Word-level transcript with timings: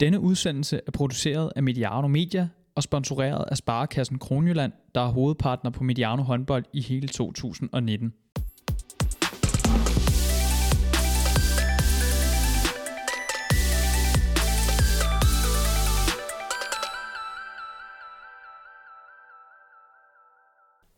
Denne 0.00 0.20
udsendelse 0.20 0.80
er 0.86 0.90
produceret 0.90 1.52
af 1.56 1.62
Mediano 1.62 2.08
Media 2.08 2.48
og 2.74 2.82
sponsoreret 2.82 3.44
af 3.50 3.56
Sparekassen 3.56 4.18
Kronjylland, 4.18 4.72
der 4.94 5.00
er 5.00 5.08
hovedpartner 5.08 5.70
på 5.70 5.84
Mediano 5.84 6.22
håndbold 6.22 6.64
i 6.72 6.80
hele 6.80 7.08
2019. 7.08 8.14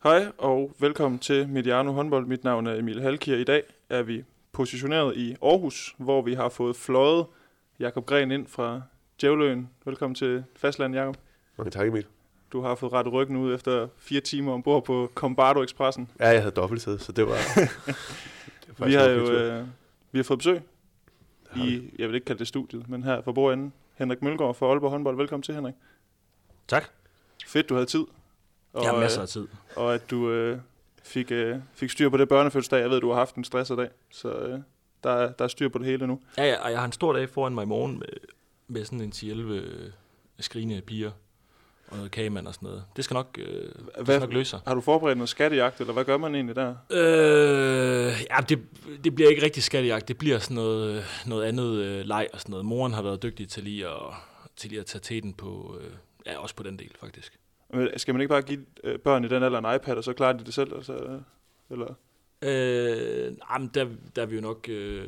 Hej 0.03 0.33
og 0.39 0.73
velkommen 0.81 1.19
til 1.19 1.49
Mediano 1.49 1.93
håndbold. 1.93 2.27
Mit 2.27 2.45
navn 2.45 2.67
er 2.67 2.75
Emil 2.75 3.03
Halkier. 3.03 3.37
I 3.37 3.45
dag 3.45 3.63
er 3.91 4.03
vi 4.03 4.25
positioneret 4.53 5.17
i 5.17 5.37
Aarhus, 5.43 5.95
hvor 5.99 6.23
vi 6.23 6.35
har 6.35 6.49
fået 6.49 6.77
fløjet 6.77 7.27
Jakob 7.81 8.07
Gren 8.07 8.31
ind 8.31 8.47
fra 8.47 8.81
Djævløen. 9.21 9.71
Velkommen 9.85 10.15
til 10.15 10.45
fastland, 10.57 10.95
Jakob. 10.95 11.17
Mange 11.59 11.71
tak, 11.71 11.89
Emil. 11.89 12.07
Du 12.53 12.61
har 12.61 12.75
fået 12.75 12.93
rettet 12.93 13.13
ryggen 13.13 13.37
ud 13.37 13.55
efter 13.55 13.89
fire 13.99 14.21
timer 14.21 14.53
ombord 14.53 14.85
på 14.85 15.11
Combardo 15.15 15.63
Expressen. 15.63 16.11
Ja, 16.21 16.29
jeg 16.29 16.41
havde 16.41 16.55
dobbeltsæde, 16.55 16.99
så 16.99 17.13
det 17.13 17.27
var... 17.27 17.35
det 18.67 18.79
var 18.79 18.87
vi 18.87 18.95
har 18.95 19.05
jo 19.05 19.31
øh, 19.31 19.67
vi 20.13 20.19
har 20.19 20.23
fået 20.23 20.39
besøg 20.39 20.63
i, 21.57 21.91
jeg 21.99 22.09
vil 22.09 22.15
ikke 22.15 22.25
kalde 22.25 22.39
det 22.39 22.49
studiet, 22.49 22.89
men 22.89 23.03
her 23.03 23.23
fra 23.23 23.33
bordenden. 23.33 23.73
Henrik 23.95 24.23
Mølgaard 24.23 24.55
fra 24.55 24.67
Aalborg 24.67 24.91
håndbold. 24.91 25.17
Velkommen 25.17 25.43
til, 25.43 25.55
Henrik. 25.55 25.75
Tak. 26.69 26.85
Fedt, 27.47 27.69
du 27.69 27.75
havde 27.75 27.87
tid. 27.87 28.05
Og, 28.73 28.83
jeg 28.83 28.91
har 28.91 29.01
masser 29.01 29.23
af 29.23 29.29
tid. 29.29 29.49
Og 29.77 29.95
at 29.95 30.11
du 30.11 30.31
øh, 30.31 30.59
fik, 31.03 31.33
øh, 31.33 31.57
fik 31.75 31.91
styr 31.91 32.09
på 32.09 32.17
det 32.17 32.29
børnefødselsdag. 32.29 32.81
Jeg 32.81 32.91
ved, 32.91 33.01
du 33.01 33.09
har 33.09 33.17
haft 33.17 33.35
en 33.35 33.45
stresset 33.45 33.79
dag, 33.79 33.89
så 34.11 34.33
øh, 34.33 34.61
der, 35.05 35.11
er, 35.11 35.33
der 35.33 35.45
er 35.45 35.49
styr 35.49 35.69
på 35.69 35.79
det 35.79 35.87
hele 35.87 36.07
nu. 36.07 36.21
Ja, 36.39 36.45
ja, 36.45 36.65
og 36.65 36.71
jeg 36.71 36.79
har 36.79 36.87
en 36.87 36.93
stor 36.93 37.13
dag 37.13 37.29
foran 37.29 37.55
mig 37.55 37.63
i 37.63 37.67
morgen 37.67 37.99
med, 37.99 38.09
med 38.71 38.85
sådan 38.85 39.01
en 39.01 39.13
10-11 39.13 39.27
øh, 39.27 39.91
skrigende 40.39 40.81
piger 40.81 41.11
og 41.91 41.97
noget 41.97 42.11
kagemand 42.11 42.47
og 42.47 42.55
sådan 42.55 42.67
noget. 42.67 42.85
Det 42.97 43.05
skal 43.05 43.15
nok, 43.15 43.39
øh, 43.39 43.63
det 43.99 44.07
skal 44.07 44.21
nok 44.21 44.33
løse 44.33 44.51
sig. 44.51 44.61
Har 44.67 44.75
du 44.75 44.81
forberedt 44.81 45.19
noget 45.19 45.29
skattejagt, 45.29 45.81
eller 45.81 45.93
hvad 45.93 46.05
gør 46.05 46.17
man 46.17 46.35
egentlig 46.35 46.57
der? 46.57 46.75
Øh, 46.91 48.13
ja, 48.31 48.37
det, 48.49 48.59
det 49.05 49.15
bliver 49.15 49.31
ikke 49.31 49.43
rigtig 49.43 49.63
skattejagt. 49.63 50.09
Det 50.09 50.19
bliver 50.19 50.39
sådan 50.39 50.55
noget, 50.55 51.05
noget 51.27 51.45
andet 51.45 51.77
øh, 51.77 52.05
leg 52.05 52.29
og 52.33 52.41
sådan 52.41 52.51
noget. 52.51 52.67
Moren 52.67 52.93
har 52.93 53.03
været 53.03 53.23
dygtig 53.23 53.49
til 53.49 53.63
lige 53.63 53.89
at, 53.89 54.15
til 54.57 54.71
lige 54.71 54.81
at 54.81 54.87
tage 54.87 55.01
teten 55.01 55.35
på, 55.35 55.79
øh, 55.81 55.91
ja, 56.27 56.39
også 56.39 56.55
på 56.55 56.63
den 56.63 56.79
del 56.79 56.91
faktisk. 57.01 57.39
Skal 57.97 58.15
man 58.15 58.21
ikke 58.21 58.29
bare 58.29 58.43
give 58.43 58.65
øh, 58.85 58.99
børn 58.99 59.25
i 59.25 59.29
den 59.29 59.43
alder 59.43 59.59
en 59.59 59.77
iPad, 59.77 59.97
og 59.97 60.05
så 60.05 60.13
klarer 60.13 60.33
de 60.33 60.45
det 60.45 60.55
selv? 60.55 60.75
Altså, 60.75 61.21
eller? 61.71 61.95
Øh, 62.43 63.33
jamen, 63.53 63.71
der, 63.75 63.87
der 64.17 64.23
er 64.23 64.27
vi 64.27 64.35
jo 64.35 64.41
nok... 64.41 64.69
Øh, 64.69 65.05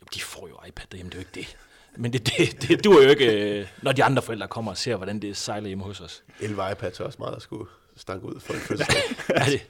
jo, 0.00 0.06
de 0.14 0.20
får 0.20 0.48
jo 0.48 0.58
iPad 0.68 0.86
derhjemme, 0.90 1.10
det 1.10 1.18
er 1.18 1.22
jo 1.22 1.26
ikke 1.28 1.40
det. 1.40 1.56
Men 1.98 2.12
det, 2.12 2.26
det, 2.26 2.68
det 2.68 2.84
duer 2.84 3.02
jo 3.02 3.08
ikke, 3.08 3.58
øh, 3.60 3.66
når 3.82 3.92
de 3.92 4.04
andre 4.04 4.22
forældre 4.22 4.48
kommer 4.48 4.70
og 4.70 4.76
ser, 4.76 4.96
hvordan 4.96 5.22
det 5.22 5.36
sejler 5.36 5.68
hjemme 5.68 5.84
hos 5.84 6.00
os. 6.00 6.24
11 6.40 6.62
iPads 6.72 7.00
er 7.00 7.04
også 7.04 7.18
meget 7.20 7.36
at 7.36 7.42
skulle 7.42 7.66
stanke 7.96 8.26
ud 8.26 8.40
for 8.40 8.54
en 8.54 8.60
fødselsdag. 8.68 9.02
ja, 9.28 9.44
det. 9.44 9.66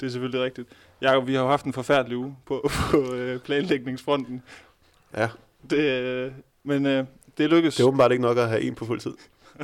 det 0.00 0.06
er 0.06 0.10
selvfølgelig 0.10 0.44
rigtigt. 0.44 0.68
Jakob, 1.00 1.26
vi 1.26 1.34
har 1.34 1.42
jo 1.42 1.48
haft 1.48 1.64
en 1.64 1.72
forfærdelig 1.72 2.18
uge 2.18 2.36
på, 2.46 2.68
på 2.90 3.14
øh, 3.14 3.40
planlægningsfronten. 3.40 4.42
Ja. 5.16 5.28
Det, 5.70 5.78
øh, 5.78 6.32
men 6.62 6.86
øh, 6.86 7.04
det 7.38 7.50
lykkedes. 7.50 7.76
Det 7.76 7.82
er 7.82 7.86
åbenbart 7.86 8.12
ikke 8.12 8.22
nok 8.22 8.38
at 8.38 8.48
have 8.48 8.62
en 8.62 8.74
på 8.74 8.84
fuld 8.84 9.00
tid. 9.00 9.14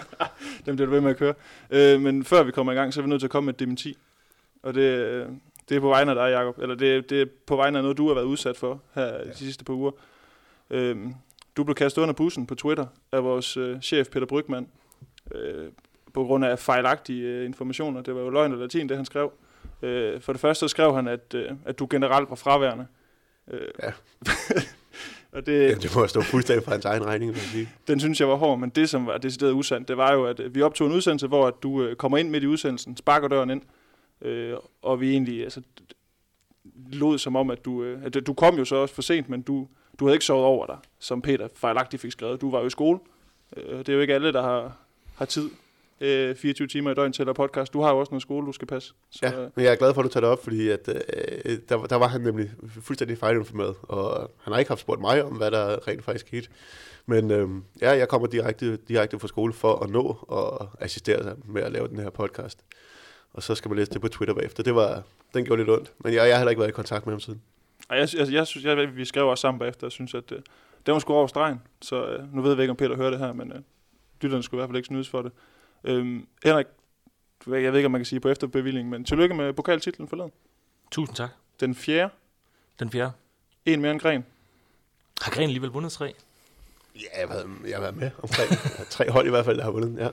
Dem 0.66 0.76
bliver 0.76 0.86
du 0.86 0.92
ved 0.92 1.00
med 1.00 1.10
at 1.10 1.16
køre. 1.16 1.34
Øh, 1.70 2.00
men 2.00 2.24
før 2.24 2.42
vi 2.42 2.52
kommer 2.52 2.72
i 2.72 2.74
gang, 2.74 2.94
så 2.94 3.00
er 3.00 3.02
vi 3.02 3.08
nødt 3.08 3.20
til 3.20 3.26
at 3.26 3.30
komme 3.30 3.46
med 3.46 3.54
et 3.54 3.60
dementi. 3.60 3.98
Og 4.62 4.74
det, 4.74 4.80
øh, 4.80 5.26
det 5.68 5.76
er 5.76 5.80
på 5.80 5.88
vegne 5.88 6.10
af 6.10 6.14
dig, 6.14 6.38
Jacob. 6.38 6.58
Eller 6.58 6.74
det, 6.74 7.10
det 7.10 7.22
er 7.22 7.26
på 7.46 7.56
vegne 7.56 7.78
af 7.78 7.84
noget, 7.84 7.98
du 7.98 8.06
har 8.06 8.14
været 8.14 8.24
udsat 8.24 8.56
for 8.56 8.80
her 8.94 9.04
ja. 9.04 9.24
de 9.24 9.36
sidste 9.36 9.64
par 9.64 9.74
uger. 9.74 9.90
Øh, 10.70 10.96
du 11.56 11.64
blev 11.64 11.74
kastet 11.74 12.02
under 12.02 12.14
bussen 12.14 12.46
på 12.46 12.54
Twitter 12.54 12.86
af 13.12 13.24
vores 13.24 13.56
øh, 13.56 13.80
chef 13.80 14.08
Peter 14.08 14.26
Brygman. 14.26 14.68
Øh, 15.34 15.68
på 16.16 16.24
grund 16.24 16.44
af 16.44 16.58
fejlagtige 16.58 17.22
øh, 17.22 17.46
informationer. 17.46 18.00
Det 18.00 18.14
var 18.14 18.20
jo 18.20 18.30
løgn 18.30 18.52
og 18.52 18.58
latin, 18.58 18.88
det 18.88 18.96
han 18.96 19.06
skrev. 19.06 19.32
Øh, 19.82 20.20
for 20.20 20.32
det 20.32 20.40
første 20.40 20.68
skrev 20.68 20.94
han, 20.94 21.08
at, 21.08 21.34
øh, 21.34 21.50
at 21.64 21.78
du 21.78 21.86
generelt 21.90 22.30
var 22.30 22.36
fraværende. 22.36 22.86
Øh, 23.50 23.68
ja. 23.82 23.92
Og 25.32 25.46
det, 25.46 25.62
Jamen, 25.62 25.82
det 25.82 25.96
må 25.96 26.06
stå 26.06 26.20
fuldstændig 26.20 26.64
på 26.64 26.70
hans 26.70 26.84
egen 26.84 27.06
regning, 27.06 27.30
vil 27.30 27.38
jeg 27.40 27.48
sige. 27.48 27.68
Den 27.88 28.00
synes 28.00 28.20
jeg 28.20 28.28
var 28.28 28.34
hård, 28.34 28.58
men 28.58 28.70
det, 28.70 28.88
som 28.88 29.06
var 29.06 29.18
decideret 29.18 29.52
usandt, 29.52 29.88
det 29.88 29.96
var 29.96 30.12
jo, 30.12 30.24
at 30.24 30.54
vi 30.54 30.62
optog 30.62 30.86
en 30.86 30.92
udsendelse, 30.92 31.26
hvor 31.26 31.46
at 31.46 31.54
du 31.62 31.82
øh, 31.82 31.96
kommer 31.96 32.18
ind 32.18 32.30
midt 32.30 32.44
i 32.44 32.46
udsendelsen, 32.46 32.96
sparker 32.96 33.28
døren 33.28 33.50
ind, 33.50 33.62
øh, 34.22 34.54
og 34.82 35.00
vi 35.00 35.10
egentlig 35.10 35.42
altså, 35.42 35.62
lod 36.92 37.18
som 37.18 37.36
om, 37.36 37.50
at 37.50 37.64
du, 37.64 37.82
øh, 37.82 38.04
at 38.04 38.26
du 38.26 38.34
kom 38.34 38.58
jo 38.58 38.64
så 38.64 38.76
også 38.76 38.94
for 38.94 39.02
sent, 39.02 39.28
men 39.28 39.42
du, 39.42 39.68
du 40.00 40.04
havde 40.04 40.14
ikke 40.14 40.24
sovet 40.24 40.44
over 40.44 40.66
dig, 40.66 40.76
som 40.98 41.22
Peter 41.22 41.48
fejlagtigt 41.54 42.02
fik 42.02 42.12
skrevet. 42.12 42.40
Du 42.40 42.50
var 42.50 42.60
jo 42.60 42.66
i 42.66 42.70
skole. 42.70 42.98
Øh, 43.56 43.78
det 43.78 43.88
er 43.88 43.94
jo 43.94 44.00
ikke 44.00 44.14
alle, 44.14 44.32
der 44.32 44.42
har, 44.42 44.76
har 45.14 45.24
tid 45.24 45.50
øh, 46.00 46.36
24 46.36 46.68
timer 46.68 46.90
i 46.90 46.94
døgn 46.94 47.12
til 47.12 47.28
at 47.28 47.36
podcast. 47.36 47.72
Du 47.72 47.80
har 47.80 47.90
jo 47.90 47.98
også 47.98 48.10
noget 48.10 48.22
skole, 48.22 48.46
du 48.46 48.52
skal 48.52 48.68
passe. 48.68 48.94
Så, 49.10 49.18
ja, 49.22 49.32
men 49.54 49.64
jeg 49.64 49.72
er 49.72 49.76
glad 49.76 49.94
for, 49.94 50.00
at 50.00 50.04
du 50.04 50.10
tager 50.10 50.20
det 50.20 50.30
op, 50.30 50.44
fordi 50.44 50.68
at, 50.68 50.88
øh, 50.88 51.58
der, 51.68 51.86
der 51.86 51.96
var 51.96 52.08
han 52.08 52.20
nemlig 52.20 52.50
fuldstændig 52.80 53.18
fejlinformeret, 53.18 53.74
og 53.82 54.30
han 54.42 54.52
har 54.52 54.58
ikke 54.58 54.70
haft 54.70 54.80
spurgt 54.80 55.00
mig 55.00 55.24
om, 55.24 55.32
hvad 55.32 55.50
der 55.50 55.88
rent 55.88 56.04
faktisk 56.04 56.26
skete. 56.26 56.48
Men 57.06 57.30
øh, 57.30 57.48
ja, 57.80 57.90
jeg 57.90 58.08
kommer 58.08 58.26
direkte, 58.28 58.76
direkte 58.76 59.18
fra 59.18 59.28
skole 59.28 59.52
for 59.52 59.74
at 59.84 59.90
nå 59.90 60.16
og 60.22 60.68
assistere 60.80 61.22
sig 61.22 61.36
med 61.44 61.62
at 61.62 61.72
lave 61.72 61.88
den 61.88 61.98
her 61.98 62.10
podcast. 62.10 62.64
Og 63.32 63.42
så 63.42 63.54
skal 63.54 63.68
man 63.68 63.78
læse 63.78 63.90
det 63.90 64.00
på 64.00 64.08
Twitter 64.08 64.34
bagefter. 64.34 64.62
Det 64.62 64.74
var, 64.74 65.02
den 65.36 65.44
gjorde 65.44 65.62
lidt 65.62 65.70
ondt, 65.70 65.92
men 65.98 66.14
jeg, 66.14 66.28
jeg 66.28 66.34
har 66.34 66.38
heller 66.38 66.50
ikke 66.50 66.60
været 66.60 66.70
i 66.70 66.72
kontakt 66.72 67.06
med 67.06 67.12
ham 67.12 67.20
siden. 67.20 67.42
Jeg, 67.90 68.08
jeg, 68.18 68.32
jeg, 68.32 68.46
synes, 68.46 68.64
jeg, 68.64 68.96
vi 68.96 69.04
skrev 69.04 69.28
også 69.28 69.42
sammen 69.42 69.58
bagefter, 69.58 69.86
og 69.86 69.92
synes, 69.92 70.14
at 70.14 70.32
øh, 70.32 70.38
det 70.86 70.94
var 70.94 70.98
sgu 70.98 71.12
over 71.12 71.26
stregen. 71.26 71.62
Så 71.82 72.06
øh, 72.06 72.34
nu 72.34 72.42
ved 72.42 72.50
jeg 72.50 72.60
ikke, 72.60 72.70
om 72.70 72.76
Peter 72.76 72.96
hører 72.96 73.10
det 73.10 73.18
her, 73.18 73.32
men 73.32 73.52
øh, 73.52 73.58
lytterne 74.20 74.42
skulle 74.42 74.58
i 74.58 74.60
hvert 74.60 74.68
fald 74.68 74.76
ikke 74.76 74.86
snydes 74.86 75.08
for 75.08 75.22
det. 75.22 75.32
Øhm, 75.84 76.26
Henrik, 76.44 76.66
jeg 77.46 77.72
ved 77.72 77.78
ikke, 77.78 77.86
om 77.86 77.92
man 77.92 77.98
kan 77.98 78.06
sige 78.06 78.20
på 78.20 78.28
efterbevilling, 78.28 78.88
men 78.88 79.04
tillykke 79.04 79.34
med 79.34 79.52
pokaltitlen 79.52 80.08
forleden. 80.08 80.32
Tusind 80.90 81.16
tak. 81.16 81.30
Den 81.60 81.74
fjerde. 81.74 82.12
Den 82.78 82.90
fjerde. 82.90 83.12
En 83.64 83.80
mere 83.80 83.92
end 83.92 84.00
Gren. 84.00 84.24
Har 85.20 85.30
Gren 85.30 85.44
alligevel 85.44 85.70
vundet 85.70 85.92
tre? 85.92 86.14
Ja, 86.94 87.00
jeg 87.20 87.28
har 87.28 87.34
været, 87.34 87.46
jeg 87.68 87.76
har 87.76 87.80
været 87.80 87.96
med 87.96 88.10
omkring 88.22 88.50
tre 88.90 89.10
hold 89.10 89.26
i 89.26 89.30
hvert 89.30 89.44
fald, 89.44 89.56
der 89.56 89.64
har 89.64 89.70
vundet, 89.70 89.98
ja. 89.98 90.08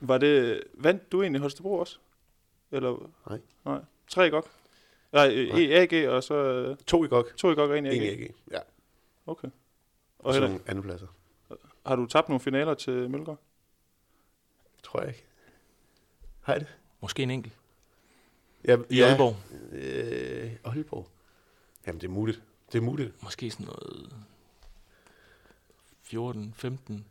Var 0.00 0.18
det, 0.18 0.62
vandt 0.74 1.12
du 1.12 1.22
egentlig 1.22 1.40
Holstebro 1.40 1.74
også? 1.74 1.98
Eller? 2.70 3.10
Nej. 3.28 3.38
Nej. 3.64 3.80
Tre 4.08 4.26
i 4.26 4.30
GOG? 4.30 4.48
Nej, 5.12 5.34
Nej. 5.34 5.72
AG 5.72 6.08
og 6.08 6.24
så... 6.24 6.34
Øh, 6.34 6.76
to 6.76 7.04
i 7.04 7.08
GOG. 7.08 7.26
To 7.36 7.50
i 7.52 7.54
GOG 7.54 7.70
og 7.70 7.78
en 7.78 7.86
i 7.86 7.88
AG? 7.88 7.94
En 7.96 8.02
i 8.02 8.06
AG, 8.06 8.34
ja. 8.50 8.58
Okay. 9.26 9.48
Og, 10.18 10.26
og 10.26 10.34
så 10.34 10.40
nogle 10.40 10.60
andre 10.66 10.82
pladser. 10.82 11.06
Har 11.86 11.96
du 11.96 12.06
tabt 12.06 12.28
nogle 12.28 12.40
finaler 12.40 12.74
til 12.74 13.10
Mølgaard? 13.10 13.38
Tror 14.82 15.00
jeg 15.00 15.08
ikke. 15.08 15.24
Har 16.40 16.58
det? 16.58 16.66
Måske 17.00 17.22
en 17.22 17.30
enkelt. 17.30 17.54
Ja, 18.64 18.76
I 18.90 18.96
ja, 18.96 19.06
Aalborg? 19.08 19.36
Øh, 19.72 20.52
Aalborg? 20.64 21.08
Jamen, 21.86 22.00
det 22.00 22.06
er 22.06 22.12
muligt. 22.12 22.42
Det 22.72 22.78
er 22.78 22.82
muligt. 22.82 23.22
Måske 23.22 23.50
sådan 23.50 23.66
noget 23.66 24.16
14, 26.02 26.54
15, 26.56 27.06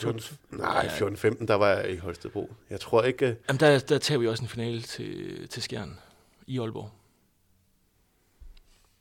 14, 0.00 0.22
nej, 0.50 0.86
14-15, 0.86 1.46
der 1.46 1.54
var 1.54 1.68
jeg 1.68 1.90
i 1.92 1.96
Holstebro. 1.96 2.52
Jeg 2.70 2.80
tror 2.80 3.02
ikke... 3.02 3.36
Jamen, 3.48 3.60
der, 3.60 3.78
der 3.78 3.98
tager 3.98 4.18
vi 4.18 4.28
også 4.28 4.42
en 4.42 4.48
finale 4.48 4.82
til, 4.82 5.48
til 5.48 5.62
Skjern 5.62 5.98
i 6.46 6.58
Aalborg. 6.58 6.90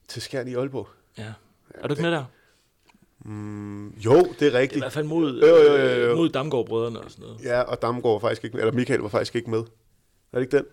Til 0.07 0.22
Skjern 0.22 0.47
i 0.47 0.56
Aalborg? 0.56 0.88
Ja. 1.18 1.24
ja 1.24 1.34
er 1.75 1.88
du 1.88 1.94
ikke 1.94 2.03
med 2.03 2.12
der? 2.12 2.25
Mm, 3.19 3.90
jo, 3.90 4.34
det 4.40 4.47
er 4.47 4.59
rigtigt. 4.59 4.75
I 4.75 4.80
hvert 4.80 4.94
fald 4.94 5.06
mod, 5.06 5.41
jo, 5.41 5.47
jo, 5.47 5.75
jo, 5.75 6.09
jo. 6.09 6.16
mod 6.16 6.30
Damgaard-brødrene 6.30 7.00
og 7.00 7.12
sådan 7.12 7.25
noget. 7.25 7.44
Ja, 7.44 7.62
og 7.62 7.81
Damgaard 7.81 8.13
var 8.13 8.19
faktisk 8.19 8.44
ikke 8.44 8.57
eller 8.57 8.72
Michael 8.72 9.00
var 9.00 9.09
faktisk 9.09 9.36
ikke 9.36 9.50
med. 9.50 9.59
Er 9.59 9.66
det 10.34 10.41
ikke 10.41 10.57
den? 10.57 10.66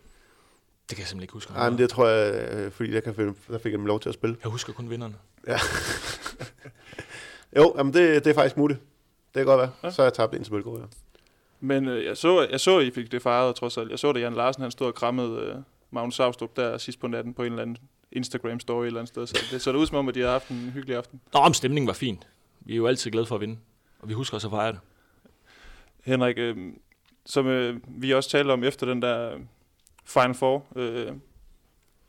Det 0.88 0.96
kan 0.96 0.98
jeg 0.98 1.08
simpelthen 1.08 1.22
ikke 1.22 1.32
huske. 1.32 1.52
Nej, 1.52 1.70
men 1.70 1.78
det 1.78 1.90
tror 1.90 2.06
jeg, 2.08 2.52
øh, 2.52 2.70
fordi 2.72 2.92
der, 2.92 3.00
kan, 3.00 3.36
der 3.48 3.58
fik 3.58 3.72
jeg 3.72 3.78
dem 3.78 3.86
lov 3.86 4.00
til 4.00 4.08
at 4.08 4.14
spille. 4.14 4.36
Jeg 4.42 4.50
husker 4.50 4.72
kun 4.72 4.90
vinderne. 4.90 5.14
Ja. 5.46 5.58
jo, 7.60 7.74
jamen 7.78 7.94
det, 7.94 8.24
det 8.24 8.30
er 8.30 8.34
faktisk 8.34 8.56
muligt. 8.56 8.80
Det 9.34 9.40
kan 9.40 9.46
godt 9.46 9.58
være. 9.58 9.70
Ja. 9.82 9.90
Så 9.90 10.02
har 10.02 10.06
jeg 10.06 10.12
tabt 10.12 10.34
ind 10.34 10.44
til 10.44 10.52
Mølgaard, 10.52 10.78
ja. 10.78 10.84
Men 11.60 11.88
øh, 11.88 12.04
jeg, 12.04 12.16
så, 12.16 12.46
jeg 12.50 12.60
så, 12.60 12.80
I 12.80 12.90
fik 12.90 13.12
det 13.12 13.22
fejret, 13.22 13.56
trods 13.56 13.78
alt. 13.78 13.90
Jeg 13.90 13.98
så, 13.98 14.10
at 14.10 14.20
Jan 14.20 14.34
Larsen 14.34 14.62
han 14.62 14.70
stod 14.70 14.86
og 14.86 14.94
krammede 14.94 15.40
øh, 15.40 15.54
Magnus 15.90 16.14
Savstrup 16.14 16.56
der 16.56 16.78
sidst 16.78 17.00
på 17.00 17.06
natten 17.06 17.34
på 17.34 17.42
en 17.42 17.52
eller 17.52 17.62
anden 17.62 17.76
Instagram-story 18.16 18.80
et 18.80 18.86
eller 18.86 19.00
andet 19.00 19.08
sted. 19.08 19.26
Så 19.26 19.38
det 19.50 19.62
så 19.62 19.72
det 19.72 19.78
ud 19.78 19.86
som 19.86 19.96
om, 19.96 20.08
at 20.08 20.14
de 20.14 20.20
havde 20.20 20.32
haft 20.32 20.48
en 20.48 20.70
hyggelig 20.74 20.96
aften. 20.96 21.20
Nå, 21.32 21.40
om 21.40 21.54
stemningen 21.54 21.86
var 21.86 21.92
fin. 21.92 22.22
Vi 22.60 22.72
er 22.72 22.76
jo 22.76 22.86
altid 22.86 23.10
glade 23.10 23.26
for 23.26 23.34
at 23.34 23.40
vinde, 23.40 23.58
og 24.00 24.08
vi 24.08 24.14
husker 24.14 24.34
også 24.34 24.46
at 24.46 24.52
fejre 24.52 24.72
det. 24.72 24.80
Henrik, 26.04 26.38
øh, 26.38 26.56
som 27.26 27.46
øh, 27.46 27.80
vi 27.88 28.14
også 28.14 28.30
talte 28.30 28.52
om 28.52 28.64
efter 28.64 28.86
den 28.86 29.02
der 29.02 29.38
Final 30.04 30.34
Four, 30.34 30.66
øh, 30.76 31.12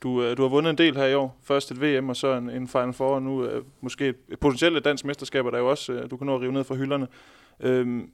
du, 0.04 0.24
øh, 0.24 0.38
du 0.38 0.42
har 0.42 0.50
vundet 0.50 0.70
en 0.70 0.78
del 0.78 0.96
her 0.96 1.06
i 1.06 1.14
år. 1.14 1.38
Først 1.44 1.72
et 1.72 1.82
VM, 1.82 2.10
og 2.10 2.16
så 2.16 2.34
en, 2.34 2.50
en 2.50 2.68
Final 2.68 2.94
Four, 2.94 3.16
og 3.16 3.22
nu 3.22 3.46
øh, 3.46 3.64
måske 3.82 4.08
et 4.08 4.40
potentielt 4.40 4.86
dansk 4.86 5.06
mesterskab, 5.06 5.46
der 5.46 5.58
jo 5.58 5.70
også, 5.70 5.94
øh, 5.94 6.12
du 6.12 6.18
kan 6.18 6.28
nå 6.28 6.36
at 6.36 6.42
rive 6.42 6.52
ned 6.52 6.64
fra 6.64 6.76
hylderne. 6.76 7.08
Øhm, 7.60 8.12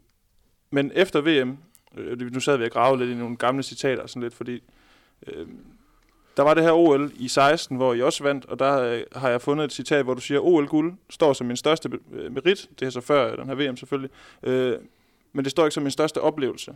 men 0.71 0.91
efter 0.95 1.21
VM, 1.21 1.57
øh, 1.97 2.31
nu 2.33 2.39
sad 2.39 2.57
vi 2.57 2.65
og 2.65 2.71
gravede 2.71 3.05
lidt 3.05 3.17
i 3.17 3.19
nogle 3.19 3.37
gamle 3.37 3.63
citater, 3.63 4.07
sådan 4.07 4.21
lidt, 4.21 4.33
fordi 4.33 4.63
øh, 5.27 5.47
der 6.37 6.43
var 6.43 6.53
det 6.53 6.63
her 6.63 6.71
OL 6.71 7.11
i 7.15 7.27
16, 7.27 7.77
hvor 7.77 7.93
I 7.93 8.01
også 8.01 8.23
vandt, 8.23 8.45
og 8.45 8.59
der 8.59 8.81
øh, 8.81 9.03
har 9.15 9.29
jeg 9.29 9.41
fundet 9.41 9.65
et 9.65 9.73
citat, 9.73 10.03
hvor 10.03 10.13
du 10.13 10.21
siger, 10.21 10.39
OL-guld 10.39 10.93
står 11.09 11.33
som 11.33 11.47
min 11.47 11.57
største 11.57 11.89
øh, 12.11 12.31
merit. 12.31 12.69
Det 12.79 12.85
er 12.85 12.89
så 12.89 13.01
før 13.01 13.31
øh, 13.31 13.37
den 13.37 13.47
her 13.47 13.55
VM 13.55 13.77
selvfølgelig. 13.77 14.11
Øh, 14.43 14.77
men 15.33 15.45
det 15.45 15.51
står 15.51 15.65
ikke 15.65 15.73
som 15.73 15.83
min 15.83 15.91
største 15.91 16.21
oplevelse. 16.21 16.75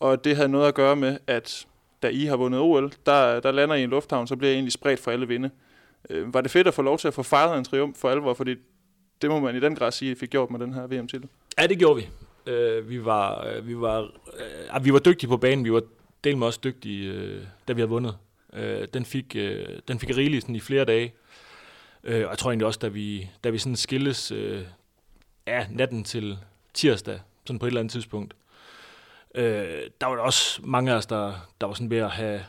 Og 0.00 0.24
det 0.24 0.36
havde 0.36 0.48
noget 0.48 0.68
at 0.68 0.74
gøre 0.74 0.96
med, 0.96 1.18
at 1.26 1.66
da 2.02 2.08
I 2.08 2.24
har 2.24 2.36
vundet 2.36 2.60
OL, 2.60 2.92
der, 3.06 3.40
der 3.40 3.50
lander 3.50 3.74
I 3.74 3.80
i 3.80 3.84
en 3.84 3.90
lufthavn, 3.90 4.26
så 4.26 4.36
bliver 4.36 4.50
I 4.50 4.54
egentlig 4.54 4.72
spredt 4.72 5.00
for 5.00 5.10
alle 5.10 5.28
vinde. 5.28 5.50
Øh, 6.10 6.34
var 6.34 6.40
det 6.40 6.50
fedt 6.50 6.66
at 6.66 6.74
få 6.74 6.82
lov 6.82 6.98
til 6.98 7.08
at 7.08 7.14
få 7.14 7.22
fejret 7.22 7.58
en 7.58 7.64
triumf 7.64 7.96
for 7.98 8.10
alvor, 8.10 8.34
fordi 8.34 8.54
det 9.22 9.30
må 9.30 9.40
man 9.40 9.56
i 9.56 9.60
den 9.60 9.74
grad 9.74 9.92
sige, 9.92 10.10
at 10.10 10.16
I 10.16 10.20
fik 10.20 10.30
gjort 10.30 10.50
med 10.50 10.60
den 10.60 10.74
her 10.74 10.86
VM-titel? 10.86 11.28
Ja, 11.58 11.66
det 11.66 11.78
gjorde 11.78 11.96
vi. 11.96 12.08
Øh, 12.52 12.88
vi, 12.88 13.04
var, 13.04 13.46
øh, 13.46 13.68
vi, 13.68 13.80
var, 13.80 14.00
øh, 14.02 14.08
ah, 14.70 14.84
vi 14.84 14.92
var 14.92 14.98
dygtige 14.98 15.28
på 15.28 15.36
banen. 15.36 15.64
Vi 15.64 15.72
var 15.72 15.82
del 16.24 16.36
med 16.36 16.46
også 16.46 16.60
dygtige, 16.64 17.12
øh, 17.12 17.42
da 17.68 17.72
vi 17.72 17.80
havde 17.80 17.90
vundet. 17.90 18.16
Øh, 18.52 18.88
den, 18.94 19.04
fik, 19.04 19.36
øh, 19.36 19.66
den 19.88 19.98
fik 19.98 20.16
rigeligt 20.16 20.42
sådan 20.42 20.56
i 20.56 20.60
flere 20.60 20.84
dage. 20.84 21.14
Øh, 22.04 22.24
og 22.24 22.30
jeg 22.30 22.38
tror 22.38 22.50
egentlig 22.50 22.66
også, 22.66 22.78
da 22.82 22.88
vi, 22.88 23.30
da 23.44 23.50
vi 23.50 23.58
sådan 23.58 23.76
skilles 23.76 24.32
øh, 24.32 24.62
ja, 25.46 25.66
natten 25.70 26.04
til 26.04 26.38
tirsdag, 26.74 27.20
sådan 27.44 27.58
på 27.58 27.66
et 27.66 27.70
eller 27.70 27.80
andet 27.80 27.92
tidspunkt, 27.92 28.34
øh, 29.34 29.90
der 30.00 30.06
var 30.06 30.14
der 30.14 30.22
også 30.22 30.60
mange 30.64 30.92
af 30.92 30.96
os, 30.96 31.06
der, 31.06 31.48
der 31.60 31.66
var 31.66 31.74
sådan 31.74 31.90
ved 31.90 31.98
at 31.98 32.10
have 32.10 32.44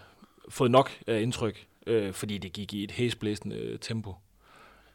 fået 0.50 0.72
nok 0.72 0.92
af 1.08 1.22
indtryk, 1.22 1.68
øh, 1.88 2.14
fordi 2.14 2.38
det 2.38 2.54
gik 2.54 2.74
i 2.74 2.84
et 2.84 2.92
hæsblæsende 2.92 3.56
øh, 3.56 3.80
tempo. 3.80 4.16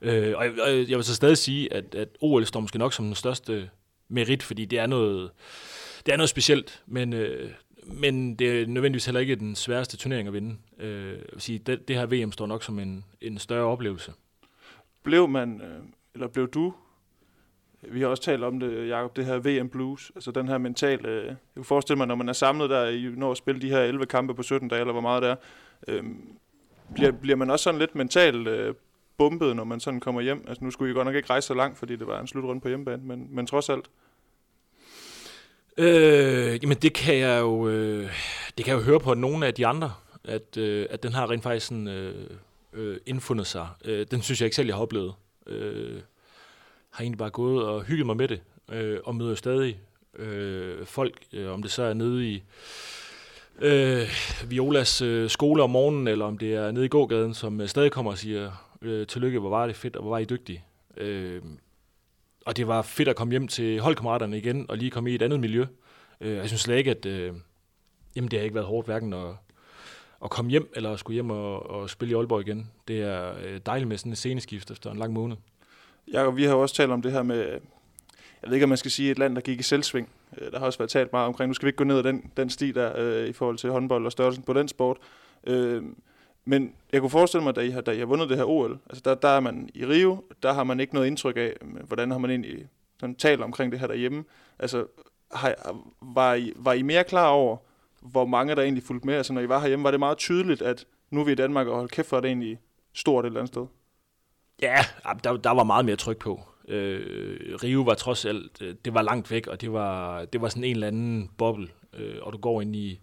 Øh, 0.00 0.36
og, 0.36 0.44
jeg, 0.44 0.52
og 0.60 0.70
jeg 0.70 0.96
vil 0.96 1.04
så 1.04 1.14
stadig 1.14 1.38
sige, 1.38 1.72
at, 1.72 1.94
at 1.94 2.08
OL 2.20 2.46
står 2.46 2.60
måske 2.60 2.78
nok 2.78 2.92
som 2.92 3.04
den 3.04 3.14
største 3.14 3.70
merit, 4.08 4.42
fordi 4.42 4.64
det 4.64 4.78
er 4.78 4.86
noget, 4.86 5.30
det 6.06 6.12
er 6.12 6.16
noget 6.16 6.30
specielt, 6.30 6.82
men, 6.86 7.12
øh, 7.12 7.50
men 7.82 8.34
det 8.34 8.62
er 8.62 8.66
nødvendigvis 8.66 9.06
heller 9.06 9.20
ikke 9.20 9.36
den 9.36 9.56
sværeste 9.56 9.96
turnering 9.96 10.28
at 10.28 10.34
vinde. 10.34 10.56
Øh, 10.78 11.12
jeg 11.12 11.24
vil 11.32 11.40
sige, 11.40 11.58
det, 11.58 11.88
det 11.88 11.96
her 11.96 12.06
VM 12.06 12.32
står 12.32 12.46
nok 12.46 12.62
som 12.62 12.78
en, 12.78 13.04
en 13.20 13.38
større 13.38 13.64
oplevelse. 13.64 14.12
Blev 15.02 15.28
man, 15.28 15.60
øh, 15.60 15.82
eller 16.14 16.28
blev 16.28 16.48
du, 16.48 16.74
vi 17.92 18.00
har 18.00 18.08
også 18.08 18.22
talt 18.22 18.44
om 18.44 18.60
det, 18.60 18.88
Jacob, 18.88 19.16
det 19.16 19.26
her 19.26 19.38
VM 19.38 19.68
Blues, 19.68 20.12
altså 20.14 20.30
den 20.30 20.48
her 20.48 20.58
mentale, 20.58 21.08
øh, 21.08 21.24
jeg 21.26 21.36
kan 21.54 21.64
forestille 21.64 21.96
mig, 21.96 22.06
når 22.06 22.14
man 22.14 22.28
er 22.28 22.32
samlet 22.32 22.70
der, 22.70 22.86
i, 22.88 23.08
når 23.16 23.30
at 23.30 23.36
spille 23.36 23.60
de 23.62 23.70
her 23.70 23.80
11 23.80 24.06
kampe 24.06 24.34
på 24.34 24.42
17 24.42 24.68
dage, 24.68 24.80
eller 24.80 24.92
hvor 24.92 25.00
meget 25.00 25.22
det 25.22 25.30
er, 25.30 25.36
øh, 25.88 26.04
bliver, 26.94 27.10
bliver 27.10 27.36
man 27.36 27.50
også 27.50 27.62
sådan 27.62 27.80
lidt 27.80 27.94
mentalt 27.94 28.48
øh, 28.48 28.74
bumpet, 29.18 29.56
når 29.56 29.64
man 29.64 29.80
sådan 29.80 30.00
kommer 30.00 30.20
hjem? 30.20 30.44
Altså 30.48 30.64
nu 30.64 30.70
skulle 30.70 30.90
I 30.90 30.94
godt 30.94 31.06
nok 31.06 31.14
ikke 31.14 31.30
rejse 31.30 31.46
så 31.46 31.54
langt, 31.54 31.78
fordi 31.78 31.96
det 31.96 32.06
var 32.06 32.20
en 32.20 32.26
slutrunde 32.26 32.60
på 32.60 32.68
hjemmebane, 32.68 33.02
men, 33.04 33.28
men 33.30 33.46
trods 33.46 33.68
alt. 33.68 33.90
Øh, 35.76 36.62
jamen 36.62 36.76
det 36.76 36.92
kan 36.92 37.18
jeg 37.18 37.40
jo, 37.40 37.68
øh, 37.68 38.10
det 38.56 38.64
kan 38.64 38.74
jeg 38.74 38.80
jo 38.80 38.84
høre 38.84 39.00
på 39.00 39.14
nogle 39.14 39.46
af 39.46 39.54
de 39.54 39.66
andre, 39.66 39.92
at, 40.24 40.56
øh, 40.56 40.86
at 40.90 41.02
den 41.02 41.12
har 41.12 41.30
rent 41.30 41.42
faktisk 41.42 41.66
sådan, 41.66 41.88
øh, 41.88 42.30
øh, 42.72 42.96
indfundet 43.06 43.46
sig. 43.46 43.68
Øh, 43.84 44.06
den 44.10 44.22
synes 44.22 44.40
jeg 44.40 44.46
ikke 44.46 44.56
selv, 44.56 44.66
jeg 44.66 44.76
har 44.76 44.82
oplevet. 44.82 45.14
Øh, 45.46 46.00
har 46.98 47.02
egentlig 47.02 47.18
bare 47.18 47.30
gået 47.30 47.64
og 47.64 47.82
hygget 47.82 48.06
mig 48.06 48.16
med 48.16 48.28
det, 48.28 48.40
øh, 48.72 48.98
og 49.04 49.14
møder 49.14 49.34
stadig 49.34 49.80
øh, 50.14 50.86
folk, 50.86 51.22
øh, 51.32 51.52
om 51.52 51.62
det 51.62 51.70
så 51.70 51.82
er 51.82 51.94
nede 51.94 52.28
i 52.28 52.42
øh, 53.58 54.08
Violas 54.48 55.02
øh, 55.02 55.30
skole 55.30 55.62
om 55.62 55.70
morgenen, 55.70 56.08
eller 56.08 56.24
om 56.24 56.38
det 56.38 56.54
er 56.54 56.70
nede 56.70 56.84
i 56.84 56.88
gågaden, 56.88 57.34
som 57.34 57.60
øh, 57.60 57.68
stadig 57.68 57.92
kommer 57.92 58.10
og 58.10 58.18
siger, 58.18 58.52
øh, 58.82 59.06
tillykke, 59.06 59.38
hvor 59.38 59.50
var 59.50 59.66
det 59.66 59.76
fedt, 59.76 59.96
og 59.96 60.02
hvor 60.02 60.10
var 60.10 60.18
I 60.18 60.24
dygtige. 60.24 60.64
Øh, 60.96 61.42
og 62.46 62.56
det 62.56 62.68
var 62.68 62.82
fedt 62.82 63.08
at 63.08 63.16
komme 63.16 63.30
hjem 63.30 63.48
til 63.48 63.80
holdkammeraterne 63.80 64.38
igen, 64.38 64.66
og 64.68 64.76
lige 64.76 64.90
komme 64.90 65.10
i 65.10 65.14
et 65.14 65.22
andet 65.22 65.40
miljø. 65.40 65.66
Øh, 66.20 66.36
jeg 66.36 66.48
synes 66.48 66.60
slet 66.60 66.76
ikke, 66.76 66.90
at 66.90 67.06
øh, 67.06 67.32
jamen, 68.16 68.30
det 68.30 68.38
har 68.38 68.44
ikke 68.44 68.54
været 68.54 68.66
hårdt 68.66 68.86
hverken 68.86 69.12
at, 69.12 69.30
at 70.24 70.30
komme 70.30 70.50
hjem, 70.50 70.72
eller 70.76 70.92
at 70.92 70.98
skulle 70.98 71.14
hjem 71.14 71.30
og, 71.30 71.70
og 71.70 71.90
spille 71.90 72.12
i 72.12 72.14
Aalborg 72.14 72.40
igen. 72.40 72.70
Det 72.88 73.00
er 73.00 73.34
øh, 73.44 73.60
dejligt 73.66 73.88
med 73.88 73.98
sådan 73.98 74.12
et 74.12 74.18
sceneskift 74.18 74.70
efter 74.70 74.90
en 74.90 74.98
lang 74.98 75.12
måned. 75.12 75.36
Ja, 76.12 76.30
vi 76.30 76.44
har 76.44 76.52
jo 76.54 76.60
også 76.62 76.74
talt 76.74 76.90
om 76.90 77.02
det 77.02 77.12
her 77.12 77.22
med, 77.22 77.38
jeg 78.42 78.50
ved 78.50 78.54
ikke, 78.54 78.64
om 78.64 78.68
man 78.68 78.78
skal 78.78 78.90
sige 78.90 79.10
et 79.10 79.18
land, 79.18 79.34
der 79.34 79.40
gik 79.40 79.60
i 79.60 79.62
selvsving. 79.62 80.08
Øh, 80.38 80.52
der 80.52 80.58
har 80.58 80.66
også 80.66 80.78
været 80.78 80.90
talt 80.90 81.12
meget 81.12 81.26
omkring, 81.26 81.48
nu 81.48 81.54
skal 81.54 81.66
vi 81.66 81.68
ikke 81.68 81.76
gå 81.76 81.84
ned 81.84 81.98
ad 81.98 82.02
den, 82.02 82.30
den 82.36 82.50
sti 82.50 82.72
der 82.72 82.92
øh, 82.96 83.28
i 83.28 83.32
forhold 83.32 83.58
til 83.58 83.70
håndbold 83.70 84.06
og 84.06 84.12
størrelsen 84.12 84.42
på 84.42 84.52
den 84.52 84.68
sport. 84.68 84.96
Øh, 85.46 85.82
men 86.44 86.72
jeg 86.92 87.00
kunne 87.00 87.10
forestille 87.10 87.44
mig, 87.44 87.56
da 87.56 87.60
I 87.60 87.70
har, 87.70 87.80
da 87.80 87.90
I 87.90 87.98
har 87.98 88.06
vundet 88.06 88.28
det 88.28 88.36
her 88.36 88.44
OL, 88.44 88.78
altså 88.86 89.02
der, 89.04 89.14
der 89.14 89.28
er 89.28 89.40
man 89.40 89.68
i 89.74 89.86
Rio, 89.86 90.24
der 90.42 90.52
har 90.52 90.64
man 90.64 90.80
ikke 90.80 90.94
noget 90.94 91.06
indtryk 91.06 91.36
af, 91.36 91.56
hvordan 91.86 92.10
har 92.10 92.18
man 92.18 92.30
egentlig 92.30 92.68
sådan 93.00 93.14
talt 93.14 93.40
omkring 93.40 93.72
det 93.72 93.80
her 93.80 93.86
derhjemme. 93.86 94.24
Altså, 94.58 94.86
har, 95.32 95.54
var, 96.00 96.34
I, 96.34 96.52
var 96.56 96.72
I 96.72 96.82
mere 96.82 97.04
klar 97.04 97.28
over, 97.28 97.56
hvor 98.00 98.26
mange 98.26 98.54
der 98.54 98.62
egentlig 98.62 98.84
fulgte 98.84 99.06
med? 99.06 99.14
Altså, 99.14 99.32
når 99.32 99.40
I 99.40 99.48
var 99.48 99.60
herhjemme, 99.60 99.84
var 99.84 99.90
det 99.90 100.00
meget 100.00 100.18
tydeligt, 100.18 100.62
at 100.62 100.86
nu 101.10 101.20
er 101.20 101.24
vi 101.24 101.32
i 101.32 101.34
Danmark, 101.34 101.66
og 101.66 101.76
hold 101.76 101.88
kæft 101.88 102.08
for, 102.08 102.20
det 102.20 102.28
egentlig 102.28 102.58
stort 102.94 103.24
et 103.24 103.26
eller 103.26 103.40
andet 103.40 103.54
sted? 103.54 103.66
Ja, 104.62 104.76
der, 105.24 105.36
der 105.36 105.50
var 105.50 105.64
meget 105.64 105.84
mere 105.84 105.96
tryk 105.96 106.18
på. 106.18 106.40
Øh, 106.68 107.58
Rio 107.62 107.82
var 107.82 107.94
trods 107.94 108.24
alt, 108.24 108.62
øh, 108.62 108.74
det 108.84 108.94
var 108.94 109.02
langt 109.02 109.30
væk, 109.30 109.46
og 109.46 109.60
det 109.60 109.72
var, 109.72 110.24
det 110.24 110.40
var 110.40 110.48
sådan 110.48 110.64
en 110.64 110.70
eller 110.70 110.86
anden 110.86 111.30
boble, 111.38 111.68
øh, 111.94 112.16
og 112.22 112.32
du 112.32 112.38
går 112.38 112.60
ind 112.60 112.76
i, 112.76 113.00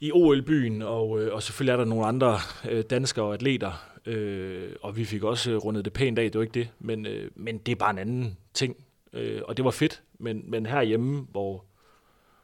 i 0.00 0.12
OL-byen, 0.12 0.82
og, 0.82 1.22
øh, 1.22 1.34
og 1.34 1.42
selvfølgelig 1.42 1.72
er 1.72 1.76
der 1.76 1.84
nogle 1.84 2.06
andre 2.06 2.38
øh, 2.70 2.84
danskere 2.90 3.24
og 3.24 3.34
atleter, 3.34 3.72
øh, 4.06 4.72
og 4.82 4.96
vi 4.96 5.04
fik 5.04 5.22
også 5.22 5.50
øh, 5.50 5.56
rundet 5.56 5.84
det 5.84 5.92
pænt 5.92 6.18
af, 6.18 6.32
det 6.32 6.38
var 6.38 6.42
ikke 6.42 6.60
det, 6.60 6.68
men, 6.78 7.06
øh, 7.06 7.30
men 7.34 7.58
det 7.58 7.72
er 7.72 7.76
bare 7.76 7.90
en 7.90 7.98
anden 7.98 8.38
ting, 8.54 8.76
øh, 9.12 9.42
og 9.44 9.56
det 9.56 9.64
var 9.64 9.70
fedt, 9.70 10.02
men, 10.18 10.50
men 10.50 10.66
herhjemme, 10.66 11.26
hvor 11.30 11.64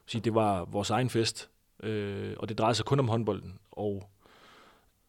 sige, 0.06 0.22
det 0.22 0.34
var 0.34 0.64
vores 0.64 0.90
egen 0.90 1.10
fest, 1.10 1.50
øh, 1.82 2.34
og 2.36 2.48
det 2.48 2.58
drejede 2.58 2.74
sig 2.74 2.84
kun 2.84 2.98
om 2.98 3.08
håndbolden, 3.08 3.58
og 3.72 4.08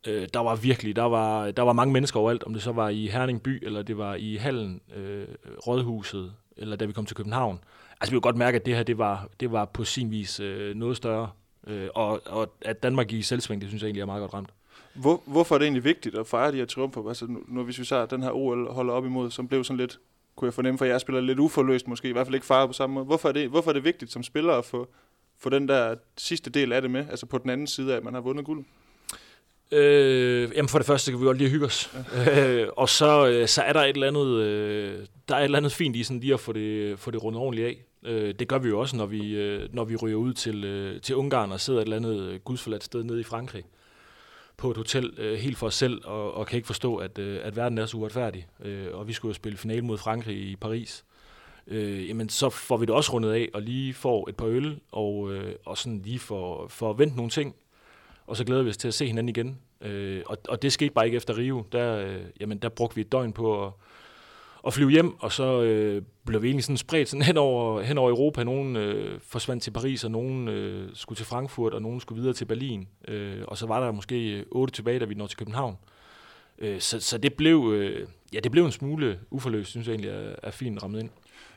øh, 0.07 0.28
der 0.34 0.40
var 0.40 0.56
virkelig, 0.56 0.96
der 0.96 1.04
var, 1.04 1.51
der 1.51 1.62
var 1.62 1.74
mange 1.74 1.94
mennesker 1.94 2.19
overalt, 2.19 2.44
om 2.44 2.54
det 2.54 2.62
så 2.62 2.72
var 2.72 2.90
i 2.90 3.07
Herning 3.07 3.44
by, 3.44 3.66
eller 3.66 3.81
det 3.81 3.98
var 3.98 4.16
i 4.16 4.36
Hallen, 4.36 4.81
øh, 4.96 5.28
Rådhuset, 5.68 6.34
eller 6.57 6.75
da 6.75 6.86
vi 6.86 6.94
kom 6.94 7.06
til 7.06 7.16
København. 7.16 7.60
Altså 8.01 8.12
vi 8.12 8.16
kunne 8.16 8.22
godt 8.22 8.38
mærke, 8.38 8.56
at 8.56 8.66
det 8.66 8.75
her, 8.75 8.84
det 8.84 8.98
var, 8.98 9.28
det 9.40 9.51
var 9.51 9.66
på 9.66 9.84
sin 9.84 10.12
vis 10.12 10.40
øh, 10.40 10.75
noget 10.75 10.98
større, 10.98 11.30
Øh, 11.68 11.90
og, 11.96 12.22
og 12.25 12.54
at 12.62 12.84
Danmark 12.84 13.07
gik 13.07 13.19
i 13.19 13.22
selvsving, 13.22 13.62
det 13.62 13.69
synes 13.69 13.81
jeg 13.81 13.88
egentlig 13.88 14.01
er 14.01 14.06
meget 14.06 14.22
godt 14.22 14.34
ramt. 14.34 14.50
Hvor, 14.94 15.22
hvorfor 15.25 15.56
er 15.56 15.60
det 15.60 15.66
egentlig 15.66 15.84
vigtigt 15.84 16.16
at 16.16 16.28
fejre 16.28 16.52
de 16.52 16.57
her 16.57 16.66
triumfer? 16.66 17.07
Altså, 17.07 17.25
nu, 17.28 17.40
nu 17.48 17.63
hvis 17.63 17.80
vi 17.80 17.86
så 17.86 18.06
den 18.06 18.24
her 18.24 18.31
OL 18.31 18.72
holder 18.72 18.94
op 18.94 19.06
imod, 19.06 19.31
som 19.31 19.48
blev 19.48 19.63
sådan 19.63 19.78
lidt, 19.78 20.00
kunne 20.36 20.45
jeg 20.45 20.54
fornemme, 20.54 20.78
for 20.78 20.86
jeg 20.86 21.02
spiller 21.02 21.22
lidt 21.22 21.40
uforløst 21.40 21.88
måske, 21.88 22.10
i 22.10 22.12
hvert 22.12 22.28
fald 22.28 22.36
ikke 22.36 22.45
fejret 22.45 22.69
på 22.69 22.74
samme 22.74 22.94
måde. 22.94 23.06
Hvorfor 23.06 23.30
er 23.30 23.34
det, 23.34 23.50
hvorfor 23.50 23.72
er 23.72 23.74
det 23.74 23.84
vigtigt 23.84 24.12
som 24.12 24.24
spiller 24.24 24.54
at 24.54 24.66
få, 24.66 24.88
få 25.38 25.50
den 25.50 25.68
der 25.68 25.95
sidste 26.18 26.50
del 26.50 26.74
af 26.74 26.81
det 26.81 26.92
med, 26.92 27.06
altså 27.10 27.25
på 27.25 27.38
den 27.38 27.50
anden 27.50 27.68
side 27.68 27.94
af, 27.94 27.98
at 27.98 28.04
man 28.04 28.13
har 28.13 28.22
vundet 28.22 28.45
guld? 28.45 28.66
Øh, 29.71 30.51
jamen 30.56 30.69
for 30.69 30.80
det 30.80 30.88
første, 30.88 31.12
kan 31.12 31.19
vi 31.19 31.25
godt 31.25 31.38
lige 31.38 31.50
hygge 31.50 31.66
os. 31.66 31.92
Ja. 32.16 32.51
øh, 32.51 32.68
og 32.77 32.89
så, 32.89 33.27
øh, 33.27 33.48
så 33.48 33.62
er 33.62 33.74
der 33.74 33.81
et 33.81 33.89
eller 33.89 34.07
andet, 34.07 34.27
øh, 34.27 35.06
der 35.30 35.36
er 35.36 35.39
et 35.39 35.44
eller 35.44 35.57
andet 35.57 35.71
fint 35.71 35.95
i 35.95 36.04
sådan 36.04 36.19
lige 36.19 36.33
at 36.33 36.39
få 36.39 36.54
det, 36.54 37.00
få 37.00 37.12
det 37.12 37.24
rundet 37.24 37.42
ordentligt 37.42 37.68
af. 37.68 37.86
Øh, 38.06 38.33
det 38.39 38.48
gør 38.48 38.57
vi 38.57 38.69
jo 38.69 38.80
også, 38.80 38.95
når 38.95 39.06
vi, 39.06 39.36
øh, 39.36 39.69
når 39.74 39.83
vi 39.83 39.95
ryger 39.95 40.18
ud 40.18 40.33
til, 40.33 40.66
øh, 40.66 41.02
til 41.02 41.16
Ungarn 41.16 41.52
og 41.52 41.59
sidder 41.59 41.80
et 41.80 41.83
eller 41.83 41.95
andet 41.95 42.19
øh, 42.19 42.40
gudsforladt 42.40 42.83
sted 42.83 43.04
nede 43.04 43.19
i 43.19 43.23
Frankrig 43.23 43.64
på 44.57 44.71
et 44.71 44.78
hotel 44.78 45.14
øh, 45.18 45.38
helt 45.38 45.57
for 45.57 45.68
os 45.68 45.76
selv, 45.76 46.02
og, 46.06 46.33
og 46.33 46.47
kan 46.47 46.57
ikke 46.57 46.68
forstå, 46.68 46.95
at, 46.95 47.18
øh, 47.18 47.40
at 47.44 47.56
verden 47.56 47.78
er 47.78 47.85
så 47.85 47.97
uretfærdig. 47.97 48.47
Øh, 48.66 48.88
og 48.94 49.07
vi 49.07 49.14
skulle 49.14 49.30
jo 49.30 49.33
spille 49.33 49.57
finale 49.57 49.81
mod 49.81 49.97
Frankrig 49.97 50.38
i 50.38 50.56
Paris. 50.56 51.06
Øh, 51.68 52.09
jamen, 52.09 52.30
så 52.30 52.49
får 52.49 52.78
vi 52.78 52.85
det 52.85 52.95
også 52.95 53.14
rundet 53.14 53.31
af, 53.31 53.49
og 53.54 53.61
lige 53.61 53.94
får 53.94 54.30
et 54.30 54.35
par 54.35 54.45
øl, 54.45 54.80
og, 54.92 55.33
øh, 55.33 55.56
og 55.66 55.78
sådan 55.78 56.02
lige 56.06 56.19
får, 56.19 56.68
for 56.68 56.88
vendt 56.88 56.99
vente 56.99 57.16
nogle 57.16 57.30
ting, 57.30 57.56
og 58.30 58.38
så 58.38 58.44
glæder 58.44 58.64
vi 58.64 58.69
os 58.69 58.78
til 58.78 58.88
at 58.88 58.94
se 58.94 59.07
hinanden 59.07 59.30
igen. 59.30 59.59
Øh, 59.81 60.21
og, 60.26 60.38
og 60.50 60.62
det 60.62 60.74
skete 60.74 60.94
bare 60.94 61.06
ikke 61.06 61.16
efter 61.16 61.38
Rio. 61.38 61.64
Der, 61.71 61.98
øh, 61.98 62.21
jamen, 62.40 62.57
der 62.57 62.69
brugte 62.69 62.95
vi 62.95 63.02
et 63.02 63.12
døgn 63.12 63.33
på 63.33 63.66
at 63.66 63.71
at 64.68 64.74
flyve 64.74 64.90
hjem, 64.90 65.19
og 65.19 65.31
så 65.31 65.62
øh, 65.62 66.02
blev 66.26 66.42
vi 66.42 66.48
egentlig 66.48 66.64
sådan 66.64 66.78
spredt 66.78 67.09
sådan 67.09 67.21
hen, 67.21 67.38
over, 67.38 67.81
hen 67.81 67.98
over 67.98 68.09
Europa. 68.09 68.44
Nogen 68.44 68.76
øh, 68.76 69.19
forsvandt 69.24 69.64
til 69.64 69.71
Paris, 69.71 70.04
og 70.04 70.12
nogen 70.12 70.48
øh, 70.48 70.90
skulle 70.94 71.18
til 71.18 71.26
Frankfurt, 71.26 71.74
og 71.74 71.81
nogen 71.81 72.00
skulle 72.00 72.19
videre 72.19 72.33
til 72.33 72.45
Berlin. 72.45 72.88
Øh, 73.07 73.42
og 73.48 73.57
så 73.57 73.68
var 73.68 73.80
der 73.80 73.92
måske 73.92 74.31
øh, 74.31 74.45
otte 74.52 74.74
tilbage, 74.74 75.00
da 75.00 75.06
vi 75.06 75.14
nåede 75.14 75.31
til 75.31 75.38
København. 75.38 75.78
Øh, 76.59 76.80
så, 76.80 77.00
så 77.00 77.18
det 77.18 77.33
blev, 77.33 77.71
øh, 77.74 78.07
ja, 78.33 78.40
det 78.40 78.52
blev 78.52 78.66
en 78.66 78.71
smule 78.71 79.19
uforløst, 79.31 79.69
synes 79.69 79.88
jeg 79.88 79.94
egentlig 79.94 80.12
er, 80.12 80.36
er 80.44 80.52
fint 80.52 80.83
rammet 80.83 81.00
ind. 81.00 81.09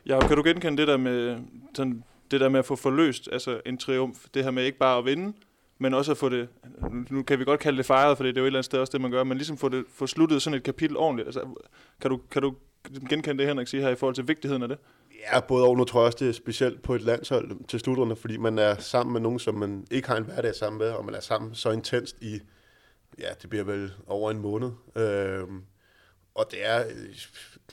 Ja, 0.05 0.27
kan 0.27 0.37
du 0.37 0.43
genkende 0.43 0.77
det 0.77 0.87
der 0.87 0.97
med, 0.97 1.37
sådan, 1.75 2.03
det 2.31 2.41
der 2.41 2.49
med 2.49 2.59
at 2.59 2.65
få 2.65 2.75
forløst 2.75 3.29
altså 3.31 3.61
en 3.65 3.77
triumf? 3.77 4.25
Det 4.33 4.43
her 4.43 4.51
med 4.51 4.63
ikke 4.63 4.77
bare 4.77 4.97
at 4.97 5.05
vinde, 5.05 5.33
men 5.77 5.93
også 5.93 6.11
at 6.11 6.17
få 6.17 6.29
det, 6.29 6.49
nu 7.09 7.23
kan 7.23 7.39
vi 7.39 7.45
godt 7.45 7.59
kalde 7.59 7.77
det 7.77 7.85
fejret, 7.85 8.17
for 8.17 8.23
det 8.23 8.37
er 8.37 8.41
jo 8.41 8.45
et 8.45 8.47
eller 8.47 8.59
andet 8.59 8.65
sted 8.65 8.79
også 8.79 8.91
det, 8.91 9.01
man 9.01 9.11
gør, 9.11 9.23
men 9.23 9.37
ligesom 9.37 9.57
få, 9.57 9.69
det, 9.69 9.85
få 9.93 10.07
sluttet 10.07 10.41
sådan 10.41 10.57
et 10.57 10.63
kapitel 10.63 10.97
ordentligt. 10.97 11.27
Altså, 11.27 11.41
kan, 12.01 12.11
du, 12.11 12.19
kan 12.31 12.41
du 12.41 12.55
genkende 13.09 13.37
det, 13.37 13.47
Henrik 13.47 13.67
siger 13.67 13.81
her, 13.81 13.89
i 13.89 13.95
forhold 13.95 14.15
til 14.15 14.27
vigtigheden 14.27 14.63
af 14.63 14.69
det? 14.69 14.77
Ja, 15.31 15.39
både 15.39 15.65
og. 15.65 15.77
Nu 15.77 15.83
tror 15.83 16.01
jeg 16.01 16.05
også, 16.05 16.17
det 16.19 16.29
er 16.29 16.33
specielt 16.33 16.81
på 16.81 16.95
et 16.95 17.01
landshold 17.01 17.65
til 17.67 17.79
slutrunde, 17.79 18.15
fordi 18.15 18.37
man 18.37 18.59
er 18.59 18.75
sammen 18.75 19.13
med 19.13 19.21
nogen, 19.21 19.39
som 19.39 19.55
man 19.55 19.87
ikke 19.91 20.07
har 20.07 20.17
en 20.17 20.23
hverdag 20.23 20.55
sammen 20.55 20.79
med, 20.79 20.89
og 20.89 21.05
man 21.05 21.15
er 21.15 21.19
sammen 21.19 21.55
så 21.55 21.71
intenst 21.71 22.15
i, 22.21 22.39
ja, 23.19 23.27
det 23.41 23.49
bliver 23.49 23.63
vel 23.63 23.93
over 24.07 24.31
en 24.31 24.39
måned. 24.39 24.71
Øhm, 24.95 25.61
og 26.35 26.45
det 26.51 26.59
er 26.65 26.83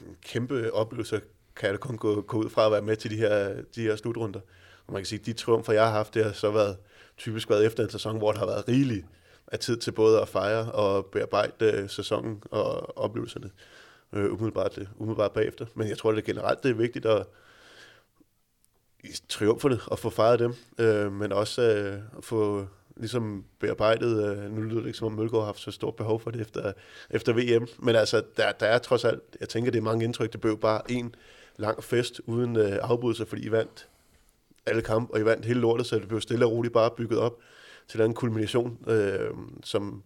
en 0.00 0.16
kæmpe 0.22 0.74
oplevelse, 0.74 1.20
kan 1.56 1.70
jeg 1.70 1.80
kun 1.80 1.96
gå, 1.96 2.20
gå 2.20 2.38
ud 2.38 2.50
fra 2.50 2.66
at 2.66 2.72
være 2.72 2.82
med 2.82 2.96
til 2.96 3.10
de 3.10 3.16
her, 3.16 3.62
de 3.74 3.82
her 3.82 3.96
slutrunder. 3.96 4.40
Og 4.86 4.92
man 4.92 5.02
kan 5.02 5.06
sige, 5.06 5.20
at 5.20 5.26
de 5.26 5.32
triumfer, 5.32 5.72
jeg 5.72 5.84
har 5.84 5.92
haft, 5.92 6.14
det 6.14 6.24
har 6.24 6.32
så 6.32 6.50
været 6.50 6.76
typisk 7.20 7.50
været 7.50 7.66
efter 7.66 7.84
en 7.84 7.90
sæson, 7.90 8.18
hvor 8.18 8.32
der 8.32 8.38
har 8.38 8.46
været 8.46 8.68
rigeligt 8.68 9.06
af 9.46 9.58
tid 9.58 9.76
til 9.76 9.92
både 9.92 10.20
at 10.20 10.28
fejre 10.28 10.72
og 10.72 11.06
bearbejde 11.06 11.64
øh, 11.72 11.90
sæsonen 11.90 12.42
og 12.50 12.98
oplevelserne 12.98 13.50
øh, 14.12 14.32
umiddelbart, 14.32 14.78
øh, 14.78 14.86
umiddelbart 14.96 15.32
bagefter. 15.32 15.66
Men 15.74 15.88
jeg 15.88 15.98
tror, 15.98 16.12
det 16.12 16.24
generelt 16.24 16.62
det 16.62 16.70
er 16.70 16.74
vigtigt 16.74 17.06
at 17.06 17.26
i 19.04 19.08
triumferne 19.28 19.78
at 19.92 19.98
få 19.98 20.10
fejret 20.10 20.38
dem, 20.38 20.54
øh, 20.78 21.12
men 21.12 21.32
også 21.32 21.62
øh, 21.62 22.18
at 22.18 22.24
få 22.24 22.66
ligesom 22.96 23.44
bearbejdet, 23.58 24.38
øh, 24.38 24.52
nu 24.52 24.62
lyder 24.62 24.80
det 24.80 24.86
ikke 24.86 24.98
som 24.98 25.06
om 25.06 25.12
Mølgaard 25.12 25.42
har 25.42 25.46
haft 25.46 25.60
så 25.60 25.70
stort 25.70 25.96
behov 25.96 26.20
for 26.20 26.30
det 26.30 26.40
efter, 26.40 26.72
efter 27.10 27.32
VM, 27.32 27.66
men 27.78 27.96
altså, 27.96 28.22
der, 28.36 28.52
der 28.52 28.66
er 28.66 28.78
trods 28.78 29.04
alt, 29.04 29.22
jeg 29.40 29.48
tænker, 29.48 29.70
det 29.70 29.78
er 29.78 29.82
mange 29.82 30.04
indtryk, 30.04 30.32
det 30.32 30.40
blev 30.40 30.58
bare 30.58 30.90
en 30.90 31.14
lang 31.56 31.84
fest 31.84 32.20
uden 32.26 32.56
øh, 32.56 32.78
afbrydelser, 32.82 33.24
fordi 33.24 33.42
I 33.42 33.50
vandt 33.50 33.88
alle 34.66 34.82
kampe, 34.82 35.14
og 35.14 35.20
I 35.20 35.24
vandt 35.24 35.46
hele 35.46 35.60
lortet, 35.60 35.86
så 35.86 35.98
det 35.98 36.08
blev 36.08 36.20
stille 36.20 36.46
og 36.46 36.52
roligt 36.52 36.74
bare 36.74 36.90
bygget 36.96 37.18
op 37.18 37.38
til 37.88 38.00
en 38.00 38.14
kulmination, 38.14 38.78
øh, 38.88 39.30
som, 39.64 40.02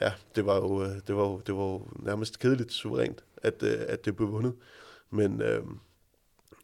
ja, 0.00 0.12
det 0.36 0.46
var 0.46 0.56
jo, 0.56 0.82
øh, 0.82 0.90
det 1.06 1.16
var 1.16 1.22
jo, 1.22 1.40
det 1.46 1.54
var 1.54 1.62
jo 1.62 1.86
nærmest 1.98 2.38
kedeligt 2.38 2.72
suverænt, 2.72 3.24
at, 3.42 3.62
øh, 3.62 3.78
at 3.88 4.04
det 4.04 4.16
blev 4.16 4.32
vundet. 4.32 4.54
Men, 5.10 5.42
øh, 5.42 5.62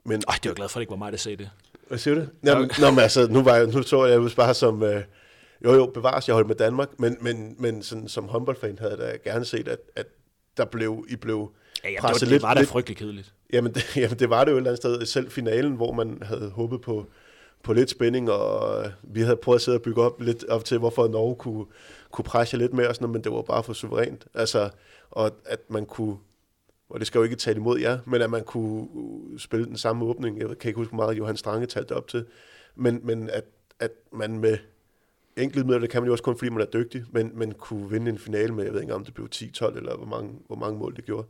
men 0.04 0.22
Ej, 0.28 0.38
det 0.42 0.48
var 0.48 0.54
glad 0.54 0.68
for, 0.68 0.76
at 0.76 0.80
det 0.80 0.82
ikke 0.82 0.90
var 0.90 0.96
mig, 0.96 1.12
der 1.12 1.18
sagde 1.18 1.36
det. 1.36 1.50
hvad 1.88 1.98
siger 1.98 2.14
du? 2.14 2.26
Jamen, 2.44 2.70
nå, 2.80 2.90
men 2.90 2.98
altså, 2.98 3.26
nu, 3.26 3.42
var 3.42 3.54
jeg, 3.54 3.66
nu 3.66 3.82
så 3.82 4.04
jeg 4.04 4.16
jo 4.16 4.30
bare 4.36 4.54
som, 4.54 4.82
øh, 4.82 5.02
jo 5.64 5.74
jo, 5.74 5.86
bevares, 5.86 6.28
jeg 6.28 6.34
holdt 6.34 6.48
med 6.48 6.56
Danmark, 6.56 6.88
men, 6.98 7.16
men, 7.20 7.56
men 7.58 7.82
sådan, 7.82 8.08
som 8.08 8.28
håndboldfan 8.28 8.78
havde 8.78 8.90
jeg 8.90 8.98
da 8.98 9.30
gerne 9.30 9.44
set, 9.44 9.68
at, 9.68 9.78
at 9.96 10.06
der 10.56 10.64
blev, 10.64 11.04
I 11.08 11.16
blev 11.16 11.52
Ja, 11.86 11.90
ja, 11.90 11.96
det, 11.96 12.02
var, 12.02 12.12
det 12.12 12.28
lidt, 12.28 12.42
var 12.42 12.54
da 12.54 12.60
lidt, 12.60 12.70
frygtelig 12.70 12.96
kedeligt. 12.96 13.32
Jamen 13.52 13.74
det, 13.74 13.96
jamen, 13.96 14.18
det 14.18 14.30
var 14.30 14.44
det 14.44 14.50
jo 14.52 14.56
et 14.56 14.60
eller 14.60 14.70
andet 14.70 14.82
sted. 14.82 15.06
Selv 15.06 15.30
finalen, 15.30 15.72
hvor 15.72 15.92
man 15.92 16.18
havde 16.22 16.50
håbet 16.50 16.80
på, 16.80 17.06
på 17.62 17.72
lidt 17.72 17.90
spænding, 17.90 18.30
og 18.30 18.84
vi 19.02 19.20
havde 19.20 19.36
prøvet 19.36 19.58
at 19.58 19.62
sidde 19.62 19.76
og 19.78 19.82
bygge 19.82 20.02
op 20.02 20.20
lidt 20.20 20.44
op 20.44 20.64
til, 20.64 20.78
hvorfor 20.78 21.08
Norge 21.08 21.36
kunne, 21.36 21.64
kunne 22.10 22.24
presse 22.24 22.56
lidt 22.56 22.72
mere, 22.72 22.88
og 22.88 22.94
sådan 22.94 23.04
noget, 23.04 23.12
men 23.12 23.24
det 23.24 23.32
var 23.32 23.42
bare 23.42 23.62
for 23.62 23.72
suverænt. 23.72 24.26
Altså, 24.34 24.70
og 25.10 25.30
at 25.44 25.60
man 25.68 25.86
kunne, 25.86 26.16
og 26.88 26.98
det 27.00 27.06
skal 27.06 27.18
jo 27.18 27.24
ikke 27.24 27.36
tale 27.36 27.56
imod 27.56 27.80
jer, 27.80 27.98
men 28.04 28.22
at 28.22 28.30
man 28.30 28.44
kunne 28.44 28.88
spille 29.38 29.66
den 29.66 29.76
samme 29.76 30.04
åbning. 30.04 30.38
Jeg 30.38 30.58
kan 30.58 30.68
ikke 30.68 30.78
huske, 30.78 30.94
hvor 30.94 31.04
meget 31.04 31.18
Johan 31.18 31.36
Strange 31.36 31.66
talte 31.66 31.92
op 31.92 32.08
til. 32.08 32.26
Men, 32.74 33.00
men 33.02 33.30
at, 33.30 33.44
at 33.80 33.90
man 34.12 34.38
med 34.38 34.58
enkelte 35.36 35.66
midler, 35.66 35.80
det 35.80 35.90
kan 35.90 36.02
man 36.02 36.06
jo 36.06 36.12
også 36.12 36.24
kun, 36.24 36.38
fordi 36.38 36.50
man 36.50 36.60
er 36.60 36.66
dygtig, 36.66 37.04
men, 37.12 37.30
men 37.34 37.54
kunne 37.54 37.90
vinde 37.90 38.10
en 38.10 38.18
finale 38.18 38.54
med, 38.54 38.64
jeg 38.64 38.72
ved 38.72 38.80
ikke 38.80 38.94
om 38.94 39.04
det 39.04 39.14
blev 39.14 39.28
10-12, 39.34 39.76
eller 39.76 39.96
hvor 39.96 40.06
mange, 40.06 40.32
hvor 40.46 40.56
mange 40.56 40.78
mål 40.78 40.96
det 40.96 41.04
gjorde 41.04 41.26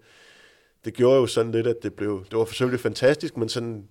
det 0.87 0.95
gjorde 0.95 1.21
jo 1.21 1.27
sådan 1.27 1.53
lidt, 1.53 1.67
at 1.67 1.83
det 1.83 1.95
blev, 1.95 2.25
det 2.31 2.39
var 2.39 2.45
selvfølgelig 2.45 2.81
fantastisk, 2.81 3.37
men 3.37 3.49
sådan, 3.49 3.89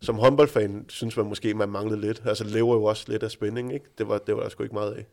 som 0.00 0.16
håndboldfan, 0.16 0.84
synes 0.88 1.16
man 1.16 1.26
måske, 1.26 1.54
man 1.54 1.68
manglede 1.68 2.00
lidt. 2.00 2.22
Altså, 2.24 2.44
lever 2.44 2.74
jo 2.74 2.84
også 2.84 3.04
lidt 3.08 3.22
af 3.22 3.30
spænding, 3.30 3.74
ikke? 3.74 3.86
Det 3.98 4.08
var, 4.08 4.18
det 4.18 4.36
var 4.36 4.42
der 4.42 4.48
sgu 4.48 4.62
ikke 4.62 4.74
meget 4.74 4.92
af. 4.92 5.06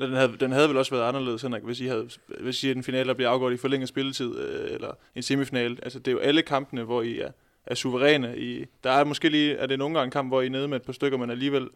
Den 0.00 0.12
havde, 0.12 0.36
den 0.40 0.52
havde 0.52 0.68
vel 0.68 0.76
også 0.76 0.94
været 0.94 1.08
anderledes, 1.08 1.42
Henrik, 1.42 1.62
hvis 1.62 1.80
I 1.80 1.86
havde, 1.86 2.08
hvis 2.40 2.64
I 2.64 2.70
en 2.70 2.82
finale, 2.82 3.08
der 3.08 3.14
bliver 3.14 3.30
afgjort 3.30 3.52
i 3.52 3.56
forlænget 3.56 3.88
spilletid, 3.88 4.38
øh, 4.38 4.74
eller 4.74 4.90
en 5.14 5.22
semifinal. 5.22 5.78
Altså, 5.82 5.98
det 5.98 6.08
er 6.08 6.12
jo 6.12 6.18
alle 6.18 6.42
kampene, 6.42 6.82
hvor 6.82 7.02
I 7.02 7.20
er, 7.20 7.30
er 7.66 7.74
suveræne. 7.74 8.38
I, 8.38 8.64
der 8.84 8.90
er 8.90 9.04
måske 9.04 9.28
lige, 9.28 9.54
er 9.54 9.66
det 9.66 9.78
nogle 9.78 9.94
gange 9.94 10.04
en 10.04 10.10
kamp, 10.10 10.30
hvor 10.30 10.40
I 10.40 10.46
er 10.46 10.50
nede 10.50 10.68
med 10.68 10.76
et 10.76 10.82
par 10.82 10.92
stykker, 10.92 11.18
men 11.18 11.30
alligevel 11.30 11.68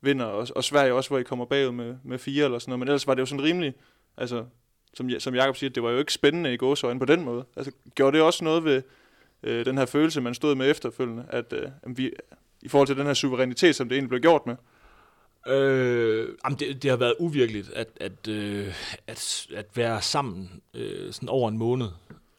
vinder, 0.00 0.24
og, 0.24 0.48
og 0.56 0.64
Sverige 0.64 0.94
også, 0.94 1.10
hvor 1.10 1.18
I 1.18 1.22
kommer 1.22 1.44
bagud 1.44 1.72
med, 1.72 1.96
med 2.04 2.18
fire 2.18 2.44
eller 2.44 2.58
sådan 2.58 2.70
noget. 2.70 2.78
Men 2.78 2.88
ellers 2.88 3.06
var 3.06 3.14
det 3.14 3.20
jo 3.20 3.26
sådan 3.26 3.44
rimelig, 3.44 3.74
altså, 4.16 4.44
som, 4.94 5.10
som 5.18 5.34
Jacob 5.34 5.56
siger, 5.56 5.70
det 5.70 5.82
var 5.82 5.90
jo 5.90 5.98
ikke 5.98 6.12
spændende 6.12 6.54
i 6.54 6.56
gåsøjne 6.56 6.98
på 6.98 7.06
den 7.06 7.24
måde. 7.24 7.44
Altså, 7.56 7.72
gjorde 7.94 8.16
det 8.16 8.26
også 8.26 8.44
noget 8.44 8.64
ved 8.64 8.82
øh, 9.42 9.66
den 9.66 9.78
her 9.78 9.86
følelse, 9.86 10.20
man 10.20 10.34
stod 10.34 10.54
med 10.54 10.70
efterfølgende, 10.70 11.24
at 11.28 11.52
øh, 11.52 11.68
vi, 11.96 12.10
i 12.62 12.68
forhold 12.68 12.86
til 12.86 12.96
den 12.96 13.06
her 13.06 13.14
suverænitet, 13.14 13.76
som 13.76 13.88
det 13.88 13.96
egentlig 13.96 14.08
blev 14.08 14.20
gjort 14.20 14.46
med? 14.46 14.56
Øh, 15.46 16.28
jamen 16.44 16.58
det, 16.58 16.82
det 16.82 16.90
har 16.90 16.96
været 16.96 17.14
uvirkeligt 17.18 17.70
at, 17.70 17.88
at, 17.96 18.28
øh, 18.28 18.74
at, 19.06 19.46
at 19.54 19.66
være 19.74 20.02
sammen 20.02 20.62
øh, 20.74 21.12
sådan 21.12 21.28
over 21.28 21.48
en 21.48 21.58
måned, 21.58 21.88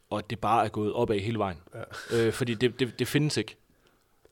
og 0.10 0.18
at 0.20 0.30
det 0.30 0.40
bare 0.40 0.66
er 0.66 0.70
gået 0.70 0.94
opad 0.94 1.20
hele 1.20 1.40
vejen. 1.40 1.58
Ja. 1.74 1.80
Øh, 2.28 2.34
fordi 2.34 2.54
det, 2.54 2.80
det, 2.80 3.00
det 3.00 3.08
findes 3.08 3.38
ikke. 3.38 3.56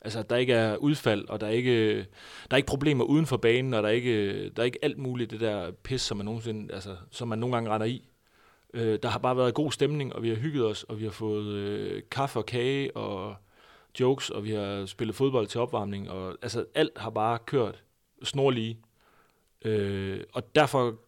Altså, 0.02 0.24
der 0.24 0.36
ikke 0.36 0.54
er 0.54 0.76
udfald, 0.76 1.30
og 1.30 1.42
der 1.42 1.48
er 1.48 1.52
ikke, 1.52 1.98
der 1.98 2.52
er 2.52 2.56
ikke 2.56 2.68
problemer 2.68 3.04
uden 3.04 3.26
for 3.26 3.38
banen, 3.38 3.74
og 3.74 3.84
der 3.84 3.90
er 3.90 3.94
ikke, 3.94 4.50
der 4.50 4.62
er 4.62 4.66
ikke 4.66 4.80
alt 4.82 4.98
muligt 4.98 5.32
det 5.32 5.40
der 5.40 5.72
pis, 5.72 6.02
som 6.02 6.18
man, 6.18 6.26
nogensinde, 6.26 6.74
altså, 6.74 6.96
som 7.12 7.28
man 7.28 7.40
nogle 7.40 7.56
gange 7.56 7.70
render 7.70 7.88
i. 7.88 8.10
Øh, 8.74 9.00
der 9.04 9.10
har 9.10 9.20
bare 9.20 9.38
været 9.38 9.54
god 9.54 9.72
stemning, 9.72 10.16
og 10.16 10.24
vi 10.24 10.30
har 10.30 10.36
hygget 10.36 10.66
os, 10.66 10.84
og 10.84 11.00
vi 11.00 11.04
har 11.04 11.12
fået 11.12 11.46
øh, 11.46 12.02
kaffe 12.12 12.40
og 12.40 12.46
kage 12.46 12.98
og 12.98 13.36
jokes, 14.00 14.30
og 14.30 14.44
vi 14.44 14.52
har 14.52 14.86
spillet 14.86 15.16
fodbold 15.16 15.48
til 15.48 15.62
opvarmning, 15.62 16.10
og 16.10 16.38
altså 16.42 16.66
alt 16.76 16.98
har 16.98 17.10
bare 17.10 17.40
kørt 17.46 17.84
snorlige. 18.24 18.80
Øh, 19.66 20.20
og 20.34 20.56
derfor 20.56 21.00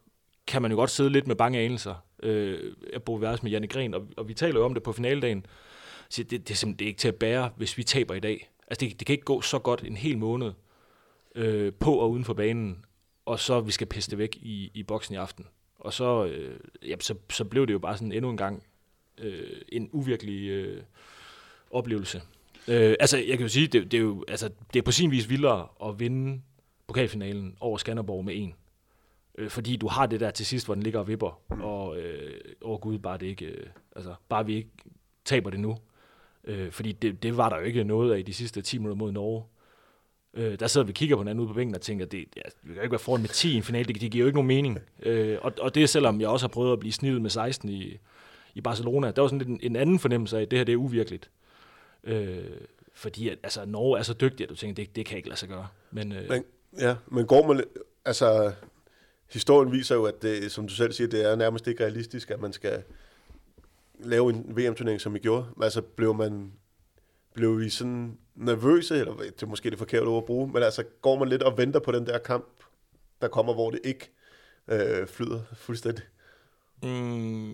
kan 0.46 0.62
man 0.62 0.70
jo 0.70 0.76
godt 0.76 0.90
sidde 0.90 1.10
lidt 1.10 1.26
med 1.26 1.36
bange 1.36 1.58
anelser. 1.58 1.94
Øh, 2.22 2.72
jeg 2.92 3.02
bor 3.02 3.18
værelse 3.18 3.42
med 3.44 3.50
Janne 3.50 3.68
Gren, 3.68 3.94
og, 3.94 4.06
og 4.16 4.28
vi 4.28 4.34
taler 4.34 4.60
jo 4.60 4.64
om 4.64 4.74
det 4.74 4.82
på 4.82 4.92
finaldagen. 4.92 5.46
Så 6.08 6.22
det, 6.22 6.30
det 6.30 6.50
er 6.50 6.54
simpelthen 6.54 6.78
det 6.78 6.84
er 6.84 6.88
ikke 6.88 6.98
til 6.98 7.08
at 7.08 7.16
bære, 7.16 7.50
hvis 7.56 7.78
vi 7.78 7.84
taber 7.84 8.14
i 8.14 8.20
dag. 8.20 8.50
Altså 8.68 8.86
det, 8.86 8.98
det 8.98 9.06
kan 9.06 9.12
ikke 9.12 9.24
gå 9.24 9.40
så 9.40 9.58
godt 9.58 9.84
en 9.84 9.96
hel 9.96 10.18
måned 10.18 10.52
øh, 11.34 11.72
på 11.72 11.94
og 11.94 12.10
uden 12.10 12.24
for 12.24 12.34
banen, 12.34 12.84
og 13.24 13.40
så 13.40 13.60
vi 13.60 13.70
skal 13.70 13.86
pisse 13.86 14.10
det 14.10 14.18
væk 14.18 14.36
i, 14.36 14.70
i 14.74 14.82
boksen 14.82 15.14
i 15.14 15.18
aften. 15.18 15.46
Og 15.86 15.92
så, 15.92 16.24
øh, 16.24 16.60
ja, 16.82 16.94
så, 17.00 17.14
så 17.30 17.44
blev 17.44 17.66
det 17.66 17.72
jo 17.72 17.78
bare 17.78 17.96
sådan 17.96 18.12
endnu 18.12 18.30
en 18.30 18.36
gang 18.36 18.62
øh, 19.18 19.60
en 19.68 19.90
uvirkelig 19.92 20.48
øh, 20.48 20.82
oplevelse. 21.70 22.22
Øh, 22.68 22.94
altså, 23.00 23.18
jeg 23.18 23.38
kan 23.38 23.40
jo 23.40 23.48
sige, 23.48 23.66
det, 23.66 23.92
det, 23.92 23.98
er 23.98 24.02
jo 24.02 24.24
altså, 24.28 24.50
det 24.72 24.78
er 24.78 24.82
på 24.82 24.92
sin 24.92 25.10
vis 25.10 25.30
vildere 25.30 25.68
at 25.84 26.00
vinde 26.00 26.42
pokalfinalen 26.86 27.56
over 27.60 27.78
Skanderborg 27.78 28.24
med 28.24 28.34
en. 28.36 28.54
Øh, 29.38 29.50
fordi 29.50 29.76
du 29.76 29.88
har 29.88 30.06
det 30.06 30.20
der 30.20 30.30
til 30.30 30.46
sidst, 30.46 30.66
hvor 30.66 30.74
den 30.74 30.82
ligger 30.82 31.00
og 31.00 31.08
vipper, 31.08 31.40
og 31.48 31.98
øh, 31.98 32.40
åh 32.62 32.80
gud, 32.80 32.98
bare 32.98 33.18
det 33.18 33.26
ikke, 33.26 33.46
øh, 33.46 33.66
altså, 33.96 34.14
bare 34.28 34.46
vi 34.46 34.54
ikke 34.54 34.70
taber 35.24 35.50
det 35.50 35.60
nu. 35.60 35.76
Øh, 36.44 36.72
fordi 36.72 36.92
det, 36.92 37.22
det 37.22 37.36
var 37.36 37.48
der 37.48 37.56
jo 37.56 37.62
ikke 37.62 37.84
noget 37.84 38.14
af 38.14 38.18
i 38.18 38.22
de 38.22 38.34
sidste 38.34 38.62
10 38.62 38.78
minutter 38.78 38.96
mod 38.96 39.12
Norge. 39.12 39.44
Øh, 40.36 40.58
der 40.60 40.66
sidder 40.66 40.84
vi 40.84 40.90
og 40.90 40.94
kigger 40.94 41.16
på 41.16 41.22
hinanden 41.22 41.40
ude 41.40 41.48
på 41.48 41.54
bænken 41.54 41.74
og 41.74 41.80
tænker, 41.80 42.06
det, 42.06 42.24
ja, 42.36 42.42
vi 42.62 42.68
kan 42.68 42.76
jo 42.76 42.82
ikke 42.82 42.92
være 42.92 42.98
foran 42.98 43.20
med 43.20 43.28
10 43.28 43.52
i 43.52 43.56
en 43.56 43.62
finale, 43.62 43.84
det, 43.84 44.00
det 44.00 44.10
giver 44.10 44.22
jo 44.22 44.26
ikke 44.26 44.36
nogen 44.36 44.48
mening. 44.48 44.78
Øh, 45.02 45.38
og, 45.42 45.52
og 45.60 45.74
det 45.74 45.82
er 45.82 45.86
selvom 45.86 46.20
jeg 46.20 46.28
også 46.28 46.46
har 46.46 46.48
prøvet 46.48 46.72
at 46.72 46.80
blive 46.80 46.92
snittet 46.92 47.22
med 47.22 47.30
16 47.30 47.68
i, 47.68 47.98
i 48.54 48.60
Barcelona. 48.60 49.10
Der 49.10 49.22
var 49.22 49.28
sådan 49.28 49.38
lidt 49.38 49.48
en, 49.48 49.60
en 49.62 49.76
anden 49.76 49.98
fornemmelse 49.98 50.38
af, 50.38 50.42
at 50.42 50.50
det 50.50 50.58
her 50.58 50.64
det 50.64 50.72
er 50.72 50.76
uvirkeligt. 50.76 51.30
Øh, 52.04 52.44
fordi 52.94 53.28
at, 53.28 53.38
altså, 53.42 53.64
Norge 53.64 53.98
er 53.98 54.02
så 54.02 54.12
dygtig, 54.12 54.44
at 54.44 54.50
du 54.50 54.54
tænker, 54.54 54.84
det, 54.84 54.96
det 54.96 55.06
kan 55.06 55.16
ikke 55.16 55.28
lade 55.28 55.38
sig 55.38 55.48
gøre. 55.48 55.68
Men, 55.90 56.12
øh, 56.12 56.28
Men, 56.28 56.44
ja, 56.78 56.96
men 57.06 57.26
går 57.26 57.46
man, 57.46 57.64
altså, 58.04 58.52
historien 59.32 59.72
viser 59.72 59.94
jo, 59.94 60.04
at 60.04 60.22
det, 60.22 60.52
som 60.52 60.68
du 60.68 60.74
selv 60.74 60.92
siger, 60.92 61.08
det 61.08 61.30
er 61.30 61.36
nærmest 61.36 61.66
ikke 61.66 61.84
realistisk, 61.84 62.30
at 62.30 62.40
man 62.40 62.52
skal 62.52 62.82
lave 63.98 64.30
en 64.30 64.56
VM-turnering, 64.56 65.00
som 65.00 65.16
I 65.16 65.18
gjorde. 65.18 65.46
Altså, 65.62 65.82
blev 65.82 66.14
man, 66.14 66.52
blev 67.36 67.60
vi 67.60 67.68
sådan 67.68 68.18
nervøse, 68.34 68.98
eller 68.98 69.14
det 69.16 69.42
er 69.42 69.46
måske 69.46 69.70
det 69.70 69.78
forkerte 69.78 70.04
ord 70.04 70.22
at 70.22 70.26
bruge, 70.26 70.48
men 70.52 70.62
altså, 70.62 70.84
går 71.02 71.18
man 71.18 71.28
lidt 71.28 71.42
og 71.42 71.58
venter 71.58 71.80
på 71.80 71.92
den 71.92 72.06
der 72.06 72.18
kamp, 72.18 72.46
der 73.22 73.28
kommer, 73.28 73.54
hvor 73.54 73.70
det 73.70 73.80
ikke 73.84 74.10
øh, 74.68 75.06
flyder 75.06 75.40
fuldstændig? 75.56 76.04
Mm, 76.82 77.50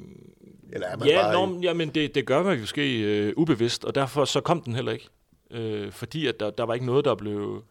Eller 0.73 0.87
er 0.87 0.97
man 0.97 1.09
ja, 1.09 1.23
bare 1.23 1.47
nå, 1.47 1.61
jamen 1.63 1.89
det, 1.89 2.15
det 2.15 2.27
gør 2.27 2.43
man 2.43 2.61
måske 2.61 3.03
øh, 3.03 3.33
ubevidst, 3.37 3.85
og 3.85 3.95
derfor 3.95 4.25
så 4.25 4.41
kom 4.41 4.63
den 4.63 4.75
heller 4.75 4.93
ikke. 4.93 5.09
Øh, 5.51 5.93
fordi 5.93 6.27
at 6.27 6.41
der, 6.41 6.51
der 6.51 6.65
var 6.65 6.75
ikke 6.75 6.87
noget, 6.87 7.05
der 7.05 7.15
blev, 7.15 7.65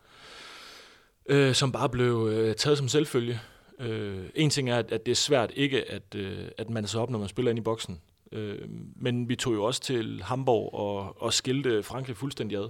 øh, 1.26 1.54
som 1.54 1.72
bare 1.72 1.90
blev 1.90 2.30
øh, 2.32 2.56
taget 2.56 2.78
som 2.78 2.88
selvfølge. 2.88 3.40
Øh, 3.80 4.24
en 4.36 4.50
ting 4.50 4.70
er, 4.70 4.78
at, 4.78 4.92
at 4.92 5.06
det 5.06 5.12
er 5.12 5.16
svært 5.16 5.52
ikke 5.56 5.92
at, 5.92 6.16
øh, 6.16 6.48
at 6.58 6.70
man 6.70 6.88
så 6.88 7.00
op, 7.00 7.10
når 7.10 7.20
man 7.20 7.30
spiller 7.30 7.50
ind 7.50 7.60
i 7.60 7.62
boksen. 7.62 8.02
Øh, 8.32 8.60
men 8.96 9.30
vi 9.30 9.36
tog 9.36 9.54
jo 9.54 9.64
også 9.64 9.82
til 9.82 10.22
Hamburg 10.24 10.74
og, 10.74 11.22
og 11.22 11.34
skilte 11.34 11.84
Frankrig 11.84 12.18
fuldstændig 12.18 12.58
ad. 12.58 12.70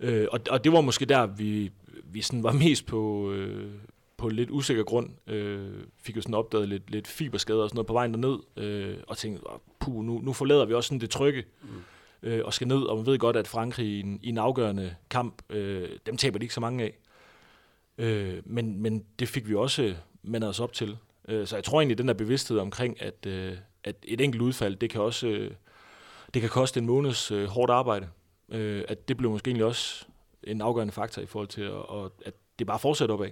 Øh, 0.00 0.26
og, 0.32 0.40
og 0.50 0.64
det 0.64 0.72
var 0.72 0.80
måske 0.80 1.04
der, 1.04 1.26
vi, 1.26 1.70
vi 2.04 2.20
sådan 2.20 2.42
var 2.42 2.52
mest 2.52 2.86
på, 2.86 3.32
øh, 3.32 3.70
på 4.16 4.28
lidt 4.28 4.50
usikker 4.50 4.82
grund. 4.82 5.10
Øh, 5.26 5.70
fik 6.02 6.16
jo 6.16 6.20
sådan 6.20 6.34
opdaget 6.34 6.68
lidt, 6.68 6.90
lidt 6.90 7.06
fiberskader 7.06 7.62
og 7.62 7.68
sådan 7.68 7.76
noget 7.76 7.86
på 7.86 7.92
vejen 7.92 8.14
derned. 8.14 8.38
Øh, 8.56 8.96
og 9.06 9.16
tænkte, 9.16 9.50
"Åh, 9.50 9.58
puh, 9.80 10.04
nu, 10.04 10.20
nu 10.22 10.32
forlader 10.32 10.64
vi 10.64 10.74
også 10.74 10.88
sådan 10.88 11.00
det 11.00 11.10
trygge. 11.10 11.44
Mm. 11.62 11.68
Øh, 12.22 12.44
og 12.44 12.54
skal 12.54 12.68
ned, 12.68 12.82
og 12.82 12.96
man 12.96 13.06
ved 13.06 13.18
godt, 13.18 13.36
at 13.36 13.48
Frankrig 13.48 13.86
i 13.86 14.00
en, 14.00 14.20
i 14.22 14.28
en 14.28 14.38
afgørende 14.38 14.94
kamp, 15.10 15.42
øh, 15.50 15.88
dem 16.06 16.16
taber 16.16 16.38
de 16.38 16.44
ikke 16.44 16.54
så 16.54 16.60
mange 16.60 16.84
af. 16.84 16.98
Øh, 17.98 18.42
men, 18.44 18.82
men 18.82 19.04
det 19.18 19.28
fik 19.28 19.48
vi 19.48 19.54
også 19.54 19.94
mandet 20.22 20.50
os 20.50 20.60
op 20.60 20.72
til. 20.72 20.96
Øh, 21.28 21.46
så 21.46 21.56
jeg 21.56 21.64
tror 21.64 21.80
egentlig, 21.80 21.98
den 21.98 22.08
der 22.08 22.14
bevidsthed 22.14 22.58
omkring, 22.58 23.02
at, 23.02 23.26
øh, 23.26 23.52
at 23.84 23.96
et 24.02 24.20
enkelt 24.20 24.42
udfald, 24.42 24.76
det 24.76 24.90
kan 24.90 25.00
også 25.00 25.26
øh, 25.26 25.50
det 26.34 26.42
kan 26.42 26.50
koste 26.50 26.80
en 26.80 26.86
måneds 26.86 27.30
øh, 27.30 27.48
hårdt 27.48 27.70
arbejde. 27.70 28.08
Øh, 28.48 28.84
at 28.88 29.08
det 29.08 29.16
blev 29.16 29.30
måske 29.30 29.48
egentlig 29.48 29.64
også 29.64 30.04
en 30.42 30.60
afgørende 30.60 30.92
faktor 30.92 31.22
i 31.22 31.26
forhold 31.26 31.48
til, 31.48 31.62
at, 31.62 31.72
at, 31.72 32.10
at 32.26 32.34
det 32.58 32.66
bare 32.66 32.78
fortsætter 32.78 33.14
opad. 33.14 33.30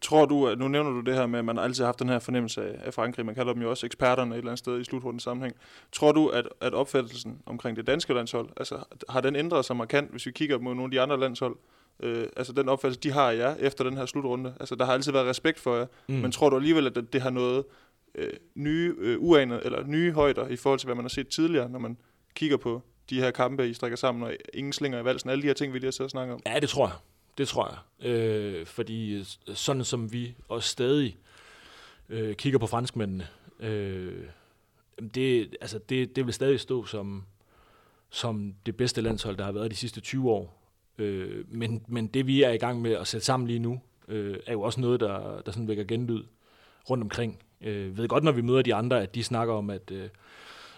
Tror 0.00 0.24
du, 0.26 0.46
at 0.48 0.58
nu 0.58 0.68
nævner 0.68 0.90
du 0.90 1.00
det 1.00 1.14
her 1.14 1.26
med, 1.26 1.38
at 1.38 1.44
man 1.44 1.58
altid 1.58 1.82
har 1.84 1.86
haft 1.86 1.98
den 1.98 2.08
her 2.08 2.18
fornemmelse 2.18 2.62
af, 2.62 2.86
af 2.86 2.94
Frankrig, 2.94 3.26
man 3.26 3.34
kalder 3.34 3.52
dem 3.52 3.62
jo 3.62 3.70
også 3.70 3.86
eksperterne 3.86 4.34
et 4.34 4.38
eller 4.38 4.50
andet 4.50 4.58
sted 4.58 4.80
i 4.80 4.84
slutrundens 4.84 5.22
sammenhæng. 5.22 5.56
Tror 5.92 6.12
du, 6.12 6.28
at, 6.28 6.48
at 6.60 6.74
opfattelsen 6.74 7.42
omkring 7.46 7.76
det 7.76 7.86
danske 7.86 8.14
landshold, 8.14 8.48
altså 8.56 8.84
har 9.08 9.20
den 9.20 9.36
ændret 9.36 9.64
sig 9.64 9.76
markant, 9.76 10.10
hvis 10.10 10.26
vi 10.26 10.30
kigger 10.30 10.58
mod 10.58 10.74
nogle 10.74 10.84
af 10.84 10.90
de 10.90 11.00
andre 11.00 11.20
landshold, 11.20 11.56
øh, 12.00 12.26
altså 12.36 12.52
den 12.52 12.68
opfattelse, 12.68 13.00
de 13.00 13.12
har 13.12 13.30
af 13.30 13.36
jer 13.36 13.54
efter 13.58 13.84
den 13.84 13.96
her 13.96 14.06
slutrunde? 14.06 14.54
Altså, 14.60 14.74
der 14.74 14.84
har 14.84 14.92
altid 14.92 15.12
været 15.12 15.26
respekt 15.26 15.60
for 15.60 15.76
jer, 15.76 15.86
Mm. 16.08 16.14
men 16.14 16.32
tror 16.32 16.50
du 16.50 16.56
alligevel, 16.56 16.86
at 16.86 16.94
det, 16.94 17.12
det 17.12 17.22
har 17.22 17.30
noget 17.30 17.64
øh, 18.14 18.32
nye, 18.54 18.94
øh, 18.98 19.16
uanede, 19.20 19.60
eller 19.64 19.86
nye 19.86 20.12
højder 20.12 20.48
i 20.48 20.56
forhold 20.56 20.78
til, 20.78 20.86
hvad 20.86 20.94
man 20.94 21.04
har 21.04 21.08
set 21.08 21.28
tidligere, 21.28 21.68
når 21.68 21.78
man 21.78 21.96
kigger 22.34 22.56
på 22.56 22.82
de 23.10 23.20
her 23.20 23.30
kampe, 23.30 23.68
I 23.68 23.74
strikker 23.74 23.96
sammen, 23.96 24.22
og 24.24 24.36
ingen 24.54 24.72
slinger 24.72 25.00
i 25.00 25.04
valsen, 25.04 25.30
alle 25.30 25.42
de 25.42 25.46
her 25.46 25.54
ting, 25.54 25.72
vi 25.72 25.78
lige 25.78 25.86
har 25.86 25.90
siddet 25.90 26.06
og 26.06 26.10
snakket 26.10 26.34
om? 26.34 26.42
Ja, 26.46 26.60
det 26.60 26.68
tror 26.68 26.86
jeg. 26.86 26.96
Det 27.38 27.48
tror 27.48 27.68
jeg. 28.00 28.10
Øh, 28.10 28.66
fordi 28.66 29.14
øh, 29.14 29.24
sådan 29.54 29.84
som 29.84 30.12
vi 30.12 30.34
også 30.48 30.68
stadig 30.68 31.16
øh, 32.08 32.34
kigger 32.34 32.58
på 32.58 32.66
franskmændene, 32.66 33.28
øh, 33.60 34.24
det, 35.14 35.56
altså 35.60 35.78
det, 35.88 36.16
det 36.16 36.26
vil 36.26 36.34
stadig 36.34 36.60
stå 36.60 36.84
som, 36.84 37.24
som 38.10 38.54
det 38.66 38.76
bedste 38.76 39.00
landshold, 39.00 39.36
der 39.36 39.44
har 39.44 39.52
været 39.52 39.70
de 39.70 39.76
sidste 39.76 40.00
20 40.00 40.30
år. 40.30 40.72
Øh, 40.98 41.44
men, 41.48 41.84
men 41.88 42.06
det 42.06 42.26
vi 42.26 42.42
er 42.42 42.50
i 42.50 42.58
gang 42.58 42.82
med 42.82 42.92
at 42.92 43.06
sætte 43.06 43.26
sammen 43.26 43.46
lige 43.46 43.58
nu, 43.58 43.80
øh, 44.08 44.36
er 44.46 44.52
jo 44.52 44.62
også 44.62 44.80
noget, 44.80 45.00
der, 45.00 45.40
der 45.40 45.52
sådan 45.52 45.68
vækker 45.68 45.84
genlyd 45.84 46.24
rundt 46.90 47.02
omkring. 47.02 47.38
Øh, 47.60 47.98
ved 47.98 48.08
godt, 48.08 48.24
når 48.24 48.32
vi 48.32 48.42
møder 48.42 48.62
de 48.62 48.74
andre, 48.74 49.02
at 49.02 49.14
de 49.14 49.24
snakker 49.24 49.54
om, 49.54 49.70
at 49.70 49.90
øh, 49.90 50.08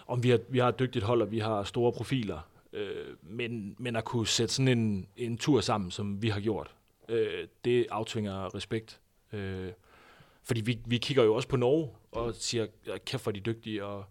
om 0.07 0.23
vi 0.23 0.29
har, 0.29 0.39
vi 0.49 0.59
har 0.59 0.69
et 0.69 0.79
dygtigt 0.79 1.05
hold, 1.05 1.21
og 1.21 1.31
vi 1.31 1.39
har 1.39 1.63
store 1.63 1.91
profiler. 1.91 2.39
Øh, 2.73 3.05
men, 3.21 3.75
men 3.79 3.95
at 3.95 4.05
kunne 4.05 4.27
sætte 4.27 4.53
sådan 4.53 4.77
en, 4.77 5.07
en 5.17 5.37
tur 5.37 5.61
sammen, 5.61 5.91
som 5.91 6.21
vi 6.21 6.29
har 6.29 6.39
gjort, 6.39 6.71
øh, 7.09 7.47
det 7.65 7.87
aftvinger 7.91 8.55
respekt. 8.55 8.99
Øh, 9.33 9.69
fordi 10.43 10.61
vi, 10.61 10.79
vi 10.85 10.97
kigger 10.97 11.23
jo 11.23 11.35
også 11.35 11.47
på 11.47 11.57
Norge 11.57 11.89
og 12.11 12.35
siger, 12.35 12.67
"Ja, 12.87 12.97
kæft 13.05 13.23
for 13.23 13.31
de 13.31 13.39
dygtige, 13.39 13.85
og 13.85 14.05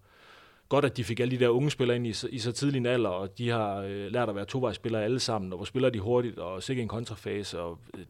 godt, 0.69 0.85
at 0.85 0.97
de 0.97 1.05
fik 1.05 1.21
alle 1.21 1.39
de 1.39 1.45
der 1.45 1.49
unge 1.49 1.71
spillere 1.71 1.97
ind 1.97 2.07
i, 2.07 2.15
i 2.31 2.39
så 2.39 2.53
tidlig 2.53 2.79
en 2.79 2.87
alder, 2.87 3.11
og 3.11 3.39
de 3.39 3.49
har 3.49 3.77
øh, 3.77 4.13
lært 4.13 4.29
at 4.29 4.35
være 4.35 4.45
tovejsspillere 4.45 5.05
alle 5.05 5.21
sammen, 5.21 5.53
og 5.53 5.57
hvor 5.57 5.65
spiller 5.65 5.91
de 5.91 6.01
hurtigt, 6.01 6.39
og 6.39 6.63
sikkert 6.63 6.83
en 6.83 6.89
kontrafase, 6.89 7.61
og 7.61 7.79
øh, 7.99 8.05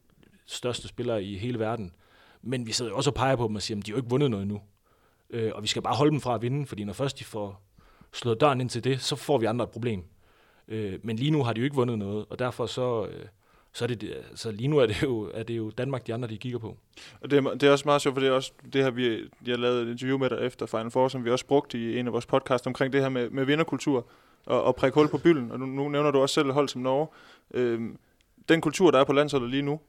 største 0.46 0.88
spillere 0.88 1.24
i 1.24 1.36
hele 1.36 1.58
verden. 1.58 1.92
Men 2.42 2.66
vi 2.66 2.72
sidder 2.72 2.90
jo 2.90 2.96
også 2.96 3.10
og 3.10 3.14
peger 3.14 3.36
på 3.36 3.48
dem 3.48 3.54
og 3.56 3.62
siger, 3.62 3.78
at 3.78 3.86
de 3.86 3.90
har 3.90 3.96
jo 3.96 4.02
ikke 4.02 4.10
vundet 4.10 4.30
noget 4.30 4.42
endnu. 4.42 4.60
Øh, 5.30 5.52
og 5.54 5.62
vi 5.62 5.68
skal 5.68 5.82
bare 5.82 5.94
holde 5.94 6.10
dem 6.10 6.20
fra 6.20 6.34
at 6.34 6.42
vinde, 6.42 6.66
fordi 6.66 6.84
når 6.84 6.92
først 6.92 7.18
de 7.18 7.24
får 7.24 7.62
slået 8.12 8.40
døren 8.40 8.60
ind 8.60 8.70
til 8.70 8.84
det, 8.84 9.00
så 9.00 9.16
får 9.16 9.38
vi 9.38 9.46
andre 9.46 9.64
et 9.64 9.70
problem. 9.70 10.04
Øh, 10.68 10.98
men 11.02 11.16
lige 11.16 11.30
nu 11.30 11.42
har 11.42 11.52
de 11.52 11.60
jo 11.60 11.64
ikke 11.64 11.76
vundet 11.76 11.98
noget, 11.98 12.26
og 12.30 12.38
derfor 12.38 12.66
så, 12.66 13.06
øh, 13.06 13.26
så 13.72 13.84
er 13.84 13.88
det, 13.88 14.24
så 14.34 14.50
lige 14.50 14.68
nu 14.68 14.78
er 14.78 14.86
det, 14.86 15.02
jo, 15.02 15.30
er 15.34 15.42
det 15.42 15.56
jo 15.56 15.70
Danmark, 15.70 16.06
de 16.06 16.14
andre, 16.14 16.28
de 16.28 16.38
kigger 16.38 16.58
på. 16.58 16.76
Og 17.20 17.30
det 17.30 17.38
er, 17.38 17.50
det 17.50 17.62
er 17.62 17.70
også 17.70 17.84
meget 17.88 18.02
sjovt, 18.02 18.14
for 18.14 18.20
det 18.20 18.28
er 18.28 18.32
også 18.32 18.52
det 18.72 18.82
her, 18.82 18.90
vi 18.90 19.30
jeg 19.46 19.58
lavede 19.58 19.82
et 19.82 19.88
interview 19.88 20.18
med 20.18 20.30
dig 20.30 20.38
efter 20.40 20.66
Final 20.66 20.90
Four, 20.90 21.08
som 21.08 21.24
vi 21.24 21.30
også 21.30 21.46
brugte 21.46 21.78
i 21.78 21.98
en 21.98 22.06
af 22.06 22.12
vores 22.12 22.26
podcast 22.26 22.66
omkring 22.66 22.92
det 22.92 23.00
her 23.00 23.08
med, 23.08 23.30
med 23.30 23.44
vinderkultur 23.44 24.06
og, 24.46 24.62
og 24.62 24.76
prikke 24.76 24.94
hul 24.94 25.08
på 25.08 25.18
bylden. 25.18 25.50
Og 25.50 25.60
nu, 25.60 25.66
nu 25.66 25.88
nævner 25.88 26.10
du 26.10 26.18
også 26.18 26.34
selv 26.34 26.52
hold 26.52 26.68
som 26.68 26.82
Norge. 26.82 27.06
Øhm, 27.54 27.98
den 28.48 28.60
kultur, 28.60 28.90
der 28.90 28.98
er 28.98 29.04
på 29.04 29.12
landsholdet 29.12 29.50
lige 29.50 29.62
nu, 29.62 29.80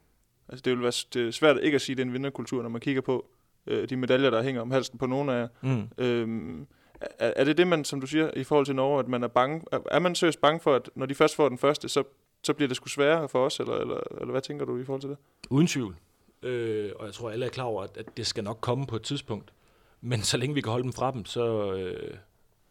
altså 0.52 0.62
det 0.66 0.74
vil 0.74 0.82
være 0.82 0.92
det 1.14 1.28
er 1.28 1.32
svært 1.32 1.58
ikke 1.62 1.76
at 1.76 1.82
sige, 1.82 1.94
at 1.94 1.98
det 1.98 2.04
er 2.04 2.08
en 2.08 2.14
vinderkultur, 2.14 2.62
når 2.62 2.70
man 2.70 2.82
kigger 2.82 3.02
på 3.02 3.26
øh, 3.68 3.90
de 3.90 3.96
medaljer, 3.96 4.30
der 4.30 4.44
hænger 4.44 4.62
om 4.62 4.72
halsen 4.72 4.98
på 4.98 5.06
nogle 5.06 5.34
af 5.34 5.40
jer. 5.40 5.48
Mm. 5.62 5.90
Øhm, 5.98 6.68
er, 7.02 7.34
er 7.36 7.44
det 7.44 7.58
det, 7.58 7.68
man, 7.68 7.86
som 7.86 8.02
du 8.02 8.08
siger, 8.08 8.32
i 8.36 8.44
forhold 8.44 8.66
til 8.66 8.76
Norge, 8.76 9.00
at 9.00 9.08
man 9.08 9.24
er 9.24 9.28
bange? 9.28 9.62
Er, 9.72 9.80
er 9.92 10.00
man 10.00 10.16
seriøst 10.16 10.42
bange 10.42 10.60
for, 10.60 10.76
at 10.76 10.90
når 10.96 11.06
de 11.06 11.16
først 11.16 11.36
får 11.36 11.50
den 11.50 11.58
første, 11.58 11.90
så, 11.90 12.04
så 12.44 12.54
bliver 12.54 12.68
det 12.68 12.78
sgu 12.78 12.88
sværere 12.88 13.30
for 13.30 13.46
os, 13.46 13.60
eller, 13.60 13.74
eller, 13.74 13.98
eller 14.22 14.32
hvad 14.32 14.42
tænker 14.42 14.66
du 14.66 14.78
i 14.78 14.84
forhold 14.84 15.02
til 15.02 15.10
det? 15.10 15.18
Uden 15.50 15.68
tvivl. 15.68 15.96
Øh, 16.44 16.92
og 16.96 17.06
jeg 17.06 17.14
tror, 17.14 17.32
alle 17.32 17.46
er 17.46 17.50
klar 17.50 17.64
over, 17.64 17.84
at, 17.84 17.98
at 17.98 18.18
det 18.18 18.28
skal 18.28 18.44
nok 18.44 18.58
komme 18.62 18.88
på 18.88 18.96
et 18.96 19.02
tidspunkt. 19.02 19.54
Men 20.02 20.22
så 20.22 20.38
længe 20.38 20.54
vi 20.54 20.62
kan 20.62 20.72
holde 20.72 20.84
dem 20.84 20.94
fra 20.94 21.12
dem, 21.12 21.26
så, 21.26 21.74
øh, 21.74 22.18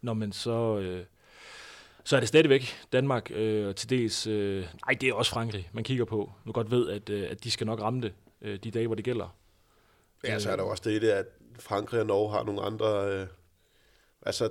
når 0.01 0.13
man 0.13 0.31
så, 0.31 0.79
øh, 0.79 1.03
så 2.03 2.15
er 2.15 2.19
det 2.19 2.29
stadigvæk 2.29 2.75
Danmark, 2.93 3.31
øh, 3.31 3.67
og 3.67 3.75
til 3.75 3.89
dels, 3.89 4.27
øh, 4.27 4.65
nej, 4.87 4.97
det 5.01 5.09
er 5.09 5.13
også 5.13 5.31
Frankrig, 5.31 5.69
man 5.73 5.83
kigger 5.83 6.05
på. 6.05 6.31
Nu 6.45 6.51
godt 6.51 6.71
ved, 6.71 6.89
at, 6.89 7.09
øh, 7.09 7.27
at 7.31 7.43
de 7.43 7.51
skal 7.51 7.67
nok 7.67 7.81
ramme 7.81 8.01
det 8.01 8.13
øh, 8.41 8.59
de 8.63 8.71
dage, 8.71 8.87
hvor 8.87 8.95
det 8.95 9.05
gælder. 9.05 9.35
Ja, 10.23 10.39
så 10.39 10.51
er 10.51 10.55
der 10.55 10.63
jo 10.63 10.69
også 10.69 10.83
det, 10.85 11.03
at 11.03 11.25
Frankrig 11.59 12.01
og 12.01 12.07
Norge 12.07 12.31
har 12.31 12.43
nogle 12.43 12.61
andre... 12.61 13.13
Øh, 13.13 13.27
altså, 14.21 14.49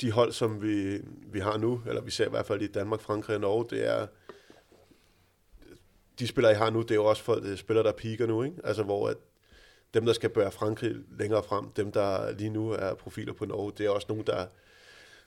de 0.00 0.10
hold, 0.12 0.32
som 0.32 0.62
vi, 0.62 0.98
vi 1.32 1.40
har 1.40 1.56
nu, 1.56 1.82
eller 1.86 2.02
vi 2.02 2.10
ser 2.10 2.26
i 2.26 2.30
hvert 2.30 2.46
fald 2.46 2.62
i 2.62 2.66
Danmark, 2.66 3.00
Frankrig 3.00 3.34
og 3.34 3.40
Norge, 3.40 3.66
det 3.70 3.88
er... 3.88 4.06
De 6.18 6.26
spillere, 6.26 6.52
I 6.52 6.56
har 6.56 6.70
nu, 6.70 6.82
det 6.82 6.90
er 6.90 6.94
jo 6.94 7.04
også 7.04 7.22
folk, 7.22 7.58
spillere, 7.58 7.84
der 7.84 7.92
piker 7.92 8.26
nu, 8.26 8.42
ikke? 8.42 8.56
Altså, 8.64 8.82
hvor 8.82 9.08
at 9.08 9.16
dem, 9.94 10.06
der 10.06 10.12
skal 10.12 10.30
bære 10.30 10.52
Frankrig 10.52 10.94
længere 11.18 11.42
frem, 11.42 11.72
dem, 11.72 11.92
der 11.92 12.30
lige 12.30 12.50
nu 12.50 12.70
er 12.70 12.94
profiler 12.94 13.32
på 13.32 13.44
Norge, 13.44 13.72
det 13.78 13.86
er 13.86 13.90
også 13.90 14.06
nogen, 14.08 14.26
der 14.26 14.46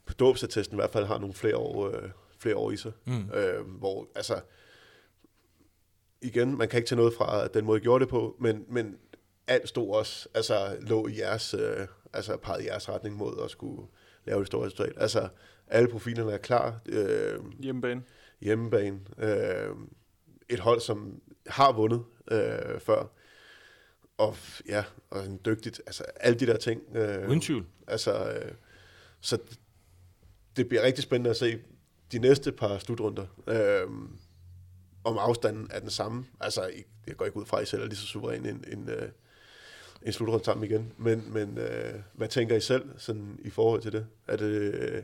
på 0.05 0.13
dåbsattesten 0.13 0.75
i 0.75 0.79
hvert 0.79 0.89
fald 0.89 1.05
har 1.05 1.17
nogle 1.17 1.33
flere 1.33 1.57
år, 1.57 1.87
øh, 1.87 2.09
flere 2.39 2.55
år 2.55 2.71
i 2.71 2.77
sig. 2.77 2.91
Mm. 3.05 3.29
Øh, 3.33 3.67
hvor, 3.67 4.07
altså, 4.15 4.39
igen, 6.21 6.57
man 6.57 6.67
kan 6.69 6.77
ikke 6.77 6.87
tage 6.87 6.97
noget 6.97 7.13
fra 7.13 7.47
den 7.47 7.65
måde, 7.65 7.79
I 7.79 7.83
gjorde 7.83 8.01
det 8.05 8.09
på, 8.09 8.35
men, 8.39 8.65
men 8.69 8.97
alt 9.47 9.69
stod 9.69 9.95
også, 9.95 10.29
altså 10.33 10.77
lå 10.81 11.07
i 11.07 11.17
jeres, 11.19 11.53
øh, 11.53 11.87
altså 12.13 12.37
peget 12.37 12.63
i 12.63 12.65
jeres 12.65 12.89
retning 12.89 13.15
mod 13.15 13.43
at 13.43 13.51
skulle 13.51 13.87
lave 14.25 14.41
et 14.41 14.47
stort 14.47 14.65
resultat. 14.65 14.93
Altså, 14.97 15.29
alle 15.67 15.89
profilerne 15.89 16.31
er 16.31 16.37
klar, 16.37 16.79
øh, 16.85 17.39
Hjemmebane. 17.59 18.03
hjemmebane, 18.41 18.99
øh, 19.17 19.69
et 20.49 20.59
hold, 20.59 20.79
som 20.81 21.21
har 21.47 21.71
vundet 21.71 22.03
øh, 22.31 22.79
før, 22.79 23.11
og 24.17 24.35
ja, 24.67 24.83
og 25.09 25.25
en 25.25 25.39
dygtigt, 25.45 25.81
altså 25.85 26.03
alle 26.03 26.39
de 26.39 26.45
der 26.45 26.57
ting. 26.57 26.81
Øh, 26.95 27.29
Uden 27.29 27.41
tvivl. 27.41 27.65
Altså, 27.87 28.31
øh, 28.31 28.51
så 29.21 29.37
det 30.57 30.67
bliver 30.69 30.83
rigtig 30.83 31.03
spændende 31.03 31.29
at 31.29 31.37
se 31.37 31.57
de 32.11 32.19
næste 32.19 32.51
par 32.51 32.77
slutrunder, 32.77 33.25
øh, 33.47 33.87
om 35.03 35.17
afstanden 35.17 35.67
er 35.71 35.79
den 35.79 35.89
samme. 35.89 36.25
Altså, 36.39 36.71
jeg 37.07 37.15
går 37.17 37.25
ikke 37.25 37.37
ud 37.37 37.45
fra, 37.45 37.57
at 37.57 37.63
I 37.63 37.65
selv 37.69 37.81
er 37.81 37.85
lige 37.85 37.95
så 37.95 38.05
suveræn 38.07 38.45
en, 38.45 38.63
en, 38.71 38.89
øh, 38.89 39.09
en 40.05 40.13
slutrunde 40.13 40.45
sammen 40.45 40.71
igen. 40.71 40.93
Men, 40.97 41.33
men 41.33 41.57
øh, 41.57 41.93
hvad 42.13 42.27
tænker 42.27 42.55
I 42.55 42.61
selv 42.61 42.83
sådan, 42.97 43.39
i 43.43 43.49
forhold 43.49 43.81
til 43.81 43.91
det? 43.91 44.07
Er 44.27 44.35
det... 44.37 44.45
Øh, 44.45 45.03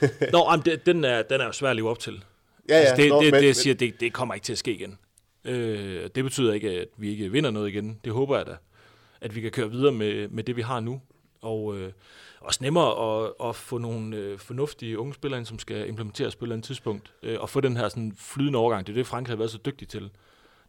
Nå, 0.32 0.46
jamen, 0.50 0.64
det, 0.64 0.86
den, 0.86 1.04
er, 1.04 1.22
den 1.22 1.40
er 1.40 1.44
jo 1.44 1.52
svær 1.52 1.70
at 1.70 1.76
leve 1.76 1.90
op 1.90 1.98
til. 1.98 2.24
ja, 2.68 2.74
ja, 2.74 2.80
altså, 2.80 3.02
det, 3.02 3.08
nå, 3.08 3.22
det, 3.22 3.32
men- 3.32 3.42
det, 3.42 3.56
siger, 3.56 3.74
det, 3.74 4.00
det 4.00 4.12
kommer 4.12 4.34
ikke 4.34 4.44
til 4.44 4.52
at 4.52 4.58
ske 4.58 4.74
igen. 4.74 4.98
Øh, 5.44 6.10
det 6.14 6.24
betyder 6.24 6.52
ikke, 6.52 6.70
at 6.70 6.88
vi 6.96 7.10
ikke 7.10 7.32
vinder 7.32 7.50
noget 7.50 7.68
igen. 7.68 8.00
Det 8.04 8.12
håber 8.12 8.36
jeg 8.36 8.46
da, 8.46 8.56
at 9.20 9.34
vi 9.34 9.40
kan 9.40 9.50
køre 9.50 9.70
videre 9.70 9.92
med, 9.92 10.28
med 10.28 10.44
det, 10.44 10.56
vi 10.56 10.62
har 10.62 10.80
nu. 10.80 11.00
Og 11.40 11.78
øh, 11.78 11.92
også 12.40 12.58
nemmere 12.62 13.22
at, 13.24 13.32
at 13.48 13.56
få 13.56 13.78
nogle 13.78 14.16
øh, 14.16 14.38
fornuftige 14.38 14.98
unge 14.98 15.14
spillere 15.14 15.38
ind, 15.38 15.46
som 15.46 15.58
skal 15.58 15.88
implementeres 15.88 16.36
på 16.36 16.44
et 16.44 16.46
eller 16.46 16.54
andet 16.54 16.66
tidspunkt. 16.66 17.14
Øh, 17.22 17.40
og 17.40 17.50
få 17.50 17.60
den 17.60 17.76
her 17.76 17.88
sådan, 17.88 18.12
flydende 18.16 18.58
overgang. 18.58 18.86
Det 18.86 18.92
er 18.92 18.96
det, 18.96 19.06
Frankrig 19.06 19.32
har 19.32 19.38
været 19.38 19.50
så 19.50 19.58
dygtig 19.66 19.88
til. 19.88 20.10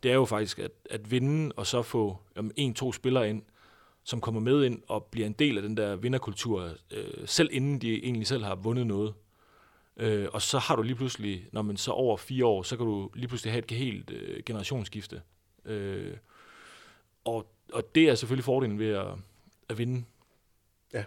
Det 0.04 0.12
er 0.12 0.16
jo 0.16 0.26
faktisk 0.26 0.60
at, 0.60 0.72
at 0.90 1.12
vinde, 1.12 1.52
og 1.56 1.68
så 1.68 1.82
få 1.82 2.18
um, 2.40 2.52
en-to 2.56 2.92
spillere 2.92 3.30
ind, 3.30 3.42
som 4.04 4.22
kommer 4.22 4.42
med 4.42 4.64
ind 4.64 4.82
og 4.88 5.04
bliver 5.04 5.28
en 5.28 5.34
del 5.34 5.58
af 5.58 5.64
den 5.64 5.78
der 5.78 5.96
vinderkultur, 5.96 6.70
øh, 6.92 7.06
selv 7.26 7.50
inden 7.52 7.82
de 7.82 8.04
egentlig 8.04 8.28
selv 8.28 8.44
har 8.44 8.56
vundet 8.56 8.88
noget. 8.88 9.14
Øh, 9.98 10.28
og 10.34 10.42
så 10.42 10.60
har 10.60 10.76
du 10.76 10.82
lige 10.82 10.96
pludselig, 10.96 11.48
når 11.52 11.62
man 11.62 11.78
så 11.78 11.92
over 11.92 12.18
fire 12.18 12.46
år, 12.46 12.64
så 12.64 12.78
kan 12.78 12.86
du 12.86 13.10
lige 13.14 13.28
pludselig 13.28 13.54
have 13.54 13.64
et 13.64 13.72
helt 13.72 14.12
øh, 14.12 14.44
generationsskifte. 14.46 15.22
Øh, 15.66 16.18
og, 17.26 17.54
og 17.74 17.96
det 17.96 18.10
er 18.10 18.16
selvfølgelig 18.16 18.46
fordelen 18.46 18.80
ved 18.80 18.90
at, 18.90 19.08
at 19.70 19.78
vinde. 19.78 20.04
Ja. 20.94 21.04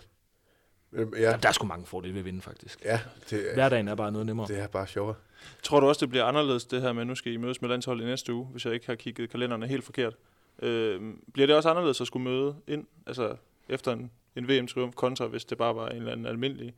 Ja. 0.95 1.01
ja, 1.01 1.23
Jamen, 1.23 1.43
der 1.43 1.49
er 1.49 1.53
sgu 1.53 1.67
mange 1.67 1.87
fordele 1.87 2.15
ved 2.15 2.21
at 2.21 2.25
vinde, 2.25 2.41
faktisk. 2.43 2.85
ja 2.85 3.01
det, 3.31 3.51
er, 3.51 3.55
Hverdagen 3.55 3.89
er 3.89 3.95
bare 3.95 4.13
noget 4.13 4.27
nemmere. 4.27 4.49
det 4.49 4.59
er 4.59 4.67
bare 4.67 4.87
sjovere. 4.87 5.15
Tror 5.63 5.81
du 5.81 5.89
også, 5.89 6.01
det 6.01 6.09
bliver 6.09 6.25
anderledes 6.25 6.65
det 6.65 6.83
her 6.83 6.93
med, 6.93 7.05
nu 7.05 7.15
skal 7.15 7.33
I 7.33 7.37
mødes 7.37 7.61
med 7.63 7.69
landsholdet 7.71 8.05
i 8.05 8.07
næste 8.07 8.33
uge, 8.35 8.47
hvis 8.47 8.65
jeg 8.65 8.75
ikke 8.75 8.87
har 8.87 8.95
kigget 8.95 9.31
kalenderne 9.31 9.67
helt 9.67 9.85
forkert. 9.85 10.15
Øh, 10.63 11.01
bliver 11.33 11.47
det 11.47 11.57
også 11.57 11.69
anderledes 11.71 12.01
at 12.01 12.07
skulle 12.07 12.25
møde 12.25 12.57
ind, 12.67 12.87
altså 13.07 13.37
efter 13.69 13.93
en, 13.93 14.11
en 14.37 14.49
VM-triumf 14.49 14.95
kontra, 14.95 15.27
hvis 15.27 15.45
det 15.45 15.59
bare 15.59 15.77
var 15.77 15.89
en 15.89 15.97
eller 15.97 16.13
anden 16.13 16.27
almindelig, 16.27 16.75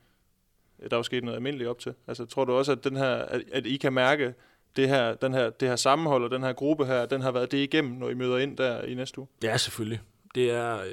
der 0.91 0.97
var 0.97 1.03
sket 1.03 1.25
noget 1.25 1.37
almindeligt 1.37 1.71
op 1.71 1.79
til? 1.79 1.95
Altså 2.07 2.27
tror 2.27 2.45
du 2.45 2.53
også, 2.53 2.73
at, 2.73 2.85
den 2.85 2.97
her, 2.97 3.15
at, 3.15 3.43
at 3.53 3.67
I 3.67 3.77
kan 3.77 3.93
mærke, 3.93 4.35
det 4.77 4.89
her, 4.89 5.15
den 5.15 5.35
her, 5.35 5.51
det 5.51 5.69
her 5.69 5.77
sammenhold 5.77 6.25
og 6.25 6.31
den 6.31 6.43
her 6.43 6.53
gruppe 6.53 6.87
her, 6.87 7.07
den 7.07 7.21
har 7.21 7.31
været 7.33 7.53
det 7.53 7.59
igennem, 7.59 7.93
når 7.93 8.11
I 8.11 8.15
møder 8.15 8.39
ind 8.39 8.57
der 8.57 8.83
i 8.83 8.95
næste 8.95 9.19
uge? 9.19 9.29
Ja, 9.43 9.57
selvfølgelig. 9.57 10.01
Det 10.35 10.51
er, 10.51 10.79
øh, 10.81 10.85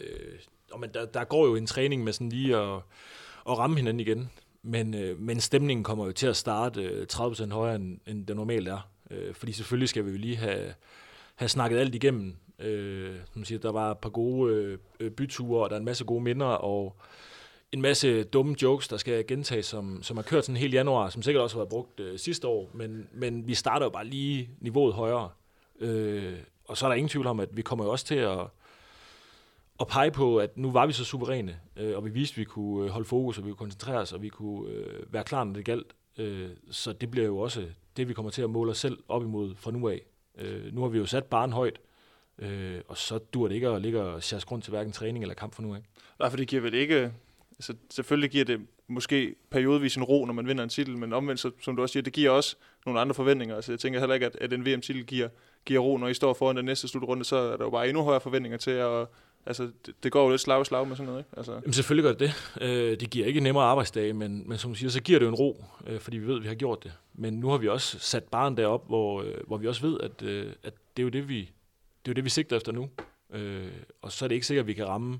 og 0.73 0.79
men 0.79 0.89
der, 0.93 1.05
der 1.05 1.23
går 1.23 1.45
jo 1.45 1.55
en 1.55 1.67
træning 1.67 2.03
med 2.03 2.13
sådan 2.13 2.29
lige 2.29 2.57
at, 2.57 2.75
at 3.49 3.57
ramme 3.57 3.75
hinanden 3.75 3.99
igen. 3.99 4.29
Men, 4.61 4.93
øh, 4.93 5.19
men 5.19 5.39
stemningen 5.39 5.83
kommer 5.83 6.05
jo 6.05 6.11
til 6.11 6.27
at 6.27 6.35
starte 6.35 6.83
øh, 6.83 7.07
30% 7.13 7.53
højere, 7.53 7.75
end, 7.75 7.99
end 8.07 8.27
det 8.27 8.35
normalt 8.35 8.67
er. 8.67 8.89
Øh, 9.11 9.33
fordi 9.33 9.51
selvfølgelig 9.51 9.89
skal 9.89 10.05
vi 10.05 10.11
jo 10.11 10.17
lige 10.17 10.35
have, 10.35 10.73
have 11.35 11.49
snakket 11.49 11.77
alt 11.77 11.95
igennem. 11.95 12.35
Øh, 12.59 13.15
som 13.33 13.45
siger, 13.45 13.59
der 13.59 13.71
var 13.71 13.91
et 13.91 13.97
par 13.97 14.09
gode 14.09 14.53
øh, 14.53 14.77
øh, 14.99 15.11
byture, 15.11 15.63
og 15.63 15.69
der 15.69 15.75
er 15.75 15.79
en 15.79 15.85
masse 15.85 16.05
gode 16.05 16.23
minder, 16.23 16.45
og 16.45 16.95
en 17.71 17.81
masse 17.81 18.23
dumme 18.23 18.55
jokes, 18.61 18.87
der 18.87 18.97
skal 18.97 19.27
gentages, 19.27 19.65
som, 19.65 20.03
som 20.03 20.17
har 20.17 20.23
kørt 20.23 20.45
sådan 20.45 20.57
hele 20.57 20.73
januar, 20.73 21.09
som 21.09 21.21
sikkert 21.21 21.43
også 21.43 21.55
har 21.55 21.59
været 21.59 21.69
brugt 21.69 21.99
øh, 21.99 22.19
sidste 22.19 22.47
år, 22.47 22.69
men, 22.73 23.07
men 23.13 23.47
vi 23.47 23.53
starter 23.53 23.85
jo 23.85 23.89
bare 23.89 24.05
lige 24.05 24.49
niveauet 24.59 24.93
højere. 24.93 25.29
Øh, 25.79 26.33
og 26.65 26.77
så 26.77 26.85
er 26.85 26.89
der 26.89 26.95
ingen 26.95 27.09
tvivl 27.09 27.27
om, 27.27 27.39
at 27.39 27.49
vi 27.51 27.61
kommer 27.61 27.85
jo 27.85 27.91
også 27.91 28.05
til 28.05 28.15
at, 28.15 28.39
at 29.83 29.87
pege 29.87 30.11
på, 30.11 30.37
at 30.37 30.57
nu 30.57 30.71
var 30.71 30.85
vi 30.85 30.93
så 30.93 31.05
suveræne, 31.05 31.59
øh, 31.77 31.97
og 31.97 32.05
vi 32.05 32.09
viste, 32.09 32.33
at 32.33 32.37
vi 32.37 32.43
kunne 32.43 32.85
øh, 32.85 32.91
holde 32.91 33.07
fokus, 33.07 33.37
og 33.37 33.45
vi 33.45 33.49
kunne 33.49 33.57
koncentrere 33.57 33.97
os, 33.97 34.13
og 34.13 34.21
vi 34.21 34.29
kunne 34.29 34.69
øh, 34.69 35.13
være 35.13 35.23
klar, 35.23 35.43
når 35.43 35.53
det 35.53 35.65
galt. 35.65 35.95
Øh, 36.17 36.49
så 36.71 36.93
det 36.93 37.11
bliver 37.11 37.25
jo 37.25 37.37
også 37.37 37.65
det, 37.97 38.07
vi 38.07 38.13
kommer 38.13 38.31
til 38.31 38.41
at 38.41 38.49
måle 38.49 38.71
os 38.71 38.77
selv 38.77 38.97
op 39.07 39.23
imod 39.23 39.55
fra 39.55 39.71
nu 39.71 39.89
af. 39.89 40.01
Øh, 40.37 40.73
nu 40.73 40.81
har 40.81 40.87
vi 40.87 40.97
jo 40.97 41.05
sat 41.05 41.23
barn 41.23 41.51
højt, 41.51 41.79
øh, 42.39 42.81
og 42.87 42.97
så 42.97 43.17
dur 43.17 43.47
det 43.47 43.55
ikke 43.55 43.67
at 43.67 43.81
ligge 43.81 44.01
og 44.01 44.23
sjaske 44.23 44.47
grund 44.47 44.61
til 44.61 44.71
hverken 44.71 44.93
træning 44.93 45.23
eller 45.23 45.35
kamp 45.35 45.55
for 45.55 45.61
nu 45.61 45.73
af. 45.75 45.81
Nej, 46.19 46.29
for 46.29 46.37
det 46.37 46.47
giver 46.47 46.61
vel 46.61 46.73
ikke... 46.73 47.11
Altså, 47.57 47.73
selvfølgelig 47.89 48.29
giver 48.29 48.45
det 48.45 48.59
måske 48.87 49.35
periodevis 49.49 49.95
en 49.95 50.03
ro, 50.03 50.25
når 50.25 50.33
man 50.33 50.47
vinder 50.47 50.63
en 50.63 50.69
titel, 50.69 50.97
men 50.97 51.13
omvendt, 51.13 51.39
så, 51.41 51.51
som 51.61 51.75
du 51.75 51.81
også 51.81 51.93
siger, 51.93 52.03
det 52.03 52.13
giver 52.13 52.31
også 52.31 52.55
nogle 52.85 52.99
andre 52.99 53.15
forventninger. 53.15 53.55
Altså, 53.55 53.71
jeg 53.71 53.79
tænker 53.79 53.99
heller 53.99 54.13
ikke, 54.13 54.25
at, 54.25 54.35
at 54.41 54.53
en 54.53 54.65
VM-titel 54.65 55.05
giver, 55.05 55.29
giver 55.65 55.79
ro, 55.79 55.97
når 55.97 56.07
I 56.07 56.13
står 56.13 56.33
foran 56.33 56.57
den 56.57 56.65
næste 56.65 56.87
slutrunde, 56.87 57.25
så 57.25 57.35
er 57.35 57.57
der 57.57 57.63
jo 57.63 57.69
bare 57.69 57.89
endnu 57.89 58.03
højere 58.03 58.21
forventninger 58.21 58.57
til, 58.57 58.71
at 58.71 59.07
altså, 59.45 59.71
det, 59.85 60.03
det 60.03 60.11
går 60.11 60.23
jo 60.23 60.29
lidt 60.29 60.41
slag 60.41 60.61
i 60.61 60.65
slag 60.65 60.87
med 60.87 60.95
sådan 60.95 61.07
noget, 61.07 61.19
ikke? 61.19 61.29
Altså, 61.37 61.53
Jamen 61.53 61.73
selvfølgelig 61.73 62.03
gør 62.03 62.27
det 62.27 62.35
det. 62.59 62.61
Øh, 62.61 62.99
det 62.99 63.09
giver 63.09 63.25
ikke 63.25 63.39
nemmere 63.39 63.63
arbejdsdage, 63.63 64.13
men, 64.13 64.49
men 64.49 64.57
som 64.57 64.71
du 64.71 64.75
siger, 64.75 64.89
så 64.89 65.01
giver 65.01 65.19
det 65.19 65.25
jo 65.25 65.29
en 65.29 65.35
ro, 65.35 65.65
øh, 65.87 65.99
fordi 65.99 66.17
vi 66.17 66.27
ved, 66.27 66.35
at 66.35 66.43
vi 66.43 66.47
har 66.47 66.55
gjort 66.55 66.83
det. 66.83 66.91
Men 67.13 67.33
nu 67.33 67.49
har 67.49 67.57
vi 67.57 67.67
også 67.67 67.99
sat 67.99 68.23
barn 68.23 68.57
derop, 68.57 68.87
hvor, 68.87 69.21
øh, 69.21 69.37
hvor 69.47 69.57
vi 69.57 69.67
også 69.67 69.81
ved, 69.81 69.99
at, 69.99 70.21
øh, 70.21 70.53
at 70.63 70.73
det 70.97 71.03
er 71.03 71.03
jo 71.03 71.09
det, 71.09 71.29
vi, 71.29 71.39
det 71.39 72.09
er 72.09 72.11
jo 72.11 72.13
det, 72.13 72.23
vi 72.23 72.29
sigter 72.29 72.57
efter 72.57 72.71
nu. 72.71 72.89
Øh, 73.33 73.71
og 74.01 74.11
så 74.11 74.25
er 74.25 74.27
det 74.27 74.35
ikke 74.35 74.47
sikkert, 74.47 74.63
at 74.63 74.67
vi 74.67 74.73
kan 74.73 74.87
ramme 74.87 75.19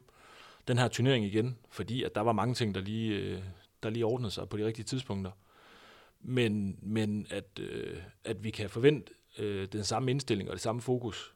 den 0.68 0.78
her 0.78 0.88
turnering 0.88 1.26
igen, 1.26 1.58
fordi 1.70 2.04
at 2.04 2.16
der 2.16 2.22
var 2.22 2.32
mange 2.32 2.54
ting, 2.54 2.76
der 2.76 2.82
lige, 2.82 3.16
øh, 3.16 3.40
der 3.84 3.90
lige 3.90 4.06
ordnede 4.06 4.32
sig 4.32 4.50
på 4.50 4.58
de 4.58 4.66
rigtige 4.66 4.86
tidspunkter. 4.86 5.32
Men, 6.22 6.80
men 6.82 7.28
at, 7.30 7.60
øh, 7.60 7.98
at 8.24 8.44
vi 8.44 8.50
kan 8.50 8.70
forvente 8.70 9.14
øh, 9.40 9.68
den 9.68 9.84
samme 9.84 10.12
indstilling 10.12 10.50
og 10.50 10.54
det 10.54 10.62
samme 10.62 10.82
fokus, 10.82 11.34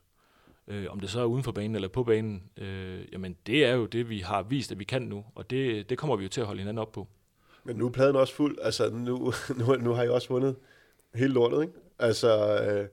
øh, 0.68 0.86
om 0.90 1.00
det 1.00 1.10
så 1.10 1.22
er 1.22 1.26
uden 1.26 1.44
for 1.44 1.52
banen 1.52 1.76
eller 1.76 1.88
på 1.88 2.04
banen, 2.04 2.44
øh, 2.58 3.14
jamen 3.14 3.38
det 3.46 3.66
er 3.66 3.74
jo 3.74 3.86
det, 3.86 4.10
vi 4.10 4.20
har 4.20 4.44
vist, 4.44 4.72
at 4.72 4.80
vi 4.80 4.84
kan 4.84 5.02
nu, 5.02 5.26
og 5.36 5.50
det, 5.50 5.90
det 5.90 5.98
kommer 5.98 6.16
vi 6.16 6.24
jo 6.24 6.30
til 6.30 6.42
at 6.42 6.48
holde 6.48 6.60
hinanden 6.60 6.82
op 6.82 6.92
på. 6.92 7.08
Men 7.64 7.76
nu 7.76 7.86
er 7.86 7.92
pladen 7.92 8.16
også 8.16 8.34
fuld. 8.34 8.58
Altså, 8.62 8.90
nu, 8.90 9.34
nu, 9.60 9.76
nu 9.76 9.92
har 9.92 10.04
I 10.04 10.10
også 10.10 10.28
vundet 10.30 10.56
hele 11.14 11.34
lortet, 11.34 11.62
ikke? 11.62 11.74
Altså, 12.00 12.62
øh, 12.62 12.88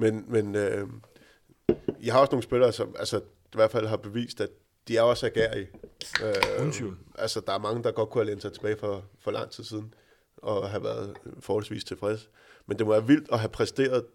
men, 0.00 0.24
men 0.28 0.54
øh, 0.54 0.88
I 2.00 2.08
har 2.08 2.20
også 2.20 2.30
nogle 2.32 2.42
spillere, 2.42 2.72
som 2.72 2.94
altså, 2.98 3.18
i 3.18 3.54
hvert 3.54 3.70
fald 3.70 3.86
har 3.86 3.96
bevist, 3.96 4.40
at 4.40 4.50
de 4.88 4.96
er 4.96 5.02
også 5.02 5.26
agerige. 5.26 5.68
Øh, 6.24 6.72
tvivl. 6.72 6.98
Altså, 7.18 7.40
der 7.40 7.52
er 7.52 7.58
mange, 7.58 7.82
der 7.82 7.90
godt 7.90 8.10
kunne 8.10 8.20
have 8.20 8.26
lænet 8.26 8.42
sig 8.42 8.52
tilbage 8.52 8.76
for, 8.76 9.04
for 9.18 9.30
lang 9.30 9.50
tid 9.50 9.64
siden, 9.64 9.94
og 10.36 10.70
have 10.70 10.84
været 10.84 11.16
forholdsvis 11.40 11.84
tilfreds. 11.84 12.30
Men 12.66 12.78
det 12.78 12.86
må 12.86 12.92
være 12.92 13.06
vildt 13.06 13.28
at 13.32 13.38
have 13.38 13.48
præsteret 13.48 14.06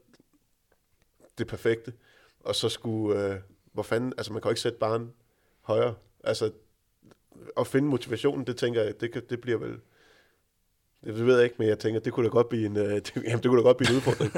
det 1.37 1.47
perfekte, 1.47 1.93
og 2.43 2.55
så 2.55 2.69
skulle, 2.69 3.27
øh, 3.27 3.35
hvor 3.73 3.83
fanden, 3.83 4.13
altså 4.17 4.33
man 4.33 4.41
kan 4.41 4.49
jo 4.49 4.51
ikke 4.51 4.61
sætte 4.61 4.77
barn 4.77 5.11
højere. 5.61 5.95
Altså, 6.23 6.51
at 7.57 7.67
finde 7.67 7.87
motivationen, 7.87 8.47
det 8.47 8.57
tænker 8.57 8.81
jeg, 8.83 9.01
det, 9.01 9.29
det 9.29 9.41
bliver 9.41 9.57
vel, 9.57 9.75
det 11.05 11.25
ved 11.25 11.35
jeg 11.35 11.43
ikke, 11.43 11.55
men 11.59 11.67
jeg 11.67 11.79
tænker, 11.79 11.99
det 11.99 12.13
kunne 12.13 12.25
da 12.25 12.29
godt 12.29 12.49
blive 12.49 12.65
en, 12.65 12.77
øh, 12.77 12.83
det, 12.95 13.15
jamen, 13.15 13.43
det 13.43 13.45
kunne 13.45 13.57
da 13.57 13.63
godt 13.63 13.77
blive 13.77 13.89
en 13.89 13.95
udfordring. 13.95 14.31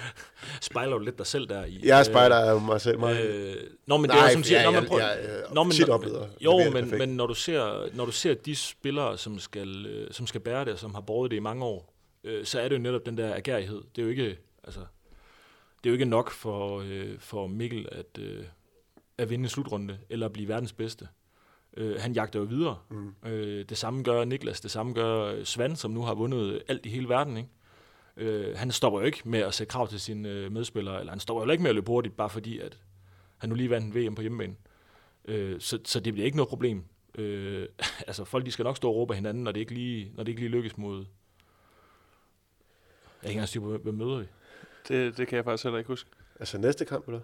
Spejler 0.60 0.98
du 0.98 1.04
lidt 1.04 1.18
dig 1.18 1.26
selv 1.26 1.48
der 1.48 1.64
i? 1.64 1.80
Jeg 1.84 2.06
spejler 2.06 2.36
af 2.36 2.60
mig 2.60 2.80
selv 2.80 2.98
meget. 2.98 3.26
Øh, 3.26 3.56
nå, 3.86 3.96
men 3.96 4.10
det 4.10 4.16
er 4.18 4.22
jo 4.22 4.32
som 4.32 4.42
siger, 4.42 4.62
når 4.64 4.70
man 4.70 4.86
prøver, 4.86 5.02
jeg, 5.02 5.18
jeg, 5.24 5.72
tit 5.72 5.86
når- 5.86 5.94
oplever, 5.94 6.26
jo, 6.40 6.58
levere 6.58 6.80
det 6.80 6.88
men, 6.90 6.98
men 6.98 7.08
når, 7.08 7.26
du 7.26 7.34
ser, 7.34 7.88
når 7.96 8.04
du 8.04 8.12
ser 8.12 8.34
de 8.34 8.56
spillere, 8.56 9.18
som 9.18 9.38
skal, 9.38 9.86
øh, 9.86 10.12
som 10.12 10.26
skal 10.26 10.40
bære 10.40 10.64
det, 10.64 10.72
og 10.72 10.78
som 10.78 10.94
har 10.94 11.00
båret 11.00 11.30
det 11.30 11.36
i 11.36 11.40
mange 11.40 11.64
år, 11.64 11.94
øh, 12.24 12.44
så 12.44 12.60
er 12.60 12.68
det 12.68 12.76
jo 12.76 12.80
netop 12.80 13.06
den 13.06 13.18
der 13.18 13.34
agerighed. 13.34 13.82
Det 13.96 14.02
er 14.02 14.02
jo 14.02 14.08
ikke, 14.08 14.38
altså, 14.64 14.80
det 15.84 15.90
er 15.90 15.92
jo 15.92 15.94
ikke 15.94 16.04
nok 16.04 16.30
for, 16.30 16.80
øh, 16.86 17.18
for 17.18 17.46
Mikkel 17.46 17.88
at, 17.92 18.18
øh, 18.18 18.44
at 19.18 19.30
vinde 19.30 19.42
en 19.42 19.48
slutrunde, 19.48 19.98
eller 20.08 20.26
at 20.26 20.32
blive 20.32 20.48
verdens 20.48 20.72
bedste. 20.72 21.08
Øh, 21.76 22.00
han 22.00 22.12
jagter 22.12 22.38
jo 22.38 22.44
videre. 22.44 22.78
Mm. 22.90 23.14
Øh, 23.24 23.64
det 23.68 23.78
samme 23.78 24.02
gør 24.02 24.24
Niklas, 24.24 24.60
det 24.60 24.70
samme 24.70 24.92
gør 24.92 25.24
øh, 25.24 25.44
Svand, 25.44 25.76
som 25.76 25.90
nu 25.90 26.02
har 26.02 26.14
vundet 26.14 26.62
alt 26.68 26.86
i 26.86 26.88
hele 26.88 27.08
verden. 27.08 27.36
Ikke? 27.36 27.48
Øh, 28.16 28.56
han 28.56 28.70
stopper 28.70 29.00
jo 29.00 29.06
ikke 29.06 29.20
med 29.24 29.40
at 29.40 29.54
sætte 29.54 29.70
krav 29.70 29.88
til 29.88 30.00
sine 30.00 30.28
øh, 30.28 30.52
medspillere, 30.52 31.00
eller 31.00 31.12
han 31.12 31.20
stopper 31.20 31.44
jo 31.44 31.50
ikke 31.50 31.62
med 31.62 31.70
at 31.70 31.74
løbe 31.74 31.90
hurtigt, 31.90 32.16
bare 32.16 32.30
fordi 32.30 32.58
at 32.58 32.78
han 33.38 33.48
nu 33.48 33.54
lige 33.54 33.70
vandt 33.70 33.86
en 33.86 33.94
VM 33.94 34.14
på 34.14 34.22
hjemmebane. 34.22 34.54
Øh, 35.24 35.60
så, 35.60 35.78
så 35.84 36.00
det 36.00 36.12
bliver 36.12 36.24
ikke 36.24 36.36
noget 36.36 36.48
problem. 36.48 36.84
Øh, 37.14 37.68
altså 38.08 38.24
folk 38.24 38.46
de 38.46 38.50
skal 38.50 38.62
nok 38.62 38.76
stå 38.76 38.88
og 38.88 38.96
råbe 38.96 39.14
hinanden, 39.14 39.44
når 39.44 39.52
det 39.52 39.60
ikke 39.60 39.74
lige, 39.74 40.12
når 40.14 40.24
det 40.24 40.32
ikke 40.32 40.40
lige 40.40 40.50
lykkes 40.50 40.78
mod... 40.78 40.98
Jeg 40.98 41.06
har 43.20 43.28
ikke 43.28 43.36
engang 43.36 43.48
styr 43.48 43.60
på, 43.60 43.76
hvem 43.76 43.94
møder 43.94 44.18
vi. 44.18 44.24
Det, 44.88 45.16
det 45.16 45.28
kan 45.28 45.36
jeg 45.36 45.44
faktisk 45.44 45.64
heller 45.64 45.78
ikke 45.78 45.88
huske. 45.88 46.10
Altså 46.40 46.58
næste 46.58 46.84
kamp, 46.84 47.06
eller? 47.08 47.20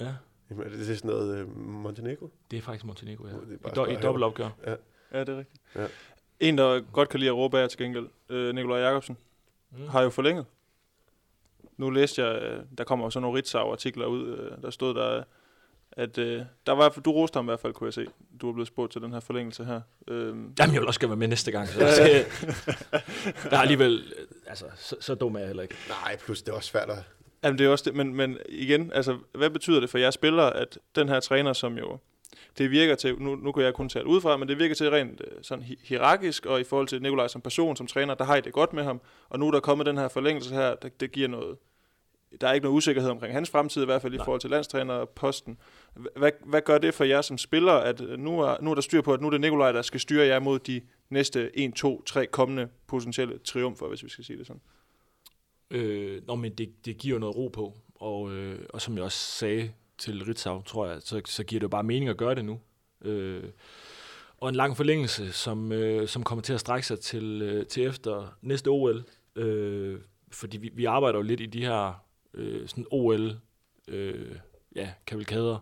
Ja, 0.00 0.14
Jamen, 0.50 0.64
er 0.66 0.68
det, 0.70 0.78
det 0.78 0.90
er 0.90 0.94
sådan 0.96 1.10
noget 1.10 1.36
øh, 1.38 1.56
Montenegro? 1.58 2.30
det 2.50 2.56
er 2.56 2.62
faktisk 2.62 2.84
Montenegro, 2.84 3.26
ja. 3.26 3.32
Det 3.32 3.58
er 3.64 3.68
I, 3.68 3.74
do, 3.74 3.86
i 3.86 3.90
her. 3.90 4.00
dobbelt 4.00 4.24
opgør. 4.24 4.48
Ja, 4.66 4.70
det 5.20 5.28
er 5.28 5.38
rigtigt. 5.38 5.60
Ja. 5.76 5.86
En, 6.40 6.58
der 6.58 6.80
godt 6.92 7.08
kan 7.08 7.20
lide 7.20 7.30
at 7.30 7.36
råbe 7.36 7.58
af 7.58 7.68
til 7.68 7.78
gengæld, 7.78 8.08
øh, 8.28 8.54
Nikolaj 8.54 8.78
Jacobsen, 8.80 9.16
Mm. 9.78 9.88
har 9.88 10.02
jo 10.02 10.10
forlænget. 10.10 10.46
Nu 11.76 11.90
læste 11.90 12.22
jeg, 12.24 12.42
øh, 12.42 12.62
der 12.78 12.84
kommer 12.84 13.10
sådan 13.10 13.22
nogle 13.22 13.38
Ritzau-artikler 13.38 14.06
ud, 14.06 14.28
øh, 14.28 14.62
der 14.62 14.70
stod 14.70 14.94
der, 14.94 15.24
at 15.92 16.18
øh, 16.18 16.42
der 16.66 16.72
var, 16.72 16.88
du 16.88 17.12
roste 17.12 17.36
ham 17.36 17.44
i 17.44 17.48
hvert 17.48 17.60
fald, 17.60 17.72
kunne 17.72 17.86
jeg 17.86 17.94
se. 17.94 18.06
Du 18.40 18.48
er 18.48 18.52
blevet 18.52 18.68
spurgt 18.68 18.92
til 18.92 19.00
den 19.02 19.12
her 19.12 19.20
forlængelse 19.20 19.64
her. 19.64 19.80
Øhm, 20.08 20.54
Jamen, 20.58 20.74
jeg 20.74 20.80
vil 20.80 20.86
også 20.86 21.00
gerne 21.00 21.10
være 21.10 21.16
med 21.16 21.28
næste 21.28 21.50
gang. 21.50 21.68
Så 21.68 21.80
Ja, 21.80 21.86
ja. 22.06 22.24
Der 23.50 23.56
er 23.56 23.60
alligevel... 23.60 24.12
Altså, 24.46 24.64
så, 24.76 24.96
så 25.00 25.14
dum 25.14 25.34
er 25.34 25.38
jeg 25.38 25.46
heller 25.48 25.62
ikke. 25.62 25.74
Nej, 25.88 26.16
plus 26.16 26.42
det 26.42 26.52
er 26.52 26.56
også 26.56 26.68
svært 26.70 26.90
at... 26.90 26.98
Jamen 27.44 27.58
det 27.58 27.66
er 27.66 27.70
også 27.70 27.84
det, 27.84 27.94
men, 27.94 28.14
men 28.14 28.38
igen, 28.48 28.92
altså, 28.94 29.18
hvad 29.34 29.50
betyder 29.50 29.80
det 29.80 29.90
for 29.90 29.98
jeres 29.98 30.14
spillere, 30.14 30.56
at 30.56 30.78
den 30.94 31.08
her 31.08 31.20
træner, 31.20 31.52
som 31.52 31.78
jo, 31.78 31.98
det 32.58 32.70
virker 32.70 32.94
til, 32.94 33.22
nu, 33.22 33.34
nu 33.36 33.52
kan 33.52 33.62
jeg 33.64 33.74
kun 33.74 33.88
tale 33.88 34.06
udefra, 34.06 34.36
men 34.36 34.48
det 34.48 34.58
virker 34.58 34.74
til 34.74 34.90
rent 34.90 35.20
øh, 35.24 35.38
sådan 35.42 35.64
hi- 35.64 35.86
hierarkisk, 35.88 36.46
og 36.46 36.60
i 36.60 36.64
forhold 36.64 36.88
til 36.88 37.02
Nikolaj 37.02 37.28
som 37.28 37.40
person, 37.40 37.76
som 37.76 37.86
træner, 37.86 38.14
der 38.14 38.24
har 38.24 38.36
I 38.36 38.40
det 38.40 38.52
godt 38.52 38.72
med 38.72 38.84
ham, 38.84 39.00
og 39.28 39.38
nu 39.38 39.46
er 39.46 39.50
der 39.50 39.60
kommet 39.60 39.86
den 39.86 39.98
her 39.98 40.08
forlængelse 40.08 40.54
her, 40.54 40.74
det, 40.74 41.00
det 41.00 41.12
giver 41.12 41.28
noget, 41.28 41.56
der 42.40 42.48
er 42.48 42.52
ikke 42.52 42.64
noget 42.64 42.76
usikkerhed 42.76 43.10
omkring 43.10 43.34
hans 43.34 43.50
fremtid, 43.50 43.82
i 43.82 43.84
hvert 43.84 44.02
fald 44.02 44.14
i 44.14 44.16
Nej. 44.16 44.24
forhold 44.24 44.40
til 44.40 44.50
landstrænerposten. 44.50 45.58
Hvad, 46.16 46.30
hvad 46.44 46.62
gør 46.62 46.78
det 46.78 46.94
for 46.94 47.04
jer 47.04 47.22
som 47.22 47.38
spillere, 47.38 47.84
at 47.84 48.00
øh, 48.00 48.18
nu 48.18 48.40
er, 48.40 48.56
nu 48.60 48.70
er 48.70 48.74
der 48.74 48.82
styr 48.82 49.02
på, 49.02 49.12
at 49.12 49.20
nu 49.20 49.26
er 49.26 49.30
det 49.30 49.40
Nikolaj, 49.40 49.72
der 49.72 49.82
skal 49.82 50.00
styre 50.00 50.26
jer 50.26 50.38
mod 50.38 50.58
de 50.58 50.80
næste 51.10 51.58
1, 51.58 51.74
2, 51.74 52.02
3 52.02 52.26
kommende 52.26 52.68
potentielle 52.86 53.38
triumfer, 53.38 53.86
hvis 53.86 54.04
vi 54.04 54.08
skal 54.08 54.24
sige 54.24 54.38
det 54.38 54.46
sådan? 54.46 54.62
Øh, 55.70 56.22
nå, 56.26 56.34
men 56.34 56.52
det, 56.52 56.84
det 56.84 56.98
giver 56.98 57.18
noget 57.18 57.36
ro 57.36 57.48
på, 57.48 57.74
og, 57.94 58.32
øh, 58.32 58.58
og 58.70 58.80
som 58.80 58.96
jeg 58.96 59.04
også 59.04 59.18
sagde 59.18 59.72
til 59.98 60.24
Ritzau, 60.24 60.62
tror 60.62 60.86
jeg, 60.86 60.96
så, 61.00 61.20
så 61.24 61.44
giver 61.44 61.60
det 61.60 61.64
jo 61.64 61.68
bare 61.68 61.82
mening 61.82 62.10
at 62.10 62.16
gøre 62.16 62.34
det 62.34 62.44
nu. 62.44 62.60
Øh, 63.04 63.44
og 64.38 64.48
en 64.48 64.54
lang 64.54 64.76
forlængelse, 64.76 65.32
som, 65.32 65.72
øh, 65.72 66.08
som 66.08 66.22
kommer 66.22 66.42
til 66.42 66.52
at 66.52 66.60
strække 66.60 66.86
sig 66.86 67.00
til, 67.00 67.42
øh, 67.42 67.66
til 67.66 67.86
efter 67.86 68.36
næste 68.42 68.68
OL, 68.68 69.04
øh, 69.36 70.00
fordi 70.30 70.58
vi, 70.58 70.70
vi 70.74 70.84
arbejder 70.84 71.18
jo 71.18 71.22
lidt 71.22 71.40
i 71.40 71.46
de 71.46 71.64
her 71.64 72.04
øh, 72.34 72.68
sådan 72.68 72.86
OL 72.90 73.36
øh, 73.88 74.36
ja, 74.76 74.92
kavalkader, 75.06 75.58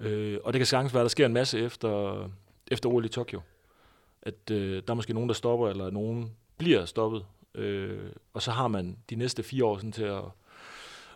øh, 0.00 0.38
og 0.44 0.52
det 0.52 0.58
kan 0.58 0.66
sagtens 0.66 0.94
være, 0.94 1.00
at 1.00 1.04
der 1.04 1.08
sker 1.08 1.26
en 1.26 1.32
masse 1.32 1.60
efter, 1.60 2.24
efter 2.70 2.88
OL 2.88 3.04
i 3.04 3.08
Tokyo. 3.08 3.40
At 4.22 4.50
øh, 4.50 4.82
der 4.86 4.90
er 4.90 4.94
måske 4.94 5.14
nogen, 5.14 5.28
der 5.28 5.34
stopper, 5.34 5.68
eller 5.68 5.90
nogen 5.90 6.30
bliver 6.58 6.84
stoppet, 6.84 7.24
øh, 7.54 8.12
og 8.32 8.42
så 8.42 8.50
har 8.50 8.68
man 8.68 8.96
de 9.10 9.14
næste 9.14 9.42
fire 9.42 9.64
år 9.64 9.76
sådan 9.76 9.92
til 9.92 10.04
at, 10.04 10.22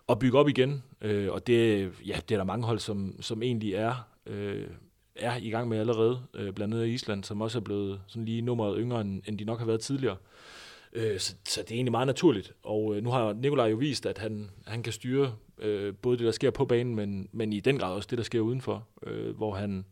at 0.08 0.18
bygge 0.18 0.38
op 0.38 0.48
igen. 0.48 0.82
Øh, 1.00 1.32
og 1.32 1.46
det, 1.46 1.92
ja, 2.06 2.20
det 2.28 2.34
er 2.34 2.38
der 2.38 2.44
mange 2.44 2.66
hold, 2.66 2.78
som, 2.78 3.16
som 3.20 3.42
egentlig 3.42 3.74
er, 3.74 4.08
øh, 4.26 4.66
er 5.16 5.36
i 5.36 5.50
gang 5.50 5.68
med 5.68 5.78
allerede, 5.78 6.22
øh, 6.34 6.52
blandt 6.52 6.74
andet 6.74 6.86
Island, 6.86 7.24
som 7.24 7.40
også 7.40 7.58
er 7.58 7.62
blevet 7.62 8.00
sådan 8.06 8.24
lige 8.24 8.42
nummeret 8.42 8.76
yngre, 8.78 9.00
end, 9.00 9.22
end 9.26 9.38
de 9.38 9.44
nok 9.44 9.58
har 9.58 9.66
været 9.66 9.80
tidligere. 9.80 10.16
Øh, 10.16 10.33
Øh, 10.94 11.18
så, 11.18 11.34
så 11.44 11.62
det 11.62 11.70
er 11.70 11.74
egentlig 11.74 11.92
meget 11.92 12.06
naturligt. 12.06 12.52
Og 12.62 12.96
øh, 12.96 13.02
nu 13.02 13.10
har 13.10 13.32
Nikolaj 13.32 13.66
jo 13.66 13.76
vist, 13.76 14.06
at 14.06 14.18
han, 14.18 14.50
han 14.66 14.82
kan 14.82 14.92
styre 14.92 15.34
øh, 15.58 15.94
både 15.94 16.18
det, 16.18 16.26
der 16.26 16.32
sker 16.32 16.50
på 16.50 16.64
banen, 16.64 16.94
men, 16.94 17.28
men 17.32 17.52
i 17.52 17.60
den 17.60 17.78
grad 17.78 17.92
også 17.92 18.08
det, 18.10 18.18
der 18.18 18.24
sker 18.24 18.40
udenfor, 18.40 18.86
øh, 19.02 19.36
hvor 19.36 19.54
han 19.54 19.84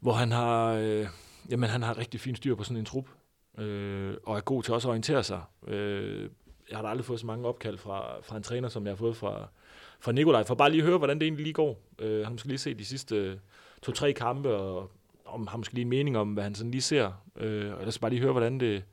hvor 0.00 0.12
han 0.12 0.32
har, 0.32 0.72
øh, 0.72 1.06
jamen, 1.50 1.70
han 1.70 1.82
har 1.82 1.98
rigtig 1.98 2.20
fint 2.20 2.36
styr 2.36 2.54
på 2.54 2.64
sådan 2.64 2.76
en 2.76 2.84
trup, 2.84 3.08
øh, 3.58 4.14
og 4.24 4.36
er 4.36 4.40
god 4.40 4.62
til 4.62 4.74
også 4.74 4.88
at 4.88 4.90
orientere 4.90 5.22
sig. 5.22 5.42
Øh, 5.66 6.30
jeg 6.70 6.78
har 6.78 6.82
da 6.82 6.88
aldrig 6.88 7.04
fået 7.04 7.20
så 7.20 7.26
mange 7.26 7.48
opkald 7.48 7.78
fra, 7.78 8.20
fra 8.22 8.36
en 8.36 8.42
træner, 8.42 8.68
som 8.68 8.84
jeg 8.84 8.90
har 8.90 8.96
fået 8.96 9.16
fra, 9.16 9.48
fra 10.00 10.12
Nikolaj, 10.12 10.44
for 10.44 10.54
bare 10.54 10.70
lige 10.70 10.82
at 10.82 10.86
høre, 10.86 10.98
hvordan 10.98 11.18
det 11.18 11.26
egentlig 11.26 11.42
lige 11.42 11.52
går. 11.52 11.80
Øh, 11.98 12.16
han 12.16 12.24
har 12.24 12.30
måske 12.30 12.48
lige 12.48 12.58
set 12.58 12.78
de 12.78 12.84
sidste 12.84 13.40
to-tre 13.82 14.12
kampe, 14.12 14.54
og 14.54 14.90
om, 15.24 15.46
har 15.46 15.56
måske 15.56 15.74
lige 15.74 15.82
en 15.82 15.88
mening 15.88 16.18
om, 16.18 16.32
hvad 16.32 16.44
han 16.44 16.54
sådan 16.54 16.70
lige 16.70 16.82
ser. 16.82 17.12
Øh, 17.36 17.72
og 17.72 17.78
ellers 17.78 17.98
bare 17.98 18.10
lige 18.10 18.20
høre, 18.20 18.32
hvordan 18.32 18.60
det, 18.60 18.84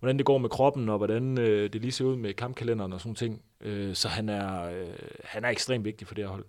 hvordan 0.00 0.18
det 0.18 0.26
går 0.26 0.38
med 0.38 0.48
kroppen, 0.48 0.88
og 0.88 0.96
hvordan 0.96 1.38
øh, 1.38 1.72
det 1.72 1.80
lige 1.80 1.92
ser 1.92 2.04
ud 2.04 2.16
med 2.16 2.34
kampkalenderen 2.34 2.92
og 2.92 3.00
sådan 3.00 3.14
ting. 3.14 3.42
Øh, 3.60 3.94
så 3.94 4.08
han 4.08 4.28
er, 4.28 4.64
øh, 4.64 4.86
han 5.24 5.44
er 5.44 5.48
ekstremt 5.48 5.84
vigtig 5.84 6.06
for 6.06 6.14
det 6.14 6.24
her 6.24 6.30
hold. 6.30 6.44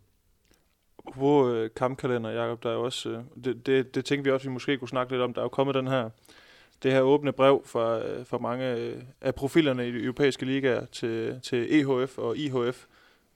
På 1.14 1.50
øh, 1.50 1.70
kampkalender, 1.76 2.30
Jacob, 2.30 2.64
der 2.64 2.70
er 2.70 2.74
jo 2.74 2.84
også, 2.84 3.10
øh, 3.10 3.44
det, 3.44 3.66
det, 3.66 3.96
det 3.96 4.06
tænkte 4.06 4.24
vi 4.24 4.32
også, 4.32 4.48
vi 4.48 4.54
måske 4.54 4.78
kunne 4.78 4.88
snakke 4.90 5.14
lidt 5.14 5.22
om. 5.22 5.34
Der 5.34 5.42
er 5.42 5.46
jo 5.46 5.50
kommet 5.50 5.76
den 5.76 5.88
her, 5.88 6.10
det 6.84 6.92
her 6.92 7.02
åbne 7.02 7.32
brev 7.32 7.62
fra, 7.66 8.06
øh, 8.06 8.26
fra 8.26 8.38
mange 8.38 8.76
øh, 8.76 9.02
af 9.22 9.36
profilerne 9.36 9.88
i 9.88 9.92
de 9.92 10.04
europæiske 10.04 10.46
ligaer 10.46 10.86
til, 10.86 11.40
til 11.44 11.80
EHF 11.80 12.18
og 12.18 12.38
IHF. 12.38 12.86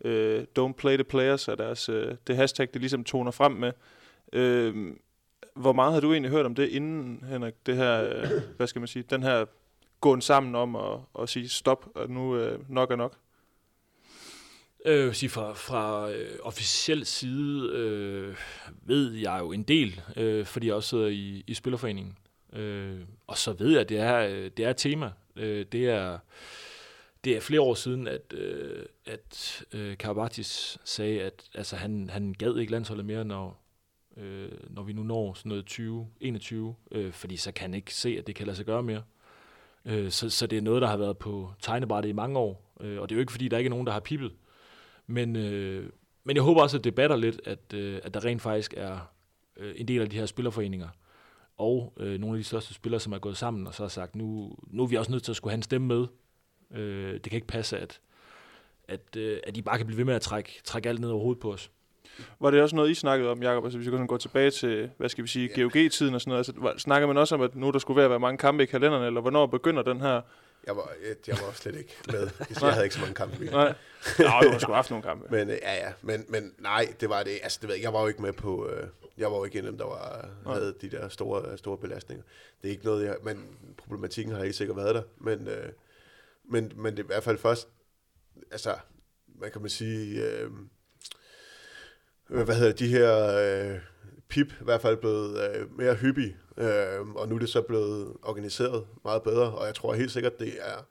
Øh, 0.05 0.45
don't 0.59 0.73
play 0.73 0.93
the 0.93 1.03
players 1.03 1.47
er 1.47 1.55
deres, 1.55 1.89
øh, 1.89 2.15
det 2.27 2.35
hashtag, 2.35 2.67
det 2.73 2.81
ligesom 2.81 3.03
toner 3.03 3.31
frem 3.31 3.51
med. 3.51 3.71
Øh, 4.33 4.93
hvor 5.55 5.73
meget 5.73 5.93
har 5.93 5.99
du 5.99 6.11
egentlig 6.11 6.31
hørt 6.31 6.45
om 6.45 6.55
det 6.55 6.69
inden, 6.69 7.23
Henrik? 7.29 7.53
Det 7.65 7.75
her, 7.75 8.03
øh, 8.03 8.27
hvad 8.57 8.67
skal 8.67 8.79
man 8.79 8.87
sige, 8.87 9.03
den 9.09 9.23
her 9.23 9.45
gåen 10.05 10.21
sammen 10.21 10.55
om 10.55 10.75
at, 10.75 10.99
at 11.19 11.29
sige 11.29 11.49
stop, 11.49 11.89
og 11.95 12.09
nu 12.09 12.37
øh, 12.37 12.69
nok 12.69 12.91
er 12.91 12.95
nok? 12.95 13.17
Øh, 14.85 15.13
sige 15.13 15.29
fra, 15.29 15.53
fra 15.53 16.11
øh, 16.11 16.39
officiel 16.43 17.05
side 17.05 17.69
øh, 17.73 18.35
ved 18.81 19.13
jeg 19.13 19.37
jo 19.41 19.51
en 19.51 19.63
del, 19.63 20.01
øh, 20.17 20.45
fordi 20.45 20.67
jeg 20.67 20.75
også 20.75 20.89
sidder 20.89 21.07
i, 21.07 21.43
i 21.47 21.53
Spillerforeningen. 21.53 22.17
Øh, 22.53 22.99
og 23.27 23.37
så 23.37 23.53
ved 23.53 23.71
jeg, 23.71 23.81
at 23.81 23.89
det 23.89 23.99
er, 23.99 24.17
øh, 24.17 24.51
det 24.57 24.65
er 24.65 24.69
et 24.69 24.77
tema. 24.77 25.11
Øh, 25.35 25.65
det 25.71 25.89
er 25.89 26.17
det 27.23 27.35
er 27.35 27.41
flere 27.41 27.61
år 27.61 27.73
siden, 27.73 28.07
at, 28.07 28.33
øh, 28.33 28.85
at 29.05 29.63
øh, 29.71 29.97
Karabatis 29.97 30.77
sagde, 30.83 31.21
at 31.21 31.49
altså, 31.53 31.75
han, 31.75 32.09
han 32.09 32.35
gad 32.39 32.57
ikke 32.57 32.71
landsholdet 32.71 33.05
mere, 33.05 33.25
når, 33.25 33.63
øh, 34.17 34.51
når 34.69 34.83
vi 34.83 34.93
nu 34.93 35.03
når 35.03 35.33
sådan 35.33 35.49
noget 35.49 35.65
2021, 35.65 36.75
øh, 36.91 37.11
fordi 37.11 37.37
så 37.37 37.51
kan 37.51 37.61
han 37.61 37.73
ikke 37.73 37.93
se, 37.93 38.15
at 38.19 38.27
det 38.27 38.35
kan 38.35 38.45
lade 38.45 38.57
sig 38.57 38.65
gøre 38.65 38.83
mere. 38.83 39.03
Øh, 39.85 40.11
så, 40.11 40.29
så 40.29 40.47
det 40.47 40.57
er 40.57 40.61
noget, 40.61 40.81
der 40.81 40.87
har 40.87 40.97
været 40.97 41.17
på 41.17 41.51
tegnebrættet 41.61 42.09
i 42.09 42.13
mange 42.13 42.39
år, 42.39 42.73
øh, 42.79 43.01
og 43.01 43.09
det 43.09 43.15
er 43.15 43.17
jo 43.17 43.21
ikke, 43.21 43.31
fordi 43.31 43.47
der 43.47 43.57
ikke 43.57 43.67
er 43.67 43.69
nogen, 43.69 43.87
der 43.87 43.93
har 43.93 43.99
pippet. 43.99 44.31
Men, 45.07 45.35
øh, 45.35 45.89
men 46.23 46.35
jeg 46.35 46.43
håber 46.43 46.61
også, 46.61 46.77
at 46.77 46.83
det 46.83 46.95
batter 46.95 47.15
lidt, 47.15 47.41
at, 47.45 47.73
øh, 47.73 47.99
at 48.03 48.13
der 48.13 48.25
rent 48.25 48.41
faktisk 48.41 48.73
er 48.77 48.99
øh, 49.57 49.73
en 49.77 49.87
del 49.87 50.01
af 50.01 50.09
de 50.09 50.17
her 50.17 50.25
spillerforeninger, 50.25 50.89
og 51.57 51.93
øh, 51.97 52.19
nogle 52.19 52.37
af 52.37 52.39
de 52.39 52.43
største 52.43 52.73
spillere, 52.73 52.99
som 52.99 53.13
er 53.13 53.19
gået 53.19 53.37
sammen 53.37 53.67
og 53.67 53.73
så 53.73 53.83
har 53.83 53.87
sagt, 53.87 54.15
nu, 54.15 54.55
nu 54.67 54.83
er 54.83 54.87
vi 54.87 54.95
også 54.95 55.11
nødt 55.11 55.23
til 55.23 55.31
at 55.31 55.35
skulle 55.35 55.51
have 55.51 55.57
en 55.57 55.63
stemme 55.63 55.87
med. 55.87 56.07
Øh, 56.71 57.13
det 57.13 57.23
kan 57.23 57.33
ikke 57.33 57.47
passe, 57.47 57.77
at, 57.77 57.99
at, 58.87 59.15
øh, 59.17 59.39
at 59.43 59.55
de 59.55 59.61
bare 59.61 59.77
kan 59.77 59.85
blive 59.85 59.97
ved 59.97 60.05
med 60.05 60.13
at 60.15 60.21
trække, 60.21 60.61
trække 60.63 60.89
alt 60.89 60.99
ned 60.99 61.09
over 61.09 61.21
hovedet 61.21 61.41
på 61.41 61.53
os. 61.53 61.71
Var 62.39 62.51
det 62.51 62.61
også 62.61 62.75
noget, 62.75 62.89
I 62.89 62.93
snakkede 62.93 63.31
om, 63.31 63.43
Jacob? 63.43 63.63
Altså, 63.63 63.77
hvis 63.77 63.91
vi 63.91 63.97
kan 63.97 64.07
gå 64.07 64.17
tilbage 64.17 64.51
til, 64.51 64.89
hvad 64.97 65.09
skal 65.09 65.23
vi 65.23 65.29
sige, 65.29 65.49
ja. 65.57 65.61
GOG-tiden 65.61 66.15
og 66.15 66.21
sådan 66.21 66.31
noget. 66.31 66.47
Altså, 66.47 66.83
snakker 66.83 67.07
man 67.07 67.17
også 67.17 67.35
om, 67.35 67.41
at 67.41 67.55
nu 67.55 67.71
der 67.71 67.79
skulle 67.79 67.97
være, 67.97 68.09
være 68.09 68.19
mange 68.19 68.37
kampe 68.37 68.63
i 68.63 68.65
kalenderen, 68.65 69.03
eller 69.03 69.21
hvornår 69.21 69.45
begynder 69.45 69.83
den 69.83 70.01
her? 70.01 70.21
Jeg 70.67 70.75
var, 70.75 70.91
jeg, 71.27 71.37
var 71.45 71.51
slet 71.53 71.75
ikke 71.75 71.95
med. 72.07 72.29
Jeg 72.61 72.73
havde 72.73 72.85
ikke 72.85 72.95
så 72.95 73.01
mange 73.01 73.15
kampe. 73.15 73.45
Nej, 73.45 73.73
Nå, 74.19 74.25
du 74.43 74.49
har 74.51 74.59
sgu 74.59 74.71
haft 74.71 74.89
nogle 74.89 75.03
kampe. 75.03 75.27
Men 75.29 75.49
ja, 75.49 75.73
ja, 75.73 75.93
men, 76.01 76.25
men 76.29 76.53
nej, 76.59 76.93
det 76.99 77.09
var 77.09 77.23
det. 77.23 77.39
Altså, 77.43 77.59
det 77.61 77.69
ved 77.69 77.75
jeg, 77.75 77.83
jeg 77.83 77.93
var 77.93 78.01
jo 78.01 78.07
ikke 78.07 78.21
med 78.21 78.33
på, 78.33 78.69
øh, 78.69 78.87
jeg 79.17 79.31
var 79.31 79.37
jo 79.37 79.43
ikke 79.43 79.59
en 79.59 79.65
af 79.65 79.71
dem, 79.71 79.77
der 79.77 79.85
var, 79.85 80.29
havde 80.53 80.75
de 80.81 80.89
der 80.89 81.09
store, 81.09 81.57
store 81.57 81.77
belastninger. 81.77 82.23
Det 82.61 82.67
er 82.67 82.71
ikke 82.71 82.85
noget, 82.85 83.05
jeg, 83.05 83.15
men 83.23 83.47
problematikken 83.77 84.35
har 84.35 84.43
ikke 84.43 84.55
sikkert 84.55 84.77
været 84.77 84.95
der, 84.95 85.03
men, 85.17 85.47
øh, 85.47 85.69
men, 86.49 86.71
men 86.75 86.97
det 86.97 86.99
er 86.99 87.03
i 87.03 87.07
hvert 87.07 87.23
fald 87.23 87.37
først, 87.37 87.67
altså, 88.51 88.75
hvad 89.25 89.49
kan 89.49 89.61
man 89.61 89.69
sige, 89.69 90.29
øh, 90.29 90.51
hvad 92.27 92.55
hedder 92.55 92.73
de 92.73 92.87
her 92.87 93.37
øh, 93.37 93.79
pip 94.27 94.51
i 94.61 94.63
hvert 94.63 94.81
fald 94.81 94.97
blevet 94.97 95.55
øh, 95.55 95.77
mere 95.77 95.95
hyppige, 95.95 96.37
øh, 96.57 96.99
og 97.15 97.27
nu 97.27 97.35
er 97.35 97.39
det 97.39 97.49
så 97.49 97.61
blevet 97.61 98.13
organiseret 98.23 98.85
meget 99.03 99.23
bedre, 99.23 99.51
og 99.51 99.65
jeg 99.65 99.75
tror 99.75 99.93
helt 99.93 100.11
sikkert, 100.11 100.39
det 100.39 100.53
er, 100.61 100.85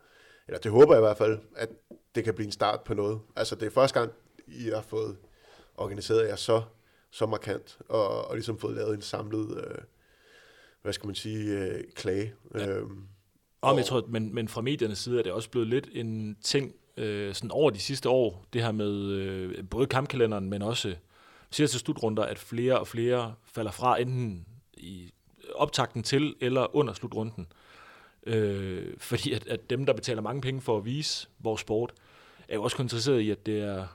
eller 0.48 0.58
det 0.58 0.70
håber 0.70 0.94
jeg 0.94 1.00
i 1.00 1.06
hvert 1.06 1.16
fald, 1.16 1.38
at 1.56 1.68
det 2.14 2.24
kan 2.24 2.34
blive 2.34 2.46
en 2.46 2.52
start 2.52 2.80
på 2.80 2.94
noget. 2.94 3.20
Altså 3.36 3.54
det 3.54 3.66
er 3.66 3.70
første 3.70 4.00
gang, 4.00 4.12
I 4.46 4.70
har 4.74 4.82
fået 4.82 5.16
organiseret 5.76 6.28
jer 6.28 6.36
så, 6.36 6.62
så 7.10 7.26
markant, 7.26 7.78
og, 7.88 8.28
og 8.28 8.34
ligesom 8.34 8.58
fået 8.58 8.74
lavet 8.74 8.94
en 8.94 9.02
samlet, 9.02 9.64
øh, 9.64 9.78
hvad 10.82 10.92
skal 10.92 11.06
man 11.06 11.14
sige, 11.14 11.58
øh, 11.58 11.84
klage. 11.94 12.34
Ja. 12.54 12.68
Øhm, 12.68 12.98
Om, 13.62 13.76
jeg 13.76 13.84
tror, 13.84 14.04
men, 14.08 14.34
men 14.34 14.48
fra 14.48 14.60
mediernes 14.60 14.98
side 14.98 15.18
er 15.18 15.22
det 15.22 15.32
også 15.32 15.50
blevet 15.50 15.68
lidt 15.68 15.88
en 15.92 16.36
ting 16.42 16.74
øh, 16.96 17.34
sådan 17.34 17.50
over 17.50 17.70
de 17.70 17.78
sidste 17.78 18.08
år, 18.08 18.44
det 18.52 18.62
her 18.62 18.72
med 18.72 18.92
øh, 18.92 19.64
både 19.70 19.86
kampkalenderen, 19.86 20.50
men 20.50 20.62
også 20.62 20.94
siger 21.54 21.66
til 21.66 21.80
slutrunder, 21.80 22.22
at 22.22 22.38
flere 22.38 22.78
og 22.78 22.86
flere 22.86 23.34
falder 23.44 23.70
fra 23.70 24.00
enten 24.00 24.46
i 24.76 25.12
optakten 25.54 26.02
til 26.02 26.34
eller 26.40 26.76
under 26.76 26.92
slutrunden. 26.92 27.46
Øh, 28.26 28.94
fordi 28.98 29.32
at, 29.32 29.46
at 29.46 29.70
dem, 29.70 29.86
der 29.86 29.92
betaler 29.92 30.22
mange 30.22 30.40
penge 30.42 30.60
for 30.60 30.76
at 30.76 30.84
vise 30.84 31.28
vores 31.38 31.60
sport, 31.60 31.92
er 32.48 32.54
jo 32.54 32.62
også 32.62 32.82
interesseret 32.82 33.20
i, 33.20 33.30
at 33.30 33.46
det 33.46 33.60
er 33.60 33.86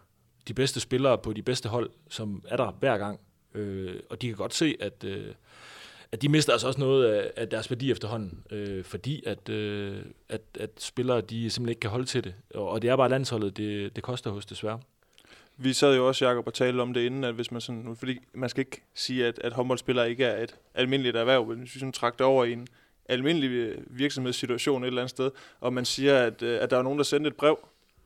de 0.48 0.54
bedste 0.54 0.80
spillere 0.80 1.18
på 1.18 1.34
de 1.34 1.42
bedste 1.42 1.70
hold, 1.70 1.90
som 2.10 2.44
er 2.48 2.58
der 2.58 2.72
hver 2.72 2.98
gang. 2.98 3.20
Øh, 3.54 4.00
og 4.10 4.22
de 4.22 4.28
kan 4.28 4.36
godt 4.36 4.54
se, 4.54 4.76
at, 4.80 5.04
øh, 5.04 5.34
at 6.12 6.22
de 6.22 6.30
mister 6.30 6.52
altså 6.52 6.68
også 6.68 6.80
noget 6.80 7.06
af, 7.06 7.32
af 7.36 7.50
deres 7.50 7.70
værdi 7.72 7.92
efterhånden, 7.92 8.44
øh, 8.52 8.84
fordi 8.84 9.24
at, 9.26 9.50
øh, 9.50 10.02
at, 10.30 10.42
at 10.60 10.70
spillere 10.78 11.22
de 11.22 11.50
simpelthen 11.50 11.70
ikke 11.70 11.80
kan 11.80 11.90
holde 11.90 12.06
til 12.06 12.24
det. 12.24 12.36
Og, 12.56 12.70
og 12.70 12.82
det 12.82 12.90
er 12.90 12.96
bare 12.96 13.10
landsholdet, 13.10 13.58
det, 13.58 13.96
det 13.96 14.04
koster 14.04 14.32
hos 14.32 14.46
desværre. 14.46 14.80
Vi 15.62 15.74
sad 15.74 15.96
jo 15.96 16.08
også, 16.08 16.28
Jacob, 16.28 16.48
og 16.48 16.54
talte 16.54 16.82
om 16.82 16.94
det 16.94 17.02
inden, 17.02 17.24
at 17.24 17.34
hvis 17.34 17.52
man 17.52 17.62
sådan, 17.62 17.96
fordi 17.96 18.20
man 18.34 18.50
skal 18.50 18.60
ikke 18.62 18.82
sige, 18.94 19.26
at, 19.26 19.40
at 19.40 19.54
håndboldspillere 19.54 20.10
ikke 20.10 20.26
er 20.26 20.44
et 20.44 20.56
almindeligt 20.74 21.16
erhverv, 21.16 21.48
men 21.48 21.60
hvis 21.60 21.76
vi 21.76 21.80
sådan 21.80 21.94
trak 21.94 22.14
det 22.14 22.22
over 22.22 22.46
i 22.46 22.52
en 22.52 22.68
almindelig 23.10 23.50
øh, 23.50 23.78
virksomhedssituation 23.88 24.84
et 24.84 24.88
eller 24.88 25.02
andet 25.02 25.10
sted, 25.10 25.32
og 25.60 25.74
man 25.74 25.86
siger, 25.86 26.18
at, 26.18 26.42
øh, 26.42 26.62
at 26.62 26.72
der 26.72 26.78
er 26.78 26.82
nogen, 26.82 27.00
der 27.00 27.04
sendte 27.04 27.28
et 27.28 27.36
brev 27.36 27.60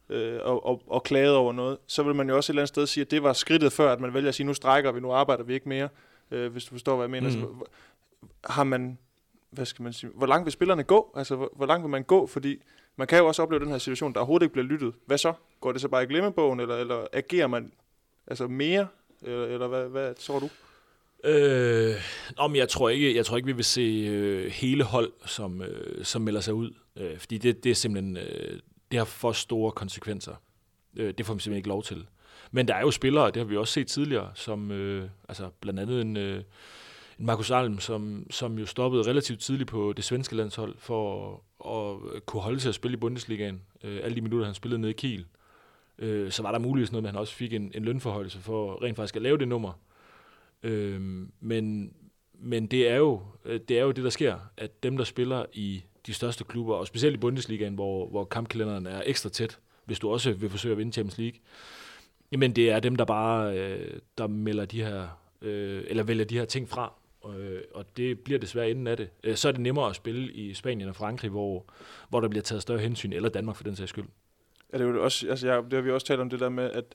øh, 0.10 0.40
og, 0.42 0.66
og, 0.66 0.82
og 0.88 1.04
klagede 1.04 1.38
over 1.38 1.54
noget, 1.54 1.78
så 1.88 2.04
vil 2.04 2.16
man 2.16 2.30
jo 2.30 2.36
også 2.36 2.52
et 2.52 2.54
eller 2.54 2.62
andet 2.62 2.68
sted 2.68 2.88
sige, 2.88 3.02
at 3.02 3.12
det 3.12 3.24
var 3.24 3.34
skridtet 3.34 3.74
før, 3.74 3.94
at 3.94 4.00
man 4.00 4.14
vælger 4.14 4.30
at 4.30 4.36
sige, 4.36 4.48
nu 4.48 4.54
strækker 4.54 4.92
vi, 4.92 5.00
nu 5.00 5.12
arbejder 5.12 5.44
vi 5.44 5.54
ikke 5.54 5.70
mere, 5.70 5.90
øh, 6.32 6.52
hvis 6.52 6.66
du 6.66 6.70
forstår, 6.70 6.96
hvad 6.96 7.04
jeg 7.04 7.12
mener. 7.12 7.30
Mm. 7.30 7.44
Altså, 7.44 7.66
har 8.44 8.64
man, 8.64 8.98
hvad 9.50 9.66
skal 9.66 9.84
man 9.84 9.94
sige, 9.94 10.10
hvor 10.16 10.28
langt 10.28 10.46
vil 10.46 10.52
spillerne 10.52 10.84
gå? 10.84 11.14
Altså, 11.16 11.36
hvor, 11.36 11.52
hvor 11.56 11.66
langt 11.66 11.84
vil 11.84 11.90
man 11.90 12.04
gå? 12.04 12.28
Fordi 12.28 12.62
man 12.96 13.08
kan 13.08 13.20
jo 13.20 13.28
også 13.28 13.42
opleve 13.42 13.60
den 13.60 13.72
her 13.72 13.78
situation, 13.78 14.14
der 14.14 14.20
overhovedet 14.20 14.46
ikke 14.46 14.54
bliver 14.54 14.66
lyttet. 14.66 14.94
Hvad 15.06 15.18
så? 15.18 15.34
Går 15.64 15.72
det 15.72 15.82
så 15.82 15.88
bare 15.88 16.04
i 16.04 16.06
glemmebogen, 16.06 16.60
eller, 16.60 16.76
eller 16.76 17.08
agerer 17.14 17.48
man 17.48 17.72
altså 18.28 18.48
mere? 18.48 18.88
Eller, 19.22 19.46
eller 19.46 19.68
hvad, 19.68 19.90
hvad 19.90 20.14
tror 20.14 20.40
du? 20.40 20.50
Øh, 21.24 21.96
om 22.38 22.56
jeg 22.56 22.70
tror 22.70 22.90
ikke, 22.90 23.16
jeg 23.16 23.26
tror 23.26 23.38
ikke, 23.38 23.46
vi 23.46 23.52
vil 23.52 23.66
se 23.66 23.82
øh, 23.82 24.52
hele 24.52 24.84
hold, 24.84 25.12
som, 25.26 25.62
øh, 25.62 26.06
som 26.06 26.22
melder 26.22 26.42
sig 26.42 26.54
ud, 26.54 26.72
øh, 26.96 27.18
fordi 27.18 27.38
det, 27.38 27.64
det 27.64 27.70
er 27.70 27.76
simpelthen, 27.76 28.18
øh, 28.18 28.60
det 28.92 28.98
har 28.98 29.06
for 29.06 29.32
store 29.32 29.72
konsekvenser. 29.72 30.36
Øh, 30.98 31.14
det 31.18 31.26
får 31.26 31.34
man 31.34 31.40
simpelthen 31.40 31.58
ikke 31.58 31.70
lov 31.70 31.84
til. 31.84 32.06
Men 32.52 32.68
der 32.68 32.76
er 32.76 32.82
jo 32.82 32.92
spillere, 32.92 33.28
det 33.28 33.38
har 33.38 33.44
vi 33.44 33.58
også 33.58 33.74
set 33.74 33.88
tidligere, 33.88 34.32
som 34.36 34.72
øh, 34.72 35.10
altså 35.30 35.50
blandt 35.60 35.80
andet 35.80 36.02
en, 36.02 36.18
øh, 36.18 36.44
en 37.20 37.26
Markus 37.26 37.52
Alm, 37.52 37.80
som, 37.80 38.28
som 38.30 38.60
jo 38.60 38.66
stoppede 38.66 39.04
relativt 39.04 39.40
tidligt 39.40 39.70
på 39.70 39.94
det 39.98 40.04
svenske 40.04 40.36
landshold 40.36 40.76
for 40.80 41.34
at, 41.66 42.16
at 42.16 42.26
kunne 42.26 42.42
holde 42.42 42.60
til 42.60 42.70
at 42.70 42.76
spille 42.76 42.98
i 42.98 43.00
Bundesligaen. 43.00 43.62
Øh, 43.84 44.00
alle 44.04 44.16
de 44.16 44.22
minutter, 44.22 44.46
han 44.46 44.56
spillede 44.56 44.82
nede 44.82 44.92
i 44.92 44.96
Kiel. 44.96 45.20
Øh, 45.20 45.26
øh, 46.00 46.32
så 46.32 46.42
var 46.42 46.52
der 46.52 46.60
muligvis 46.60 46.92
noget, 46.92 47.06
at 47.06 47.12
han 47.12 47.20
også 47.20 47.34
fik 47.34 47.54
en, 47.54 47.72
en 47.76 47.84
lønforhøjelse 47.84 48.40
for 48.40 48.84
rent 48.84 48.96
faktisk 48.96 49.16
at 49.16 49.22
lave 49.22 49.38
det 49.38 49.48
nummer. 49.48 49.74
Øh, 50.64 51.02
men, 51.40 51.94
men 52.34 52.68
det 52.68 52.90
er, 52.90 52.96
jo, 52.96 53.22
øh, 53.46 53.60
det 53.68 53.80
er 53.80 53.84
jo 53.84 53.92
det, 53.92 54.04
der 54.04 54.10
sker, 54.10 54.38
at 54.58 54.84
dem, 54.84 54.98
der 54.98 55.04
spiller 55.04 55.46
i 55.54 55.84
de 56.06 56.14
største 56.14 56.44
klubber, 56.44 56.76
og 56.76 56.88
specielt 56.88 57.16
i 57.16 57.20
Bundesligaen, 57.20 57.74
hvor, 57.74 58.10
hvor 58.10 58.24
kampkalenderen 58.24 58.88
er 58.88 59.02
ekstra 59.06 59.30
tæt, 59.30 59.60
hvis 59.86 60.00
du 60.00 60.10
også 60.10 60.34
vil 60.34 60.50
forsøge 60.50 60.72
at 60.72 60.78
vinde 60.78 60.92
Champions 60.92 61.18
League, 61.18 61.40
jamen 62.32 62.56
det 62.56 62.72
er 62.72 62.80
dem, 62.80 62.96
der 62.96 63.06
bare 63.06 63.58
øh, 63.58 64.00
der 64.18 64.28
melder 64.28 64.66
de 64.66 64.84
her, 64.84 65.08
øh, 65.42 65.84
eller 65.88 66.04
vælger 66.04 66.26
de 66.26 66.38
her 66.38 66.46
ting 66.46 66.70
fra, 66.70 66.94
øh, 67.38 67.62
og 67.74 67.98
det 67.98 68.20
bliver 68.20 68.40
desværre 68.40 68.70
inden 68.70 68.88
af 68.88 68.98
det. 68.98 69.10
Øh, 69.24 69.36
så 69.36 69.48
er 69.48 69.52
det 69.52 69.62
nemmere 69.62 69.90
at 69.90 69.96
spille 69.96 70.34
i 70.34 70.54
Spanien 70.54 70.90
og 70.90 70.96
Frankrig, 70.96 71.32
hvor, 71.32 71.66
hvor 72.10 72.20
der 72.20 72.28
bliver 72.28 72.44
taget 72.44 72.62
større 72.62 72.80
hensyn, 72.80 73.14
eller 73.14 73.30
Danmark 73.30 73.56
for 73.56 73.64
den 73.64 73.76
sags 73.76 73.90
skyld. 73.90 74.06
Er 74.74 74.78
det 74.78 74.86
jo 74.86 75.04
også, 75.04 75.28
altså 75.30 75.48
Jacob, 75.48 75.66
det 75.66 75.74
har 75.74 75.82
vi 75.82 75.92
også 75.92 76.08
talt 76.08 76.20
om 76.20 76.30
det 76.30 76.40
der 76.40 76.50
med, 76.50 76.72
at 76.72 76.86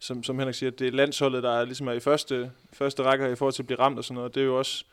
som, 0.00 0.22
som 0.22 0.38
Henrik 0.38 0.54
siger, 0.54 0.70
at 0.70 0.78
det 0.78 0.86
er 0.86 0.92
landsholdet, 0.92 1.42
der 1.42 1.50
er, 1.50 1.64
ligesom 1.64 1.88
er 1.88 1.92
i 1.92 2.00
første, 2.00 2.52
første 2.72 3.02
række 3.02 3.32
i 3.32 3.34
forhold 3.34 3.52
til 3.52 3.62
at 3.62 3.66
blive 3.66 3.78
ramt 3.78 3.98
og 3.98 4.04
sådan 4.04 4.14
noget. 4.14 4.34
Det 4.34 4.40
er 4.40 4.44
jo 4.44 4.58
også, 4.58 4.84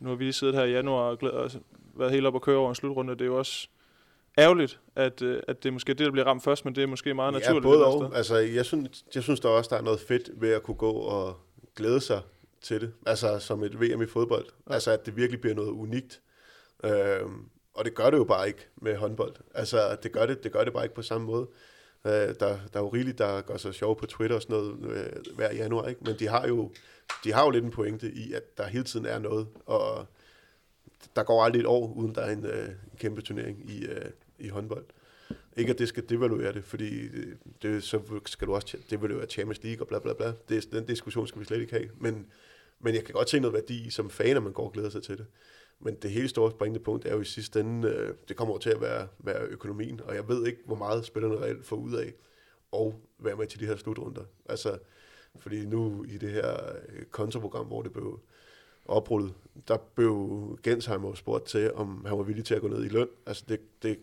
nu 0.00 0.08
har 0.08 0.16
vi 0.16 0.24
lige 0.24 0.32
siddet 0.32 0.54
her 0.54 0.64
i 0.64 0.70
januar 0.70 1.10
og 1.10 1.18
glæder 1.18 1.36
os, 1.36 1.56
været 1.94 2.12
helt 2.12 2.26
op 2.26 2.34
og 2.34 2.42
køre 2.42 2.56
over 2.56 2.68
en 2.68 2.74
slutrunde. 2.74 3.12
Det 3.12 3.20
er 3.20 3.24
jo 3.26 3.38
også 3.38 3.68
ærgerligt, 4.38 4.80
at, 4.96 5.22
øh, 5.22 5.42
at 5.48 5.62
det 5.62 5.68
er 5.68 5.72
måske 5.72 5.94
det, 5.94 6.06
der 6.06 6.10
bliver 6.10 6.26
ramt 6.26 6.44
først, 6.44 6.64
men 6.64 6.74
det 6.74 6.82
er 6.82 6.86
måske 6.86 7.14
meget 7.14 7.32
Ja, 7.32 7.38
naturligt. 7.38 7.62
både 7.62 7.74
eller 7.74 7.86
andet 7.86 8.10
og. 8.10 8.16
Altså, 8.16 8.36
jeg 8.36 8.64
synes, 8.64 9.04
jeg 9.14 9.22
synes 9.22 9.40
der 9.40 9.48
også, 9.48 9.68
der 9.70 9.76
er 9.76 9.82
noget 9.82 10.00
fedt 10.00 10.30
ved 10.34 10.50
at 10.52 10.62
kunne 10.62 10.76
gå 10.76 10.92
og 10.92 11.36
glæde 11.76 12.00
sig 12.00 12.20
til 12.62 12.80
det. 12.80 12.92
Altså, 13.06 13.38
som 13.38 13.62
et 13.64 13.80
VM 13.80 14.02
i 14.02 14.06
fodbold. 14.06 14.44
Ja. 14.68 14.74
Altså, 14.74 14.90
at 14.90 15.06
det 15.06 15.16
virkelig 15.16 15.40
bliver 15.40 15.54
noget 15.54 15.70
unikt. 15.70 16.20
Øhm, 16.84 17.48
og 17.76 17.84
det 17.84 17.94
gør 17.94 18.10
det 18.10 18.16
jo 18.16 18.24
bare 18.24 18.46
ikke 18.48 18.68
med 18.76 18.96
håndbold. 18.96 19.34
Altså, 19.54 19.96
det 20.02 20.12
gør 20.12 20.26
det, 20.26 20.44
det 20.44 20.52
gør 20.52 20.64
det 20.64 20.72
bare 20.72 20.84
ikke 20.84 20.94
på 20.94 21.02
samme 21.02 21.26
måde. 21.26 21.46
Øh, 22.06 22.12
der, 22.12 22.34
der 22.38 22.56
er 22.72 22.80
jo 22.80 22.88
rigeligt, 22.88 23.18
der 23.18 23.40
gør 23.40 23.56
sig 23.56 23.74
sjov 23.74 23.98
på 23.98 24.06
Twitter 24.06 24.36
og 24.36 24.42
sådan 24.42 24.56
noget 24.56 24.96
øh, 24.96 25.34
hver 25.34 25.54
januar, 25.54 25.88
ikke? 25.88 26.00
Men 26.04 26.18
de 26.18 26.28
har, 26.28 26.46
jo, 26.46 26.72
de 27.24 27.32
har 27.32 27.44
jo 27.44 27.50
lidt 27.50 27.64
en 27.64 27.70
pointe 27.70 28.12
i, 28.12 28.32
at 28.32 28.58
der 28.58 28.66
hele 28.66 28.84
tiden 28.84 29.06
er 29.06 29.18
noget, 29.18 29.46
og 29.66 30.06
der 31.16 31.22
går 31.22 31.44
aldrig 31.44 31.60
et 31.60 31.66
år, 31.66 31.92
uden 31.92 32.14
der 32.14 32.20
er 32.20 32.32
en, 32.32 32.46
øh, 32.46 32.68
en 32.68 32.98
kæmpe 32.98 33.22
turnering 33.22 33.70
i, 33.70 33.86
øh, 33.86 34.10
i 34.38 34.48
håndbold. 34.48 34.84
Ikke 35.56 35.72
at 35.72 35.78
det 35.78 35.88
skal 35.88 36.08
devaluere 36.08 36.52
det, 36.52 36.64
fordi 36.64 37.08
det, 37.08 37.38
det, 37.62 37.82
så 37.82 38.00
skal 38.26 38.48
du 38.48 38.54
også 38.54 38.76
devaluere 38.90 39.26
Champions 39.26 39.62
League 39.62 39.82
og 39.82 39.88
bla 39.88 39.98
bla 39.98 40.12
bla. 40.12 40.32
Det, 40.48 40.72
den 40.72 40.86
diskussion 40.86 41.26
skal 41.26 41.40
vi 41.40 41.44
slet 41.44 41.60
ikke 41.60 41.72
have. 41.72 41.88
Men, 42.00 42.26
men 42.80 42.94
jeg 42.94 43.04
kan 43.04 43.12
godt 43.12 43.30
se 43.30 43.40
noget 43.40 43.54
værdi 43.54 43.86
i 43.86 43.90
som 43.90 44.10
fan, 44.10 44.36
at 44.36 44.42
man 44.42 44.52
går 44.52 44.64
og 44.64 44.72
glæder 44.72 44.90
sig 44.90 45.02
til 45.02 45.18
det. 45.18 45.26
Men 45.80 45.94
det 45.94 46.10
helt 46.10 46.30
store 46.30 46.50
springende 46.50 46.80
punkt 46.80 47.06
er 47.06 47.14
jo 47.14 47.20
i 47.20 47.24
sidste 47.24 47.60
ende, 47.60 47.88
øh, 47.88 48.14
det 48.28 48.36
kommer 48.36 48.52
over 48.52 48.60
til 48.60 48.70
at 48.70 48.80
være, 48.80 49.08
være 49.18 49.42
økonomien, 49.42 50.00
og 50.00 50.14
jeg 50.14 50.28
ved 50.28 50.46
ikke, 50.46 50.60
hvor 50.66 50.76
meget 50.76 51.04
spillerne 51.04 51.36
reelt 51.36 51.66
får 51.66 51.76
ud 51.76 51.94
af 51.94 52.12
og 52.72 53.00
være 53.18 53.36
med 53.36 53.46
til 53.46 53.60
de 53.60 53.66
her 53.66 53.76
slutrunder. 53.76 54.24
Altså, 54.48 54.78
fordi 55.38 55.66
nu 55.66 56.04
i 56.04 56.18
det 56.18 56.30
her 56.30 56.72
øh, 56.88 57.04
kontoprogram, 57.04 57.66
hvor 57.66 57.82
det 57.82 57.92
blev 57.92 58.20
oprullet, 58.84 59.34
der 59.68 59.76
blev 59.94 60.58
Gensheimer 60.62 61.14
spurgt 61.14 61.46
til, 61.46 61.72
om 61.72 62.04
han 62.04 62.18
var 62.18 62.24
villig 62.24 62.44
til 62.44 62.54
at 62.54 62.60
gå 62.60 62.68
ned 62.68 62.84
i 62.84 62.88
løn. 62.88 63.08
Altså 63.26 63.44
det, 63.48 63.60
det, 63.82 63.98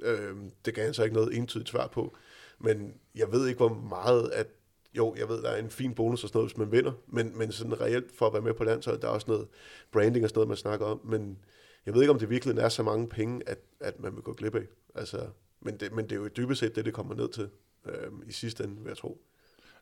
øh, 0.00 0.36
det 0.64 0.74
gav 0.74 0.84
han 0.84 0.94
så 0.94 1.02
ikke 1.02 1.16
noget 1.16 1.36
entydigt 1.36 1.68
svar 1.68 1.86
på. 1.86 2.16
Men 2.58 2.94
jeg 3.14 3.32
ved 3.32 3.46
ikke, 3.46 3.58
hvor 3.58 3.74
meget 3.74 4.30
at 4.30 4.46
jo, 4.96 5.14
jeg 5.18 5.28
ved, 5.28 5.42
der 5.42 5.50
er 5.50 5.56
en 5.56 5.70
fin 5.70 5.94
bonus 5.94 6.22
og 6.22 6.28
sådan 6.28 6.38
noget, 6.38 6.50
hvis 6.50 6.58
man 6.58 6.72
vinder, 6.72 6.92
men, 7.06 7.38
men 7.38 7.52
sådan 7.52 7.80
reelt 7.80 8.12
for 8.12 8.26
at 8.26 8.32
være 8.32 8.42
med 8.42 8.54
på 8.54 8.64
landsholdet, 8.64 9.02
der 9.02 9.08
er 9.08 9.12
også 9.12 9.26
noget 9.28 9.48
branding 9.92 10.24
og 10.24 10.28
sådan 10.28 10.38
noget, 10.38 10.48
man 10.48 10.56
snakker 10.56 10.86
om, 10.86 11.00
men 11.04 11.38
jeg 11.86 11.94
ved 11.94 12.02
ikke, 12.02 12.12
om 12.12 12.18
det 12.18 12.30
virkelig 12.30 12.58
er 12.58 12.68
så 12.68 12.82
mange 12.82 13.08
penge, 13.08 13.48
at, 13.48 13.58
at 13.80 14.00
man 14.00 14.14
vil 14.14 14.22
gå 14.22 14.32
glip 14.32 14.54
af. 14.54 14.66
Altså, 14.94 15.26
men, 15.60 15.76
det, 15.76 15.92
men 15.92 16.04
det 16.04 16.12
er 16.12 16.16
jo 16.16 16.28
dybest 16.36 16.60
set 16.60 16.76
det, 16.76 16.84
det 16.84 16.94
kommer 16.94 17.14
ned 17.14 17.28
til 17.28 17.48
øh, 17.86 18.10
i 18.26 18.32
sidste 18.32 18.64
ende, 18.64 18.76
vil 18.76 18.88
jeg 18.88 18.96
tro. 18.96 19.20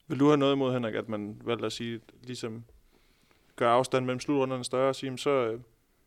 Vil 0.07 0.21
du 0.21 0.27
have 0.27 0.37
noget 0.37 0.53
imod, 0.53 0.73
Henrik, 0.73 0.95
at 0.95 1.09
man 1.09 1.41
valgte 1.45 1.67
at 1.67 1.73
sige, 1.73 2.01
ligesom 2.23 2.65
gør 3.57 3.71
afstand 3.71 4.05
mellem 4.05 4.21
slutrunderne 4.21 4.65
større 4.65 4.89
og 4.89 4.97
sige, 4.97 5.19
så, 5.19 5.59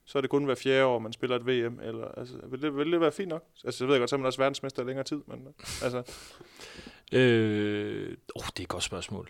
så 0.06 0.18
er 0.18 0.22
det 0.22 0.30
kun 0.30 0.46
hver 0.46 0.56
fjerde 0.56 0.86
år, 0.86 1.00
man 1.00 1.14
spiller 1.14 1.36
et 1.36 1.48
VM, 1.48 1.80
eller 1.80 2.08
altså, 2.08 2.36
vil 2.48 2.62
det, 2.62 2.78
vil 2.78 2.92
det 2.92 3.02
være 3.02 3.12
fint 3.12 3.30
nok? 3.30 3.44
Altså, 3.66 3.84
jeg 3.84 3.92
ved 3.92 4.00
godt, 4.00 4.10
så 4.10 4.16
er 4.16 4.18
man 4.18 4.26
også 4.26 4.42
verdensmester 4.42 4.84
i 4.84 4.86
længere 4.86 5.04
tid, 5.04 5.22
men 5.28 5.48
altså... 5.84 6.04
Øh, 7.14 8.18
oh, 8.36 8.44
det 8.46 8.60
er 8.60 8.64
et 8.64 8.68
godt 8.68 8.84
spørgsmål. 8.84 9.30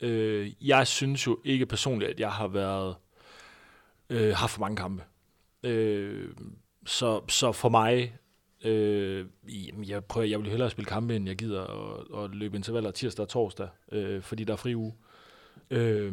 Øh, 0.00 0.52
jeg 0.68 0.86
synes 0.86 1.26
jo 1.26 1.38
ikke 1.44 1.66
personligt, 1.66 2.10
at 2.10 2.20
jeg 2.20 2.32
har 2.32 2.48
været 2.48 2.96
øh, 4.10 4.34
haft 4.34 4.52
for 4.52 4.60
mange 4.60 4.76
kampe. 4.76 5.04
Øh, 5.62 6.28
så, 6.86 7.20
så 7.28 7.52
for 7.52 7.68
mig, 7.68 8.16
øh, 8.64 9.26
jeg 9.88 10.04
prøver, 10.04 10.26
jeg 10.26 10.38
vil 10.40 10.50
hellere 10.50 10.70
spille 10.70 10.88
kampe, 10.88 11.16
end 11.16 11.26
jeg 11.26 11.36
gider 11.36 11.62
at, 11.64 12.24
at 12.24 12.34
løbe 12.34 12.56
intervaller 12.56 12.90
tirsdag 12.90 13.22
og 13.22 13.28
torsdag, 13.28 13.68
øh, 13.92 14.22
fordi 14.22 14.44
der 14.44 14.52
er 14.52 14.56
fri 14.56 14.74
uge. 14.74 14.94
Øh, 15.70 16.12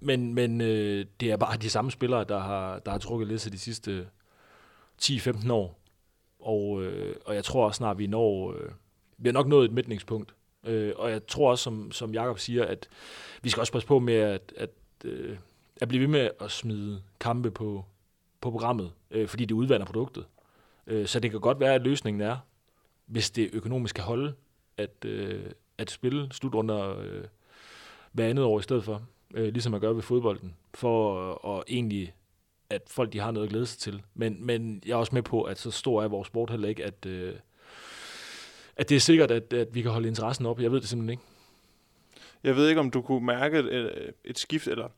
men 0.00 0.34
men 0.34 0.60
øh, 0.60 1.06
det 1.20 1.30
er 1.30 1.36
bare 1.36 1.56
de 1.56 1.70
samme 1.70 1.90
spillere, 1.90 2.24
der 2.24 2.38
har, 2.38 2.78
der 2.78 2.90
har 2.90 2.98
trukket 2.98 3.28
lidt 3.28 3.40
til 3.40 3.52
de 3.52 3.58
sidste 3.58 4.08
10-15 5.02 5.52
år. 5.52 5.78
Og, 6.40 6.82
øh, 6.82 7.16
og 7.24 7.34
jeg 7.34 7.44
tror 7.44 7.66
også 7.66 7.76
snart, 7.76 7.98
vi 7.98 8.06
når... 8.06 8.52
Øh, 8.52 8.70
vi 9.22 9.28
har 9.28 9.32
nok 9.32 9.46
nået 9.46 9.64
et 9.64 9.72
midtningspunkt. 9.72 10.34
Øh, 10.66 10.92
og 10.96 11.10
jeg 11.10 11.26
tror 11.26 11.50
også, 11.50 11.64
som, 11.64 11.92
som 11.92 12.12
Jakob 12.12 12.38
siger, 12.38 12.64
at 12.64 12.88
vi 13.42 13.50
skal 13.50 13.60
også 13.60 13.72
passe 13.72 13.88
på 13.88 13.98
med 13.98 14.14
at, 14.14 14.52
at, 14.56 14.70
øh, 15.04 15.36
at 15.80 15.88
blive 15.88 16.00
ved 16.00 16.08
med 16.08 16.30
at 16.40 16.50
smide 16.50 17.02
kampe 17.20 17.50
på, 17.50 17.84
på 18.40 18.50
programmet, 18.50 18.92
øh, 19.10 19.28
fordi 19.28 19.44
det 19.44 19.54
udvander 19.54 19.86
produktet. 19.86 20.24
Øh, 20.86 21.06
så 21.06 21.20
det 21.20 21.30
kan 21.30 21.40
godt 21.40 21.60
være, 21.60 21.74
at 21.74 21.82
løsningen 21.82 22.20
er, 22.20 22.36
hvis 23.06 23.30
det 23.30 23.50
økonomisk 23.52 23.94
kan 23.94 24.04
holde, 24.04 24.34
at, 24.76 25.04
øh, 25.04 25.44
at 25.78 25.90
spille 25.90 26.28
slutrunder 26.32 26.98
øh, 26.98 27.24
hver 28.12 28.28
andet 28.28 28.44
år 28.44 28.58
i 28.58 28.62
stedet 28.62 28.84
for, 28.84 29.02
øh, 29.34 29.52
ligesom 29.52 29.70
man 29.70 29.80
gør 29.80 29.92
ved 29.92 30.02
fodbolden, 30.02 30.54
for 30.74 31.30
at, 31.32 31.58
at 31.58 31.64
egentlig 31.68 32.14
at 32.70 32.82
folk 32.86 33.12
de 33.12 33.18
har 33.18 33.30
noget 33.30 33.46
at 33.46 33.50
glæde 33.50 33.66
sig 33.66 33.78
til. 33.78 34.02
Men, 34.14 34.46
men 34.46 34.82
jeg 34.86 34.92
er 34.92 34.96
også 34.96 35.14
med 35.14 35.22
på, 35.22 35.42
at 35.42 35.58
så 35.58 35.70
stor 35.70 36.02
er 36.02 36.08
vores 36.08 36.28
sport 36.28 36.50
heller 36.50 36.68
ikke, 36.68 36.84
at, 36.84 37.06
øh, 37.06 37.34
at 38.76 38.88
det 38.88 38.96
er 38.96 39.00
sikkert, 39.00 39.30
at, 39.30 39.52
at 39.52 39.74
vi 39.74 39.82
kan 39.82 39.90
holde 39.90 40.08
interessen 40.08 40.46
op. 40.46 40.60
Jeg 40.60 40.72
ved 40.72 40.80
det 40.80 40.88
simpelthen 40.88 41.10
ikke. 41.10 41.22
Jeg 42.44 42.56
ved 42.56 42.68
ikke, 42.68 42.80
om 42.80 42.90
du 42.90 43.02
kunne 43.02 43.26
mærke 43.26 43.58
et, 43.58 44.12
et 44.24 44.38
skift, 44.38 44.68
eller 44.68 44.88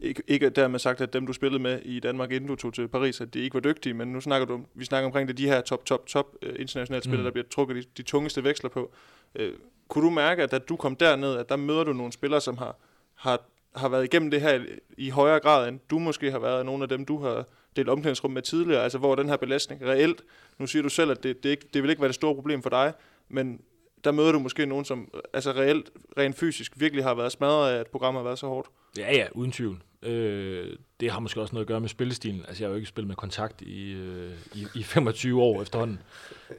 ikke, 0.00 0.22
ikke 0.28 0.50
dermed 0.50 0.78
sagt, 0.78 1.00
at 1.00 1.12
dem, 1.12 1.26
du 1.26 1.32
spillede 1.32 1.62
med 1.62 1.80
i 1.82 2.00
Danmark, 2.00 2.32
inden 2.32 2.48
du 2.48 2.56
tog 2.56 2.74
til 2.74 2.88
Paris, 2.88 3.20
at 3.20 3.34
de 3.34 3.40
ikke 3.40 3.54
var 3.54 3.60
dygtige, 3.60 3.94
men 3.94 4.08
nu 4.08 4.20
snakker 4.20 4.46
du, 4.46 4.60
vi 4.74 4.84
snakker 4.84 5.06
omkring 5.06 5.28
det, 5.28 5.38
de 5.38 5.46
her 5.46 5.60
top, 5.60 5.84
top, 5.84 6.06
top 6.06 6.26
uh, 6.46 6.48
internationale 6.58 7.02
spillere, 7.02 7.20
mm. 7.20 7.24
der 7.24 7.30
bliver 7.30 7.46
trukket 7.50 7.76
de, 7.76 7.82
de 7.96 8.02
tungeste 8.02 8.44
veksler 8.44 8.70
på. 8.70 8.92
Uh, 9.40 9.46
kunne 9.88 10.04
du 10.04 10.10
mærke, 10.10 10.42
at 10.42 10.50
da 10.50 10.58
du 10.58 10.76
kom 10.76 10.96
derned, 10.96 11.36
at 11.36 11.48
der 11.48 11.56
møder 11.56 11.84
du 11.84 11.92
nogle 11.92 12.12
spillere, 12.12 12.40
som 12.40 12.56
har, 12.56 12.76
har, 13.14 13.40
har 13.76 13.88
været 13.88 14.04
igennem 14.04 14.30
det 14.30 14.40
her 14.40 14.64
i 14.96 15.10
højere 15.10 15.40
grad, 15.40 15.68
end 15.68 15.80
du 15.90 15.98
måske 15.98 16.30
har 16.30 16.38
været 16.38 16.66
nogle 16.66 16.82
af 16.82 16.88
dem, 16.88 17.04
du 17.04 17.18
har 17.18 17.44
delt 17.76 17.88
omklædningsrum 17.88 18.30
med 18.30 18.42
tidligere, 18.42 18.82
altså 18.82 18.98
hvor 18.98 19.14
den 19.14 19.28
her 19.28 19.36
belastning 19.36 19.82
reelt, 19.82 20.22
nu 20.58 20.66
siger 20.66 20.82
du 20.82 20.88
selv, 20.88 21.10
at 21.10 21.22
det, 21.22 21.42
det, 21.42 21.48
ikke, 21.48 21.66
det 21.74 21.82
vil 21.82 21.90
ikke 21.90 22.02
være 22.02 22.08
det 22.08 22.14
store 22.14 22.34
problem 22.34 22.62
for 22.62 22.70
dig, 22.70 22.92
men 23.28 23.60
der 24.04 24.12
møder 24.12 24.32
du 24.32 24.38
måske 24.38 24.66
nogen, 24.66 24.84
som 24.84 25.14
altså 25.32 25.52
reelt, 25.52 25.90
rent 26.18 26.36
fysisk, 26.36 26.72
virkelig 26.76 27.04
har 27.04 27.14
været 27.14 27.32
smadret 27.32 27.72
af, 27.72 27.78
at 27.78 27.86
programmet 27.86 28.20
har 28.20 28.24
været 28.24 28.38
så 28.38 28.46
hårdt. 28.46 28.68
Ja, 28.98 29.16
ja, 29.16 29.26
uden 29.32 29.52
tvivl. 29.52 29.82
Øh, 30.02 30.76
det 31.00 31.10
har 31.10 31.20
måske 31.20 31.40
også 31.40 31.54
noget 31.54 31.64
at 31.64 31.68
gøre 31.68 31.80
med 31.80 31.88
spillestilen. 31.88 32.44
Altså, 32.48 32.62
jeg 32.62 32.68
har 32.68 32.70
jo 32.70 32.76
ikke 32.76 32.88
spillet 32.88 33.08
med 33.08 33.16
kontakt 33.16 33.62
i, 33.62 33.92
øh, 33.92 34.32
i, 34.54 34.66
i 34.74 34.82
25 34.82 35.42
år 35.42 35.62
efterhånden. 35.62 35.98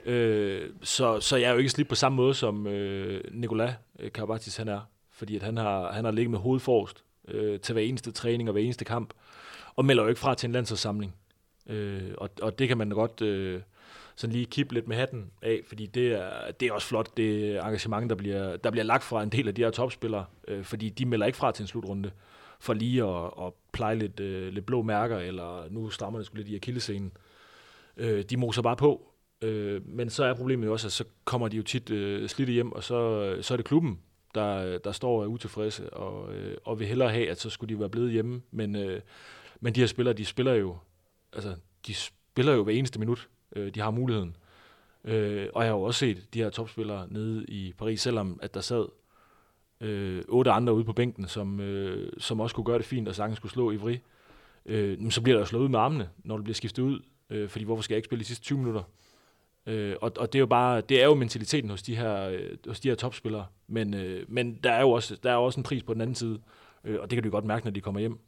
Øh, 0.05 0.69
så, 0.81 1.19
så 1.19 1.37
jeg 1.37 1.47
er 1.47 1.51
jo 1.51 1.57
ikke 1.57 1.69
slidt 1.69 1.89
på 1.89 1.95
samme 1.95 2.15
måde, 2.15 2.33
som 2.33 2.67
øh, 2.67 3.21
Nicolas 3.31 3.73
øh, 3.99 4.11
Karabatis 4.11 4.57
han 4.57 4.67
er. 4.67 4.79
Fordi 5.11 5.35
at 5.35 5.43
han 5.43 5.57
har, 5.57 5.91
han 5.91 6.05
har 6.05 6.11
ligget 6.11 6.31
med 6.31 6.39
hovedet 6.39 6.61
forrest 6.61 7.03
øh, 7.27 7.59
til 7.59 7.73
hver 7.73 7.81
eneste 7.81 8.11
træning 8.11 8.49
og 8.49 8.53
hver 8.53 8.61
eneste 8.61 8.85
kamp. 8.85 9.13
Og 9.75 9.85
melder 9.85 10.03
jo 10.03 10.09
ikke 10.09 10.21
fra 10.21 10.35
til 10.35 10.47
en 10.47 10.53
landsholdssamling. 10.53 11.15
Øh, 11.67 12.11
og, 12.17 12.29
og 12.41 12.59
det 12.59 12.67
kan 12.67 12.77
man 12.77 12.89
godt... 12.89 13.21
Øh, 13.21 13.61
sådan 14.15 14.33
lige 14.33 14.45
kippe 14.45 14.73
lidt 14.73 14.87
med 14.87 14.95
hatten 14.95 15.31
af, 15.41 15.61
fordi 15.67 15.85
det 15.85 16.07
er, 16.13 16.51
det 16.59 16.67
er 16.67 16.73
også 16.73 16.87
flot, 16.87 17.17
det 17.17 17.57
engagement, 17.57 18.09
der 18.09 18.15
bliver, 18.15 18.57
der 18.57 18.71
bliver 18.71 18.83
lagt 18.83 19.03
fra 19.03 19.23
en 19.23 19.29
del 19.29 19.47
af 19.47 19.55
de 19.55 19.63
her 19.63 19.71
topspillere, 19.71 20.25
øh, 20.47 20.63
fordi 20.63 20.89
de 20.89 21.05
melder 21.05 21.25
ikke 21.25 21.37
fra 21.37 21.51
til 21.51 21.63
en 21.63 21.67
slutrunde, 21.67 22.11
for 22.59 22.73
lige 22.73 23.03
at, 23.03 23.25
at 23.25 23.53
pleje 23.71 23.95
lidt, 23.95 24.19
øh, 24.19 24.53
lidt 24.53 24.65
blå 24.65 24.81
mærker, 24.81 25.17
eller 25.17 25.69
nu 25.69 25.89
strammer 25.89 26.19
det 26.19 26.25
skulle 26.25 26.43
lidt 26.43 26.53
i 26.53 26.55
akillescenen. 26.55 27.11
Øh, 27.97 28.23
de 28.23 28.37
moser 28.37 28.61
bare 28.61 28.75
på, 28.75 29.13
øh, 29.41 29.87
men 29.87 30.09
så 30.09 30.23
er 30.23 30.33
problemet 30.33 30.67
jo 30.67 30.71
også, 30.71 30.87
at 30.87 30.91
så 30.91 31.03
kommer 31.25 31.47
de 31.47 31.57
jo 31.57 31.63
tit 31.63 31.89
øh, 31.89 32.29
slidt 32.29 32.49
hjem, 32.49 32.71
og 32.71 32.83
så, 32.83 33.37
så 33.41 33.53
er 33.53 33.57
det 33.57 33.65
klubben, 33.65 33.99
der, 34.35 34.77
der 34.77 34.91
står 34.91 35.25
utilfredse, 35.25 35.93
og, 35.93 36.35
øh, 36.35 36.57
og 36.63 36.79
vil 36.79 36.87
hellere 36.87 37.09
have, 37.09 37.29
at 37.29 37.39
så 37.39 37.49
skulle 37.49 37.75
de 37.75 37.79
være 37.79 37.89
blevet 37.89 38.11
hjemme, 38.11 38.41
men, 38.51 38.75
øh, 38.75 39.01
men 39.59 39.75
de 39.75 39.79
her 39.79 39.87
spillere, 39.87 40.13
de 40.13 40.25
spiller 40.25 40.53
jo, 40.53 40.77
altså, 41.33 41.55
de 41.87 41.93
spiller 41.93 42.53
jo 42.53 42.63
hver 42.63 42.73
eneste 42.73 42.99
minut, 42.99 43.29
øh, 43.55 43.75
de 43.75 43.79
har 43.79 43.91
muligheden. 43.91 44.35
Øh, 45.05 45.47
og 45.53 45.63
jeg 45.63 45.71
har 45.71 45.77
jo 45.77 45.83
også 45.83 45.99
set 45.99 46.33
de 46.33 46.39
her 46.39 46.49
topspillere 46.49 47.07
nede 47.09 47.45
i 47.45 47.73
Paris, 47.77 48.01
selvom 48.01 48.39
at 48.41 48.53
der 48.53 48.61
sad 48.61 48.85
øh, 49.81 50.23
otte 50.27 50.51
andre 50.51 50.73
ude 50.73 50.83
på 50.83 50.93
bænken, 50.93 51.27
som, 51.27 51.59
øh, 51.59 52.11
som 52.17 52.39
også 52.39 52.55
kunne 52.55 52.65
gøre 52.65 52.77
det 52.77 52.85
fint, 52.85 53.07
og 53.07 53.15
sagtens 53.15 53.37
skulle 53.37 53.51
slå 53.51 53.71
Ivri. 53.71 53.99
Øh, 54.65 55.11
så 55.11 55.21
bliver 55.21 55.35
der 55.35 55.41
jo 55.41 55.45
slået 55.45 55.63
ud 55.63 55.69
med 55.69 55.79
armene, 55.79 56.09
når 56.23 56.37
du 56.37 56.43
bliver 56.43 56.55
skiftet 56.55 56.83
ud, 56.83 56.99
øh, 57.29 57.49
fordi 57.49 57.65
hvorfor 57.65 57.83
skal 57.83 57.93
jeg 57.93 57.97
ikke 57.97 58.05
spille 58.05 58.19
de 58.19 58.25
sidste 58.25 58.43
20 58.43 58.57
minutter? 58.57 58.83
Øh, 59.67 59.95
og, 60.01 60.11
og 60.17 60.33
det 60.33 60.39
er 60.39 60.41
jo 60.41 60.45
bare, 60.45 60.81
det 60.81 61.01
er 61.01 61.05
jo 61.05 61.15
mentaliteten 61.15 61.69
hos 61.69 61.83
de 61.83 61.95
her, 61.95 62.29
øh, 62.29 62.57
hos 62.67 62.79
de 62.79 62.89
her 62.89 62.95
topspillere, 62.95 63.45
men, 63.67 63.93
øh, 63.93 64.25
men 64.27 64.59
der 64.63 64.71
er 64.71 64.81
jo 64.81 64.91
også, 64.91 65.17
der 65.23 65.31
er 65.31 65.35
også 65.35 65.59
en 65.59 65.63
pris 65.63 65.83
på 65.83 65.93
den 65.93 66.01
anden 66.01 66.15
side, 66.15 66.39
øh, 66.83 66.99
og 67.01 67.09
det 67.09 67.15
kan 67.15 67.23
du 67.23 67.29
godt 67.29 67.45
mærke, 67.45 67.65
når 67.65 67.71
de 67.71 67.81
kommer 67.81 67.99
hjem. 67.99 68.19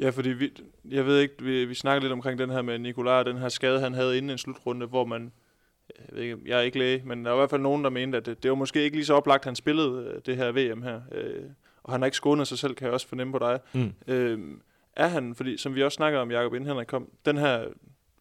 Ja, 0.00 0.10
fordi 0.10 0.28
vi, 0.28 0.52
jeg 0.90 1.06
ved 1.06 1.20
ikke, 1.20 1.34
vi, 1.38 1.64
vi 1.64 1.74
snakker 1.74 2.00
lidt 2.00 2.12
omkring 2.12 2.38
den 2.38 2.50
her 2.50 2.62
med 2.62 2.78
Nikolaj, 2.78 3.22
den 3.22 3.38
her 3.38 3.48
skade, 3.48 3.80
han 3.80 3.94
havde 3.94 4.18
inden 4.18 4.30
en 4.30 4.38
slutrunde, 4.38 4.86
hvor 4.86 5.04
man, 5.04 5.32
jeg, 5.98 6.16
ved 6.16 6.22
ikke, 6.22 6.38
jeg 6.46 6.58
er 6.58 6.62
ikke 6.62 6.78
læge, 6.78 7.02
men 7.04 7.24
der 7.24 7.30
var 7.30 7.36
i 7.36 7.40
hvert 7.40 7.50
fald 7.50 7.62
nogen, 7.62 7.84
der 7.84 7.90
mente, 7.90 8.18
at 8.18 8.26
det, 8.26 8.42
det 8.42 8.50
var 8.50 8.54
måske 8.54 8.82
ikke 8.82 8.96
lige 8.96 9.06
så 9.06 9.14
oplagt, 9.14 9.44
han 9.44 9.56
spillede 9.56 10.12
øh, 10.14 10.20
det 10.26 10.36
her 10.36 10.52
VM 10.52 10.82
her. 10.82 11.00
Øh, 11.12 11.42
og 11.82 11.92
han 11.92 12.00
har 12.00 12.06
ikke 12.06 12.16
skånet 12.16 12.48
sig 12.48 12.58
selv, 12.58 12.74
kan 12.74 12.84
jeg 12.84 12.94
også 12.94 13.08
fornemme 13.08 13.32
på 13.32 13.38
dig. 13.38 13.60
Mm. 13.72 13.92
Øh, 14.06 14.38
er 14.96 15.06
han, 15.06 15.34
fordi 15.34 15.56
som 15.56 15.74
vi 15.74 15.82
også 15.82 15.96
snakker 15.96 16.18
om, 16.18 16.30
Jacob, 16.30 16.54
inden 16.54 16.68
Henrik 16.68 16.86
kom, 16.86 17.08
den 17.24 17.36
her, 17.36 17.64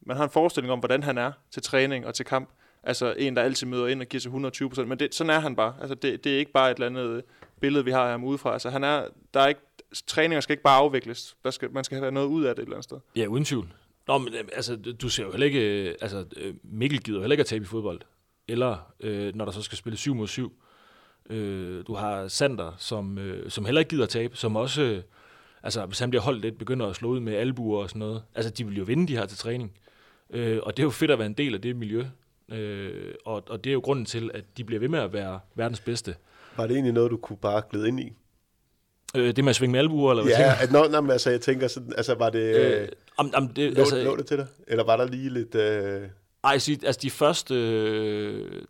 man 0.01 0.17
har 0.17 0.23
en 0.23 0.29
forestilling 0.29 0.71
om, 0.71 0.79
hvordan 0.79 1.03
han 1.03 1.17
er 1.17 1.31
til 1.51 1.61
træning 1.61 2.05
og 2.05 2.13
til 2.13 2.25
kamp. 2.25 2.49
Altså 2.83 3.15
en, 3.17 3.35
der 3.35 3.41
altid 3.41 3.67
møder 3.67 3.87
ind 3.87 4.01
og 4.01 4.07
giver 4.07 4.21
sig 4.21 4.29
120 4.29 4.69
procent. 4.69 4.87
Men 4.87 4.99
det, 4.99 5.15
sådan 5.15 5.29
er 5.29 5.39
han 5.39 5.55
bare. 5.55 5.73
Altså 5.81 5.95
det, 5.95 6.23
det 6.23 6.33
er 6.33 6.39
ikke 6.39 6.51
bare 6.51 6.71
et 6.71 6.75
eller 6.75 6.87
andet 6.87 7.23
billede, 7.59 7.85
vi 7.85 7.91
har 7.91 8.01
af 8.01 8.11
ham 8.11 8.23
udefra. 8.23 8.53
Altså 8.53 8.69
han 8.69 8.83
er, 8.83 9.07
der 9.33 9.39
er 9.39 9.47
ikke, 9.47 9.61
træninger 10.07 10.41
skal 10.41 10.53
ikke 10.53 10.63
bare 10.63 10.77
afvikles. 10.77 11.37
Der 11.43 11.51
skal, 11.51 11.71
man 11.71 11.83
skal 11.83 11.97
have 11.99 12.11
noget 12.11 12.27
ud 12.27 12.43
af 12.43 12.55
det 12.55 12.61
et 12.61 12.65
eller 12.65 12.75
andet 12.75 12.83
sted. 12.83 12.97
Ja, 13.15 13.25
uden 13.25 13.45
tvivl. 13.45 13.73
Nå, 14.07 14.17
men 14.17 14.33
altså, 14.53 14.75
du 14.75 15.09
ser 15.09 15.23
jo 15.23 15.31
heller 15.31 15.45
ikke... 15.45 15.59
Altså, 16.01 16.25
Mikkel 16.63 16.99
gider 16.99 17.17
jo 17.17 17.21
heller 17.21 17.33
ikke 17.33 17.41
at 17.41 17.47
tabe 17.47 17.63
i 17.63 17.67
fodbold. 17.67 18.01
Eller 18.47 18.93
øh, 18.99 19.35
når 19.35 19.45
der 19.45 19.51
så 19.51 19.61
skal 19.61 19.77
spille 19.77 19.97
7 19.97 20.15
mod 20.15 20.27
7. 20.27 20.53
Øh, 21.29 21.83
du 21.87 21.93
har 21.93 22.27
Sander, 22.27 22.75
som, 22.77 23.17
øh, 23.17 23.49
som 23.49 23.65
heller 23.65 23.79
ikke 23.79 23.89
gider 23.89 24.03
at 24.03 24.09
tabe, 24.09 24.35
som 24.35 24.55
også... 24.55 24.81
Øh, 24.81 25.01
altså, 25.63 25.85
hvis 25.85 25.99
han 25.99 26.09
bliver 26.09 26.21
holdt 26.21 26.41
lidt, 26.41 26.57
begynder 26.57 26.87
at 26.87 26.95
slå 26.95 27.09
ud 27.09 27.19
med 27.19 27.33
albuer 27.33 27.83
og 27.83 27.89
sådan 27.89 27.99
noget. 27.99 28.23
Altså, 28.35 28.51
de 28.51 28.65
vil 28.65 28.77
jo 28.77 28.83
vinde 28.83 29.07
de 29.07 29.17
her 29.17 29.25
til 29.25 29.37
træning. 29.37 29.71
Øh, 30.29 30.59
og 30.63 30.77
det 30.77 30.83
er 30.83 30.85
jo 30.85 30.89
fedt 30.89 31.11
at 31.11 31.19
være 31.19 31.27
en 31.27 31.33
del 31.33 31.53
af 31.53 31.61
det 31.61 31.75
miljø. 31.75 32.05
Øh, 32.49 33.13
og, 33.25 33.43
og 33.49 33.63
det 33.63 33.69
er 33.69 33.73
jo 33.73 33.79
grunden 33.79 34.05
til, 34.05 34.31
at 34.33 34.43
de 34.57 34.63
bliver 34.63 34.79
ved 34.79 34.89
med 34.89 34.99
at 34.99 35.13
være 35.13 35.39
verdens 35.55 35.79
bedste. 35.79 36.15
Var 36.57 36.67
det 36.67 36.73
egentlig 36.73 36.93
noget, 36.93 37.11
du 37.11 37.17
kunne 37.17 37.37
bare 37.37 37.61
glide 37.69 37.87
ind 37.87 37.99
i? 37.99 38.13
Øh, 39.15 39.35
det 39.35 39.43
med 39.43 39.49
at 39.49 39.55
svinge 39.55 39.71
med 39.71 39.79
albuer, 39.79 40.11
eller 40.11 40.23
hvad 40.23 40.33
Ja, 40.33 40.55
at, 40.61 40.71
nå, 40.71 40.87
nå, 40.87 41.01
men 41.01 41.11
altså, 41.11 41.29
jeg 41.29 41.41
tænker 41.41 41.67
sådan, 41.67 41.93
altså 41.97 42.15
var 42.15 42.29
det... 42.29 42.55
Øh, 42.55 42.87
om, 43.17 43.31
om 43.35 43.47
det 43.47 43.73
lå, 43.73 43.79
altså, 43.79 44.03
lå 44.03 44.15
det 44.15 44.25
til 44.25 44.37
dig? 44.37 44.47
Eller 44.67 44.83
var 44.83 44.97
der 44.97 45.05
lige 45.05 45.29
lidt... 45.29 45.55
Øh... 45.55 46.01
Ej, 46.43 46.53
altså 46.53 46.99
de 47.01 47.11
første 47.11 47.53
øh, 47.53 48.61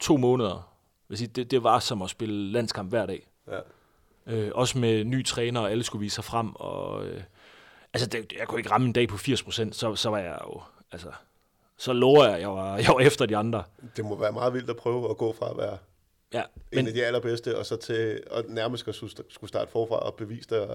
to 0.00 0.16
måneder, 0.16 0.74
vil 1.08 1.18
sige, 1.18 1.28
det, 1.28 1.50
det 1.50 1.62
var 1.62 1.78
som 1.78 2.02
at 2.02 2.10
spille 2.10 2.52
landskamp 2.52 2.90
hver 2.90 3.06
dag. 3.06 3.26
Ja. 3.50 3.58
Øh, 4.26 4.50
også 4.54 4.78
med 4.78 5.04
ny 5.04 5.24
træner, 5.24 5.60
og 5.60 5.70
alle 5.70 5.84
skulle 5.84 6.00
vise 6.00 6.14
sig 6.14 6.24
frem. 6.24 6.54
Og, 6.54 7.06
øh, 7.06 7.22
altså, 7.92 8.08
det, 8.08 8.32
jeg 8.38 8.48
kunne 8.48 8.60
ikke 8.60 8.70
ramme 8.70 8.86
en 8.86 8.92
dag 8.92 9.08
på 9.08 9.16
80 9.16 9.42
procent, 9.42 9.76
så, 9.76 9.94
så 9.94 10.10
var 10.10 10.18
jeg 10.18 10.38
jo... 10.44 10.60
Altså, 10.92 11.08
så 11.76 11.92
lover 11.92 12.28
jeg, 12.28 12.40
jeg 12.40 12.48
var, 12.48 12.76
jeg 12.86 12.88
var 12.88 13.00
efter 13.00 13.26
de 13.26 13.36
andre. 13.36 13.62
Det 13.96 14.04
må 14.04 14.20
være 14.20 14.32
meget 14.32 14.54
vildt 14.54 14.70
at 14.70 14.76
prøve 14.76 15.10
at 15.10 15.16
gå 15.16 15.34
fra 15.38 15.50
at 15.50 15.56
være 15.58 15.78
ja, 16.34 16.42
men, 16.70 16.78
en 16.78 16.86
af 16.86 16.92
de 16.92 17.04
allerbedste, 17.04 17.58
og 17.58 17.66
så 17.66 17.76
til 17.76 18.22
at 18.30 18.48
nærmest 18.48 18.88
skulle 19.28 19.48
starte 19.48 19.70
forfra 19.70 19.96
og 19.96 20.14
bevise 20.14 20.48
dig 20.50 20.62
uh, 20.62 20.74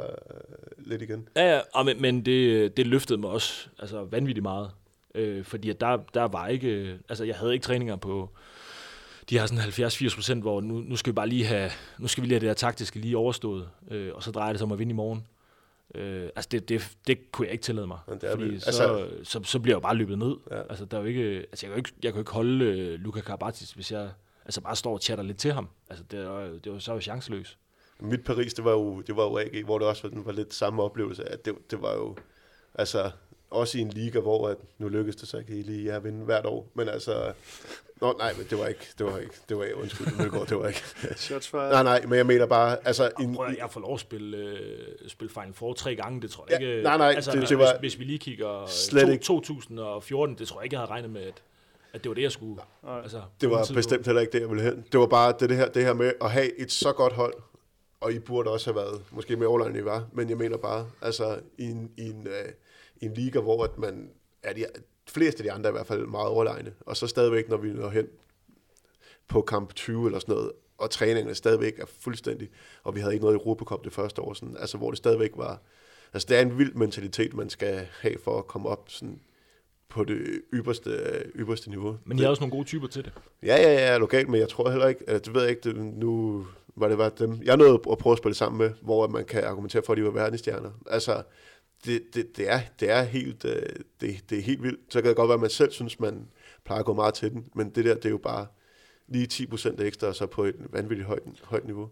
lidt 0.77 1.01
igen. 1.01 1.27
Ja, 1.35 1.61
ja 1.75 1.83
men, 1.83 2.01
men 2.01 2.25
det, 2.25 2.77
det 2.77 2.87
løftede 2.87 3.19
mig 3.19 3.29
også 3.29 3.67
altså 3.79 4.03
vanvittigt 4.03 4.43
meget. 4.43 4.71
Øh, 5.15 5.45
fordi 5.45 5.69
at 5.69 5.81
der, 5.81 5.97
der 6.13 6.23
var 6.23 6.47
ikke, 6.47 6.99
altså 7.09 7.23
jeg 7.23 7.35
havde 7.35 7.53
ikke 7.53 7.63
træninger 7.63 7.95
på 7.95 8.29
de 9.29 9.37
har 9.37 9.45
sådan 9.45 9.63
70-80 9.63 10.15
procent, 10.15 10.41
hvor 10.41 10.61
nu, 10.61 10.73
nu 10.73 10.95
skal 10.95 11.11
vi 11.11 11.15
bare 11.15 11.27
lige 11.27 11.45
have, 11.45 11.71
nu 11.99 12.07
skal 12.07 12.21
vi 12.21 12.27
lige 12.27 12.35
have 12.35 12.39
det 12.39 12.49
her 12.49 12.53
taktiske 12.53 12.99
lige 12.99 13.17
overstået, 13.17 13.69
øh, 13.91 14.11
og 14.15 14.23
så 14.23 14.31
drejer 14.31 14.51
det 14.51 14.59
sig 14.59 14.65
om 14.65 14.71
at 14.71 14.79
vinde 14.79 14.89
i 14.89 14.93
morgen. 14.93 15.27
Øh, 15.95 16.29
altså 16.35 16.49
det, 16.51 16.69
det, 16.69 16.97
det 17.07 17.31
kunne 17.31 17.45
jeg 17.45 17.51
ikke 17.51 17.63
tillade 17.63 17.87
mig, 17.87 17.99
Men 18.07 18.19
det 18.19 18.29
fordi 18.31 18.59
så, 18.59 18.65
altså- 18.65 19.09
så, 19.23 19.43
så 19.43 19.59
bliver 19.59 19.73
jeg 19.73 19.77
jo 19.77 19.87
bare 19.87 19.95
løbet 19.95 20.17
ned. 20.17 20.35
Ja. 20.51 20.61
Altså 20.69 20.85
der 20.85 20.97
er 20.97 21.01
jo 21.01 21.07
ikke, 21.07 21.23
altså 21.23 21.65
jeg 21.65 21.69
kan 21.69 21.69
jo 21.69 21.75
ikke, 21.77 21.91
jeg 22.03 22.11
kan 22.11 22.17
jo 22.17 22.21
ikke 22.21 22.31
holde 22.31 22.65
øh, 22.65 22.99
Luka 22.99 23.21
Karabatic, 23.21 23.71
hvis 23.71 23.91
jeg 23.91 24.09
altså 24.45 24.61
bare 24.61 24.75
står 24.75 24.93
og 24.93 25.01
chatter 25.01 25.23
lidt 25.23 25.37
til 25.37 25.53
ham. 25.53 25.67
Altså 25.89 26.03
det 26.11 26.23
jo- 26.25 26.53
det 26.53 26.67
jo 26.67 26.79
så 26.79 26.93
jo 26.93 27.01
chanceløs. 27.01 27.57
Mit 27.99 28.23
Paris, 28.23 28.53
det 28.53 28.65
var 28.65 28.71
jo, 28.71 29.01
det 29.01 29.15
var 29.15 29.23
jo 29.23 29.37
AG, 29.37 29.63
hvor 29.65 29.79
det 29.79 29.87
også 29.87 30.07
var, 30.07 30.21
var 30.21 30.31
lidt 30.31 30.53
samme 30.53 30.83
oplevelse, 30.83 31.23
at 31.29 31.45
det, 31.45 31.71
det 31.71 31.81
var 31.81 31.93
jo, 31.93 32.15
altså, 32.75 33.11
også 33.49 33.77
i 33.77 33.81
en 33.81 33.89
liga, 33.89 34.19
hvor 34.19 34.47
at, 34.49 34.57
nu 34.77 34.87
lykkedes 34.89 35.15
det 35.15 35.27
så 35.29 35.37
ikke 35.37 35.61
lige 35.61 35.93
at 35.93 36.03
vinde 36.03 36.25
hvert 36.25 36.45
år, 36.45 36.67
men 36.73 36.89
altså, 36.89 37.33
nå, 38.01 38.15
nej, 38.17 38.33
men 38.37 38.45
det 38.49 38.57
var 38.59 38.67
ikke, 38.67 38.87
det 38.97 39.05
var 39.05 39.17
ikke, 39.17 39.33
det 39.49 39.57
var 39.57 39.63
ikke, 39.63 39.75
undskyld, 39.77 40.07
Mølgaard, 40.17 40.47
det 40.47 40.57
var 40.57 40.67
ikke. 40.67 40.81
Shots 41.15 41.47
fired. 41.47 41.69
Nej, 41.71 41.83
nej, 41.83 42.05
men 42.05 42.17
jeg 42.17 42.25
mener 42.25 42.45
bare, 42.45 42.77
altså, 42.87 43.11
en, 43.19 43.35
Prøv, 43.35 43.45
at- 43.45 43.57
jeg 43.57 43.71
får 43.71 43.81
lov 43.81 43.93
at 43.93 43.99
spille, 43.99 44.37
øh, 44.37 45.09
spille 45.09 45.33
Final 45.33 45.53
Four 45.53 45.73
tre 45.73 45.95
gange, 45.95 46.21
det 46.21 46.31
tror 46.31 46.45
Ja, 46.49 46.57
jeg 46.59 46.69
ikke. 46.69 46.83
nej, 46.83 46.97
nej, 46.97 47.07
altså, 47.15 47.31
det- 47.31 47.39
hvis, 47.39 47.49
det 47.49 47.57
var- 47.57 47.77
hvis, 47.79 47.93
hvis 47.93 47.99
vi 47.99 48.03
lige 48.03 48.19
kigger 48.19 48.65
Slet 48.67 49.01
to, 49.05 49.09
ikke. 49.11 49.23
2014, 49.23 50.37
det 50.37 50.47
tror 50.47 50.59
jeg 50.59 50.63
ikke, 50.65 50.73
jeg 50.73 50.79
havde 50.81 50.91
regnet 50.91 51.09
med, 51.09 51.21
at, 51.21 51.41
at 51.93 52.03
det 52.03 52.09
var 52.09 52.15
det, 52.15 52.21
jeg 52.21 52.31
skulle. 52.31 52.55
Nej. 52.83 53.01
Altså, 53.01 53.21
det 53.41 53.49
var 53.49 53.71
bestemt 53.73 54.05
heller 54.05 54.21
ikke 54.21 54.31
det, 54.31 54.39
jeg 54.39 54.49
ville 54.49 54.63
hen. 54.63 54.85
Det 54.91 54.99
var 54.99 55.07
bare 55.07 55.33
det, 55.39 55.49
det, 55.49 55.57
her, 55.57 55.69
det 55.69 55.85
her 55.85 55.93
med 55.93 56.13
at 56.21 56.31
have 56.31 56.59
et 56.59 56.71
så 56.71 56.93
godt 56.93 57.13
hold, 57.13 57.33
og 57.99 58.13
I 58.13 58.19
burde 58.19 58.51
også 58.51 58.73
have 58.73 58.75
været 58.75 59.03
måske 59.11 59.35
mere 59.35 59.47
overlegnet, 59.47 59.77
end 59.77 59.83
I 59.83 59.85
var, 59.85 60.07
men 60.11 60.29
jeg 60.29 60.37
mener 60.37 60.57
bare, 60.57 60.89
altså, 61.01 61.39
i 61.57 61.63
en, 61.63 61.91
i 61.97 62.09
en, 62.09 62.27
øh, 62.27 62.51
i 62.95 63.05
en 63.05 63.13
liga, 63.13 63.39
hvor 63.39 63.63
at 63.63 63.77
man 63.77 64.09
er 64.43 64.53
de 64.53 64.65
fleste 65.07 65.39
af 65.39 65.43
de 65.43 65.51
andre 65.51 65.67
er 65.67 65.71
i 65.71 65.77
hvert 65.77 65.87
fald 65.87 66.05
meget 66.05 66.27
overlegne, 66.27 66.73
og 66.85 66.97
så 66.97 67.07
stadigvæk, 67.07 67.49
når 67.49 67.57
vi 67.57 67.69
når 67.69 67.89
hen 67.89 68.07
på 69.27 69.41
kamp 69.41 69.75
20 69.75 70.05
eller 70.05 70.19
sådan 70.19 70.35
noget, 70.35 70.51
og 70.77 70.89
træningerne 70.89 71.35
stadigvæk 71.35 71.79
er 71.79 71.85
fuldstændig, 71.85 72.49
og 72.83 72.95
vi 72.95 72.99
havde 72.99 73.13
ikke 73.13 73.25
noget 73.25 73.35
i 73.35 73.39
Europacup 73.39 73.83
det 73.83 73.93
første 73.93 74.21
år, 74.21 74.33
sådan, 74.33 74.57
altså 74.57 74.77
hvor 74.77 74.91
det 74.91 74.97
stadigvæk 74.97 75.31
var, 75.35 75.61
altså 76.13 76.27
det 76.29 76.37
er 76.37 76.41
en 76.41 76.57
vild 76.57 76.73
mentalitet, 76.73 77.33
man 77.33 77.49
skal 77.49 77.87
have 78.01 78.17
for 78.23 78.37
at 78.39 78.47
komme 78.47 78.69
op 78.69 78.89
sådan, 78.89 79.21
på 79.93 80.03
det 80.03 80.41
ypperste, 80.53 80.91
ypperste 81.35 81.69
niveau. 81.69 81.97
Men 82.05 82.19
I 82.19 82.21
har 82.21 82.29
også 82.29 82.41
nogle 82.41 82.51
gode 82.51 82.67
typer 82.67 82.87
til 82.87 83.03
det. 83.03 83.13
Ja, 83.43 83.55
ja, 83.55 83.73
ja, 83.73 83.97
lokalt, 83.97 84.29
men 84.29 84.39
jeg 84.39 84.49
tror 84.49 84.69
heller 84.69 84.87
ikke, 84.87 85.09
at 85.09 85.25
det 85.25 85.33
ved 85.33 85.41
jeg 85.41 85.49
ikke, 85.49 85.69
det, 85.69 85.75
nu 85.75 86.45
var 86.75 86.87
det 86.87 86.97
bare 86.97 87.11
dem, 87.19 87.39
jeg 87.43 87.57
nåede 87.57 87.73
at 87.91 87.97
prøve 87.97 88.11
at 88.11 88.17
spille 88.17 88.35
sammen 88.35 88.57
med, 88.57 88.71
hvor 88.81 89.07
man 89.07 89.25
kan 89.25 89.43
argumentere 89.43 89.81
for, 89.85 89.93
at 89.93 89.97
de 89.97 90.03
var 90.03 90.11
verdensstjerner. 90.11 90.71
Altså, 90.87 91.23
det, 91.85 92.03
det, 92.13 92.37
det, 92.37 92.49
er, 92.49 92.59
det 92.79 92.89
er 92.89 93.03
helt, 93.03 93.45
øh, 93.45 93.61
det, 94.01 94.29
det 94.29 94.37
er 94.37 94.41
helt 94.41 94.63
vildt. 94.63 94.79
Så 94.89 95.01
kan 95.01 95.09
det 95.09 95.15
godt 95.15 95.29
være, 95.29 95.33
at 95.33 95.41
man 95.41 95.49
selv 95.49 95.71
synes, 95.71 95.99
man 95.99 96.27
plejer 96.65 96.79
at 96.79 96.85
gå 96.85 96.93
meget 96.93 97.13
til 97.13 97.31
den, 97.31 97.45
men 97.55 97.69
det 97.69 97.85
der, 97.85 97.95
det 97.95 98.05
er 98.05 98.09
jo 98.09 98.17
bare 98.17 98.47
lige 99.07 99.27
10% 99.33 99.81
ekstra, 99.81 100.07
og 100.07 100.15
så 100.15 100.25
på 100.25 100.43
et 100.43 100.55
vanvittigt 100.69 101.07
højt, 101.07 101.23
højt 101.43 101.65
niveau. 101.65 101.89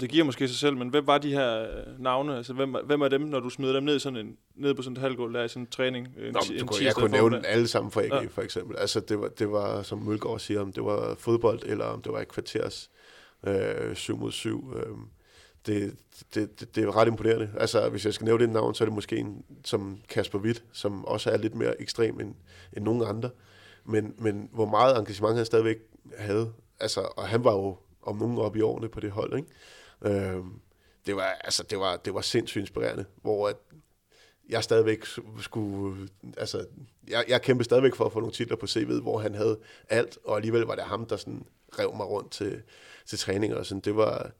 Det 0.00 0.10
giver 0.10 0.24
måske 0.24 0.48
sig 0.48 0.56
selv, 0.56 0.76
men 0.76 0.88
hvem 0.88 1.06
var 1.06 1.18
de 1.18 1.32
her 1.32 1.62
øh, 1.62 1.68
navne? 2.00 2.36
Altså, 2.36 2.52
hvem, 2.52 2.76
hvem 2.84 3.00
er 3.00 3.08
dem, 3.08 3.20
når 3.20 3.40
du 3.40 3.50
smider 3.50 3.72
dem 3.72 3.82
ned, 3.82 3.98
sådan 3.98 4.18
en, 4.26 4.36
ned 4.54 4.74
på 4.74 4.82
sådan 4.82 4.96
et 4.96 5.00
halvgulv, 5.02 5.34
der 5.34 5.44
i 5.44 5.48
sådan 5.48 5.62
en 5.62 5.66
træning? 5.66 6.06
En, 6.06 6.32
Nå, 6.32 6.40
ti- 6.40 6.48
men 6.52 6.60
en 6.60 6.60
du 6.60 6.66
kunne, 6.72 6.84
jeg 6.84 6.94
kunne 6.94 7.10
nævne 7.10 7.30
formiddag? 7.30 7.50
alle 7.52 7.68
sammen 7.68 7.90
fra 7.90 8.02
AG, 8.02 8.08
ja. 8.10 8.26
for 8.30 8.42
eksempel. 8.42 8.76
Altså, 8.76 9.00
det 9.00 9.20
var, 9.20 9.28
det 9.28 9.50
var, 9.52 9.82
som 9.82 9.98
Mølgaard 9.98 10.38
siger, 10.38 10.60
om 10.60 10.72
det 10.72 10.84
var 10.84 11.14
fodbold, 11.18 11.60
eller 11.66 11.84
om 11.84 12.02
det 12.02 12.12
var 12.12 12.20
et 12.20 12.28
kvarters 12.28 12.90
øh, 13.46 13.94
7 13.96 14.16
mod 14.16 14.32
7. 14.32 14.74
Øh, 14.76 14.82
det, 15.66 15.94
det, 16.34 16.60
det, 16.60 16.74
det 16.74 16.84
er 16.84 16.96
ret 16.96 17.08
imponerende. 17.08 17.50
Altså, 17.58 17.88
hvis 17.88 18.04
jeg 18.04 18.14
skal 18.14 18.24
nævne 18.24 18.44
det 18.44 18.52
navn, 18.52 18.74
så 18.74 18.84
er 18.84 18.86
det 18.86 18.94
måske 18.94 19.16
en 19.16 19.44
som 19.64 19.98
Kasper 20.08 20.38
Witt, 20.38 20.64
som 20.72 21.04
også 21.04 21.30
er 21.30 21.36
lidt 21.36 21.54
mere 21.54 21.80
ekstrem 21.82 22.20
end, 22.20 22.34
end 22.76 22.84
nogen 22.84 23.02
andre. 23.06 23.30
Men, 23.84 24.14
men 24.18 24.48
hvor 24.52 24.66
meget 24.66 24.98
engagement 24.98 25.36
han 25.36 25.46
stadigvæk 25.46 25.76
havde, 26.18 26.52
altså, 26.80 27.00
og 27.00 27.28
han 27.28 27.44
var 27.44 27.52
jo 27.52 27.76
om 28.02 28.16
nogen 28.16 28.38
op 28.38 28.56
i 28.56 28.60
årene 28.60 28.88
på 28.88 29.00
det 29.00 29.10
hold, 29.10 29.36
ikke? 29.36 29.48
Øh, 30.04 30.44
det 31.06 31.16
var, 31.16 31.22
altså, 31.44 31.62
det 31.62 31.78
var, 31.78 31.96
det 31.96 32.14
var 32.14 32.20
sindssygt 32.20 32.60
inspirerende, 32.60 33.04
hvor 33.22 33.48
at 33.48 33.56
jeg 34.48 34.64
stadigvæk 34.64 35.04
skulle, 35.40 36.08
altså, 36.36 36.66
jeg, 37.08 37.24
jeg 37.28 37.42
kæmpede 37.42 37.64
stadigvæk 37.64 37.94
for 37.94 38.04
at 38.04 38.12
få 38.12 38.20
nogle 38.20 38.32
titler 38.32 38.56
på 38.56 38.66
CV'et, 38.66 39.02
hvor 39.02 39.18
han 39.18 39.34
havde 39.34 39.58
alt, 39.88 40.18
og 40.24 40.36
alligevel 40.36 40.62
var 40.62 40.74
det 40.74 40.84
ham, 40.84 41.06
der 41.06 41.16
sådan 41.16 41.46
rev 41.78 41.94
mig 41.96 42.06
rundt 42.06 42.30
til, 42.30 42.62
til 43.06 43.18
træninger 43.18 43.56
og 43.56 43.66
sådan. 43.66 43.80
Det 43.80 43.96
var 43.96 44.30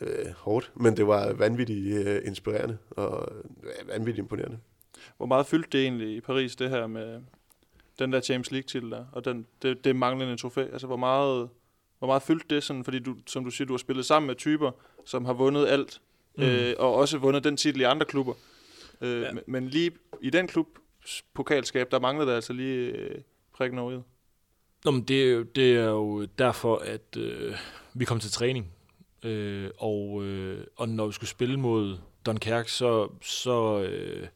øh, 0.00 0.26
hårdt, 0.36 0.72
men 0.74 0.96
det 0.96 1.06
var 1.06 1.32
vanvittigt 1.32 2.06
øh, 2.06 2.22
inspirerende 2.24 2.78
og 2.90 3.32
øh, 3.62 3.88
vanvittigt 3.88 4.18
imponerende. 4.18 4.58
Hvor 5.16 5.26
meget 5.26 5.46
fyldte 5.46 5.78
det 5.78 5.82
egentlig 5.82 6.16
i 6.16 6.20
Paris, 6.20 6.56
det 6.56 6.70
her 6.70 6.86
med 6.86 7.20
den 7.98 8.12
der 8.12 8.20
Champions 8.20 8.50
League-titel 8.50 8.90
der, 8.90 9.04
og 9.12 9.24
den, 9.24 9.46
det, 9.62 9.84
det 9.84 9.96
manglende 9.96 10.36
trofæ? 10.36 10.60
Altså, 10.60 10.86
hvor 10.86 10.96
meget, 10.96 11.48
hvor 12.02 12.06
meget 12.08 12.22
fyldte 12.22 12.54
det, 12.54 12.62
sådan, 12.62 12.84
fordi 12.84 12.98
du, 12.98 13.16
som 13.26 13.44
du 13.44 13.50
siger, 13.50 13.66
du 13.66 13.72
har 13.72 13.78
spillet 13.78 14.06
sammen 14.06 14.26
med 14.26 14.36
typer, 14.36 14.70
som 15.06 15.24
har 15.24 15.32
vundet 15.32 15.66
alt, 15.68 16.00
mm. 16.38 16.42
øh, 16.44 16.74
og 16.78 16.94
også 16.94 17.18
vundet 17.18 17.44
den 17.44 17.56
titel 17.56 17.80
i 17.80 17.84
andre 17.84 18.06
klubber. 18.06 18.34
Øh, 19.00 19.22
Ja. 19.22 19.30
men, 19.46 19.68
lige 19.68 19.90
i 20.20 20.30
den 20.30 20.46
klub, 20.48 20.66
pokalskab, 21.34 21.90
der 21.90 22.00
manglede 22.00 22.28
der 22.30 22.34
altså 22.34 22.52
lige 22.52 22.90
øh, 22.90 23.20
prikken 23.56 23.78
over 23.78 23.92
i. 23.92 23.98
Nå, 24.84 24.90
men 24.90 25.02
det, 25.02 25.22
er 25.28 25.32
jo- 25.32 25.42
det 25.42 25.76
er 25.76 25.84
jo 25.88 26.24
derfor, 26.24 26.76
at 26.76 27.16
øh, 27.16 27.54
vi 27.94 28.04
kom 28.04 28.20
til 28.20 28.30
træning. 28.30 28.72
Øh, 29.22 29.70
og, 29.78 30.24
øh, 30.24 30.64
og 30.76 30.88
når 30.88 31.06
vi 31.06 31.12
skulle 31.12 31.30
spille 31.30 31.56
mod 31.60 31.98
Dunkirk, 32.26 32.68
så, 32.68 33.08
så 33.22 33.82
øh, 33.82 34.26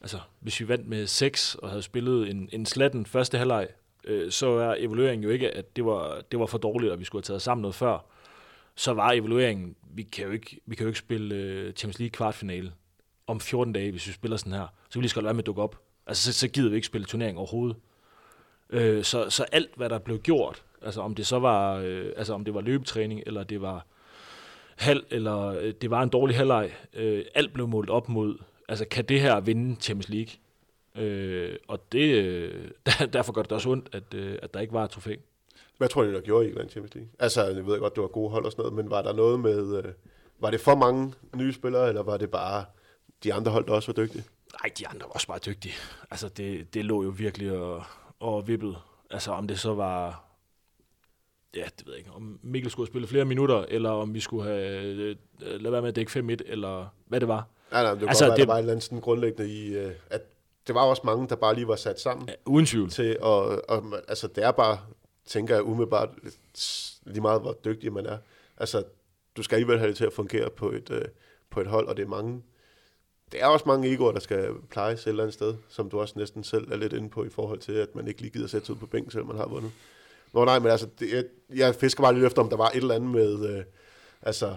altså, 0.00 0.18
hvis 0.40 0.60
vi 0.60 0.68
vandt 0.68 0.88
med 0.88 1.06
6 1.06 1.54
og 1.54 1.68
havde 1.68 1.82
spillet 1.82 2.30
en, 2.30 2.48
en 2.52 2.66
slatten 2.66 3.06
første 3.06 3.38
halvleg, 3.38 3.68
øh, 4.06 4.30
så 4.30 4.48
er 4.48 4.74
evalueringen 4.78 5.24
jo 5.24 5.30
ikke, 5.30 5.50
at 5.50 5.76
det 5.76 5.84
var, 5.84 6.22
det 6.30 6.40
var 6.40 6.46
for 6.46 6.58
dårligt, 6.58 6.92
og 6.92 6.98
vi 7.00 7.04
skulle 7.04 7.20
have 7.20 7.26
taget 7.26 7.42
sammen 7.42 7.62
noget 7.62 7.74
før. 7.74 7.98
Så 8.74 8.92
var 8.92 9.12
evalueringen, 9.12 9.76
vi 9.94 10.02
kan 10.02 10.26
jo 10.26 10.32
ikke, 10.32 10.60
vi 10.66 10.74
kan 10.74 10.84
jo 10.84 10.88
ikke 10.88 10.98
spille 10.98 11.34
øh, 11.34 11.72
Champions 11.72 11.98
League 11.98 12.10
kvartfinale 12.10 12.72
om 13.26 13.40
14 13.40 13.72
dage, 13.72 13.90
hvis 13.90 14.06
vi 14.06 14.12
spiller 14.12 14.36
sådan 14.36 14.52
her. 14.52 14.66
Så 14.90 14.98
vi 14.98 15.02
lige 15.02 15.10
skal 15.10 15.24
være 15.24 15.34
med 15.34 15.42
at 15.42 15.46
dukke 15.46 15.62
op. 15.62 15.78
Altså, 16.06 16.32
så, 16.32 16.38
så 16.38 16.48
gider 16.48 16.70
vi 16.70 16.76
ikke 16.76 16.86
spille 16.86 17.04
turnering 17.04 17.38
overhovedet. 17.38 17.76
Øh, 18.70 19.04
så, 19.04 19.30
så 19.30 19.44
alt, 19.52 19.70
hvad 19.76 19.88
der 19.88 19.98
blev 19.98 20.18
gjort, 20.18 20.64
altså 20.82 21.00
om 21.00 21.14
det 21.14 21.26
så 21.26 21.38
var, 21.38 21.76
øh, 21.76 22.12
altså 22.16 22.34
om 22.34 22.44
det 22.44 22.54
var 22.54 22.60
løbetræning, 22.60 23.22
eller 23.26 23.44
det 23.44 23.60
var 23.60 23.86
halv, 24.76 25.04
eller 25.10 25.46
øh, 25.46 25.74
det 25.80 25.90
var 25.90 26.02
en 26.02 26.08
dårlig 26.08 26.36
halvleg, 26.36 26.72
øh, 26.94 27.24
alt 27.34 27.52
blev 27.52 27.68
målt 27.68 27.90
op 27.90 28.08
mod, 28.08 28.38
altså 28.68 28.84
kan 28.84 29.04
det 29.04 29.20
her 29.20 29.40
vinde 29.40 29.80
Champions 29.80 30.08
League? 30.08 30.32
Øh, 30.98 31.56
og 31.68 31.92
det, 31.92 32.52
der, 32.86 33.06
derfor 33.06 33.32
gør 33.32 33.42
det 33.42 33.52
også 33.52 33.68
ondt, 33.68 33.88
at, 33.92 34.14
øh, 34.14 34.38
at 34.42 34.54
der 34.54 34.60
ikke 34.60 34.72
var 34.72 34.84
et 34.84 34.90
trofæ. 34.90 35.16
Hvad 35.78 35.88
tror 35.88 36.02
du, 36.02 36.12
der 36.12 36.20
gjorde 36.20 36.44
i 36.46 36.48
England 36.48 36.70
Champions 36.70 36.94
League? 36.94 37.10
Altså, 37.18 37.44
jeg 37.44 37.66
ved 37.66 37.78
godt, 37.78 37.94
det 37.94 38.02
var 38.02 38.08
gode 38.08 38.30
hold 38.30 38.44
og 38.44 38.52
sådan 38.52 38.62
noget, 38.62 38.74
men 38.74 38.90
var 38.90 39.02
der 39.02 39.12
noget 39.12 39.40
med, 39.40 39.78
øh, 39.84 39.92
var 40.38 40.50
det 40.50 40.60
for 40.60 40.74
mange 40.74 41.14
nye 41.36 41.52
spillere, 41.52 41.88
eller 41.88 42.02
var 42.02 42.16
det 42.16 42.30
bare 42.30 42.64
de 43.24 43.34
andre 43.34 43.52
hold, 43.52 43.66
der 43.66 43.72
også 43.72 43.92
var 43.92 44.02
dygtige? 44.04 44.24
Nej, 44.62 44.72
de 44.78 44.88
andre 44.88 45.00
var 45.00 45.12
også 45.12 45.26
bare 45.26 45.38
dygtige. 45.46 45.74
Altså, 46.10 46.28
det, 46.28 46.74
det 46.74 46.84
lå 46.84 47.02
jo 47.02 47.08
virkelig 47.08 47.52
og, 47.58 47.82
og 48.20 48.48
vippede. 48.48 48.76
Altså, 49.10 49.30
om 49.32 49.48
det 49.48 49.58
så 49.58 49.74
var... 49.74 50.22
Ja, 51.56 51.64
det 51.78 51.86
ved 51.86 51.92
jeg 51.92 51.98
ikke. 51.98 52.10
Om 52.10 52.38
Mikkel 52.42 52.70
skulle 52.70 52.86
have 52.86 52.92
spillet 52.92 53.08
flere 53.10 53.24
minutter, 53.24 53.64
eller 53.68 53.90
om 53.90 54.14
vi 54.14 54.20
skulle 54.20 54.44
have 54.44 54.84
øh, 54.84 55.16
lade 55.42 55.72
være 55.72 55.80
med 55.82 55.88
at 55.88 55.96
dække 55.96 56.12
5-1, 56.20 56.36
eller 56.52 56.86
hvad 57.06 57.20
det 57.20 57.28
var. 57.28 57.46
Nej, 57.72 57.82
nej, 57.82 57.92
det 57.92 58.00
var 58.02 58.08
Altså, 58.08 58.24
bare, 58.24 58.30
det- 58.30 58.36
det... 58.38 58.46
der 58.48 58.52
var 58.52 58.54
et 58.54 58.58
eller 58.62 58.72
andet 58.72 58.84
sådan 58.84 59.00
grundlæggende 59.00 59.50
i, 59.52 59.74
øh, 59.76 59.92
at 60.10 60.22
det 60.66 60.74
var 60.74 60.82
også 60.82 61.02
mange, 61.04 61.28
der 61.28 61.36
bare 61.36 61.54
lige 61.54 61.68
var 61.68 61.76
sat 61.76 62.00
sammen 62.00 62.28
Ja, 62.28 62.34
uden 62.44 62.66
tvivl. 62.66 62.90
til, 62.90 63.02
at, 63.02 63.20
og, 63.22 63.84
altså 64.08 64.26
det 64.26 64.44
er 64.44 64.50
bare, 64.50 64.78
tænker 65.26 65.54
jeg 65.54 65.64
umiddelbart, 65.64 66.08
lige 67.06 67.20
meget 67.20 67.40
hvor 67.40 67.52
dygtig 67.64 67.92
man 67.92 68.06
er. 68.06 68.18
Altså, 68.56 68.82
du 69.36 69.42
skal 69.42 69.56
alligevel 69.56 69.78
have 69.78 69.88
det 69.88 69.96
til 69.96 70.04
at 70.04 70.12
fungere 70.12 70.50
på 70.50 70.70
et, 70.70 70.90
øh, 70.90 71.04
på 71.50 71.60
et 71.60 71.66
hold, 71.66 71.86
og 71.88 71.96
det 71.96 72.02
er 72.02 72.08
mange, 72.08 72.42
det 73.32 73.42
er 73.42 73.46
også 73.46 73.64
mange 73.66 73.92
egoer, 73.92 74.12
der 74.12 74.20
skal 74.20 74.50
plejes 74.70 75.02
et 75.02 75.08
eller 75.08 75.22
andet 75.22 75.34
sted, 75.34 75.54
som 75.68 75.90
du 75.90 76.00
også 76.00 76.14
næsten 76.16 76.44
selv 76.44 76.72
er 76.72 76.76
lidt 76.76 76.92
inde 76.92 77.08
på 77.10 77.24
i 77.24 77.28
forhold 77.28 77.58
til, 77.58 77.72
at 77.72 77.94
man 77.94 78.08
ikke 78.08 78.20
lige 78.20 78.30
gider 78.32 78.46
sætte 78.46 78.66
sig 78.66 78.74
ud 78.74 78.80
på 78.80 78.86
bænken, 78.86 79.10
selvom 79.10 79.28
man 79.28 79.36
har 79.36 79.46
vundet. 79.48 79.70
Nå 80.32 80.44
nej, 80.44 80.58
men 80.58 80.70
altså, 80.70 80.88
det, 80.98 81.12
jeg, 81.12 81.24
jeg 81.54 81.74
fisker 81.74 82.02
bare 82.02 82.14
lidt 82.14 82.24
efter, 82.24 82.42
om 82.42 82.48
der 82.48 82.56
var 82.56 82.68
et 82.68 82.76
eller 82.76 82.94
andet 82.94 83.10
med, 83.10 83.48
øh, 83.58 83.64
altså, 84.22 84.56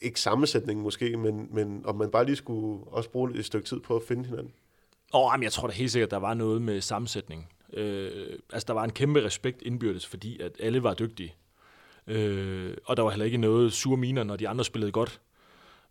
ikke 0.00 0.20
sammensætningen 0.20 0.82
måske, 0.82 1.16
men, 1.16 1.48
men 1.50 1.82
om 1.86 1.96
man 1.96 2.10
bare 2.10 2.24
lige 2.24 2.36
skulle 2.36 2.86
også 2.86 3.10
bruge 3.10 3.34
et 3.38 3.44
stykke 3.44 3.68
tid 3.68 3.80
på 3.80 3.96
at 3.96 4.02
finde 4.02 4.24
hinanden. 4.24 4.52
Åh, 5.14 5.34
oh, 5.34 5.42
jeg 5.42 5.52
tror 5.52 5.68
da 5.68 5.74
helt 5.74 5.92
sikkert, 5.92 6.10
der 6.10 6.16
var 6.16 6.34
noget 6.34 6.62
med 6.62 6.80
sammensætning. 6.80 7.52
Øh, 7.72 8.38
altså, 8.52 8.66
der 8.66 8.74
var 8.74 8.84
en 8.84 8.92
kæmpe 8.92 9.24
respekt 9.24 9.62
indbyrdes, 9.62 10.06
fordi 10.06 10.40
at 10.40 10.52
alle 10.60 10.82
var 10.82 10.94
dygtige. 10.94 11.34
Øh, 12.06 12.76
og 12.84 12.96
der 12.96 13.02
var 13.02 13.10
heller 13.10 13.24
ikke 13.24 13.38
noget 13.38 13.72
sure 13.72 13.96
miner, 13.96 14.24
når 14.24 14.36
de 14.36 14.48
andre 14.48 14.64
spillede 14.64 14.92
godt. 14.92 15.20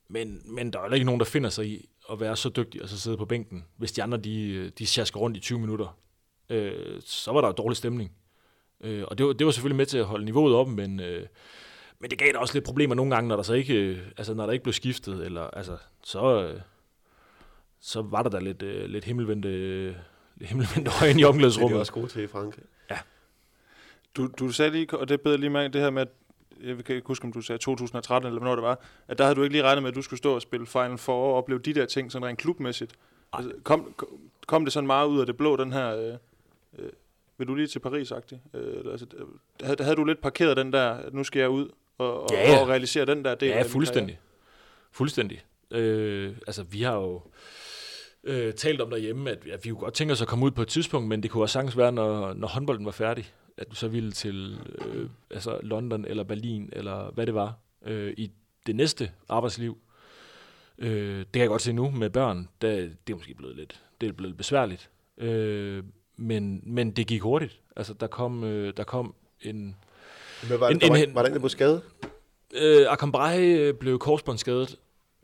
Men, 0.08 0.42
men 0.46 0.74
der 0.74 0.80
er 0.80 0.84
heller 0.84 0.96
ikke 0.96 1.06
nogen, 1.06 1.20
der 1.20 1.26
finder 1.26 1.50
sig 1.50 1.68
i 1.68 1.90
at 2.12 2.20
være 2.20 2.36
så 2.36 2.50
dygtig 2.50 2.82
og 2.84 2.90
så 2.90 3.00
sidde 3.00 3.18
på 3.18 3.26
bænken, 3.26 3.66
hvis 3.78 3.92
de 3.92 4.04
andre 4.04 4.18
de, 4.18 4.70
de 4.70 4.86
sjasker 4.86 5.20
rundt 5.20 5.38
i 5.38 5.40
20 5.40 5.60
minutter. 5.60 5.98
Øh, 6.50 7.02
så 7.02 7.32
var 7.32 7.42
der 7.42 7.52
dårlig 7.52 7.78
stemning. 7.78 8.12
Øh, 8.82 9.04
og 9.08 9.18
det 9.18 9.26
var, 9.26 9.34
det 9.34 9.46
var 9.46 9.52
selvfølgelig 9.52 9.78
med 9.78 9.86
til 9.86 9.98
at 9.98 10.06
holde 10.06 10.26
niveauet 10.26 10.56
op, 10.56 10.68
men, 10.68 11.00
øh, 11.00 11.28
men 12.00 12.10
det 12.10 12.20
gav 12.20 12.34
da 12.34 12.38
også 12.38 12.54
lidt 12.54 12.66
problemer 12.66 12.96
nogle 12.96 13.16
gange, 13.16 13.28
når 13.28 13.36
der 13.36 13.44
så 13.44 13.54
ikke, 13.54 13.74
øh, 13.74 14.00
altså 14.18 14.34
når 14.34 14.46
der 14.46 14.54
ikke 14.54 14.64
blev 14.64 14.74
skiftet, 14.74 15.26
eller 15.26 15.42
altså, 15.42 15.78
så, 16.04 16.44
øh, 16.44 16.62
så 17.88 18.02
var 18.02 18.24
der 18.24 18.30
da 18.30 18.40
lidt, 18.40 18.62
øh, 18.64 18.86
lidt 18.90 19.06
himmelvendte, 19.06 19.50
øh, 19.50 19.96
himmelvendte 20.42 20.92
øjne 21.02 21.12
i 21.12 21.14
Det 21.14 21.22
er 21.22 21.26
de 21.26 21.26
omklædningsrummet. 21.30 21.80
også 21.80 21.92
gode 21.94 22.08
til 22.08 22.24
i 22.24 22.28
Frankrig. 22.28 22.64
Du, 24.18 24.28
du 24.40 24.50
sagde 24.52 24.72
lige, 24.72 24.98
og 24.98 25.10
det 25.10 25.22
bedre 25.22 25.38
lige 25.38 25.50
mærke, 25.50 25.74
det 25.74 25.82
her 25.82 25.90
med, 25.90 26.02
at 26.02 26.08
jeg 26.64 26.84
kan 26.86 26.96
ikke 26.96 27.08
huske, 27.08 27.26
om 27.26 27.32
du 27.34 27.42
sagde 27.42 27.60
2013 27.60 28.28
eller 28.28 28.40
hvornår 28.40 28.56
det 28.56 28.64
var, 28.64 28.80
at 29.08 29.18
der 29.18 29.24
havde 29.24 29.36
du 29.36 29.44
ikke 29.44 29.54
lige 29.54 29.64
regnet 29.64 29.84
med, 29.84 29.90
at 29.90 29.96
du 29.96 30.02
skulle 30.02 30.18
stå 30.18 30.36
og 30.36 30.42
spille 30.42 30.66
Final 30.66 30.98
Four 30.98 31.28
og 31.32 31.34
opleve 31.38 31.60
de 31.60 31.74
der 31.74 31.86
ting 31.86 32.12
sådan 32.12 32.28
rent 32.28 32.40
klubmæssigt. 32.40 32.94
Altså, 33.34 33.52
kom, 33.64 33.94
kom- 34.48 34.64
det 34.66 34.74
sådan 34.74 34.88
meget 34.88 35.08
ud 35.08 35.20
af 35.20 35.26
det 35.26 35.38
blå, 35.38 35.56
den 35.56 35.72
her... 35.74 35.96
Øh, 35.98 36.14
øh, 36.80 36.90
vil 37.38 37.48
du 37.48 37.56
lige 37.56 37.68
til 37.68 37.80
paris 37.80 38.12
-agtig? 38.12 38.36
øh, 38.54 38.80
eller, 38.80 38.92
altså, 38.92 39.06
øh, 39.18 39.26
havde, 39.64 39.84
havde 39.84 39.96
du 39.96 40.04
lidt 40.04 40.22
parkeret 40.22 40.58
den 40.58 40.74
der, 40.74 40.90
at 40.92 41.14
nu 41.14 41.24
skal 41.24 41.40
jeg 41.40 41.50
ud 41.50 41.70
og, 41.98 42.24
og, 42.24 42.30
Ja, 42.32 42.52
ja. 42.52 42.60
og 42.62 42.68
realisere 42.68 43.06
den 43.06 43.26
der 43.26 43.36
del 43.36 43.50
Ja, 43.50 43.62
fuldstændig. 43.62 44.20
Fuldstændig. 44.92 45.46
Øh, 45.72 46.36
altså, 46.48 46.64
vi 46.64 46.82
har 46.82 46.94
jo 46.96 47.16
øh, 47.16 47.22
talt 48.56 48.82
om 48.82 48.90
derhjemme, 48.90 49.32
at 49.32 49.40
ja, 49.48 49.56
vi 49.64 49.70
kunne 49.70 49.80
godt 49.80 49.94
tænke 49.94 50.12
os 50.12 50.22
at 50.22 50.28
komme 50.28 50.46
ud 50.46 50.52
på 50.52 50.62
et 50.62 50.68
tidspunkt, 50.68 51.08
men 51.08 51.24
det 51.24 51.32
kunne 51.32 51.44
også 51.44 51.54
sagtens 51.54 51.78
være, 51.78 51.92
når, 51.92 52.34
når 52.34 52.48
håndbolden 52.48 52.86
var 52.86 52.92
færdig, 52.92 53.32
at 53.58 53.70
du 53.72 53.76
så 53.76 53.88
ville 53.88 54.12
til 54.12 54.58
øh, 54.86 55.10
altså 55.32 55.60
London 55.64 56.06
eller 56.06 56.24
Berlin, 56.24 56.70
eller 56.74 57.12
hvad 57.14 57.26
det 57.26 57.34
var, 57.36 57.54
øh, 57.86 58.14
i 58.18 58.32
det 58.66 58.76
næste 58.76 59.12
arbejdsliv. 59.30 59.78
Øh, 60.78 61.18
det 61.20 61.32
kan 61.34 61.42
jeg 61.42 61.50
godt 61.50 61.62
se 61.62 61.74
nu 61.74 61.90
med 61.92 62.10
børn, 62.10 62.50
der, 62.62 62.70
det 63.08 63.10
er 63.10 63.16
måske 63.16 63.34
blevet 63.34 63.56
lidt, 63.56 63.82
det 64.02 64.10
er 64.10 64.14
blevet 64.14 64.38
besværligt. 64.38 64.90
Øh, 65.18 65.84
men, 66.18 66.62
men 66.64 66.92
det 66.92 67.08
gik 67.08 67.22
hurtigt. 67.22 67.60
Altså, 67.76 67.94
der 67.94 68.08
kom, 68.08 68.44
øh, 68.44 68.74
der 68.78 68.84
kom 68.84 69.16
en, 69.42 69.76
Men 70.50 70.60
var, 70.60 70.70
En- 70.70 70.80
der, 70.80 70.88
var, 70.88 70.96
en- 70.96 71.16
var 71.16 71.22
der 71.22 71.28
en, 71.30 71.34
der 71.34 71.40
blev 71.40 71.50
skadet? 71.50 71.82
Øh, 72.62 72.86
Akambrahe 72.90 73.58
øh, 73.60 73.74
blev 73.74 74.00
korsbåndsskadet, 74.00 74.76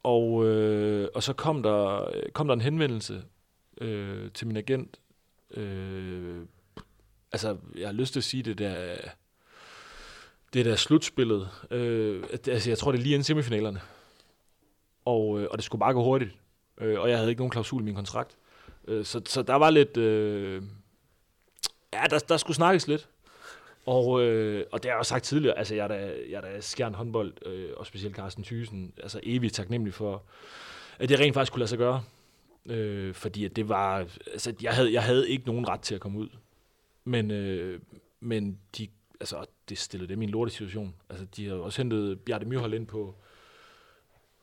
og, 0.03 0.45
øh, 0.45 1.07
og 1.15 1.23
så 1.23 1.33
kom 1.33 1.63
der, 1.63 2.11
kom 2.33 2.47
der 2.47 2.53
en 2.53 2.61
henvendelse 2.61 3.23
øh, 3.81 4.31
til 4.31 4.47
min 4.47 4.57
agent. 4.57 4.99
Øh, 5.51 6.45
altså, 7.31 7.57
jeg 7.77 7.87
har 7.87 7.93
lyst 7.93 8.13
til 8.13 8.19
at 8.19 8.23
sige 8.23 8.43
det 8.43 8.57
der, 8.57 8.95
det 10.53 10.65
der 10.65 10.75
slutspillet. 10.75 11.49
Øh, 11.71 12.23
altså, 12.47 12.69
jeg 12.69 12.77
tror, 12.77 12.91
det 12.91 12.99
er 12.99 13.03
lige 13.03 13.13
inden 13.13 13.23
semifinalerne. 13.23 13.81
Og, 15.05 15.41
øh, 15.41 15.47
og 15.51 15.57
det 15.57 15.65
skulle 15.65 15.79
bare 15.79 15.93
gå 15.93 16.03
hurtigt. 16.03 16.31
Øh, 16.77 16.99
og 16.99 17.09
jeg 17.09 17.17
havde 17.17 17.29
ikke 17.29 17.39
nogen 17.39 17.51
klausul 17.51 17.81
i 17.81 17.85
min 17.85 17.95
kontrakt. 17.95 18.37
Øh, 18.87 19.05
så, 19.05 19.21
så 19.25 19.41
der 19.41 19.55
var 19.55 19.69
lidt... 19.69 19.97
Øh, 19.97 20.63
ja, 21.93 22.03
der, 22.09 22.19
der 22.19 22.37
skulle 22.37 22.55
snakkes 22.55 22.87
lidt. 22.87 23.09
Og, 23.85 24.21
øh, 24.21 24.65
og 24.71 24.83
det 24.83 24.89
har 24.89 24.95
jeg 24.95 24.99
også 24.99 25.09
sagt 25.09 25.23
tidligere, 25.23 25.57
altså 25.57 25.75
jeg 25.75 25.83
er 25.83 25.87
da, 25.87 26.13
jeg 26.29 26.37
er 26.37 26.41
da 26.41 26.59
skjern 26.59 26.93
håndbold, 26.93 27.33
øh, 27.45 27.69
og 27.77 27.85
specielt 27.87 28.15
Carsten 28.15 28.43
Thysen, 28.43 28.93
altså 29.03 29.19
evigt 29.23 29.53
taknemmelig 29.53 29.93
for, 29.93 30.23
at 30.99 31.09
det 31.09 31.19
rent 31.19 31.33
faktisk 31.33 31.51
kunne 31.51 31.59
lade 31.59 31.69
sig 31.69 31.77
gøre. 31.77 32.03
Øh, 32.65 33.13
fordi 33.13 33.45
at 33.45 33.55
det 33.55 33.69
var, 33.69 33.97
altså 34.31 34.53
jeg 34.61 34.73
havde, 34.73 34.93
jeg 34.93 35.03
havde 35.03 35.29
ikke 35.29 35.45
nogen 35.45 35.67
ret 35.67 35.79
til 35.79 35.95
at 35.95 36.01
komme 36.01 36.19
ud. 36.19 36.29
Men, 37.03 37.31
øh, 37.31 37.79
men 38.19 38.59
de, 38.77 38.87
altså 39.19 39.45
det 39.69 39.77
stillede 39.77 40.09
dem 40.09 40.21
i 40.21 40.25
en 40.25 40.29
lortig 40.31 40.53
situation. 40.53 40.95
Altså 41.09 41.25
de 41.25 41.47
har 41.47 41.55
også 41.55 41.81
hentet 41.81 42.19
Bjarte 42.19 42.45
Myrhold 42.45 42.73
ind 42.73 42.87
på, 42.87 43.15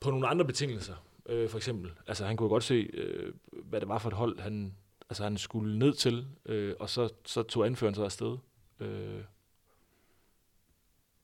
på 0.01 0.11
nogle 0.11 0.28
andre 0.28 0.45
betingelser, 0.45 0.95
øh, 1.28 1.49
for 1.49 1.57
eksempel. 1.57 1.91
Altså 2.07 2.26
han 2.26 2.36
kunne 2.36 2.49
godt 2.49 2.64
se, 2.64 2.91
øh, 2.95 3.32
hvad 3.53 3.80
det 3.80 3.89
var 3.89 3.99
for 3.99 4.09
et 4.09 4.16
hold, 4.16 4.41
han, 4.41 4.74
altså, 5.11 5.22
han 5.22 5.36
skulle 5.36 5.78
ned 5.78 5.95
til, 5.95 6.26
øh, 6.47 6.74
og 6.78 6.91
så, 6.91 7.09
så 7.24 7.43
tog 7.43 7.66
anføreren 7.66 7.95
sig 7.95 8.05
afsted 8.05 8.36
øh, 8.81 9.20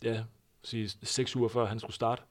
ja, 0.04 0.24
sige 0.62 0.90
seks 1.02 1.36
uger 1.36 1.48
før 1.48 1.64
han 1.66 1.80
skulle 1.80 1.94
starte. 1.94 2.22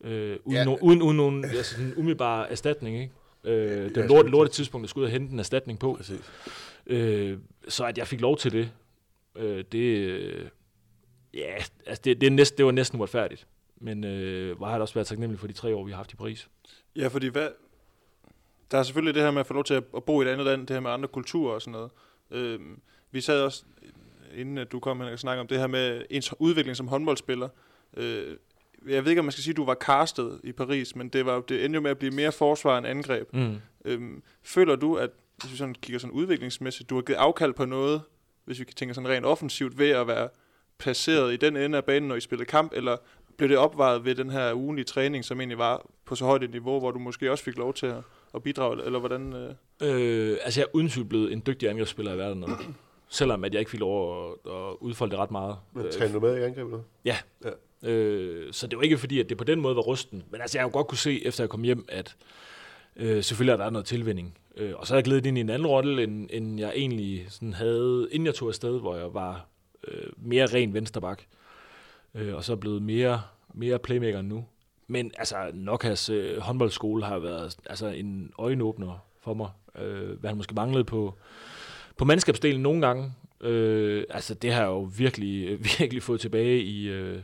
Øh, 0.00 0.38
uden, 0.44 0.56
Ja. 0.56 0.64
no, 0.64 0.76
uden, 0.82 1.02
uden 1.02 1.16
nogen 1.16 1.44
altså, 1.44 1.74
sådan 1.74 1.94
umiddelbar 1.96 2.44
erstatning, 2.44 3.00
ikke? 3.00 3.12
Øh, 3.44 3.94
det 3.94 3.96
var 4.02 4.08
lort, 4.08 4.24
jeg 4.24 4.30
lort 4.32 4.50
tidspunkt, 4.50 4.82
der 4.82 4.88
skulle 4.88 5.02
ud 5.02 5.06
og 5.06 5.12
hente 5.12 5.32
en 5.32 5.38
erstatning 5.38 5.78
på. 5.78 5.94
Præcis. 5.96 6.32
Øh, 6.86 7.38
så 7.68 7.84
at 7.84 7.98
jeg 7.98 8.06
fik 8.06 8.20
lov 8.20 8.36
til 8.36 8.52
det, 8.52 8.72
øh, 9.36 9.64
det, 9.72 9.78
øh, 9.98 10.48
ja, 11.34 11.54
altså 11.86 12.02
det, 12.04 12.20
det, 12.20 12.26
er 12.26 12.30
næsten, 12.30 12.56
det 12.58 12.64
var 12.66 12.72
næsten 12.72 12.98
uretfærdigt. 12.98 13.46
Men 13.80 14.04
øh, 14.04 14.56
hvor 14.56 14.66
har 14.66 14.72
jeg 14.72 14.78
da 14.78 14.82
også 14.82 14.94
været 14.94 15.06
taknemmelig 15.06 15.40
for 15.40 15.46
de 15.46 15.52
tre 15.52 15.74
år, 15.74 15.84
vi 15.84 15.90
har 15.90 15.96
haft 15.96 16.12
i 16.12 16.16
Paris. 16.16 16.48
Ja, 16.96 17.08
fordi 17.08 17.26
hvad, 17.26 17.48
der 18.70 18.78
er 18.78 18.82
selvfølgelig 18.82 19.14
det 19.14 19.22
her 19.22 19.30
med 19.30 19.40
at 19.40 19.46
få 19.46 19.54
lov 19.54 19.64
til 19.64 19.74
at, 19.74 20.04
bo 20.06 20.22
i 20.22 20.24
et 20.24 20.28
andet 20.30 20.46
land, 20.46 20.66
det 20.66 20.74
her 20.74 20.80
med 20.80 20.90
andre 20.90 21.08
kulturer 21.08 21.54
og 21.54 21.62
sådan 21.62 21.72
noget. 21.72 21.90
Øhm, 22.30 22.80
vi 23.10 23.20
sad 23.20 23.40
også, 23.42 23.64
inden 24.34 24.58
at 24.58 24.72
du 24.72 24.80
kom 24.80 25.00
hen 25.00 25.08
og 25.08 25.18
snakke 25.18 25.40
om 25.40 25.46
det 25.46 25.58
her 25.58 25.66
med 25.66 26.02
ens 26.10 26.34
udvikling 26.38 26.76
som 26.76 26.88
håndboldspiller. 26.88 27.48
Øh, 27.96 28.36
jeg 28.88 29.04
ved 29.04 29.10
ikke, 29.10 29.20
om 29.20 29.24
man 29.24 29.32
skal 29.32 29.44
sige, 29.44 29.52
at 29.52 29.56
du 29.56 29.64
var 29.64 29.74
castet 29.74 30.40
i 30.44 30.52
Paris, 30.52 30.96
men 30.96 31.08
det, 31.08 31.26
var, 31.26 31.40
det 31.40 31.64
endte 31.64 31.76
jo 31.76 31.80
med 31.80 31.90
at 31.90 31.98
blive 31.98 32.14
mere 32.14 32.32
forsvar 32.32 32.78
end 32.78 32.86
angreb. 32.86 33.32
Mm. 33.32 33.56
Øhm, 33.84 34.22
føler 34.42 34.76
du, 34.76 34.94
at 34.94 35.10
hvis 35.40 35.52
vi 35.52 35.56
sådan 35.56 35.74
kigger 35.74 35.98
sådan 35.98 36.12
udviklingsmæssigt, 36.12 36.90
du 36.90 36.94
har 36.94 37.02
givet 37.02 37.18
afkald 37.18 37.54
på 37.54 37.64
noget, 37.64 38.02
hvis 38.44 38.60
vi 38.60 38.64
tænker 38.64 38.94
sådan 38.94 39.10
rent 39.10 39.26
offensivt, 39.26 39.78
ved 39.78 39.90
at 39.90 40.06
være 40.06 40.28
placeret 40.78 41.32
i 41.32 41.36
den 41.36 41.56
ende 41.56 41.78
af 41.78 41.84
banen, 41.84 42.08
når 42.08 42.16
I 42.16 42.20
spillede 42.20 42.48
kamp, 42.48 42.72
eller 42.74 42.96
blev 43.36 43.48
det 43.48 43.58
opvejet 43.58 44.04
ved 44.04 44.14
den 44.14 44.30
her 44.30 44.54
ugenlige 44.54 44.84
træning, 44.84 45.24
som 45.24 45.40
egentlig 45.40 45.58
var 45.58 45.86
på 46.04 46.14
så 46.14 46.24
højt 46.24 46.44
et 46.44 46.50
niveau, 46.50 46.78
hvor 46.78 46.90
du 46.90 46.98
måske 46.98 47.30
også 47.30 47.44
fik 47.44 47.56
lov 47.56 47.74
til 47.74 47.86
at, 47.86 48.02
at 48.34 48.42
bidrage, 48.42 48.84
eller 48.84 48.98
hvordan... 48.98 49.32
Øh, 49.32 49.54
Øh, 49.82 50.36
altså 50.44 50.60
jeg 50.60 50.64
er 50.66 50.76
uden 50.76 50.88
tvivl 50.88 51.08
blevet 51.08 51.32
en 51.32 51.42
dygtig 51.46 51.68
angrebsspiller 51.68 52.14
i 52.14 52.18
verden. 52.18 52.44
Selvom 53.08 53.44
at 53.44 53.52
jeg 53.52 53.58
ikke 53.60 53.70
fik 53.70 53.80
lov 53.80 54.30
at, 54.30 54.52
at 54.52 54.74
udfolde 54.80 55.10
det 55.10 55.18
ret 55.18 55.30
meget. 55.30 55.56
Men 55.72 55.86
Øh, 55.86 55.92
træner 55.92 56.12
du 56.12 56.20
med 56.20 56.38
i 56.38 56.42
angrebet? 56.42 56.82
Øh, 57.82 58.52
så 58.52 58.66
det 58.66 58.76
var 58.76 58.82
ikke 58.82 58.98
fordi, 58.98 59.20
at 59.20 59.28
det 59.28 59.38
på 59.38 59.44
den 59.44 59.60
måde 59.60 59.76
var 59.76 59.82
rusten. 59.82 60.24
Men 60.30 60.40
altså, 60.40 60.58
jeg 60.58 60.62
har 60.62 60.68
jo 60.68 60.72
godt 60.72 60.86
kunne 60.86 60.98
se, 60.98 61.26
efter 61.26 61.44
jeg 61.44 61.50
kom 61.50 61.62
hjem, 61.62 61.84
at 61.88 62.16
øh, 62.96 63.22
selvfølgelig 63.24 63.52
er 63.52 63.56
der 63.56 63.70
noget 63.70 63.86
tilvænning. 63.86 64.38
Øh, 64.56 64.72
og 64.76 64.86
så 64.86 64.94
er 64.94 64.96
jeg 64.96 65.04
glædet 65.04 65.26
ind 65.26 65.38
i 65.38 65.40
en 65.40 65.50
anden 65.50 65.66
rolle, 65.68 66.02
end, 66.02 66.28
end 66.32 66.60
jeg 66.60 66.72
egentlig 66.76 67.26
sådan 67.28 67.52
havde, 67.52 68.08
inden 68.10 68.26
jeg 68.26 68.34
tog 68.34 68.48
afsted, 68.48 68.80
hvor 68.80 68.96
jeg 68.96 69.14
var 69.14 69.46
øh, 69.88 70.06
mere 70.16 70.46
ren 70.46 70.74
vensterbak. 70.74 71.22
Øh, 72.14 72.34
og 72.34 72.44
så 72.44 72.52
er 72.52 72.56
blevet 72.56 72.82
mere, 72.82 73.22
mere 73.54 73.78
playmaker 73.78 74.22
nu. 74.22 74.44
Men 74.86 75.12
altså, 75.18 75.36
Nokas 75.54 76.10
øh, 76.10 76.38
håndboldskole 76.38 77.04
har 77.04 77.18
været 77.18 77.56
altså, 77.66 77.86
en 77.86 78.32
øjenåbner 78.38 78.98
for 79.20 79.34
mig. 79.34 79.50
Øh, 79.78 80.20
hvad 80.20 80.30
han 80.30 80.36
måske 80.36 80.54
manglede 80.54 80.84
på, 80.84 81.14
på 81.96 82.04
mandskabsdelen 82.04 82.62
nogle 82.62 82.86
gange. 82.86 83.12
Øh, 83.40 84.04
altså, 84.10 84.34
det 84.34 84.52
har 84.52 84.60
jeg 84.60 84.68
jo 84.68 84.90
virkelig, 84.98 85.58
virkelig 85.78 86.02
fået 86.02 86.20
tilbage 86.20 86.60
i... 86.62 86.88
Øh, 86.88 87.18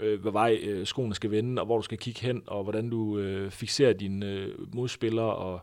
øh, 0.00 0.20
hvad 0.20 0.32
vej 0.32 0.58
øh, 0.62 0.86
skoene 0.86 1.14
skal 1.14 1.30
vende, 1.30 1.62
og 1.62 1.66
hvor 1.66 1.76
du 1.76 1.82
skal 1.82 1.98
kigge 1.98 2.20
hen, 2.20 2.42
og 2.46 2.62
hvordan 2.62 2.90
du 2.90 3.18
øh, 3.18 3.50
fixerer 3.50 3.92
dine 3.92 4.26
øh, 4.26 4.74
modspillere, 4.74 5.34
og 5.36 5.60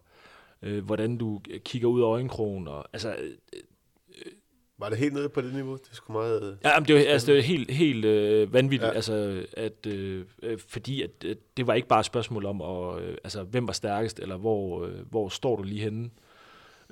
øh, 0.61 0.85
hvordan 0.85 1.17
du 1.17 1.41
øh, 1.49 1.59
kigger 1.59 1.87
ud 1.87 2.01
af 2.01 2.05
øjenkrogen. 2.05 2.67
Og, 2.67 2.85
altså, 2.93 3.15
øh, 3.55 4.31
Var 4.77 4.89
det 4.89 4.97
helt 4.97 5.13
nede 5.13 5.29
på 5.29 5.41
det 5.41 5.53
niveau? 5.53 5.73
Det 5.73 5.89
er 5.91 5.95
sgu 5.95 6.13
meget... 6.13 6.43
øh, 6.51 6.57
ja, 6.63 6.69
jamen, 6.69 6.87
det 6.87 6.95
var, 6.95 7.01
altså, 7.01 7.27
det 7.27 7.35
var 7.35 7.41
helt, 7.41 7.71
helt 7.71 8.05
øh, 8.05 8.53
vanvittigt, 8.53 8.89
Ja. 8.89 8.95
altså, 8.95 9.45
at, 9.57 9.85
øh, 9.87 10.25
øh, 10.43 10.57
fordi 10.67 11.01
at, 11.01 11.09
øh, 11.25 11.35
det 11.57 11.67
var 11.67 11.73
ikke 11.73 11.87
bare 11.87 11.99
et 11.99 12.05
spørgsmål 12.05 12.45
om, 12.45 12.61
at, 12.61 13.03
øh, 13.03 13.17
altså, 13.23 13.43
hvem 13.43 13.67
var 13.67 13.73
stærkest, 13.73 14.19
eller 14.19 14.37
hvor, 14.37 14.85
øh, 14.85 14.93
hvor 15.09 15.29
står 15.29 15.55
du 15.55 15.63
lige 15.63 15.81
henne, 15.81 16.09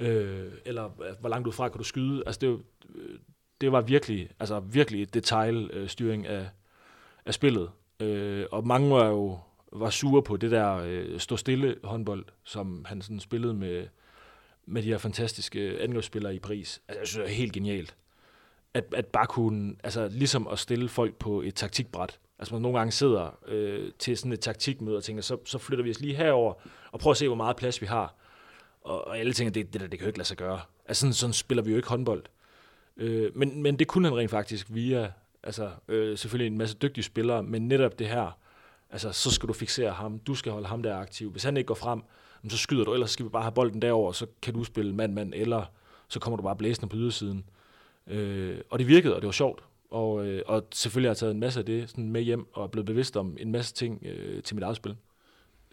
øh, 0.02 0.52
eller 0.66 0.86
øh, 0.86 1.16
hvor 1.20 1.30
langt 1.30 1.48
ud 1.48 1.54
fra 1.54 1.70
kan 1.70 1.78
du 1.78 1.84
skyde. 1.84 2.24
Altså, 2.26 2.40
det, 2.42 2.50
var, 2.50 2.60
øh, 2.96 3.20
det 3.62 3.72
var 3.72 3.82
virkelig, 3.82 4.30
altså, 4.40 4.60
virkelig 4.60 5.14
detaljstyring 5.14 6.28
af, 6.28 6.50
af 7.26 7.34
spillet. 7.34 7.70
Øh, 8.00 8.46
og 8.52 8.68
mange 8.68 8.92
var 8.92 9.08
jo 9.08 9.40
var 9.72 9.90
sure 9.90 10.24
på 10.24 10.38
det 10.38 10.52
der 10.52 10.76
øh, 10.86 11.20
stå 11.20 11.38
stille 11.38 11.76
håndbold, 11.84 12.26
som 12.44 12.86
han 12.86 13.02
sådan 13.02 13.20
spillede 13.20 13.54
med, 13.54 13.88
med 14.66 14.84
de 14.84 14.88
her 14.88 14.98
fantastiske 14.98 15.82
angrebsspillere 15.82 16.36
i 16.36 16.40
Paris. 16.40 16.82
Altså, 16.88 17.00
jeg 17.00 17.08
synes, 17.08 17.24
det 17.26 17.32
er 17.32 17.38
helt 17.38 17.54
genialt. 17.54 17.96
At, 18.74 18.86
at 18.94 19.06
bare 19.06 19.28
kunne, 19.28 19.76
altså 19.84 20.08
ligesom 20.08 20.48
at 20.48 20.60
stille 20.60 20.90
folk 20.90 21.16
på 21.16 21.42
et 21.42 21.56
taktikbræt. 21.56 22.20
Altså 22.40 22.56
man 22.56 22.62
nogle 22.62 22.78
gange 22.78 22.92
sidder 22.92 23.40
øh, 23.48 23.92
til 24.00 24.18
sådan 24.18 24.32
et 24.32 24.40
taktikmøde 24.40 24.98
og 24.98 25.04
tænker, 25.04 25.22
så, 25.22 25.38
så 25.46 25.58
flytter 25.58 25.84
vi 25.84 25.90
os 25.90 26.00
lige 26.00 26.16
herover 26.16 26.54
og 26.92 27.00
prøver 27.00 27.12
at 27.12 27.18
se, 27.18 27.28
hvor 27.28 27.36
meget 27.36 27.56
plads 27.56 27.82
vi 27.82 27.86
har. 27.86 28.16
Og, 28.82 29.08
og 29.08 29.20
alle 29.20 29.34
tænker, 29.34 29.52
det, 29.52 29.74
det 29.74 29.82
der, 29.82 29.88
det 29.88 30.00
kan 30.00 30.06
jo 30.06 30.10
ikke 30.10 30.20
lade 30.20 30.28
sig 30.28 30.38
gøre. 30.38 30.62
Altså 30.86 31.02
sådan, 31.02 31.14
sådan 31.14 31.34
spiller 31.34 31.64
vi 31.64 31.72
jo 31.72 31.78
ikke 31.78 31.90
håndbold. 31.90 32.24
Øh, 32.98 33.38
men, 33.38 33.64
men 33.64 33.80
det 33.80 33.88
kunne 33.88 34.08
han 34.08 34.18
rent 34.18 34.32
faktisk 34.32 34.68
via, 34.70 35.12
altså 35.44 35.70
øh, 35.88 36.18
selvfølgelig 36.18 36.48
en 36.48 36.58
masse 36.58 36.78
dygtige 36.78 37.04
spillere, 37.04 37.44
men 37.44 37.68
netop 37.68 38.00
det 38.00 38.08
her, 38.08 38.38
altså 38.90 39.12
så 39.12 39.32
skal 39.32 39.48
du 39.48 39.54
fixere 39.54 39.92
ham, 39.92 40.20
du 40.20 40.36
skal 40.36 40.52
holde 40.52 40.68
ham 40.68 40.84
der 40.84 40.98
aktiv. 40.98 41.32
Hvis 41.32 41.44
han 41.44 41.58
ikke 41.58 41.68
går 41.68 41.76
frem, 41.76 42.02
så 42.50 42.58
skyder 42.58 42.84
du, 42.84 42.94
ellers 42.94 43.12
skal 43.12 43.26
vi 43.26 43.30
bare 43.30 43.44
have 43.44 43.52
bolden 43.52 43.82
derover, 43.82 44.12
så 44.12 44.26
kan 44.42 44.54
du 44.54 44.64
spille 44.64 44.96
mand-mand, 44.96 45.34
eller 45.36 45.66
så 46.08 46.20
kommer 46.20 46.38
du 46.38 46.44
bare 46.44 46.56
blæsende 46.56 46.90
på 46.90 46.96
ydersiden. 46.96 47.46
Øh, 48.08 48.58
og 48.70 48.80
det 48.80 48.88
virkede, 48.88 49.16
og 49.16 49.22
det 49.22 49.26
var 49.26 49.32
sjovt. 49.32 49.64
Og, 49.92 50.26
øh, 50.26 50.42
og 50.46 50.68
selvfølgelig 50.74 51.10
har 51.10 51.12
jeg 51.12 51.18
taget 51.18 51.34
en 51.34 51.40
masse 51.40 51.60
af 51.60 51.66
det 51.66 51.90
sådan 51.90 52.12
med 52.12 52.22
hjem, 52.22 52.48
og 52.54 52.64
er 52.64 52.68
blevet 52.68 52.86
bevidst 52.86 53.18
om 53.18 53.38
en 53.40 53.52
masse 53.52 53.74
ting 53.74 54.06
øh, 54.06 54.44
til 54.44 54.56
mit 54.56 54.64
eget 54.64 54.76
spil 54.76 54.96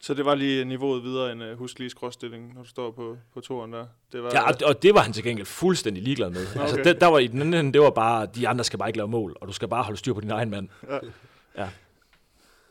så 0.00 0.14
det 0.14 0.24
var 0.24 0.34
lige 0.34 0.64
niveauet 0.64 1.02
videre 1.02 1.32
end 1.32 1.42
uh, 1.44 1.58
husk 1.58 1.78
lige 1.78 1.90
skråstilling, 1.90 2.54
når 2.54 2.62
du 2.62 2.68
står 2.68 2.90
på, 2.90 3.16
på 3.34 3.40
toren 3.40 3.72
der. 3.72 3.86
Det 4.12 4.22
var, 4.22 4.30
Ja, 4.32 4.48
og, 4.48 4.54
og 4.64 4.82
det 4.82 4.94
var 4.94 5.00
han 5.00 5.12
til 5.12 5.24
gengæld 5.24 5.46
fuldstændig 5.46 6.02
ligeglad 6.02 6.30
med. 6.30 6.46
Okay. 6.50 6.60
Altså, 6.60 6.80
Okay. 6.80 6.94
der, 7.00 7.06
var 7.06 7.18
i 7.18 7.26
den 7.26 7.42
anden 7.42 7.74
det 7.74 7.80
var 7.80 7.90
bare, 7.90 8.26
de 8.26 8.48
andre 8.48 8.64
skal 8.64 8.78
bare 8.78 8.88
ikke 8.88 8.96
lave 8.98 9.08
mål, 9.08 9.36
og 9.40 9.48
du 9.48 9.52
skal 9.52 9.68
bare 9.68 9.82
holde 9.82 9.98
styr 9.98 10.12
på 10.12 10.20
din 10.20 10.30
egen 10.30 10.50
mand. 10.50 10.68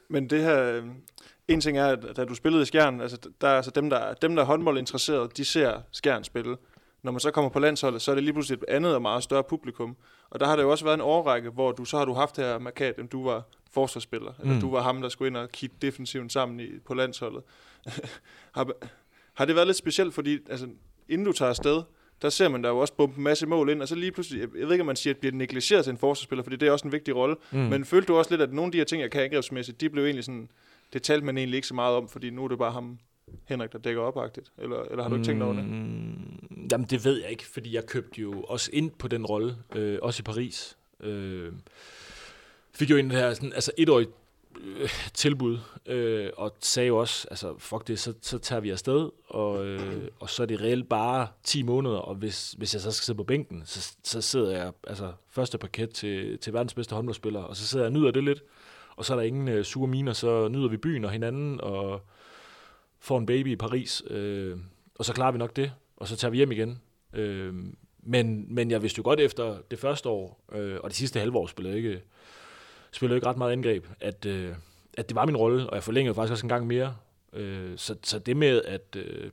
Men 0.10 0.30
det 0.30 0.42
her, 0.42 0.64
øh, 0.64 0.84
en 1.48 1.62
ting 1.62 1.78
er, 1.78 1.88
at 1.88 2.06
da 2.18 2.26
du 2.26 2.36
spillede 2.36 2.64
i 2.64 2.66
Skjern, 2.66 3.02
altså, 3.02 3.18
der 3.42 3.48
er 3.48 3.56
altså 3.56 3.72
dem, 3.72 3.90
der, 3.90 4.14
dem, 4.14 4.36
der 4.36 4.44
er 4.44 4.48
håndboldinteresserede, 4.48 5.30
de 5.38 5.46
ser 5.46 5.82
Skjern 5.92 6.24
spille. 6.24 6.58
når 7.04 7.12
man 7.12 7.20
så 7.20 7.32
kommer 7.32 7.50
på 7.50 7.60
landsholdet, 7.60 8.02
så 8.02 8.12
er 8.12 8.16
det 8.16 8.24
lige 8.24 8.34
pludselig 8.34 8.58
et 8.58 8.66
andet 8.76 8.96
og 8.96 9.02
meget 9.02 9.24
større 9.24 9.44
publikum. 9.44 9.96
Og 10.30 10.40
der 10.40 10.46
har 10.46 10.56
der 10.56 10.64
jo 10.64 10.72
også 10.72 10.84
været 10.86 10.94
en 10.96 11.02
årrække, 11.02 11.50
hvor 11.50 11.72
du 11.72 11.86
så 11.86 11.98
har 11.98 12.06
du 12.06 12.14
haft 12.14 12.36
det 12.36 12.46
her 12.46 12.60
markat, 12.60 12.94
at 12.98 13.12
du 13.12 13.24
var 13.26 13.44
forsvarsspiller, 13.72 14.34
mm. 14.44 14.50
eller 14.50 14.62
du 14.62 14.72
var 14.72 14.82
ham, 14.82 15.02
der 15.02 15.10
skulle 15.10 15.28
ind 15.28 15.38
og 15.38 15.50
kigge 15.50 15.76
defensiven 15.82 16.30
sammen 16.30 16.60
i, 16.60 16.80
på 16.86 16.94
landsholdet. 16.94 17.44
har, 18.56 18.72
har 19.34 19.46
det 19.46 19.56
været 19.56 19.68
lidt 19.68 19.78
specielt, 19.78 20.14
fordi 20.14 20.40
altså, 20.50 20.68
inden 21.10 21.26
du 21.26 21.34
tager 21.34 21.50
afsted, 21.50 21.84
der 22.22 22.30
ser 22.30 22.50
man 22.50 22.64
der 22.64 22.70
jo 22.70 22.78
også 22.78 22.94
bombe 22.94 23.18
en 23.18 23.24
masse 23.24 23.46
mål 23.46 23.70
ind, 23.70 23.82
og 23.82 23.88
så 23.88 23.96
lige 23.96 24.12
pludselig, 24.12 24.40
jeg 24.40 24.50
ved 24.68 24.72
ikke, 24.72 24.82
om 24.82 24.86
man 24.86 24.96
siger, 24.96 25.14
at 25.14 25.18
bliver 25.18 25.34
negligeret 25.34 25.84
til 25.84 25.92
en 25.92 25.98
forsvarsspiller, 25.98 26.44
fordi 26.44 26.56
det 26.56 26.68
er 26.68 26.72
også 26.72 26.88
en 26.88 26.92
vigtig 26.92 27.16
rolle, 27.16 27.36
mm. 27.52 27.60
men 27.60 27.86
følte 27.86 28.08
du 28.08 28.18
også 28.18 28.32
lidt, 28.32 28.42
at 28.42 28.54
nogle 28.54 28.68
af 28.68 28.72
de 28.72 28.78
her 28.78 28.86
ting, 28.86 29.02
jeg 29.02 29.12
kan 29.12 29.22
angrebsmæssigt, 29.22 29.82
de 29.82 29.90
blev 29.90 30.04
egentlig 30.04 30.24
sådan, 30.24 30.50
det 30.94 31.04
talte 31.04 31.26
man 31.26 31.38
egentlig 31.38 31.56
ikke 31.56 31.68
så 31.68 31.76
meget 31.76 31.96
om, 31.96 32.10
fordi 32.10 32.30
nu 32.30 32.44
er 32.44 32.48
det 32.48 32.58
bare 32.58 32.72
ham, 32.72 33.00
Henrik, 33.46 33.72
der 33.74 33.80
dækker 33.80 34.02
opagtigt? 34.02 34.52
Eller, 34.58 34.82
eller 34.82 35.04
har 35.04 35.10
du 35.10 35.16
ikke 35.16 35.26
tænkt 35.26 35.44
over 35.44 35.54
det? 35.54 35.66
Mm, 35.66 36.68
jamen, 36.72 36.88
det 36.90 37.06
ved 37.06 37.22
jeg 37.22 37.32
ikke, 37.32 37.46
fordi 37.46 37.76
jeg 37.76 37.86
købte 37.86 38.22
jo 38.22 38.42
også 38.42 38.70
ind 38.74 38.92
på 38.92 39.08
den 39.08 39.26
rolle, 39.26 39.56
øh, 39.76 40.00
også 40.02 40.22
i 40.22 40.24
Paris. 40.24 40.78
Øh, 41.00 41.52
fik 42.78 42.90
jo 42.90 42.98
en 42.98 43.12
her, 43.12 43.34
sådan, 43.34 43.54
altså 43.54 43.72
etårigt 43.78 44.12
øh, 44.60 44.90
tilbud, 45.14 45.60
øh, 45.86 46.30
og 46.38 46.56
sagde 46.60 46.88
jo 46.88 46.98
også, 46.98 47.28
altså 47.32 47.56
fuck 47.58 47.88
det, 47.88 48.00
så, 48.00 48.14
så 48.22 48.38
tager 48.38 48.60
vi 48.60 48.70
afsted, 48.70 49.10
og, 49.28 49.66
øh, 49.66 50.08
og 50.20 50.30
så 50.30 50.44
er 50.44 50.48
det 50.48 50.62
reelt 50.62 50.90
bare 50.90 51.28
10 51.44 51.64
måneder, 51.64 51.98
og 51.98 52.16
hvis, 52.16 52.52
hvis 52.52 52.74
jeg 52.74 52.82
så 52.82 52.92
skal 52.92 53.06
sidde 53.06 53.18
på 53.18 53.24
bænken, 53.24 53.62
så, 53.66 53.96
så 54.04 54.22
sidder 54.22 54.52
jeg, 54.52 54.72
altså 54.88 55.12
første 55.30 55.58
parket 55.58 55.90
til, 55.90 56.38
til 56.40 56.54
verdens 56.54 56.74
bedste 56.74 56.96
håndboldspiller, 56.96 57.42
og 57.42 57.56
så 57.56 57.68
sidder 57.68 57.86
jeg 57.86 57.94
og 57.94 58.00
nyder 58.00 58.12
det 58.12 58.24
lidt, 58.24 58.44
og 58.96 59.06
så 59.06 59.14
er 59.14 59.18
der 59.18 59.24
ingen 59.24 59.48
øh, 59.48 59.66
sure 59.66 59.88
miner, 59.88 60.14
så 60.14 60.48
nyder 60.48 60.68
vi 60.68 60.78
byen 60.78 61.06
og 61.06 61.12
hinanden, 61.12 61.62
og 61.62 62.02
får 63.00 63.18
en 63.18 63.26
baby 63.26 63.48
i 63.48 63.56
Paris, 63.56 64.04
øh, 64.10 64.58
og 64.96 65.06
så 65.06 65.14
klarer 65.14 65.32
vi 65.32 65.38
nok 65.38 65.56
det, 65.56 65.72
og 65.98 66.08
så 66.08 66.16
tager 66.16 66.32
vi 66.32 66.38
hjem 66.38 66.52
igen. 66.52 66.82
Øh, 67.14 67.54
men, 68.04 68.56
men 68.56 68.72
jeg 68.72 68.82
vidste 68.82 69.00
jo 69.00 69.04
godt 69.04 69.20
efter 69.20 69.58
det 69.72 69.80
første 69.80 70.10
år, 70.10 70.44
øh, 70.52 70.80
og 70.84 70.90
det 70.90 70.98
sidste 70.98 71.20
halve 71.20 71.38
år 71.38 71.48
spillede 71.48 71.76
jeg 71.76 71.84
ikke, 71.84 72.02
spillede 72.92 73.14
jo 73.14 73.18
ikke 73.18 73.28
ret 73.28 73.38
meget 73.38 73.52
angreb, 73.52 73.86
at, 74.00 74.26
øh, 74.26 74.56
at 74.98 75.10
det 75.10 75.16
var 75.16 75.26
min 75.26 75.38
rolle, 75.38 75.70
og 75.70 75.76
jeg 75.76 75.84
forlængede 75.84 76.16
faktisk 76.16 76.32
også 76.32 76.46
en 76.46 76.50
gang 76.50 76.68
mere. 76.68 76.96
Øh, 77.34 77.78
så, 77.78 77.96
så 78.04 78.20
det 78.20 78.38
med, 78.38 78.62
at, 78.62 78.96
øh, 78.96 79.32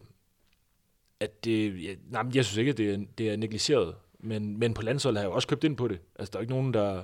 at 1.21 1.45
det, 1.45 1.85
ja, 1.85 1.95
nej, 2.11 2.25
jeg 2.35 2.45
synes 2.45 2.57
ikke, 2.57 2.71
at 2.71 2.79
det 2.79 2.95
er, 2.95 2.99
det 3.19 3.31
er 3.31 3.37
negligeret, 3.37 3.95
men, 4.19 4.59
men 4.59 4.75
på 4.75 4.83
landsholdet 4.83 5.19
har 5.19 5.25
jeg 5.25 5.31
jo 5.31 5.35
også 5.35 5.49
købt 5.49 5.65
ind 5.65 5.77
på 5.77 5.89
det. 5.89 5.99
Altså, 6.19 6.31
der 6.33 6.39
er 6.39 6.41
ikke 6.41 6.53
nogen, 6.53 6.75
der... 6.75 7.03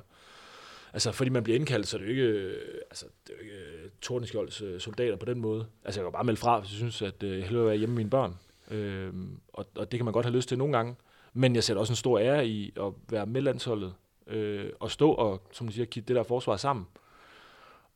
Altså, 0.93 1.13
fordi 1.13 1.31
man 1.31 1.43
bliver 1.43 1.59
indkaldt, 1.59 1.87
så 1.87 1.97
er 1.97 1.99
det 1.99 2.07
jo 2.07 2.11
ikke, 2.11 2.23
øh, 2.23 2.75
altså, 2.91 3.07
det 3.27 3.33
er 3.33 3.37
jo 3.37 3.43
ikke 3.43 3.57
øh, 3.57 3.91
Tordenskjolds 4.03 4.63
øh, 4.63 4.81
soldater 4.81 5.17
på 5.17 5.25
den 5.25 5.41
måde. 5.41 5.67
Altså, 5.85 6.01
jeg 6.01 6.07
kan 6.07 6.13
bare 6.13 6.25
melde 6.25 6.41
fra, 6.41 6.61
hvis 6.61 6.71
jeg 6.71 6.77
synes, 6.77 7.03
at 7.03 7.23
jeg 7.23 7.31
hellere 7.31 7.53
vil 7.53 7.67
være 7.67 7.77
hjemme 7.77 7.95
med 7.95 8.01
mine 8.01 8.11
børn. 8.11 8.37
Øh, 8.71 9.13
og, 9.49 9.67
og 9.75 9.93
det 9.93 9.99
kan 9.99 10.05
man 10.05 10.15
godt 10.15 10.27
have 10.27 10.37
lyst 10.37 10.49
til 10.49 10.59
nogle 10.59 10.77
gange. 10.77 10.97
Men 11.33 11.55
jeg 11.55 11.65
sætter 11.65 11.81
også 11.81 11.93
en 11.93 11.97
stor 11.97 12.19
ære 12.19 12.47
i 12.47 12.73
at 12.77 12.93
være 13.09 13.27
med 13.27 13.41
landsholdet, 13.43 13.95
øh, 14.27 14.71
og 14.81 14.91
stå 14.91 15.13
og, 15.13 15.43
som 15.53 15.67
du 15.67 15.73
siger, 15.73 15.87
kigge 15.87 16.09
det 16.09 16.17
der 16.17 16.23
forsvar 16.23 16.57
sammen. 16.57 16.87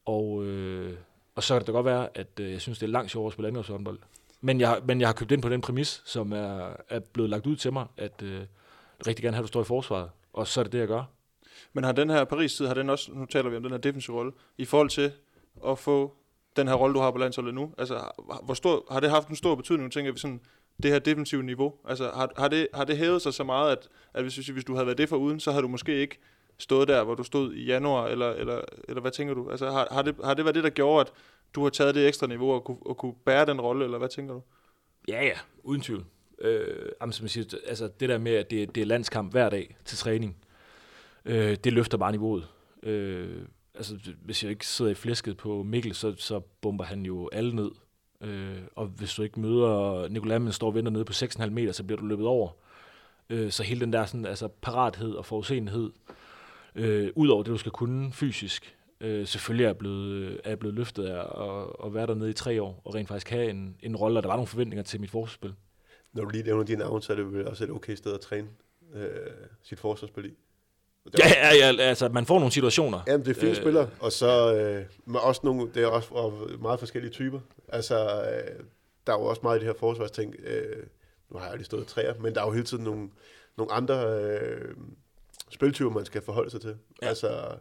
Og, 0.04 0.44
øh, 0.44 0.98
og 1.34 1.42
så 1.42 1.54
kan 1.54 1.60
det 1.60 1.66
da 1.66 1.72
godt 1.72 1.86
være, 1.86 2.08
at 2.14 2.40
øh, 2.40 2.52
jeg 2.52 2.60
synes, 2.60 2.78
det 2.78 2.86
er 2.86 2.90
langt 2.90 3.10
sjovere 3.10 3.26
at 3.26 3.32
spille 3.32 3.48
angrebshåndbold. 3.48 3.98
Men 4.40 4.60
jeg, 4.60 4.80
men 4.84 5.00
jeg 5.00 5.08
har 5.08 5.12
købt 5.12 5.32
ind 5.32 5.42
på 5.42 5.48
den 5.48 5.60
præmis, 5.60 6.02
som 6.04 6.32
er, 6.32 6.76
er 6.88 7.00
blevet 7.12 7.30
lagt 7.30 7.46
ud 7.46 7.56
til 7.56 7.72
mig, 7.72 7.86
at 7.96 8.22
øh, 8.22 8.40
rigtig 9.06 9.22
gerne 9.22 9.34
have, 9.34 9.42
at 9.42 9.44
du 9.44 9.48
står 9.48 9.60
i 9.60 9.64
forsvaret. 9.64 10.10
Og 10.32 10.46
så 10.46 10.60
er 10.60 10.64
det 10.64 10.72
det, 10.72 10.78
jeg 10.78 10.88
gør. 10.88 11.04
Men 11.72 11.84
har 11.84 11.92
den 11.92 12.10
her 12.10 12.24
Paris-tid, 12.24 12.66
har 12.66 12.74
den 12.74 12.90
også, 12.90 13.12
nu 13.12 13.26
taler 13.26 13.50
vi 13.50 13.56
om 13.56 13.62
den 13.62 13.72
her 13.72 13.78
defensive 13.78 14.16
rolle, 14.16 14.32
i 14.58 14.64
forhold 14.64 14.90
til 14.90 15.12
at 15.66 15.78
få 15.78 16.14
den 16.56 16.68
her 16.68 16.74
rolle, 16.74 16.94
du 16.94 17.00
har 17.00 17.10
på 17.10 17.18
landsholdet 17.18 17.54
nu? 17.54 17.72
Altså, 17.78 18.10
hvor 18.42 18.54
stor, 18.54 18.86
har 18.90 19.00
det 19.00 19.10
haft 19.10 19.28
en 19.28 19.36
stor 19.36 19.54
betydning, 19.54 19.92
tænker 19.92 20.12
vi 20.12 20.18
sådan, 20.18 20.40
det 20.82 20.90
her 20.90 20.98
defensive 20.98 21.42
niveau? 21.42 21.74
Altså, 21.88 22.04
har, 22.04 22.32
har, 22.36 22.48
det, 22.48 22.68
har 22.74 22.84
det 22.84 22.98
hævet 22.98 23.22
sig 23.22 23.34
så 23.34 23.44
meget, 23.44 23.72
at, 23.72 23.88
at 24.14 24.22
hvis, 24.22 24.36
hvis 24.36 24.64
du 24.64 24.74
havde 24.74 24.86
været 24.86 24.98
det 24.98 25.08
for 25.08 25.16
uden, 25.16 25.40
så 25.40 25.50
havde 25.50 25.62
du 25.62 25.68
måske 25.68 26.00
ikke 26.00 26.18
stået 26.58 26.88
der, 26.88 27.04
hvor 27.04 27.14
du 27.14 27.22
stod 27.22 27.54
i 27.54 27.64
januar, 27.64 28.06
eller, 28.06 28.30
eller, 28.30 28.60
eller 28.88 29.00
hvad 29.00 29.10
tænker 29.10 29.34
du? 29.34 29.50
Altså, 29.50 29.70
har, 29.70 29.88
har, 29.90 30.02
det, 30.02 30.16
har 30.24 30.34
det 30.34 30.44
været 30.44 30.54
det, 30.54 30.64
der 30.64 30.70
gjorde, 30.70 31.00
at 31.00 31.12
du 31.54 31.62
har 31.62 31.70
taget 31.70 31.94
det 31.94 32.08
ekstra 32.08 32.26
niveau 32.26 32.52
og 32.52 32.64
kunne, 32.64 32.78
og 32.80 32.96
kunne 32.96 33.14
bære 33.24 33.46
den 33.46 33.60
rolle, 33.60 33.84
eller 33.84 33.98
hvad 33.98 34.08
tænker 34.08 34.34
du? 34.34 34.42
Ja, 35.08 35.24
ja, 35.24 35.38
uden 35.62 35.80
tvivl. 35.80 36.04
Øh, 36.38 36.90
som 37.10 37.28
siger, 37.28 37.56
altså, 37.66 37.88
det 38.00 38.08
der 38.08 38.18
med, 38.18 38.32
at 38.32 38.50
det, 38.50 38.74
det 38.74 38.80
er 38.80 38.86
landskamp 38.86 39.32
hver 39.32 39.50
dag 39.50 39.76
til 39.84 39.98
træning, 39.98 40.36
øh, 41.24 41.56
det 41.64 41.72
løfter 41.72 41.98
bare 41.98 42.12
niveauet. 42.12 42.48
Øh, 42.82 43.42
altså, 43.74 43.98
hvis 44.24 44.42
jeg 44.42 44.50
ikke 44.50 44.66
sidder 44.66 44.90
i 44.90 44.94
flæsket 44.94 45.36
på 45.36 45.62
Mikkel, 45.62 45.94
så, 45.94 46.14
så 46.16 46.40
bomber 46.40 46.84
han 46.84 47.06
jo 47.06 47.28
alle 47.32 47.56
ned. 47.56 47.70
Øh, 48.24 48.58
og 48.74 48.86
hvis 48.86 49.14
du 49.14 49.22
ikke 49.22 49.40
møder 49.40 50.08
Nicolai, 50.08 50.38
men 50.38 50.52
står 50.52 50.66
og 50.66 50.74
venter 50.74 50.92
nede 50.92 51.04
på 51.04 51.12
6,5 51.12 51.50
meter, 51.50 51.72
så 51.72 51.84
bliver 51.84 52.00
du 52.00 52.06
løbet 52.06 52.26
over. 52.26 52.50
Øh, 53.30 53.50
så 53.50 53.62
hele 53.62 53.80
den 53.80 53.92
der 53.92 54.06
sådan, 54.06 54.26
altså, 54.26 54.48
parathed 54.48 55.12
og 55.12 55.26
forudsenhed, 55.26 55.90
øh, 56.74 57.10
ud 57.14 57.28
over 57.28 57.42
det, 57.42 57.50
du 57.50 57.56
skal 57.56 57.72
kunne 57.72 58.12
fysisk, 58.12 58.76
øh, 59.00 59.26
selvfølgelig 59.26 59.64
er 59.64 59.68
jeg 59.68 59.78
blevet, 59.78 60.12
øh, 60.12 60.38
er 60.44 60.50
jeg 60.50 60.58
blevet 60.58 60.74
løftet 60.74 61.04
af 61.04 61.20
at, 61.20 61.66
at 61.84 61.94
være 61.94 62.06
dernede 62.06 62.30
i 62.30 62.32
tre 62.32 62.62
år, 62.62 62.82
og 62.84 62.94
rent 62.94 63.08
faktisk 63.08 63.30
have 63.30 63.50
en, 63.50 63.76
en 63.80 63.96
rolle, 63.96 64.18
og 64.18 64.22
der 64.22 64.28
var 64.28 64.36
nogle 64.36 64.46
forventninger 64.46 64.82
til 64.82 65.00
mit 65.00 65.10
forsvarsspil. 65.10 65.54
Når 66.12 66.24
du 66.24 66.30
lige 66.30 66.44
nævner 66.44 66.64
dine 66.64 66.78
navn, 66.78 67.02
så 67.02 67.12
er 67.12 67.16
det 67.16 67.32
vel 67.32 67.48
også 67.48 67.64
et 67.64 67.70
okay 67.70 67.94
sted 67.94 68.14
at 68.14 68.20
træne 68.20 68.48
øh, 68.94 69.10
sit 69.62 69.80
forsvarsspil 69.80 70.24
i. 70.24 70.34
Ja, 71.18 71.54
ja, 71.54 71.72
ja, 71.72 71.82
altså 71.82 72.08
man 72.08 72.26
får 72.26 72.38
nogle 72.38 72.52
situationer. 72.52 73.00
Jamen, 73.06 73.26
det 73.26 73.36
er 73.36 73.40
fine 73.40 73.50
øh, 73.50 73.56
spillere, 73.56 73.90
og 74.00 74.12
så 74.12 74.54
øh, 74.54 74.84
med 75.04 75.20
også 75.20 75.40
nogle, 75.44 75.70
det 75.74 75.82
er 75.82 75.86
også 75.86 76.32
meget 76.60 76.78
forskellige 76.78 77.12
typer. 77.12 77.40
Altså, 77.68 77.96
øh, 78.04 78.64
der 79.06 79.12
er 79.12 79.18
jo 79.18 79.24
også 79.24 79.40
meget 79.42 79.56
i 79.56 79.58
det 79.60 79.66
her 79.66 79.74
forsvarsting. 79.78 80.34
Øh, 80.44 80.86
nu 81.30 81.38
har 81.38 81.46
jeg 81.46 81.56
lige 81.56 81.64
stået 81.64 81.86
træer, 81.86 82.14
men 82.20 82.34
der 82.34 82.40
er 82.40 82.46
jo 82.46 82.52
hele 82.52 82.66
tiden 82.66 82.84
nogle, 82.84 83.08
nogle 83.56 83.72
andre 83.72 84.20
øh, 84.20 84.74
spiltyper, 85.50 85.90
man 85.90 86.04
skal 86.04 86.22
forholde 86.22 86.50
sig 86.50 86.60
til. 86.60 86.76
Ja. 87.02 87.08
Altså, 87.08 87.58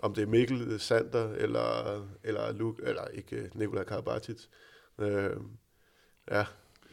om 0.00 0.14
det 0.14 0.22
er 0.22 0.26
Mikkel 0.26 0.80
Sander, 0.80 1.32
eller, 1.32 2.00
eller 2.24 2.52
Luke, 2.52 2.82
eller 2.86 3.04
ikke 3.14 3.50
Nikola 3.54 3.84
Karabatic. 3.84 4.36
Øh, 5.00 5.30
ja, 6.30 6.44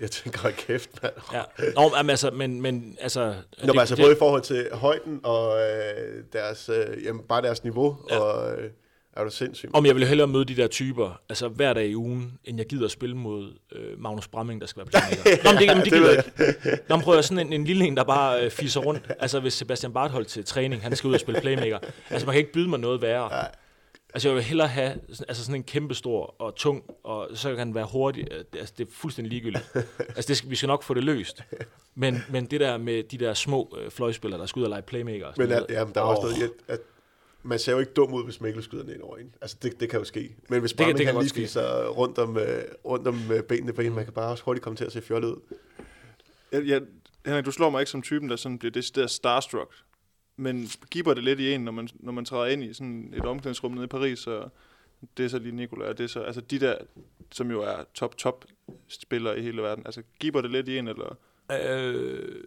jeg 0.01 0.11
tænker, 0.11 0.49
kæft, 0.67 0.89
mand. 1.03 1.13
Ja. 1.33 1.41
Nå, 1.75 1.91
men 2.01 2.09
altså, 2.09 2.31
men, 2.31 2.61
men 2.61 2.97
altså... 3.01 3.33
Nå, 3.63 3.73
det, 3.73 3.79
altså 3.79 3.95
det, 3.95 4.03
både 4.03 4.13
i 4.13 4.19
forhold 4.19 4.41
til 4.41 4.67
højden 4.71 5.19
og 5.23 5.59
øh, 5.59 6.23
deres, 6.33 6.69
øh, 6.69 7.03
jamen, 7.03 7.21
bare 7.29 7.41
deres 7.41 7.63
niveau, 7.63 7.97
ja. 8.09 8.17
og 8.19 8.57
øh, 8.57 8.69
er 9.19 9.23
du 9.23 9.29
sindssygt. 9.29 9.71
Om 9.73 9.85
jeg 9.85 9.95
vil 9.95 10.07
hellere 10.07 10.27
møde 10.27 10.45
de 10.45 10.55
der 10.55 10.67
typer, 10.67 11.21
altså 11.29 11.47
hver 11.47 11.73
dag 11.73 11.87
i 11.87 11.95
ugen, 11.95 12.33
end 12.45 12.57
jeg 12.57 12.67
gider 12.67 12.85
at 12.85 12.91
spille 12.91 13.15
mod 13.15 13.53
øh, 13.71 13.99
Magnus 14.01 14.27
Bramming, 14.27 14.61
der 14.61 14.67
skal 14.67 14.79
være 14.79 15.01
playmaker. 15.01 15.43
Nå, 15.43 15.51
men 15.51 15.61
det, 15.61 15.77
men 15.77 15.85
det 15.85 15.93
gider 15.93 16.09
jeg 16.09 16.23
ikke. 16.39 16.83
Nå, 16.89 16.95
men 16.95 17.03
prøv 17.03 17.17
at 17.17 17.25
sådan 17.25 17.47
en, 17.47 17.53
en 17.53 17.63
lille 17.63 17.85
en, 17.85 17.97
der 17.97 18.03
bare 18.03 18.43
øh, 18.43 18.51
fiser 18.51 18.79
rundt. 18.79 19.11
Altså 19.19 19.39
hvis 19.39 19.53
Sebastian 19.53 19.93
Barthold 19.93 20.25
til 20.25 20.45
træning, 20.45 20.81
han 20.81 20.95
skal 20.95 21.07
ud 21.07 21.13
og 21.13 21.19
spille 21.19 21.41
playmaker. 21.41 21.79
Altså 22.09 22.25
man 22.25 22.33
kan 22.33 22.39
ikke 22.39 22.53
byde 22.53 22.69
mig 22.69 22.79
noget 22.79 23.01
værre. 23.01 23.29
Nej. 23.29 23.51
Altså 24.13 24.27
jeg 24.27 24.35
vil 24.35 24.43
hellere 24.43 24.67
have 24.67 24.99
altså 25.27 25.43
sådan 25.43 25.55
en 25.55 25.63
kæmpe 25.63 25.95
stor 25.95 26.35
og 26.39 26.55
tung, 26.55 26.83
og 27.03 27.27
så 27.33 27.49
kan 27.49 27.59
han 27.59 27.75
være 27.75 27.87
hurtig. 27.91 28.27
Altså 28.53 28.73
det 28.77 28.87
er 28.87 28.91
fuldstændig 28.91 29.31
ligegyldigt. 29.31 29.75
altså 30.15 30.27
det 30.27 30.37
skal, 30.37 30.49
vi 30.49 30.55
skal 30.55 30.67
nok 30.67 30.83
få 30.83 30.93
det 30.93 31.03
løst. 31.03 31.43
Men, 31.95 32.23
men 32.29 32.45
det 32.45 32.59
der 32.59 32.77
med 32.77 33.03
de 33.03 33.17
der 33.17 33.33
små 33.33 33.77
øh, 33.81 33.91
fløjspillere, 33.91 34.39
der 34.41 34.45
skal 34.45 34.59
ud 34.59 34.63
og 34.63 34.69
lege 34.69 34.81
playmaker. 34.81 35.25
Og 35.25 35.33
men 35.37 35.51
at, 35.51 35.65
jamen, 35.69 35.93
der 35.93 36.01
er 36.01 36.05
oh. 36.05 36.09
også 36.09 36.21
noget, 36.21 36.43
at, 36.43 36.73
at 36.73 36.79
man 37.43 37.59
ser 37.59 37.71
jo 37.71 37.79
ikke 37.79 37.93
dum 37.93 38.13
ud, 38.13 38.23
hvis 38.23 38.41
Mikkel 38.41 38.63
skyder 38.63 38.83
den 38.83 38.93
ind 38.93 39.01
over 39.01 39.17
en. 39.17 39.35
Altså, 39.41 39.57
det, 39.61 39.79
det 39.79 39.89
kan 39.89 39.99
jo 39.99 40.05
ske. 40.05 40.35
Men 40.49 40.59
hvis 40.59 40.73
bare 40.73 40.87
man 40.87 40.97
kan 40.97 41.19
lige 41.19 41.33
fiser 41.33 41.87
rundt 41.87 42.17
om, 42.17 42.29
uh, 42.29 42.43
rundt 42.85 43.07
om 43.07 43.21
uh, 43.31 43.39
benene 43.39 43.73
på 43.73 43.81
en, 43.81 43.95
man 43.95 44.03
kan 44.03 44.13
bare 44.13 44.31
også 44.31 44.43
hurtigt 44.43 44.63
komme 44.63 44.77
til 44.77 44.85
at 44.85 44.91
se 44.91 45.01
fjollet 45.01 45.29
ud. 45.29 45.55
Ja, 46.51 46.59
ja, 46.59 46.79
Henrik, 47.25 47.45
du 47.45 47.51
slår 47.51 47.69
mig 47.69 47.81
ikke 47.81 47.91
som 47.91 48.01
typen, 48.01 48.29
der 48.29 48.35
sådan 48.35 48.59
bliver 48.59 48.71
det 48.71 48.95
der 48.95 49.07
starstruck 49.07 49.73
men 50.39 50.67
giver 50.91 51.13
det 51.13 51.23
lidt 51.23 51.39
i 51.39 51.53
en, 51.53 51.61
når 51.61 51.71
man, 51.71 51.89
når 51.93 52.11
man 52.11 52.25
træder 52.25 52.45
ind 52.45 52.63
i 52.63 52.73
sådan 52.73 53.13
et 53.17 53.25
omklædningsrum 53.25 53.71
nede 53.71 53.83
i 53.83 53.87
Paris, 53.87 54.27
og 54.27 54.51
det 55.17 55.25
er 55.25 55.29
så 55.29 55.39
lige 55.39 55.55
Nicolai, 55.55 55.89
og 55.89 55.97
det 55.97 56.03
er 56.03 56.07
så, 56.07 56.21
altså 56.21 56.41
de 56.41 56.59
der, 56.59 56.77
som 57.31 57.51
jo 57.51 57.61
er 57.61 57.83
top, 57.93 58.17
top 58.17 58.45
spillere 58.87 59.39
i 59.39 59.41
hele 59.41 59.61
verden, 59.61 59.85
altså 59.85 60.03
giver 60.19 60.41
det 60.41 60.51
lidt 60.51 60.67
i 60.67 60.77
en, 60.77 60.87
eller? 60.87 61.15
Øh, 61.51 62.43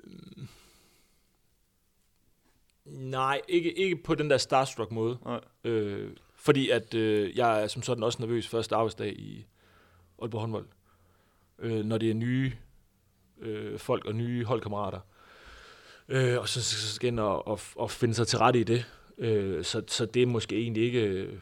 nej, 2.85 3.41
ikke, 3.49 3.73
ikke 3.73 3.97
på 3.97 4.15
den 4.15 4.31
der 4.31 4.37
starstruck 4.37 4.93
måde. 4.93 5.19
Nej. 5.25 5.41
Øh, 5.65 6.11
fordi 6.37 6.71
at 6.71 6.95
øh, 6.95 7.37
jeg 7.37 7.63
er 7.63 7.67
som 7.67 7.83
sådan 7.83 8.05
også 8.05 8.23
nervøs 8.23 8.49
første 8.49 8.75
arbejdsdag 8.75 9.13
i 9.13 9.47
Aalborg 10.23 10.41
håndbold. 10.41 10.67
Øh, 11.59 11.85
når 11.85 11.99
det 11.99 12.11
er 12.11 12.15
nye 12.15 12.53
øh, 13.41 13.79
folk 13.79 14.05
og 14.05 14.15
nye 14.15 14.45
holdkammerater. 14.45 15.01
Øh, 16.13 16.39
og 16.39 16.49
så, 16.49 16.63
så 16.63 16.95
skal 16.95 17.09
ind 17.09 17.21
og, 17.21 17.47
og, 17.47 17.61
og 17.77 17.91
finde 17.91 18.15
sig 18.15 18.27
til 18.27 18.39
rette 18.39 18.61
i 18.61 18.65
det. 18.65 18.87
Øh, 19.19 19.65
så, 19.65 19.83
så 19.89 20.07
det 20.07 20.23
er 20.23 20.27
måske 20.27 20.57
egentlig 20.57 20.83
ikke... 20.83 21.01
Øh, 21.01 21.39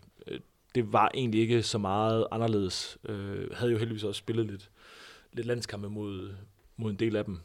det 0.74 0.92
var 0.92 1.10
egentlig 1.14 1.40
ikke 1.40 1.62
så 1.62 1.78
meget 1.78 2.26
anderledes. 2.30 2.98
Øh, 3.04 3.50
havde 3.54 3.72
jo 3.72 3.78
heldigvis 3.78 4.04
også 4.04 4.18
spillet 4.18 4.46
lidt, 4.46 4.70
lidt 5.32 5.46
landskampe 5.46 5.88
mod, 5.88 6.34
mod 6.76 6.90
en 6.90 6.96
del 6.96 7.16
af 7.16 7.24
dem. 7.24 7.38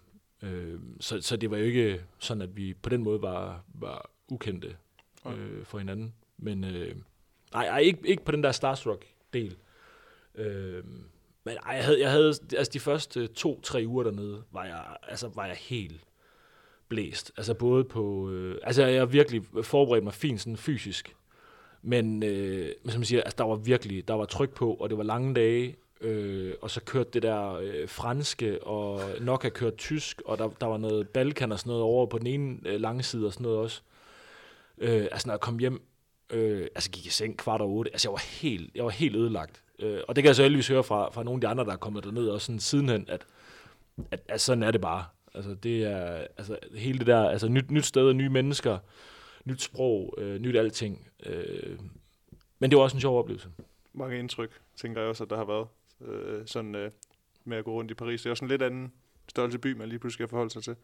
Øh, 0.44 0.80
så, 1.00 1.22
så 1.22 1.38
det 1.38 1.52
var 1.52 1.58
jo 1.58 1.64
ikke 1.64 2.02
sådan, 2.20 2.42
at 2.42 2.58
vi 2.58 2.74
på 2.74 2.90
den 2.90 3.04
måde 3.04 3.22
var, 3.22 3.64
var 3.74 4.10
ukendte 4.28 4.76
øh, 5.28 5.66
for 5.66 5.78
hinanden. 5.78 6.14
Men 6.38 6.64
øh, 6.64 6.96
nej, 7.54 7.66
ej, 7.68 7.80
ikke, 7.80 8.00
ikke 8.08 8.26
på 8.26 8.32
den 8.32 8.44
der 8.44 8.52
Starstruck-del. 8.52 9.56
Øh, 10.36 10.84
men 11.44 11.58
ej, 11.66 11.76
jeg 11.76 11.86
havde, 11.86 12.02
jeg 12.02 12.12
havde, 12.12 12.34
altså 12.58 12.72
de 12.74 12.80
første 12.80 13.28
to-tre 13.28 13.84
uger 13.88 14.04
dernede, 14.04 14.44
var 14.52 14.66
jeg, 14.66 14.98
altså, 15.04 15.28
var 15.28 15.46
jeg 15.46 15.56
helt 15.56 16.02
blæst. 16.90 17.32
Altså 17.38 17.54
både 17.54 17.84
på... 17.84 18.30
Øh, 18.30 18.58
altså 18.64 18.86
jeg 18.86 19.02
har 19.02 19.06
virkelig 19.06 19.44
forberedt 19.64 20.04
mig 20.04 20.14
fint 20.14 20.42
sådan 20.42 20.58
fysisk. 20.58 21.16
Men 21.82 22.24
øh, 22.24 22.72
som 22.88 23.00
man 23.00 23.06
siger, 23.06 23.22
altså, 23.22 23.36
der 23.38 23.44
var 23.44 23.56
virkelig 23.56 24.08
der 24.08 24.14
var 24.14 24.26
tryk 24.26 24.54
på, 24.54 24.74
og 24.74 24.90
det 24.90 24.98
var 24.98 25.04
lange 25.04 25.34
dage. 25.34 25.76
Øh, 26.02 26.54
og 26.62 26.72
så 26.72 26.82
kørte 26.82 27.10
det 27.14 27.24
der 27.24 27.54
øh, 27.54 27.90
franske, 27.90 28.64
og 28.64 29.02
nok 29.22 29.44
har 29.44 29.50
kørt 29.50 29.78
tysk, 29.78 30.22
og 30.26 30.38
der, 30.38 30.50
der 30.62 30.66
var 30.66 30.78
noget 30.78 31.10
Balkan 31.10 31.52
og 31.52 31.60
sådan 31.60 31.70
noget 31.70 31.84
over 31.84 32.06
på 32.06 32.18
den 32.18 32.28
ene 32.28 32.58
øh, 32.66 32.82
lange 32.82 33.04
side 33.04 33.26
og 33.26 33.34
sådan 33.34 33.44
noget 33.44 33.60
også. 33.60 33.82
Øh, 34.78 35.08
altså 35.12 35.28
når 35.28 35.34
jeg 35.34 35.40
kom 35.40 35.60
hjem, 35.60 35.82
øh, 36.30 36.68
altså 36.76 36.92
gik 36.92 37.06
i 37.06 37.10
seng 37.10 37.38
kvart 37.38 37.62
over 37.62 37.72
otte, 37.72 37.92
altså 37.92 38.08
jeg 38.08 38.14
var 38.14 38.26
helt, 38.42 38.76
jeg 38.76 38.84
var 38.84 38.90
helt 38.90 39.16
ødelagt. 39.16 39.64
Øh, 39.80 40.00
og 40.08 40.16
det 40.16 40.24
kan 40.24 40.28
jeg 40.28 40.36
så 40.36 40.42
heldigvis 40.42 40.68
høre 40.68 40.84
fra, 40.84 41.10
fra 41.10 41.24
nogle 41.24 41.38
af 41.38 41.42
de 41.42 41.48
andre, 41.48 41.66
der 41.66 41.72
er 41.72 41.78
kommet 41.78 42.04
derned, 42.04 42.28
også 42.28 42.46
sådan 42.46 42.60
sidenhen, 42.60 43.06
at, 43.08 43.26
at, 44.12 44.20
at 44.28 44.42
sådan 44.42 44.64
er 44.64 44.72
det 44.72 44.82
bare. 44.82 45.06
Altså 45.36 45.54
det 45.54 45.84
er, 45.84 46.28
altså 46.38 46.58
hele 46.76 47.00
det 47.00 47.08
der, 47.08 47.30
altså 47.30 47.48
nyt, 47.48 47.72
nyt 47.72 47.86
sted, 47.86 48.14
nye 48.14 48.30
mennesker, 48.30 48.78
nyt 49.46 49.62
sprog, 49.62 50.16
øh, 50.18 50.40
nyt 50.40 50.58
alting. 50.58 51.08
Øh, 51.26 51.80
men 52.60 52.72
det 52.72 52.78
var 52.78 52.84
også 52.84 52.98
en 52.98 53.02
sjov 53.02 53.20
oplevelse. 53.20 53.50
Mange 53.94 54.20
indtryk, 54.20 54.52
tænker 54.76 55.02
jeg 55.02 55.10
også, 55.10 55.24
at 55.24 55.30
der 55.30 55.38
har 55.38 55.46
været 55.46 55.68
øh, 56.02 56.42
sådan 56.46 56.76
øh, 56.76 56.92
med 57.46 57.58
at 57.58 57.66
gå 57.66 57.72
rundt 57.72 57.92
i 57.92 57.94
Paris. 57.94 58.22
Det 58.22 58.30
er 58.30 58.34
sådan 58.36 58.46
en 58.46 58.50
lidt 58.50 58.62
anden 58.62 58.94
størrelse 59.30 59.60
by, 59.60 59.74
man 59.74 59.90
lige 59.90 60.00
pludselig 60.00 60.14
skal 60.18 60.28
forholde 60.28 60.52
sig 60.52 60.64
til. 60.64 60.76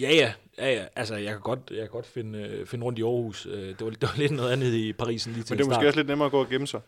Ja, 0.00 0.10
ja, 0.14 0.32
ja, 0.58 0.72
ja. 0.72 0.86
Altså, 0.96 1.16
jeg 1.16 1.32
kan 1.32 1.40
godt, 1.40 1.60
jeg 1.70 1.78
kan 1.78 1.88
godt 1.88 2.06
finde, 2.06 2.38
øh, 2.38 2.66
finde 2.66 2.84
rundt 2.84 2.98
i 2.98 3.02
Aarhus. 3.02 3.46
Øh, 3.46 3.52
det, 3.52 3.84
var, 3.84 3.90
det 3.90 4.02
var 4.02 4.14
lidt 4.16 4.32
noget 4.32 4.52
andet 4.52 4.72
i 4.74 4.92
Paris 4.92 5.26
end 5.26 5.34
lige 5.34 5.44
til 5.44 5.54
Men 5.54 5.58
det 5.58 5.64
er 5.64 5.68
måske 5.68 5.86
også 5.86 5.98
lidt 5.98 6.08
nemmere 6.08 6.26
at 6.26 6.32
gå 6.32 6.40
og 6.40 6.48
gemme 6.48 6.66
sig. 6.66 6.80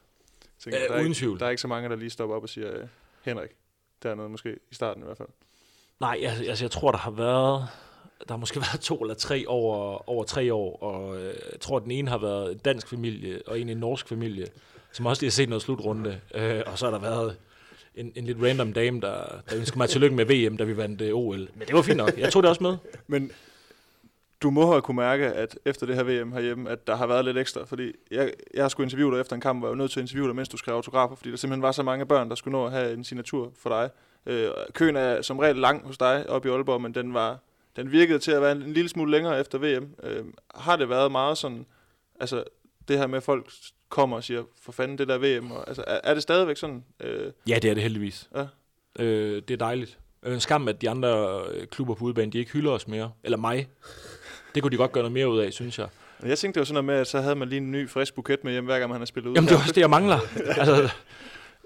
Tænker, 0.59 0.81
Øh, 0.81 0.89
der, 0.89 0.95
er 0.95 0.99
uden 0.99 1.07
ikke, 1.07 1.19
tvivl. 1.19 1.39
der 1.39 1.47
er 1.47 1.51
ikke 1.51 1.61
så 1.61 1.69
mange, 1.69 1.89
der 1.89 1.97
lige 1.97 2.11
stopper 2.11 2.37
op 2.37 2.43
og 2.43 2.49
siger, 2.49 2.79
øh, 2.81 2.87
Henrik, 3.25 3.51
der 4.03 4.11
er 4.11 4.15
noget 4.15 4.31
måske 4.31 4.57
i 4.71 4.75
starten 4.75 5.03
i 5.03 5.07
hvert 5.07 5.17
fald. 5.19 5.29
Nej, 6.01 6.21
altså, 6.23 6.45
altså 6.45 6.65
jeg 6.65 6.71
tror, 6.71 6.91
der 6.91 6.99
har 6.99 7.11
været... 7.11 7.69
Der 8.29 8.35
har 8.35 8.37
måske 8.37 8.61
været 8.73 8.81
to 8.81 8.97
eller 8.97 9.15
tre 9.15 9.45
over, 9.47 10.09
over 10.11 10.25
tre 10.25 10.55
år, 10.55 10.83
og 10.83 11.17
øh, 11.17 11.35
jeg 11.53 11.61
tror, 11.61 11.77
at 11.77 11.83
den 11.83 11.91
ene 11.91 12.11
har 12.11 12.19
været 12.19 12.53
en 12.53 12.59
dansk 12.59 12.89
familie, 12.89 13.43
og 13.47 13.61
en 13.61 13.69
en 13.69 13.77
norsk 13.77 14.09
familie, 14.09 14.47
som 14.93 15.07
også 15.07 15.23
lige 15.23 15.31
har 15.31 15.33
set 15.33 15.49
noget 15.49 15.63
slutrunde. 15.63 16.21
Øh, 16.35 16.63
og 16.67 16.79
så 16.79 16.87
har 16.87 16.91
der 16.91 16.99
været 16.99 17.37
en, 17.95 18.13
en 18.15 18.25
lidt 18.25 18.39
random 18.43 18.73
dame, 18.73 19.01
der, 19.01 19.25
der 19.51 19.57
ønskede 19.57 19.79
mig 19.79 19.89
tillykke 19.89 20.17
med 20.17 20.25
VM, 20.25 20.57
da 20.57 20.65
vi 20.65 20.77
vandt 20.77 21.01
øh, 21.01 21.15
OL. 21.15 21.49
Men 21.55 21.67
det 21.67 21.75
var 21.75 21.83
fint 21.83 21.97
nok. 21.97 22.19
Jeg 22.19 22.33
tog 22.33 22.43
det 22.43 22.49
også 22.49 22.63
med. 22.63 22.77
Men 23.07 23.31
du 24.43 24.51
må 24.51 24.71
have 24.71 24.83
kunne 24.83 24.97
mærke, 24.97 25.27
at 25.27 25.59
efter 25.65 25.87
det 25.87 25.97
her 25.97 26.03
VM 26.03 26.33
herhjemme, 26.33 26.71
at 26.71 26.87
der 26.87 26.97
har 26.97 27.07
været 27.07 27.25
lidt 27.25 27.39
ekstra, 27.39 27.65
fordi 27.65 27.93
jeg, 28.11 28.33
jeg 28.55 28.71
skulle 28.71 28.85
interviewe 28.87 29.13
dig 29.15 29.21
efter 29.21 29.35
en 29.35 29.41
kamp, 29.41 29.63
og 29.63 29.67
jeg 29.67 29.71
var 29.71 29.83
nødt 29.83 29.91
til 29.91 30.01
at 30.01 30.05
interviewe 30.05 30.29
dig, 30.29 30.37
mens 30.37 30.49
du 30.49 30.57
skrev 30.57 30.75
autografer, 30.75 31.17
fordi 31.17 31.31
der 31.31 31.37
simpelthen 31.37 31.63
var 31.63 31.73
så 31.73 31.83
mange 31.83 32.07
børn, 32.07 32.29
der 32.29 32.35
skulle 32.35 32.53
nå 32.53 32.67
at 32.67 32.73
have 32.73 32.93
en 32.93 33.05
signatur 33.05 33.53
for 33.59 33.71
dig. 33.71 33.91
Øh, 34.27 34.51
køen 34.73 34.97
er 34.97 35.23
som 35.23 35.39
regel 35.39 35.57
lang 35.57 35.87
hos 35.87 35.99
dig 35.99 36.25
oppe 36.31 36.49
i 36.49 36.53
Aalborg, 36.53 36.81
men 36.83 36.95
den 36.95 37.15
var 37.15 37.39
den 37.77 37.93
virkede 37.93 38.19
til 38.19 38.31
at 38.33 38.43
være 38.43 38.53
en, 38.53 38.63
en 38.63 38.73
lille 38.73 38.89
smule 38.89 39.11
længere 39.11 39.41
efter 39.41 39.59
VM. 39.59 39.95
Øh, 40.03 40.25
har 40.55 40.77
det 40.77 40.89
været 40.89 41.13
meget 41.13 41.39
sådan, 41.39 41.67
altså 42.21 42.45
det 42.89 42.99
her 42.99 43.07
med, 43.07 43.17
at 43.17 43.23
folk 43.23 43.51
kommer 43.89 44.17
og 44.17 44.25
siger, 44.25 44.43
for 44.63 44.73
fanden 44.73 44.99
det 44.99 45.09
der 45.09 45.19
VM, 45.41 45.51
og, 45.51 45.69
altså 45.69 45.85
er, 45.87 46.01
er 46.05 46.15
det 46.15 46.23
stadigvæk 46.23 46.57
sådan? 46.57 46.85
Øh, 47.01 47.33
Ja, 47.49 47.59
det 47.63 47.71
er 47.71 47.75
det 47.75 47.83
heldigvis. 47.83 48.29
Ja. 48.37 48.47
Øh, 48.99 49.43
det 49.49 49.51
er 49.51 49.57
dejligt. 49.57 49.99
Øh, 50.23 50.35
En 50.35 50.41
skam, 50.41 50.69
at 50.69 50.81
de 50.83 50.91
andre 50.91 51.41
øh, 51.53 51.67
klubber 51.67 51.95
på 51.95 52.05
udbanen, 52.05 52.33
de 52.33 52.39
ikke 52.39 52.53
hylder 52.53 52.71
os 52.71 52.89
mere. 52.89 53.13
Eller 53.25 53.39
mig. 53.39 53.69
Det 54.55 54.63
kunne 54.63 54.73
de 54.73 54.77
godt 54.77 54.93
gøre 54.93 55.03
noget 55.03 55.13
mere 55.13 55.29
ud 55.29 55.39
af, 55.39 55.53
synes 55.53 55.79
jeg. 55.79 55.89
jeg 56.23 56.39
tænkte 56.39 56.55
det 56.55 56.61
var 56.61 56.65
sådan 56.65 56.75
noget 56.75 56.85
med, 56.85 56.95
at 56.95 57.07
så 57.07 57.21
havde 57.21 57.35
man 57.35 57.49
lige 57.49 57.57
en 57.61 57.71
ny 57.73 57.89
frisk 57.91 58.15
buket 58.15 58.45
med 58.45 58.53
hjem, 58.53 58.65
hver 58.65 58.79
gang 58.79 58.93
han 58.93 59.01
har 59.01 59.07
spillet 59.07 59.31
ud. 59.31 59.35
Jamen, 59.35 59.49
det 59.49 59.55
er 59.55 59.59
også 59.59 59.73
det, 59.73 59.81
jeg 59.81 59.91
mangler. 59.91 60.19
altså, 60.61 60.91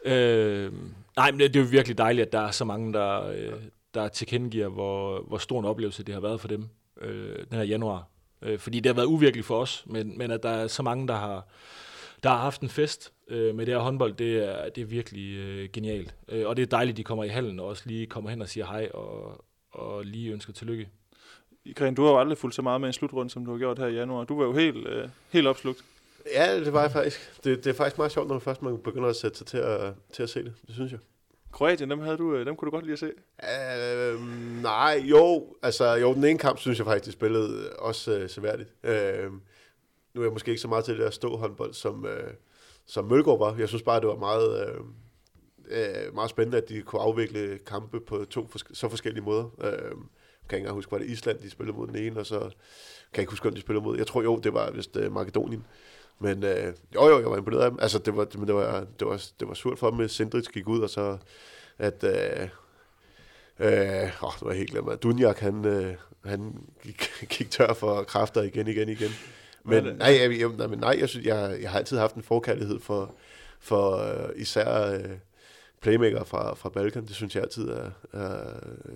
øh, 0.05 0.73
nej, 1.17 1.31
men 1.31 1.41
det, 1.41 1.55
det 1.55 1.61
er 1.61 1.65
jo 1.65 1.71
virkelig 1.71 1.99
dejligt, 1.99 2.27
at 2.27 2.33
der 2.33 2.41
er 2.41 2.51
så 2.51 2.65
mange, 2.65 2.93
der, 2.93 3.29
øh, 3.29 3.53
der 3.95 4.09
tilkendegiver, 4.09 4.69
hvor, 4.69 5.23
hvor 5.29 5.39
stor 5.39 5.61
en 5.61 5.65
oplevelse 5.65 6.05
det 6.05 6.15
har 6.15 6.21
været 6.21 6.41
for 6.41 6.49
dem 6.49 6.69
øh, 7.01 7.39
den 7.39 7.59
her 7.59 7.63
januar. 7.63 8.09
Øh, 8.43 8.59
fordi 8.59 8.81
det 8.81 8.87
har 8.87 8.95
været 8.95 9.07
uvirkeligt 9.07 9.47
for 9.47 9.59
os, 9.59 9.85
men, 9.87 10.19
men 10.19 10.31
at 10.31 10.43
der 10.43 10.49
er 10.49 10.67
så 10.67 10.83
mange, 10.83 11.09
der 11.09 11.15
har, 11.15 11.47
der 12.23 12.31
har 12.31 12.39
haft 12.39 12.61
en 12.61 12.69
fest 12.69 13.13
øh, 13.29 13.55
med 13.55 13.67
det 13.67 13.75
her 13.75 13.81
håndbold, 13.81 14.15
det 14.15 14.49
er, 14.49 14.69
det 14.69 14.83
er 14.83 14.87
virkelig 14.87 15.37
øh, 15.37 15.69
genialt. 15.73 16.15
Øh, 16.29 16.47
og 16.47 16.57
det 16.57 16.63
er 16.63 16.67
dejligt, 16.67 16.95
at 16.95 16.97
de 16.97 17.05
kommer 17.05 17.25
i 17.25 17.29
hallen 17.29 17.61
og 17.61 17.67
også 17.67 17.83
lige 17.87 18.07
kommer 18.07 18.31
hen 18.31 18.43
og 18.43 18.49
siger 18.49 18.67
hej 18.67 18.89
og, 18.95 19.45
og 19.71 20.05
lige 20.05 20.33
ønsker 20.33 20.53
tillykke. 20.53 20.89
Gren, 21.75 21.95
du 21.95 22.03
har 22.03 22.11
jo 22.11 22.21
aldrig 22.21 22.39
fulgt 22.39 22.57
så 22.57 22.63
meget 22.63 22.81
med 22.81 22.89
i 22.89 22.91
en 22.91 22.93
slutrunde, 22.93 23.31
som 23.31 23.45
du 23.45 23.51
har 23.51 23.59
gjort 23.59 23.79
her 23.79 23.87
i 23.87 23.95
januar. 23.95 24.25
Du 24.25 24.39
var 24.39 24.45
jo 24.45 24.53
helt, 24.53 24.87
øh, 24.87 25.09
helt 25.31 25.47
opslugt. 25.47 25.85
Ja, 26.33 26.61
det 26.61 26.73
var 26.73 26.83
jeg 26.83 26.91
faktisk. 26.91 27.41
Det, 27.45 27.65
det 27.65 27.71
er 27.71 27.75
faktisk 27.75 27.99
meget 27.99 28.13
sjovt, 28.13 28.29
når 28.29 28.35
man 28.35 28.41
først 28.41 28.63
man 28.63 28.79
begynder 28.79 29.09
at 29.09 29.17
sætte 29.17 29.39
sig 29.39 29.47
til 29.47 29.59
at, 29.59 29.95
til 30.13 30.23
at 30.23 30.31
se 30.31 30.45
det. 30.45 30.53
Det 30.67 30.75
synes 30.75 30.93
jeg. 30.93 31.01
Kroatien, 31.53 31.91
dem, 31.91 32.01
havde 32.01 32.17
du, 32.17 32.35
øh, 32.35 32.47
dem 32.47 32.57
kunne 32.57 32.67
du 32.67 32.71
godt 32.71 32.85
lide 32.85 32.93
at 32.93 32.99
se. 32.99 33.11
Øh, 34.15 34.21
nej, 34.63 35.03
jo. 35.05 35.57
Altså, 35.63 35.95
jo, 35.95 36.15
den 36.15 36.25
ene 36.25 36.39
kamp 36.39 36.59
synes 36.59 36.79
jeg 36.79 36.87
faktisk, 36.87 37.07
de 37.07 37.13
spillede 37.13 37.71
også 37.79 38.19
øh, 38.19 38.29
seværdigt. 38.31 38.73
Øh, 38.83 39.33
nu 40.15 40.21
er 40.21 40.25
jeg 40.25 40.33
måske 40.33 40.51
ikke 40.51 40.61
så 40.61 40.69
meget 40.69 40.85
til 40.85 40.95
det 40.95 41.03
der 41.03 41.11
ståhåndbold, 41.11 41.73
som, 41.75 42.07
øh, 42.07 42.31
som 42.87 43.05
Mølgaard 43.05 43.39
var. 43.39 43.57
Jeg 43.59 43.69
synes 43.69 43.83
bare, 43.83 44.01
det 44.01 44.09
var 44.09 44.17
meget, 44.17 44.69
øh, 44.69 44.81
øh, 45.69 46.15
meget 46.15 46.31
spændende, 46.31 46.59
at 46.59 46.69
de 46.69 46.83
kunne 46.83 47.03
afvikle 47.03 47.59
kampe 47.59 48.01
på 48.01 48.25
to 48.25 48.49
fors- 48.55 48.75
så 48.75 48.89
forskellige 48.89 49.25
måder. 49.25 49.45
Øh, 49.61 49.73
kan 50.49 50.57
ikke 50.57 50.57
engang 50.57 50.75
huske, 50.75 50.93
var 50.93 50.99
det 50.99 51.07
Island, 51.07 51.39
de 51.39 51.51
spillede 51.51 51.77
mod 51.77 51.87
den 51.87 51.97
ene, 51.97 52.21
og 52.21 52.27
så 52.27 52.39
kan 52.39 52.49
jeg 53.15 53.19
ikke 53.19 53.33
huske, 53.33 53.45
hvem 53.45 53.55
de 53.55 53.61
spillede 53.61 53.85
mod. 53.85 53.97
Jeg 53.97 54.07
tror 54.07 54.23
jo, 54.23 54.37
det 54.37 54.55
var 54.55 54.71
vist 54.71 54.97
øh, 54.97 55.13
Makedonien. 55.13 55.65
Men 56.19 56.43
øh, 56.43 56.73
jo, 56.95 57.09
jo, 57.09 57.21
jeg 57.21 57.31
var 57.31 57.37
imponeret 57.37 57.63
af 57.63 57.71
dem. 57.71 57.79
Altså, 57.83 57.99
det 57.99 58.17
var, 58.17 58.27
men 58.39 58.47
det 58.47 58.55
var, 58.55 58.87
det 58.99 59.09
var, 59.09 59.23
det 59.41 59.49
var 59.49 59.55
surt 59.55 59.79
for 59.79 59.91
dem, 59.91 60.01
at 60.01 60.11
Sindrich 60.11 60.51
gik 60.51 60.69
ud, 60.69 60.81
og 60.81 60.91
så 60.91 61.19
at... 61.79 62.05
Øh, 62.05 62.49
Øh, 63.61 64.23
åh, 64.23 64.33
nu 64.43 64.49
er 64.49 64.51
jeg 64.51 64.59
helt 64.59 64.71
glemt, 64.71 64.93
at 64.93 65.03
Dunjak, 65.03 65.39
han, 65.39 65.65
øh, 65.65 65.95
han 66.25 66.55
gik, 66.83 67.11
gik 67.39 67.51
tør 67.51 67.73
for 67.73 68.03
kræfter 68.03 68.43
igen, 68.43 68.67
igen, 68.67 68.89
igen. 68.89 69.11
Men 69.65 69.85
det? 69.85 69.99
nej, 69.99 70.19
jeg, 70.21 70.41
jeg, 70.41 70.49
nej, 70.49 70.67
men 70.67 70.79
nej 70.79 70.97
jeg, 70.99 71.09
synes, 71.09 71.27
jeg, 71.27 71.59
jeg 71.63 71.71
har 71.71 71.79
altid 71.79 71.99
haft 71.99 72.15
en 72.15 72.23
forkærlighed 72.23 72.81
for, 72.81 73.15
for 73.61 73.97
øh, 73.97 74.29
især 74.37 74.93
øh, 74.93 75.11
playmaker 75.85 76.25
fra, 76.25 76.55
fra 76.55 76.69
Balkan. 76.69 77.07
Det 77.07 77.15
synes 77.15 77.35
jeg 77.35 77.43
altid 77.43 77.69
er, 77.69 77.91
er 78.13 78.45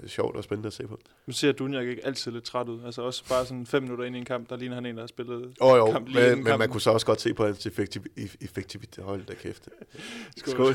sjovt 0.07 0.36
og 0.36 0.45
spændende 0.45 0.66
at 0.66 0.72
se 0.72 0.86
på. 0.86 0.99
Nu 1.26 1.32
ser 1.32 1.53
Dunjak 1.53 1.86
ikke 1.86 2.07
altid 2.07 2.32
lidt 2.32 2.45
træt 2.45 2.68
ud. 2.68 2.84
Altså 2.84 3.03
også 3.03 3.28
bare 3.28 3.47
sådan 3.47 3.66
fem 3.66 3.82
minutter 3.82 4.05
ind 4.05 4.16
i 4.16 4.18
en 4.18 4.24
kamp, 4.24 4.51
der 4.51 4.57
ligner 4.57 4.74
han 4.74 4.86
en, 4.86 4.95
der 4.95 5.03
har 5.03 5.07
spillet 5.07 5.55
oh, 5.61 5.78
jo, 5.78 5.91
kamp 5.91 6.07
men, 6.07 6.14
lige 6.14 6.26
inden 6.26 6.45
men 6.45 6.59
man 6.59 6.68
kunne 6.68 6.80
så 6.80 6.91
også 6.91 7.07
godt 7.07 7.20
se 7.20 7.34
på 7.34 7.47
hans 7.47 7.66
effektiv, 7.66 8.03
effektivitet. 8.41 9.05
Hold 9.05 9.24
da 9.24 9.34
kæft. 9.34 9.68
Skål. 10.36 10.74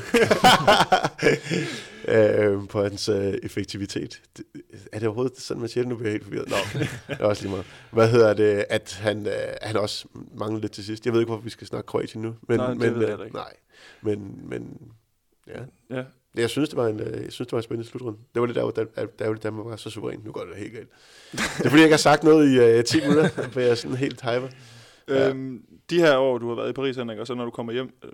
øh, 2.14 2.68
på 2.68 2.82
hans 2.82 3.08
øh, 3.08 3.34
effektivitet. 3.42 4.22
Er 4.92 4.98
det 4.98 5.08
overhovedet 5.08 5.38
sådan, 5.38 5.60
man 5.60 5.68
siger 5.68 5.84
det? 5.84 5.88
Nu 5.88 5.96
bliver 5.96 6.08
jeg 6.08 6.12
helt 6.12 6.24
forvirret. 6.24 6.48
Nå, 6.48 6.56
det 7.08 7.20
er 7.20 7.24
også 7.24 7.42
lige 7.42 7.50
meget. 7.50 7.66
Hvad 7.90 8.10
hedder 8.10 8.34
det? 8.34 8.64
At 8.70 8.98
han, 9.02 9.26
øh, 9.26 9.32
han 9.62 9.76
også 9.76 10.08
mangler 10.34 10.60
lidt 10.60 10.72
til 10.72 10.84
sidst. 10.84 11.06
Jeg 11.06 11.12
ved 11.12 11.20
ikke, 11.20 11.30
hvorfor 11.30 11.44
vi 11.44 11.50
skal 11.50 11.66
snakke 11.66 11.86
Kroatien 11.86 12.22
nu. 12.22 12.34
Men, 12.48 12.56
Nej, 12.56 12.68
det 12.68 12.78
men, 12.78 12.94
ved 12.94 13.00
jeg 13.00 13.10
men, 13.10 13.18
da 13.18 13.24
ikke. 13.24 13.36
Nej, 13.36 13.52
men, 14.02 14.48
men 14.48 14.78
ja. 15.48 15.60
Ja. 15.90 16.04
Jeg 16.34 16.50
synes, 16.50 16.68
det 16.68 16.76
var 16.76 16.86
en, 16.88 17.00
øh, 17.00 17.22
jeg 17.24 17.32
synes, 17.32 17.46
det 17.46 17.52
var 17.52 17.58
en 17.58 17.62
spændende 17.62 17.88
slutrunde. 17.90 18.18
Det 18.34 18.40
var 18.40 18.46
det 18.46 18.56
der, 18.56 18.62
hvor 18.62 18.70
Dan- 18.70 18.88
der, 18.96 19.06
der, 19.18 19.34
der 19.34 19.50
var 19.50 19.76
så 19.76 19.90
suveræn. 19.90 20.20
Nu 20.24 20.32
går 20.32 20.44
det 20.44 20.56
helt 20.56 20.72
galt. 20.72 20.88
Det 21.32 21.38
er 21.40 21.44
fordi, 21.68 21.74
jeg 21.74 21.82
ikke 21.82 21.92
har 21.92 21.96
sagt 21.96 22.22
noget 22.24 22.48
i 22.50 22.78
øh, 22.78 22.84
10 22.84 23.00
minutter, 23.00 23.28
for 23.52 23.60
jeg 23.60 23.70
er 23.70 23.74
sådan 23.74 23.96
helt 23.96 24.20
hyper. 24.20 24.48
Ja. 25.08 25.28
Øhm, 25.28 25.64
de 25.90 25.98
her 26.00 26.16
år, 26.16 26.38
du 26.38 26.48
har 26.48 26.54
været 26.54 26.70
i 26.70 26.72
Paris, 26.72 26.96
Henrik, 26.96 27.18
og 27.18 27.26
så 27.26 27.34
når 27.34 27.44
du 27.44 27.50
kommer 27.50 27.72
hjem, 27.72 27.94
øh, 28.04 28.10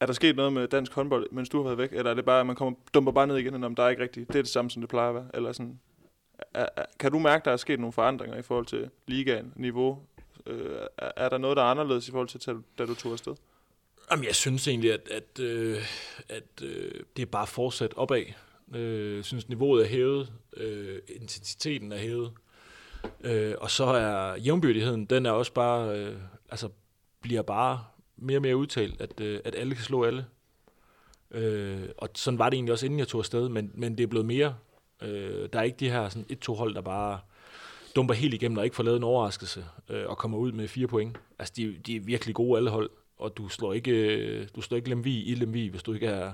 er 0.00 0.06
der 0.06 0.12
sket 0.12 0.36
noget 0.36 0.52
med 0.52 0.68
dansk 0.68 0.92
håndbold, 0.92 1.26
mens 1.32 1.48
du 1.48 1.56
har 1.56 1.64
været 1.64 1.78
væk? 1.78 1.92
Eller 1.92 2.10
er 2.10 2.14
det 2.14 2.24
bare, 2.24 2.40
at 2.40 2.46
man 2.46 2.56
kommer, 2.56 2.78
dumper 2.94 3.12
bare 3.12 3.26
ned 3.26 3.36
igen, 3.36 3.64
om 3.64 3.74
der 3.74 3.82
er 3.82 3.88
ikke 3.88 4.02
rigtigt? 4.02 4.28
Det 4.28 4.38
er 4.38 4.42
det 4.42 4.50
samme, 4.50 4.70
som 4.70 4.82
det 4.82 4.88
plejer 4.90 5.08
at 5.08 5.14
være? 5.14 5.26
Eller 5.34 5.52
sådan, 5.52 5.80
er, 6.54 6.66
er, 6.76 6.84
kan 7.00 7.12
du 7.12 7.18
mærke, 7.18 7.40
at 7.40 7.44
der 7.44 7.50
er 7.50 7.56
sket 7.56 7.80
nogle 7.80 7.92
forandringer 7.92 8.36
i 8.38 8.42
forhold 8.42 8.66
til 8.66 8.90
ligaen, 9.06 9.52
niveau? 9.56 9.98
Øh, 10.46 10.76
er, 10.98 11.10
er 11.16 11.28
der 11.28 11.38
noget, 11.38 11.56
der 11.56 11.62
er 11.62 11.66
anderledes 11.66 12.08
i 12.08 12.10
forhold 12.10 12.28
til, 12.28 12.54
da 12.78 12.86
du 12.86 12.94
tog 12.94 13.12
afsted? 13.12 13.34
Jamen, 14.10 14.24
jeg 14.24 14.34
synes 14.34 14.68
egentlig, 14.68 14.92
at, 14.92 15.08
at, 15.10 15.40
øh, 15.40 15.82
at 16.28 16.62
øh, 16.62 16.92
det 17.16 17.22
er 17.22 17.26
bare 17.26 17.46
fortsat 17.46 17.94
opad. 17.96 18.24
Øh, 18.74 19.16
jeg 19.16 19.24
synes, 19.24 19.48
niveauet 19.48 19.82
er 19.84 19.88
hævet, 19.88 20.32
øh, 20.56 20.98
intensiteten 21.08 21.92
er 21.92 21.98
hævet, 21.98 22.32
øh, 23.20 23.54
og 23.58 23.70
så 23.70 23.84
er 23.84 24.36
jævnbyrdigheden, 24.36 25.04
den 25.04 25.26
er 25.26 25.30
også 25.30 25.52
bare, 25.52 25.98
øh, 25.98 26.16
altså 26.50 26.68
bliver 27.20 27.42
bare 27.42 27.84
mere 28.16 28.38
og 28.38 28.42
mere 28.42 28.56
udtalt, 28.56 29.00
at, 29.00 29.20
øh, 29.20 29.40
at 29.44 29.54
alle 29.54 29.74
kan 29.74 29.84
slå 29.84 30.04
alle. 30.04 30.26
Øh, 31.30 31.88
og 31.98 32.08
sådan 32.14 32.38
var 32.38 32.50
det 32.50 32.56
egentlig 32.56 32.72
også, 32.72 32.86
inden 32.86 32.98
jeg 32.98 33.08
tog 33.08 33.18
afsted, 33.18 33.48
men, 33.48 33.70
men 33.74 33.98
det 33.98 34.04
er 34.04 34.08
blevet 34.08 34.26
mere. 34.26 34.56
Øh, 35.02 35.48
der 35.52 35.58
er 35.58 35.62
ikke 35.62 35.76
de 35.80 35.90
her 35.90 36.08
sådan 36.08 36.26
et-to 36.28 36.54
hold, 36.54 36.74
der 36.74 36.80
bare 36.80 37.20
dumper 37.96 38.14
helt 38.14 38.34
igennem 38.34 38.58
og 38.58 38.64
ikke 38.64 38.76
får 38.76 38.82
lavet 38.82 38.96
en 38.96 39.04
overraskelse 39.04 39.64
øh, 39.88 40.04
og 40.06 40.18
kommer 40.18 40.38
ud 40.38 40.52
med 40.52 40.68
fire 40.68 40.86
point. 40.86 41.16
Altså, 41.38 41.54
de, 41.56 41.78
de 41.86 41.96
er 41.96 42.00
virkelig 42.00 42.34
gode 42.34 42.56
alle 42.56 42.70
hold 42.70 42.90
og 43.16 43.36
du 43.36 43.48
slår 43.48 43.72
ikke, 43.72 44.16
øh, 44.16 44.48
du 44.56 44.60
slår 44.60 44.76
ikke 44.76 44.88
Lemvig 44.88 45.28
i 45.28 45.34
Lemvig, 45.34 45.70
hvis 45.70 45.82
du 45.82 45.92
ikke 45.92 46.06
er, 46.06 46.32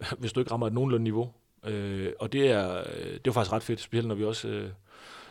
hvis 0.18 0.32
du 0.32 0.40
ikke 0.40 0.52
rammer 0.52 0.66
et 0.66 0.72
nogenlunde 0.72 1.04
niveau. 1.04 1.32
Øh, 1.64 2.12
og 2.18 2.32
det 2.32 2.50
er, 2.50 2.78
øh, 2.78 3.12
det 3.12 3.26
er 3.26 3.32
faktisk 3.32 3.52
ret 3.52 3.62
fedt, 3.62 3.80
specielt 3.80 4.08
når 4.08 4.14
vi 4.14 4.24
også, 4.24 4.48
øh, 4.48 4.70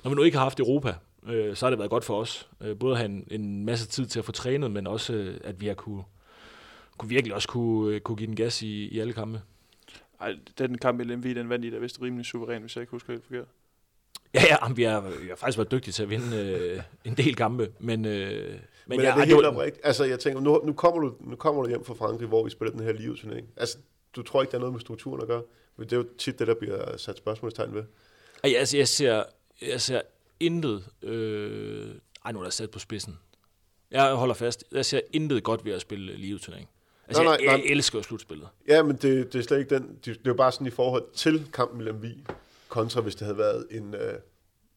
når 0.04 0.10
vi 0.12 0.16
nu 0.16 0.24
ikke 0.24 0.38
har 0.38 0.46
haft 0.46 0.60
Europa, 0.60 0.96
øh, 1.28 1.56
så 1.56 1.66
har 1.66 1.70
det 1.70 1.80
været 1.80 1.92
godt 1.92 2.06
for 2.06 2.22
os. 2.22 2.50
Øh, 2.62 2.78
både 2.78 2.92
at 2.92 2.98
have 2.98 3.10
en, 3.10 3.28
en 3.32 3.66
masse 3.66 3.88
tid 3.88 4.06
til 4.06 4.20
at 4.20 4.26
få 4.26 4.32
trænet, 4.32 4.72
men 4.72 4.88
også 4.88 5.14
øh, 5.14 5.38
at 5.44 5.62
vi 5.62 5.68
har 5.68 5.74
kunne, 5.74 6.04
kunne 6.98 7.10
virkelig 7.10 7.36
også 7.36 7.48
kunne, 7.48 7.96
øh, 7.96 8.02
kunne 8.02 8.16
give 8.16 8.28
den 8.28 8.36
gas 8.36 8.62
i, 8.62 8.88
i 8.88 9.00
alle 9.00 9.14
kampe. 9.14 9.42
Ej, 10.22 10.36
den 10.58 10.78
kamp 10.78 11.00
i 11.00 11.04
Lemvig, 11.04 11.36
den 11.36 11.50
vandt 11.50 11.66
I 11.66 11.70
da 11.70 11.78
vist 11.78 12.02
rimelig 12.02 12.26
suveræn, 12.26 12.62
hvis 12.62 12.76
jeg 12.76 12.82
ikke 12.82 12.92
husker 12.92 13.14
helt 13.14 13.26
forkert. 13.26 13.48
Ja, 14.34 14.42
ja, 14.50 14.58
jamen, 14.62 14.78
vi 14.78 14.84
har, 14.84 15.02
vi 15.02 15.28
har 15.28 15.36
faktisk 15.36 15.58
været 15.58 15.72
dygtige 15.72 15.92
til 15.92 16.04
at 16.04 16.10
vinde 16.10 16.38
øh, 16.38 16.82
en 17.06 17.14
del 17.18 17.36
kampe, 17.36 17.72
men... 17.80 18.06
Øh, 18.06 18.60
Men, 18.88 18.98
men 18.98 19.06
ja, 19.06 19.12
er 19.12 19.16
det 19.16 19.28
helt 19.28 19.46
oprigtigt? 19.46 19.86
Altså, 19.86 20.04
jeg 20.04 20.20
tænker, 20.20 20.42
nu, 20.42 20.62
nu, 20.64 20.74
kommer 20.74 21.02
du, 21.02 21.16
nu 21.20 21.36
kommer 21.36 21.64
du 21.64 21.70
hjem 21.70 21.86
fra 21.86 21.94
Frankrig, 21.94 22.28
hvor 22.28 22.44
vi 22.44 22.50
spiller 22.50 22.72
den 22.72 22.84
her 22.84 22.94
livsturnering. 22.94 23.48
Altså, 23.58 23.78
du 24.16 24.24
tror 24.24 24.42
ikke, 24.42 24.52
der 24.52 24.58
er 24.58 24.60
noget 24.60 24.74
med 24.74 24.82
strukturen 24.82 25.22
at 25.22 25.28
gøre? 25.28 25.44
Men 25.78 25.86
det 25.86 25.94
er 25.94 25.98
jo 25.98 26.06
tit 26.18 26.40
det, 26.40 26.48
der 26.48 26.54
bliver 26.54 26.98
sat 26.98 27.18
spørgsmålstegn 27.18 27.74
ved. 27.74 27.84
Ej, 28.44 28.54
altså, 28.58 28.78
jeg 28.78 28.88
ser, 28.88 29.24
jeg 29.62 29.82
ser 29.82 30.02
intet... 30.40 30.84
Øh, 31.02 31.96
ej, 32.26 32.32
nu 32.32 32.40
er 32.40 32.44
der 32.44 32.52
sat 32.52 32.72
på 32.72 32.80
spidsen. 32.80 33.18
Jeg 33.92 34.14
holder 34.14 34.34
fast. 34.34 34.64
Jeg 34.72 34.86
ser 34.86 35.02
intet 35.14 35.44
godt 35.44 35.66
ved 35.66 35.74
at 35.74 35.82
spille 35.82 36.16
liveturnering. 36.16 36.70
Altså, 37.08 37.24
Nej, 37.24 37.38
nej, 37.38 37.46
nej, 37.46 37.54
jeg, 37.54 37.64
jeg 37.64 37.72
elsker 37.72 38.02
slutspillet. 38.02 38.48
Ja, 38.68 38.84
men 38.84 38.96
det, 38.96 39.34
det 39.34 39.40
er 39.40 39.44
slet 39.44 39.60
ikke 39.60 39.76
den. 39.76 39.88
Det, 39.88 40.06
det 40.06 40.16
er 40.16 40.22
jo 40.26 40.34
bare 40.34 40.52
sådan 40.52 40.68
i 40.68 40.70
forhold 40.70 41.04
til 41.14 41.50
kampen 41.54 41.78
med 41.78 41.86
Lemvi, 41.86 42.24
kontra 42.70 43.02
hvis 43.02 43.16
det 43.16 43.26
havde 43.26 43.38
været 43.38 43.68
en... 43.72 43.94
Øh, 43.96 44.14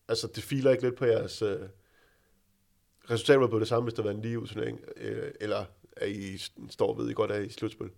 altså, 0.08 0.26
det 0.34 0.44
filer 0.44 0.70
ikke 0.70 0.82
lidt 0.82 0.96
på 0.96 1.04
jeres... 1.04 1.42
Øh, 1.42 1.58
resultatet 3.10 3.40
var 3.40 3.46
på 3.46 3.58
det 3.58 3.68
samme, 3.68 3.84
hvis 3.84 3.94
der 3.94 4.02
var 4.02 4.10
en 4.10 4.22
lige 4.22 4.46
turnering, 4.46 4.80
øh, 4.96 5.30
eller 5.40 5.64
at 5.96 6.10
I 6.10 6.38
står 6.70 6.94
ved, 6.94 7.10
I 7.10 7.12
godt 7.12 7.30
er 7.30 7.38
i 7.38 7.48
slutspil. 7.48 7.90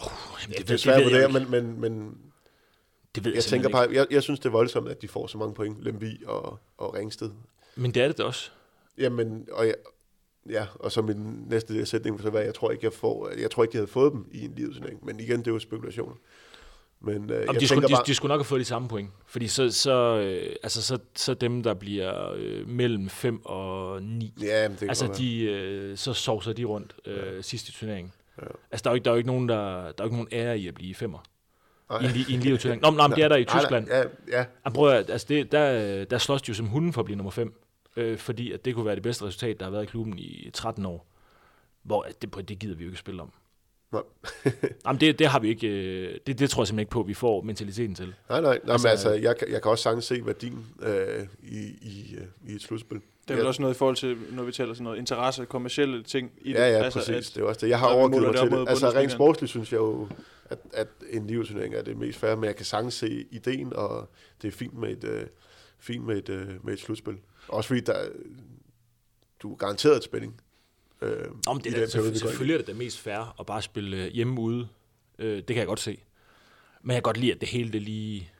Jamen, 0.00 0.48
Det, 0.48 0.58
det, 0.58 0.68
det 0.68 0.74
er 0.74 0.78
svært 0.78 1.04
det, 1.04 1.22
jo 1.22 1.28
men, 1.28 1.50
men, 1.50 1.80
men 1.80 2.18
det 3.14 3.24
ved 3.24 3.32
jeg, 3.32 3.36
jeg 3.36 3.44
tænker 3.44 3.68
bare, 3.68 3.88
jeg, 3.92 4.06
jeg 4.10 4.22
synes, 4.22 4.40
det 4.40 4.46
er 4.46 4.50
voldsomt, 4.50 4.88
at 4.88 5.02
de 5.02 5.08
får 5.08 5.26
så 5.26 5.38
mange 5.38 5.54
point, 5.54 5.84
Lemvi 5.84 6.22
og, 6.26 6.58
og 6.76 6.94
Ringsted. 6.94 7.30
Men 7.76 7.94
det 7.94 8.02
er 8.02 8.06
det 8.06 8.18
da 8.18 8.24
også. 8.24 8.50
Jamen, 8.98 9.48
og 9.52 9.66
jeg, 9.66 9.74
ja, 10.50 10.66
og 10.74 10.92
så 10.92 11.02
min 11.02 11.44
næste 11.48 11.86
sætning 11.86 12.16
vil 12.16 12.22
så 12.22 12.30
være, 12.30 12.44
jeg 12.44 12.54
tror 12.54 12.70
ikke, 12.70 12.84
jeg 12.84 12.92
får, 12.92 13.30
jeg 13.38 13.50
tror 13.50 13.62
ikke, 13.62 13.72
de 13.72 13.76
havde 13.76 13.90
fået 13.90 14.12
dem 14.12 14.28
i 14.32 14.44
en 14.44 14.54
livsturnering. 14.56 15.04
Men 15.04 15.20
igen, 15.20 15.38
det 15.38 15.46
er 15.46 15.50
jo 15.50 15.58
spekulationer. 15.58 16.14
Men 17.00 17.30
øh, 17.30 17.30
Jamen, 17.30 17.46
jeg 17.54 17.60
de, 17.60 17.66
skulle, 17.66 17.68
tænker 17.68 17.88
de, 17.88 17.92
bare, 17.94 18.04
de 18.06 18.14
skulle 18.14 18.28
nok 18.28 18.38
have 18.40 18.44
fået 18.44 18.58
de 18.60 18.64
samme 18.64 18.88
point. 18.88 19.10
Fordi 19.26 19.48
så, 19.48 19.70
så, 19.70 20.18
øh, 20.18 20.56
altså, 20.62 20.82
så, 20.82 20.98
så 21.14 21.34
dem, 21.34 21.62
der 21.62 21.74
bliver 21.74 22.32
øh, 22.36 22.68
mellem 22.68 23.08
5 23.08 23.40
og 23.44 24.02
9, 24.02 24.34
ja, 24.42 24.68
det 24.68 24.82
altså 24.82 25.14
de, 25.18 25.42
øh, 25.42 25.96
så 25.96 26.12
sovser 26.12 26.52
de 26.52 26.64
rundt 26.64 26.94
øh, 27.04 27.16
Ja. 27.36 27.42
sidst 27.42 27.68
i 27.68 27.72
turneringen. 27.72 28.12
Ja. 28.42 28.46
Altså, 28.70 28.84
der 28.84 28.90
er, 28.90 28.92
jo 28.92 28.94
ikke, 28.94 29.04
der 29.04 29.10
er 29.10 29.14
jo 29.14 29.18
ikke 29.18 29.26
nogen, 29.26 29.48
der, 29.48 29.72
der 29.74 29.92
er 29.98 30.04
ikke 30.04 30.16
nogen 30.16 30.28
ære 30.32 30.58
i 30.58 30.68
at 30.68 30.74
blive 30.74 30.94
femmer 30.94 31.18
i 31.90 32.04
en, 32.04 32.10
i 32.28 32.34
en 32.34 32.40
live 32.40 32.56
turnering. 32.56 32.82
Nå, 32.82 32.90
men, 32.90 32.96
nej, 32.96 33.06
det 33.06 33.24
er 33.24 33.28
der 33.28 33.36
i 33.36 33.44
Nej, 33.44 33.54
nej, 33.54 33.60
Tyskland. 33.62 33.88
Ja, 33.88 33.98
ja, 34.38 34.44
Jamen, 34.64 34.74
prøv 34.74 34.90
at, 34.92 35.10
altså 35.10 35.26
det, 35.28 35.52
der, 35.52 36.04
der 36.04 36.18
slås 36.18 36.42
de 36.42 36.48
jo 36.48 36.54
som 36.54 36.66
hunden 36.66 36.92
for 36.92 37.00
at 37.00 37.04
blive 37.04 37.16
nummer 37.16 37.30
5. 37.30 37.60
Øh, 37.96 38.18
fordi 38.18 38.52
at 38.52 38.64
det 38.64 38.74
kunne 38.74 38.86
være 38.86 38.94
det 38.94 39.02
bedste 39.02 39.24
resultat, 39.24 39.60
der 39.60 39.66
har 39.66 39.70
været 39.70 39.82
i 39.82 39.86
klubben 39.86 40.18
i 40.18 40.50
13 40.54 40.86
år. 40.86 41.06
Hvor 41.82 42.06
det, 42.22 42.48
det 42.48 42.58
gider 42.58 42.74
vi 42.76 42.84
jo 42.84 42.88
ikke 42.90 42.98
spille 42.98 43.22
om. 43.22 43.32
Nej. 43.92 44.02
Jamen, 44.86 45.00
det, 45.00 45.18
det 45.18 45.26
har 45.26 45.38
vi 45.40 45.48
ikke, 45.48 45.66
øh, 45.68 46.18
det, 46.26 46.38
det 46.38 46.50
tror 46.50 46.62
jeg 46.62 46.66
simpelthen 46.66 46.78
ikke 46.78 46.90
på, 46.90 47.00
at 47.00 47.08
vi 47.08 47.14
får 47.14 47.40
mentaliteten 47.42 47.94
til. 47.94 48.14
nej, 48.28 48.40
nej, 48.40 48.40
nej 48.40 48.52
altså, 48.52 48.88
Altså- 48.88 49.08
men 49.08 49.14
altså, 49.14 49.28
jeg, 49.28 49.36
kan- 49.36 49.48
jeg 49.52 49.62
kan 49.62 49.70
også 49.70 49.82
sagtens 49.82 50.04
se 50.04 50.26
værdien 50.26 50.66
øh, 50.82 51.26
i, 51.42 51.58
i, 51.82 52.16
øh, 52.18 52.50
i 52.50 52.54
et 52.54 52.62
slutspil. 52.62 52.98
Det 52.98 53.30
er 53.30 53.34
vel 53.34 53.42
Ja. 53.42 53.48
også 53.48 53.62
noget 53.62 53.74
i 53.74 53.78
forhold 53.78 53.96
til, 53.96 54.16
når 54.30 54.42
vi 54.42 54.52
taler 54.52 54.74
sådan 54.74 54.84
noget 54.84 54.98
interesse, 54.98 55.44
kommersielle 55.44 56.02
ting 56.02 56.30
i 56.40 56.48
det. 56.52 56.54
Ja, 56.58 56.70
ja, 56.70 56.84
altså, 56.84 56.98
præcis. 56.98 57.30
At, 57.30 57.34
det 57.34 57.42
er 57.42 57.46
også 57.46 57.60
det. 57.60 57.68
Jeg 57.68 57.78
har 57.78 57.86
overgivet 57.88 58.22
mig 58.26 58.36
til 58.36 58.50
det. 58.50 58.68
Altså 58.68 58.90
rent 58.90 59.12
sportsligt 59.12 59.50
synes 59.50 59.72
jeg 59.72 59.78
jo, 59.78 60.08
at, 60.44 60.58
at 60.72 60.88
en 61.10 61.26
livsturnering 61.26 61.74
er 61.74 61.82
det 61.82 61.96
mest 61.96 62.18
fair, 62.18 62.34
men 62.34 62.44
jeg 62.44 62.56
kan 62.56 62.64
sagtens 62.66 62.94
se 62.94 63.26
ideen, 63.30 63.72
og 63.72 64.10
det 64.42 64.48
er 64.48 64.52
fint 64.52 64.74
med 64.78 64.88
et, 64.90 65.04
øh, 65.04 65.22
fint 65.78 66.04
med 66.06 66.16
et, 66.18 66.28
øh, 66.28 66.48
med 66.64 66.72
et 66.72 66.80
slutspil. 66.80 67.16
Også 67.48 67.68
fordi 67.68 67.80
der, 67.80 67.92
er- 67.92 68.08
du 69.42 69.52
er 69.52 69.56
garanteret 69.56 69.96
et 69.96 70.04
spænding. 70.04 70.40
Øh, 71.02 71.10
i 71.10 71.14
det 71.64 71.76
er, 71.76 71.80
vi 71.80 71.86
selvfølgelig, 71.86 72.20
selvfølgelig 72.20 72.54
er 72.54 72.58
det 72.58 72.66
da 72.66 72.72
mest 72.72 72.98
fair 72.98 73.34
at 73.40 73.46
bare 73.46 73.62
spille 73.62 73.96
øh, 73.96 74.12
hjemme 74.12 74.40
ude. 74.40 74.68
Øh, 75.18 75.36
det 75.36 75.46
kan 75.46 75.56
jeg 75.56 75.66
godt 75.66 75.80
se. 75.80 75.98
Men 76.82 76.90
jeg 76.90 76.96
kan 76.96 77.02
godt 77.02 77.16
lide, 77.16 77.32
at 77.32 77.40
det 77.40 77.48
hele 77.48 77.72
det 77.72 77.82
lige, 77.82 78.30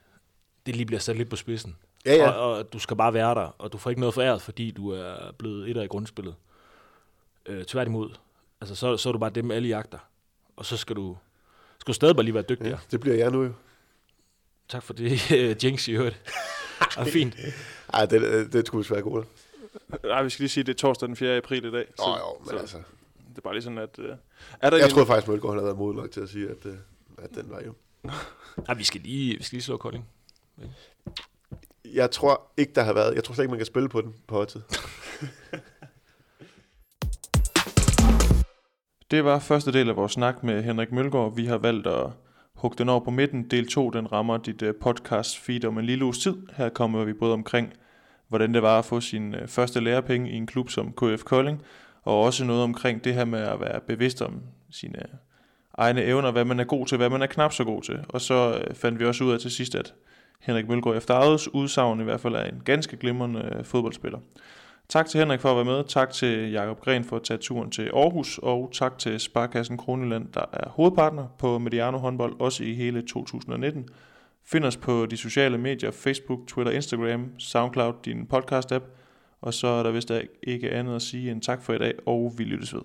det 0.65 0.75
lige 0.75 0.85
bliver 0.85 0.99
sat 0.99 1.17
lidt 1.17 1.29
på 1.29 1.35
spidsen. 1.35 1.75
Ja, 2.05 2.15
ja. 2.15 2.29
Og, 2.29 2.53
og 2.57 2.73
du 2.73 2.79
skal 2.79 2.97
bare 2.97 3.13
være 3.13 3.35
der, 3.35 3.55
og 3.57 3.73
du 3.73 3.77
får 3.77 3.89
ikke 3.89 3.99
noget 3.99 4.13
foræret, 4.13 4.41
fordi 4.41 4.71
du 4.71 4.89
er 4.89 5.31
blevet 5.37 5.69
etter 5.69 5.81
i 5.81 5.87
grundspillet. 5.87 6.35
Øh, 7.45 7.65
tværtimod. 7.65 8.09
Altså, 8.61 8.75
så, 8.75 8.97
så 8.97 9.09
er 9.09 9.13
du 9.13 9.19
bare 9.19 9.29
dem, 9.29 9.51
alle 9.51 9.67
jagter. 9.67 9.99
Og 10.55 10.65
så 10.65 10.77
skal 10.77 10.95
du, 10.95 11.17
skal 11.79 11.91
du 11.91 11.93
stadig 11.93 12.15
bare 12.15 12.23
lige 12.23 12.33
være 12.33 12.43
dygtigere. 12.43 12.79
ja, 12.81 12.87
det 12.91 12.99
bliver 12.99 13.15
jeg 13.15 13.31
nu 13.31 13.43
jo. 13.43 13.53
Tak 14.69 14.83
for 14.83 14.93
det, 14.93 15.31
Jinx, 15.63 15.87
i 15.87 15.91
øvrigt. 15.91 16.21
Og 16.97 17.07
fint. 17.07 17.35
Ej, 17.93 18.05
det, 18.05 18.23
øh, 18.23 18.51
det 18.51 18.67
skulle 18.67 18.89
være 18.89 19.01
godt. 19.01 19.27
Nej, 20.03 20.23
vi 20.23 20.29
skal 20.29 20.43
lige 20.43 20.49
sige, 20.49 20.61
at 20.61 20.67
det 20.67 20.73
er 20.73 20.77
torsdag 20.77 21.07
den 21.07 21.15
4. 21.15 21.37
april 21.37 21.65
i 21.65 21.71
dag. 21.71 21.85
Åh, 21.99 22.17
jo, 22.19 22.39
men 22.39 22.49
så 22.49 22.57
altså. 22.57 22.77
det 23.29 23.37
er 23.37 23.41
bare 23.41 23.53
lige 23.53 23.63
sådan, 23.63 23.77
at... 23.77 23.99
Uh, 23.99 24.05
er 24.61 24.69
der 24.69 24.77
Jeg 24.77 24.85
en, 24.85 24.91
troede 24.91 25.07
faktisk, 25.07 25.27
Mølgaard 25.27 25.53
han 25.53 25.57
havde 25.57 25.65
været 25.65 25.77
modig 25.77 25.97
nok 25.97 26.11
til 26.11 26.21
at 26.21 26.29
sige, 26.29 26.49
at, 26.49 26.65
øh, 26.65 26.75
at 27.17 27.29
den 27.35 27.49
var 27.49 27.61
jo. 27.61 27.73
Ja, 28.67 28.73
vi 28.73 28.83
skal 28.83 29.01
lige, 29.01 29.37
vi 29.37 29.43
skal 29.43 29.55
lige 29.55 29.63
slå 29.63 29.77
Kolding. 29.77 30.09
Jeg 31.85 32.11
tror 32.11 32.51
ikke, 32.57 32.73
der 32.75 32.83
har 32.83 32.93
været. 32.93 33.15
Jeg 33.15 33.23
tror 33.23 33.33
slet 33.33 33.43
ikke, 33.43 33.51
man 33.51 33.59
kan 33.59 33.65
spille 33.65 33.89
på 33.89 34.01
den 34.01 34.15
på 34.27 34.35
holdtid. 34.35 34.61
Det 39.11 39.25
var 39.25 39.39
første 39.39 39.73
del 39.73 39.89
af 39.89 39.95
vores 39.95 40.11
snak 40.11 40.43
med 40.43 40.63
Henrik 40.63 40.91
Mølgaard. 40.91 41.35
Vi 41.35 41.45
har 41.45 41.57
valgt 41.57 41.87
at 41.87 42.07
hugge 42.53 42.77
den 42.77 42.89
over 42.89 42.99
på 42.99 43.11
midten. 43.11 43.49
Del 43.51 43.67
2, 43.67 43.89
den 43.89 44.11
rammer 44.11 44.37
dit 44.37 44.61
øh, 44.61 44.73
podcast 44.81 45.39
feed 45.39 45.65
om 45.65 45.77
en 45.77 45.85
lille 45.85 46.05
uges 46.05 46.19
tid. 46.19 46.37
Her 46.57 46.69
kommer 46.69 47.05
vi 47.05 47.13
både 47.13 47.33
omkring, 47.33 47.73
hvordan 48.29 48.53
det 48.53 48.61
var 48.61 48.79
at 48.79 48.85
få 48.85 49.01
sin 49.01 49.35
øh, 49.35 49.47
første 49.47 49.79
lærepenge 49.79 50.31
i 50.31 50.35
en 50.35 50.47
klub 50.47 50.69
som 50.69 50.93
KF 50.93 51.23
Kolding, 51.23 51.61
og 52.03 52.21
også 52.21 52.45
noget 52.45 52.63
omkring 52.63 53.03
det 53.03 53.13
her 53.13 53.25
med 53.25 53.39
at 53.39 53.59
være 53.59 53.79
bevidst 53.87 54.21
om 54.21 54.41
sine 54.71 54.99
øh, 54.99 55.15
egne 55.73 56.03
evner, 56.03 56.31
hvad 56.31 56.45
man 56.45 56.59
er 56.59 56.63
god 56.63 56.85
til, 56.85 56.97
hvad 56.97 57.09
man 57.09 57.21
er 57.21 57.27
knap 57.27 57.53
så 57.53 57.63
god 57.63 57.81
til. 57.81 57.99
Og 58.09 58.21
så 58.21 58.61
øh, 58.67 58.75
fandt 58.75 58.99
vi 58.99 59.05
også 59.05 59.23
ud 59.23 59.31
af 59.31 59.39
til 59.39 59.51
sidst, 59.51 59.75
at 59.75 59.93
Henrik 60.41 60.67
Mølgaard 60.67 60.97
efter 60.97 61.13
eget 61.13 61.47
udsagn 61.47 62.01
i 62.01 62.03
hvert 62.03 62.21
fald 62.21 62.35
er 62.35 62.43
en 62.43 62.61
ganske 62.65 62.97
glimrende 62.97 63.61
fodboldspiller. 63.63 64.19
Tak 64.89 65.07
til 65.07 65.19
Henrik 65.19 65.39
for 65.39 65.49
at 65.49 65.55
være 65.55 65.65
med, 65.65 65.83
tak 65.83 66.11
til 66.11 66.51
Jakob 66.51 66.79
Gren 66.79 67.03
for 67.03 67.15
at 67.15 67.23
tage 67.23 67.37
turen 67.37 67.71
til 67.71 67.91
Aarhus, 67.93 68.39
og 68.43 68.69
tak 68.73 68.97
til 68.97 69.19
Sparkassen 69.19 69.77
Kroneland, 69.77 70.27
der 70.33 70.45
er 70.53 70.69
hovedpartner 70.69 71.27
på 71.39 71.59
Mediano 71.59 71.97
håndbold, 71.97 72.39
også 72.39 72.63
i 72.63 72.73
hele 72.73 73.01
2019. 73.01 73.89
Find 74.51 74.65
os 74.65 74.77
på 74.77 75.05
de 75.05 75.17
sociale 75.17 75.57
medier, 75.57 75.91
Facebook, 75.91 76.47
Twitter, 76.47 76.73
Instagram, 76.73 77.39
Soundcloud, 77.39 77.93
din 78.05 78.27
podcast-app, 78.33 78.83
og 79.41 79.53
så 79.53 79.67
er 79.67 79.83
der 79.83 79.91
vist 79.91 80.11
ikke 80.43 80.71
andet 80.71 80.95
at 80.95 81.01
sige 81.01 81.31
end 81.31 81.41
tak 81.41 81.61
for 81.61 81.73
i 81.73 81.77
dag, 81.77 81.93
og 82.05 82.33
vi 82.37 82.43
lyttes 82.43 82.73
ved. 82.73 82.81